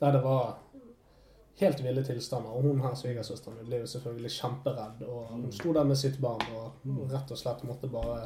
Der 0.00 0.12
det 0.12 0.22
var 0.24 0.54
helt 1.60 1.80
ville 1.84 2.04
tilstander. 2.04 2.50
Og 2.50 2.62
hun 2.62 2.82
her, 2.82 2.94
svigersøsteren 2.98 3.58
min, 3.58 3.68
ble 3.70 3.82
jo 3.82 3.90
selvfølgelig 3.90 4.34
kjemperedd. 4.36 5.02
Og 5.08 5.32
hun 5.32 5.50
sto 5.54 5.72
der 5.76 5.88
med 5.88 5.98
sitt 6.00 6.20
barn 6.22 6.44
og 6.56 7.10
rett 7.12 7.34
og 7.34 7.38
slett 7.40 7.64
måtte 7.68 7.90
bare 7.92 8.22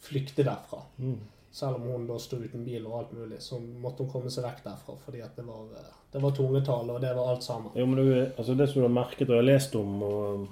flykte 0.00 0.44
derfra. 0.46 0.82
Mm. 0.98 1.18
Selv 1.52 1.80
om 1.80 1.88
hun 1.90 2.06
da 2.06 2.16
sto 2.22 2.38
uten 2.38 2.64
bil 2.64 2.84
og 2.86 2.98
alt 2.98 3.12
mulig, 3.16 3.40
så 3.42 3.58
måtte 3.58 4.04
hun 4.04 4.12
komme 4.12 4.30
seg 4.30 4.46
vekk 4.46 4.62
derfra. 4.64 4.96
Fordi 5.04 5.22
at 5.24 5.36
det 5.36 5.44
var, 5.46 5.66
eh, 5.76 5.92
det 6.12 6.22
var 6.22 6.36
tungetale, 6.36 6.94
og 6.94 7.00
det 7.00 7.14
var 7.16 7.32
alt 7.34 7.44
sammen. 7.44 7.72
Jo, 7.74 7.86
men 7.86 7.96
du, 7.98 8.32
altså 8.36 8.54
Det 8.54 8.68
som 8.68 8.80
du 8.82 8.88
har 8.88 8.96
merket 9.04 9.30
og 9.30 9.40
har 9.40 9.48
lest 9.48 9.74
om, 9.76 10.02
og 10.02 10.48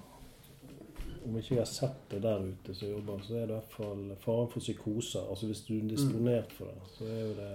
om 1.29 1.37
ikke 1.39 1.55
jeg 1.55 1.61
har 1.61 1.65
sett 1.71 2.11
det 2.11 2.23
der 2.23 2.39
ute 2.49 2.75
som 2.75 2.89
jobber, 2.89 3.19
så 3.23 3.35
er 3.35 3.47
det 3.47 3.49
i 3.51 3.53
hvert 3.59 3.73
fall 3.77 4.17
faren 4.21 4.49
for 4.51 4.61
psykoser. 4.61 5.21
Altså 5.31 5.47
Hvis 5.47 5.61
du 5.69 5.75
er 5.79 5.89
disponert 5.89 6.53
for 6.53 6.65
det, 6.65 6.81
så 6.99 7.05
er 7.05 7.21
jo 7.21 7.35
det 7.43 7.53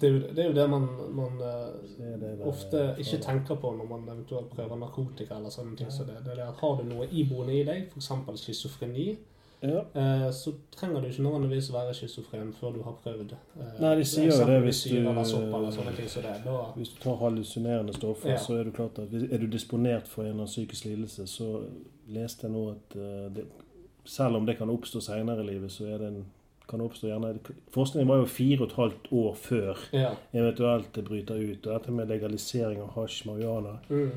Det 0.00 0.08
er 0.08 0.12
jo 0.12 0.20
det, 0.20 0.38
er 0.38 0.46
jo 0.48 0.54
det 0.54 0.70
man, 0.70 0.86
man 1.12 1.38
det 1.38 2.06
er 2.12 2.16
det 2.20 2.46
ofte 2.46 2.94
ikke 2.98 3.18
tenker 3.22 3.54
på 3.60 3.72
når 3.76 3.88
man 3.90 4.06
eventuelt 4.14 4.48
prøver 4.54 4.76
narkotika 4.78 5.34
eller 5.36 5.50
sånne 5.50 5.76
ting. 5.76 5.90
Så 5.92 6.04
det, 6.06 6.14
det 6.24 6.32
er 6.32 6.34
det 6.36 6.48
at 6.48 6.60
har 6.60 6.76
du 6.78 6.84
noe 6.88 7.08
iboende 7.10 7.52
i 7.60 7.64
deg, 7.64 7.90
f.eks. 7.92 8.40
schizofreni, 8.40 9.18
Ja. 9.62 9.78
eh, 9.94 10.30
så 10.32 10.52
trenger 10.76 11.00
du 11.00 11.06
ikke 11.06 11.22
nødvendigvis 11.22 11.68
være 11.72 11.94
schizofren 11.94 12.52
før 12.52 12.72
du 12.74 12.82
har 12.82 12.96
prøvd. 13.04 13.32
eh, 13.60 13.80
Nei, 13.80 13.92
de 13.98 14.04
sier 14.04 14.24
jo 14.32 14.46
det 14.46 14.60
hvis 14.62 14.82
du- 14.84 14.96
det. 14.96 15.04
Hvis 16.76 16.88
du 16.88 17.00
tar 17.02 17.16
hallusinerende 17.16 17.92
stoffer, 17.94 18.30
Ja. 18.30 18.36
så 18.38 18.54
er 18.58 18.64
det 18.64 18.72
klart 18.74 18.98
at 18.98 19.12
er 19.32 19.38
du 19.38 19.46
disponert 19.46 20.08
for 20.08 20.22
en 20.24 20.40
av 20.40 20.46
psykisk 20.46 20.84
lidelse, 20.84 21.26
så 21.26 21.64
leste 22.14 22.46
jeg 22.46 22.52
nå 22.54 22.62
at 22.74 22.96
eh, 22.96 23.26
det, 23.36 23.46
selv 24.04 24.36
om 24.36 24.46
det 24.46 24.56
kan 24.58 24.70
oppstå 24.72 25.00
senere 25.04 25.42
i 25.44 25.46
livet, 25.52 25.72
så 25.72 25.86
er 25.86 25.98
det 26.02 26.10
en, 26.12 26.22
kan 26.68 26.80
oppstå 26.80 27.08
gjerne 27.10 27.34
Forskningen 27.74 28.08
var 28.08 28.22
jo 28.22 28.28
fire 28.30 28.62
og 28.62 28.70
et 28.70 28.76
halvt 28.78 29.08
år 29.22 29.34
før 29.34 29.82
ja. 29.92 30.12
eventuelt 30.32 30.92
det 30.94 31.04
bryter 31.04 31.34
ut. 31.40 31.66
Og 31.66 31.72
dette 31.74 31.92
med 31.92 32.08
legalisering 32.08 32.80
av 32.84 32.94
hasj, 32.98 33.24
marihuana 33.28 33.78
Mm. 33.90 34.12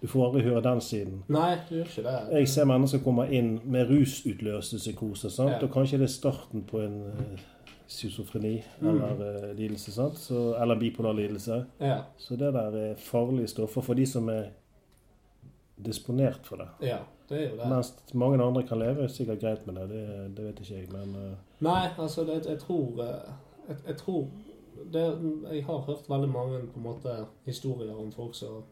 Du 0.00 0.06
får 0.12 0.26
aldri 0.26 0.42
høre 0.44 0.60
den 0.60 0.80
siden. 0.84 1.22
Nei, 1.32 1.54
du 1.68 1.78
gjør 1.78 1.86
ikke 1.88 2.02
det. 2.04 2.16
Jeg 2.36 2.48
ser 2.52 2.66
mennesker 2.68 3.00
komme 3.00 3.24
inn 3.32 3.54
med 3.64 3.88
rusutløste 3.88 4.76
psykoser, 4.76 5.32
sant? 5.32 5.54
Ja. 5.56 5.62
og 5.64 5.72
kanskje 5.72 5.98
det 6.02 6.04
er 6.10 6.12
starten 6.12 6.66
på 6.68 6.82
en 6.84 6.98
uh, 7.16 7.38
schizofreni 7.88 8.62
Mm. 8.80 8.88
eller 8.90 9.22
eh, 9.30 9.54
lidelse, 9.56 9.92
sant? 9.92 10.18
Så, 10.18 10.54
eller 10.62 10.76
bipolar 10.78 11.12
lidelse. 11.16 11.64
Ja, 11.80 11.96
Så 12.18 12.36
det 12.36 12.52
der 12.54 12.76
er 12.76 12.94
farlige 13.00 13.48
stoffer 13.48 13.80
for 13.80 13.94
de 13.94 14.06
som 14.06 14.28
er 14.28 14.50
disponert 15.84 16.46
for 16.46 16.56
det. 16.56 16.68
ja, 16.80 16.98
det 17.28 17.38
er 17.38 17.50
jo 17.50 17.56
det. 17.56 17.68
Mens 17.68 17.94
mange 18.14 18.44
andre 18.44 18.62
kan 18.62 18.78
leve 18.78 19.08
sikkert 19.08 19.40
greit 19.40 19.66
med 19.66 19.74
det, 19.74 19.88
det, 19.90 20.36
det 20.36 20.44
vet 20.44 20.60
ikke 20.60 20.74
jeg, 20.74 20.88
men 20.92 21.16
uh... 21.16 21.32
Nei, 21.60 21.88
altså, 21.98 22.24
det, 22.24 22.46
jeg 22.46 22.58
tror 22.58 23.02
eh, 23.02 23.32
Jeg, 23.68 23.76
jeg 23.86 23.96
tror 23.96 24.28
det, 24.92 25.02
Jeg 25.52 25.64
har 25.64 25.78
hørt 25.78 26.08
veldig 26.08 26.28
mange 26.28 26.58
på 26.60 26.76
en 26.78 26.82
måte 26.82 27.16
historier 27.44 27.94
om 27.96 28.12
folk 28.12 28.34
som 28.34 28.64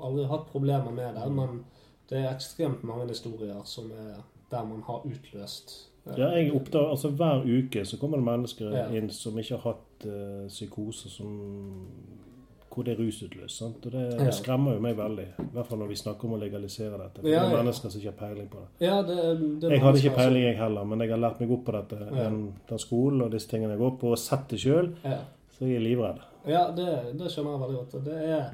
aldri 0.00 0.24
har 0.24 0.36
hatt 0.36 0.46
problemer 0.50 0.90
med 0.90 1.14
det, 1.14 1.32
men, 1.32 1.64
Det 2.08 2.18
er 2.18 2.34
ekstremt 2.34 2.84
mange 2.84 3.08
historier 3.08 3.62
som 3.64 3.90
er 3.92 4.22
der 4.50 4.64
man 4.64 4.82
har 4.86 5.04
utløst 5.04 5.90
eh, 6.06 6.14
Ja, 6.18 6.28
jeg 6.28 6.52
oppdager, 6.54 6.88
altså 6.88 7.10
Hver 7.10 7.42
uke 7.44 7.84
så 7.84 7.98
kommer 7.98 8.16
det 8.16 8.24
mennesker 8.24 8.70
Ja. 8.72 8.86
inn 8.88 9.10
som 9.10 9.38
ikke 9.38 9.56
har 9.58 9.74
hatt 9.74 10.06
uh, 10.06 10.46
psykose 10.48 11.10
som 11.10 11.34
hvor 12.78 12.86
det 12.86 12.94
er 12.94 13.00
rusutløst. 13.02 13.56
sant? 13.58 13.86
Og 13.86 13.92
det, 13.92 14.02
Ja. 14.14 14.24
det 14.24 14.34
skremmer 14.38 14.74
jo 14.76 14.80
meg 14.84 14.96
veldig. 14.96 15.24
I 15.42 15.46
hvert 15.56 15.66
fall 15.66 15.78
når 15.82 15.88
vi 15.90 15.96
snakker 15.98 16.24
om 16.28 16.36
å 16.36 16.38
legalisere 16.38 16.98
dette. 17.00 17.20
For 17.20 17.28
Ja, 17.28 17.40
det 17.42 17.48
er 17.52 17.56
ja. 17.56 17.62
mennesker 17.62 17.90
som 17.90 18.00
ikke 18.00 18.12
har 18.14 18.20
peiling 18.28 18.48
på 18.52 18.58
det. 18.62 18.86
Ja, 18.86 19.02
det, 19.02 19.16
det 19.60 19.70
Jeg 19.74 19.80
hadde 19.82 19.98
ikke 20.04 20.14
peiling, 20.16 20.42
jeg 20.46 20.56
heller, 20.56 20.84
men 20.84 21.00
jeg 21.02 21.10
har 21.10 21.18
lært 21.18 21.40
meg 21.42 21.50
opp 21.56 21.64
på 21.66 21.72
dette. 21.76 21.98
Ja. 22.06 22.22
Den, 22.28 22.38
den 22.70 22.78
skolen 22.78 23.22
og 23.26 23.30
disse 23.34 23.48
tingene 23.50 23.74
jeg 23.74 23.82
går 23.82 23.98
på, 23.98 24.10
og 24.14 24.18
sett 24.18 24.48
det 24.48 24.60
sjøl, 24.62 24.94
Ja, 25.04 25.18
så 25.58 25.66
jeg 25.66 25.76
er 25.76 25.80
livredd. 25.88 26.20
ja 26.46 26.70
det, 26.70 26.88
det 27.18 27.28
skjønner 27.34 27.58
jeg 27.58 27.60
veldig 27.66 27.78
godt. 27.82 28.04
Det 28.04 28.18
er 28.38 28.50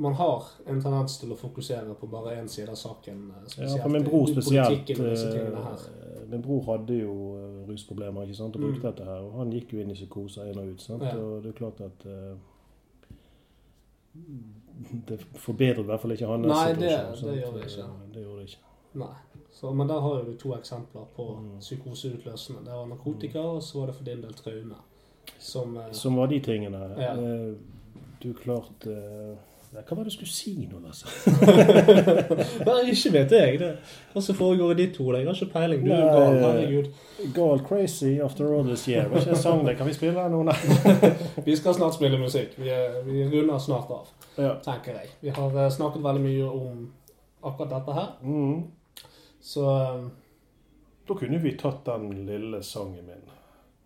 Man 0.00 0.14
har 0.14 0.44
en 0.66 0.78
tendens 0.80 1.18
til 1.20 1.32
å 1.34 1.36
fokusere 1.36 1.92
på 2.00 2.06
bare 2.08 2.38
én 2.40 2.46
side 2.48 2.70
av 2.72 2.76
saken. 2.80 3.18
Spesielt. 3.44 3.58
Ja, 3.58 3.66
Spesielt 3.68 3.82
for 3.82 3.90
min 3.90 4.04
bror 4.06 4.26
spesielt. 4.30 4.86
Min 6.30 6.42
bror 6.42 6.62
hadde 6.78 6.98
jo 7.00 7.14
eh, 7.36 7.68
rusproblemer 7.68 8.22
ikke 8.22 8.34
sant, 8.38 8.56
og 8.56 8.62
brukte 8.62 8.80
Mm. 8.80 8.86
dette 8.90 9.04
her. 9.04 9.20
Og 9.26 9.32
han 9.38 9.50
gikk 9.52 9.72
jo 9.72 9.80
inn 9.80 9.90
i 9.90 9.94
psykoser 9.94 10.44
inn 10.50 10.58
og 10.58 10.68
ut. 10.72 10.80
sant, 10.80 11.02
Ja. 11.02 11.16
Og 11.18 11.42
det 11.42 11.48
er 11.50 11.58
klart 11.58 11.80
at 11.80 12.06
uh, 12.06 12.36
Det 15.08 15.20
forbedret 15.38 15.78
i 15.84 15.86
hvert 15.86 16.00
fall 16.00 16.12
ikke 16.16 16.26
hans 16.26 16.46
Nei, 16.46 16.68
det- 16.72 16.90
situasjon. 16.90 17.10
det 17.10 17.18
sant? 17.18 17.36
gjør 17.40 17.52
det 17.58 17.66
ikke. 17.66 17.80
Eh, 17.82 18.12
Det 18.14 18.22
gjorde 18.24 18.40
det 18.40 18.48
ikke. 18.48 18.58
Nei. 18.94 19.14
Så, 19.52 19.72
men 19.74 19.88
der 19.88 20.00
har 20.00 20.14
jo 20.18 20.24
du 20.24 20.36
to 20.38 20.54
eksempler 20.54 21.04
på 21.16 21.26
Mm. 21.40 21.58
psykoseutløsende. 21.60 22.64
Det 22.64 22.72
var 22.72 22.86
narkotika, 22.86 23.38
og 23.40 23.62
så 23.62 23.78
var 23.80 23.86
det 23.86 23.94
for 23.94 24.04
din 24.04 24.22
del 24.22 24.32
traume. 24.32 24.74
Som 25.38 25.76
uh, 25.76 25.92
Som 25.92 26.16
var 26.16 26.26
de 26.26 26.40
tingene. 26.40 26.78
Ja. 26.98 27.14
Uh, 27.16 27.56
Du 28.22 28.32
klarte 28.34 28.90
ja, 28.90 29.34
Hva 29.70 29.82
var 29.96 30.02
det 30.02 30.10
du 30.10 30.14
skulle 30.16 30.32
si 30.34 30.52
nå, 30.66 30.80
Lasse? 30.82 31.06
Nei, 32.66 32.78
ikke 32.90 33.12
vet 33.14 33.32
jeg 33.36 33.58
det. 33.60 33.68
Hva 34.12 34.22
som 34.24 34.34
foregår 34.34 34.72
i 34.74 34.78
ditt 34.80 34.96
hode. 34.98 35.20
Jeg 35.20 35.28
har 35.28 35.36
ikke 35.38 35.52
peiling. 35.52 35.84
Du 35.86 35.92
er 35.94 36.00
jo 36.00 36.08
gal. 36.16 36.38
Herregud. 36.42 36.88
Gal 37.36 37.62
crazy 37.68 38.10
after 38.24 38.48
all 38.56 38.64
this 38.66 38.88
year. 38.90 39.06
Var 39.12 39.22
ikke 39.22 39.36
en 39.36 39.42
sang 39.44 39.62
det? 39.66 39.76
Kan 39.78 39.86
vi 39.86 39.94
spille 39.94 40.16
den 40.18 40.34
nå? 40.34 40.40
Nei. 40.48 40.56
Vi 41.46 41.54
skal 41.60 41.76
snart 41.78 41.94
spille 41.94 42.18
musikk. 42.18 42.56
Vi, 42.58 42.68
er, 42.74 42.98
vi 43.06 43.22
runder 43.30 43.58
snart 43.62 43.90
av, 43.94 44.10
Ja. 44.40 44.56
tenker 44.64 44.98
jeg. 44.98 45.12
Vi 45.22 45.30
har 45.38 45.56
eh, 45.64 45.70
snakket 45.70 46.02
veldig 46.04 46.24
mye 46.26 46.50
om 46.50 46.82
akkurat 47.46 47.70
dette 47.76 47.96
her. 48.00 48.10
Mm. 48.26 49.06
Så 49.40 49.64
eh, 49.70 50.02
Da 51.08 51.14
kunne 51.22 51.38
vi 51.46 51.54
tatt 51.58 51.84
den 51.86 52.10
lille 52.26 52.62
sangen 52.66 53.06
min, 53.06 53.22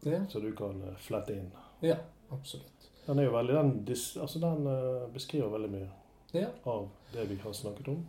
ja, 0.04 0.24
så 0.28 0.40
du 0.40 0.50
kan 0.56 0.80
eh, 0.88 0.96
flette 1.00 1.32
inn. 1.36 1.50
ja 1.84 1.96
absolutt. 2.32 2.73
Den 3.06 3.18
er 3.18 3.24
jo 3.28 3.32
veldig, 3.34 3.54
den, 3.54 3.70
altså 4.20 4.38
den 4.40 4.66
eh, 4.66 5.08
beskriver 5.12 5.48
veldig 5.52 5.70
mye 5.70 5.88
Ja, 6.34 6.48
av 6.66 6.88
det 7.12 7.26
vi 7.30 7.36
har 7.42 7.52
snakket 7.52 7.88
om. 7.88 8.06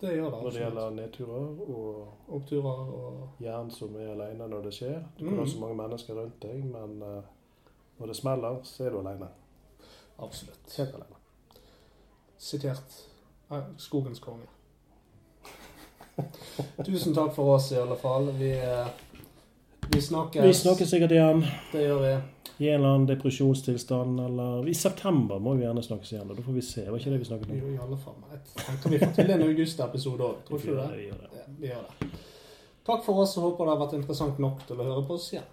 det 0.00 0.16
gjør 0.16 0.30
det. 0.30 0.40
Når 0.42 0.50
det 0.50 0.60
gjelder 0.64 0.90
nedturer 0.90 1.70
og 1.70 2.08
Oppturer 2.28 2.90
og 2.98 3.28
Jern 3.40 3.70
som 3.70 3.94
er 3.96 4.10
alene 4.12 4.48
når 4.50 4.62
det 4.66 4.74
skjer. 4.74 4.98
Du 5.18 5.24
Mm. 5.24 5.30
kan 5.30 5.38
ha 5.38 5.46
så 5.46 5.60
mange 5.60 5.76
mennesker 5.82 6.14
rundt 6.18 6.40
deg, 6.42 6.64
men 6.64 7.02
eh, 7.02 7.22
når 7.98 8.06
det 8.06 8.16
smeller, 8.16 8.58
så 8.64 8.84
er 8.84 8.90
du 8.90 8.98
alene. 9.00 9.28
Absolutt. 10.18 10.74
Helt 10.76 10.94
aleine. 10.94 11.16
Sitert 12.38 13.00
Skogens 13.78 14.18
konge. 14.20 14.46
Tusen 16.84 17.14
takk 17.14 17.32
for 17.34 17.54
oss, 17.56 17.72
i 17.72 17.76
alle 17.78 17.96
fall. 17.96 18.28
Vi, 18.38 18.50
eh, 18.52 18.86
vi 19.90 20.00
snakkes. 20.00 20.44
Vi 20.44 20.54
snakkes 20.54 20.90
sikkert 20.90 21.12
igjen 21.12 21.44
Det 21.72 21.82
gjør 21.84 22.00
vi. 22.04 22.12
i 22.64 22.68
en 22.68 22.74
eller 22.74 22.88
annen 22.94 23.06
depresjonstilstand, 23.08 24.20
eller 24.20 24.68
I 24.68 24.74
september 24.74 25.38
må 25.42 25.54
vi 25.58 25.64
gjerne 25.64 25.82
snakkes 25.82 26.12
igjen. 26.12 26.28
Da 26.28 26.42
får 26.42 26.52
vi 26.58 26.62
se. 26.62 26.84
Var 26.90 26.98
ikke 26.98 27.10
det 27.14 27.18
vi 27.24 27.28
snakket 27.30 27.50
om? 27.50 27.56
Jo, 27.58 27.72
i 27.74 27.78
alle 27.86 27.96
fall. 27.98 28.14
Jeg 28.30 28.40
tenker 28.66 28.90
vi 28.94 28.98
får 29.02 29.12
til 29.18 29.30
en 29.34 29.42
august-episode 29.48 30.28
òg. 30.28 30.36
Tror 30.48 30.58
ikke 30.58 30.70
du 30.70 30.80
det? 30.80 31.48
Vi 31.58 31.66
gjør 31.72 31.88
det. 31.88 32.10
Takk 32.86 33.04
for 33.04 33.22
oss, 33.24 33.36
og 33.38 33.46
håper 33.48 33.64
det 33.64 33.72
har 33.74 33.80
vært 33.86 33.96
interessant 33.98 34.38
nok 34.38 34.66
til 34.68 34.76
å 34.80 34.84
høre 34.90 35.02
på 35.08 35.14
oss 35.18 35.30
igjen. 35.32 35.50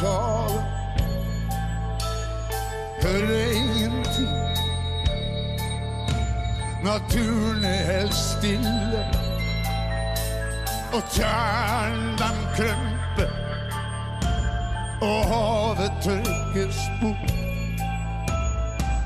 Havet. 0.00 0.64
Hører 3.02 3.50
ingenting. 3.52 4.28
Naturen 6.84 7.64
er 7.64 7.92
helt 7.92 8.14
stille. 8.14 9.04
Og 10.92 11.02
tjern 11.10 12.00
dem 12.22 12.38
krymper. 12.56 13.32
Og 15.02 15.24
havet 15.32 15.92
tørkes 16.02 16.78
bort. 17.00 17.32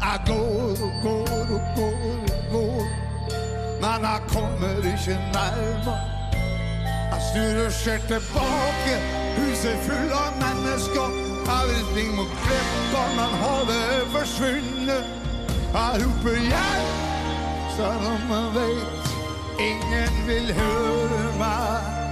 Jeg 0.03 0.21
går 0.27 0.77
og 0.87 0.93
går 1.03 1.55
og 1.55 1.61
går 1.77 1.99
og 2.35 2.51
går. 2.53 2.87
Men 3.81 4.05
jeg 4.05 4.21
kommer 4.29 4.77
ikke 4.77 5.19
nærmere. 5.35 6.01
Jeg 7.11 7.23
snur 7.33 7.66
og 7.66 7.73
ser 7.73 7.99
tilbake, 7.99 8.95
huset 9.37 9.77
fullt 9.87 9.87
full 9.87 10.12
av 10.12 10.44
mennesker. 10.74 11.09
Jeg 11.96 12.14
må 12.16 12.24
klippa, 12.24 13.02
men 13.16 13.32
havet 13.42 13.76
er 13.96 14.06
forsvunnet. 14.10 15.05
Jeg 15.74 15.92
roper 16.02 16.38
hjelp, 16.51 16.96
selv 17.76 18.06
om 18.14 18.32
jeg 18.34 18.48
vet 18.55 19.05
ingen 19.59 20.26
vil 20.26 20.55
høre 20.55 21.38
meg. 21.38 22.03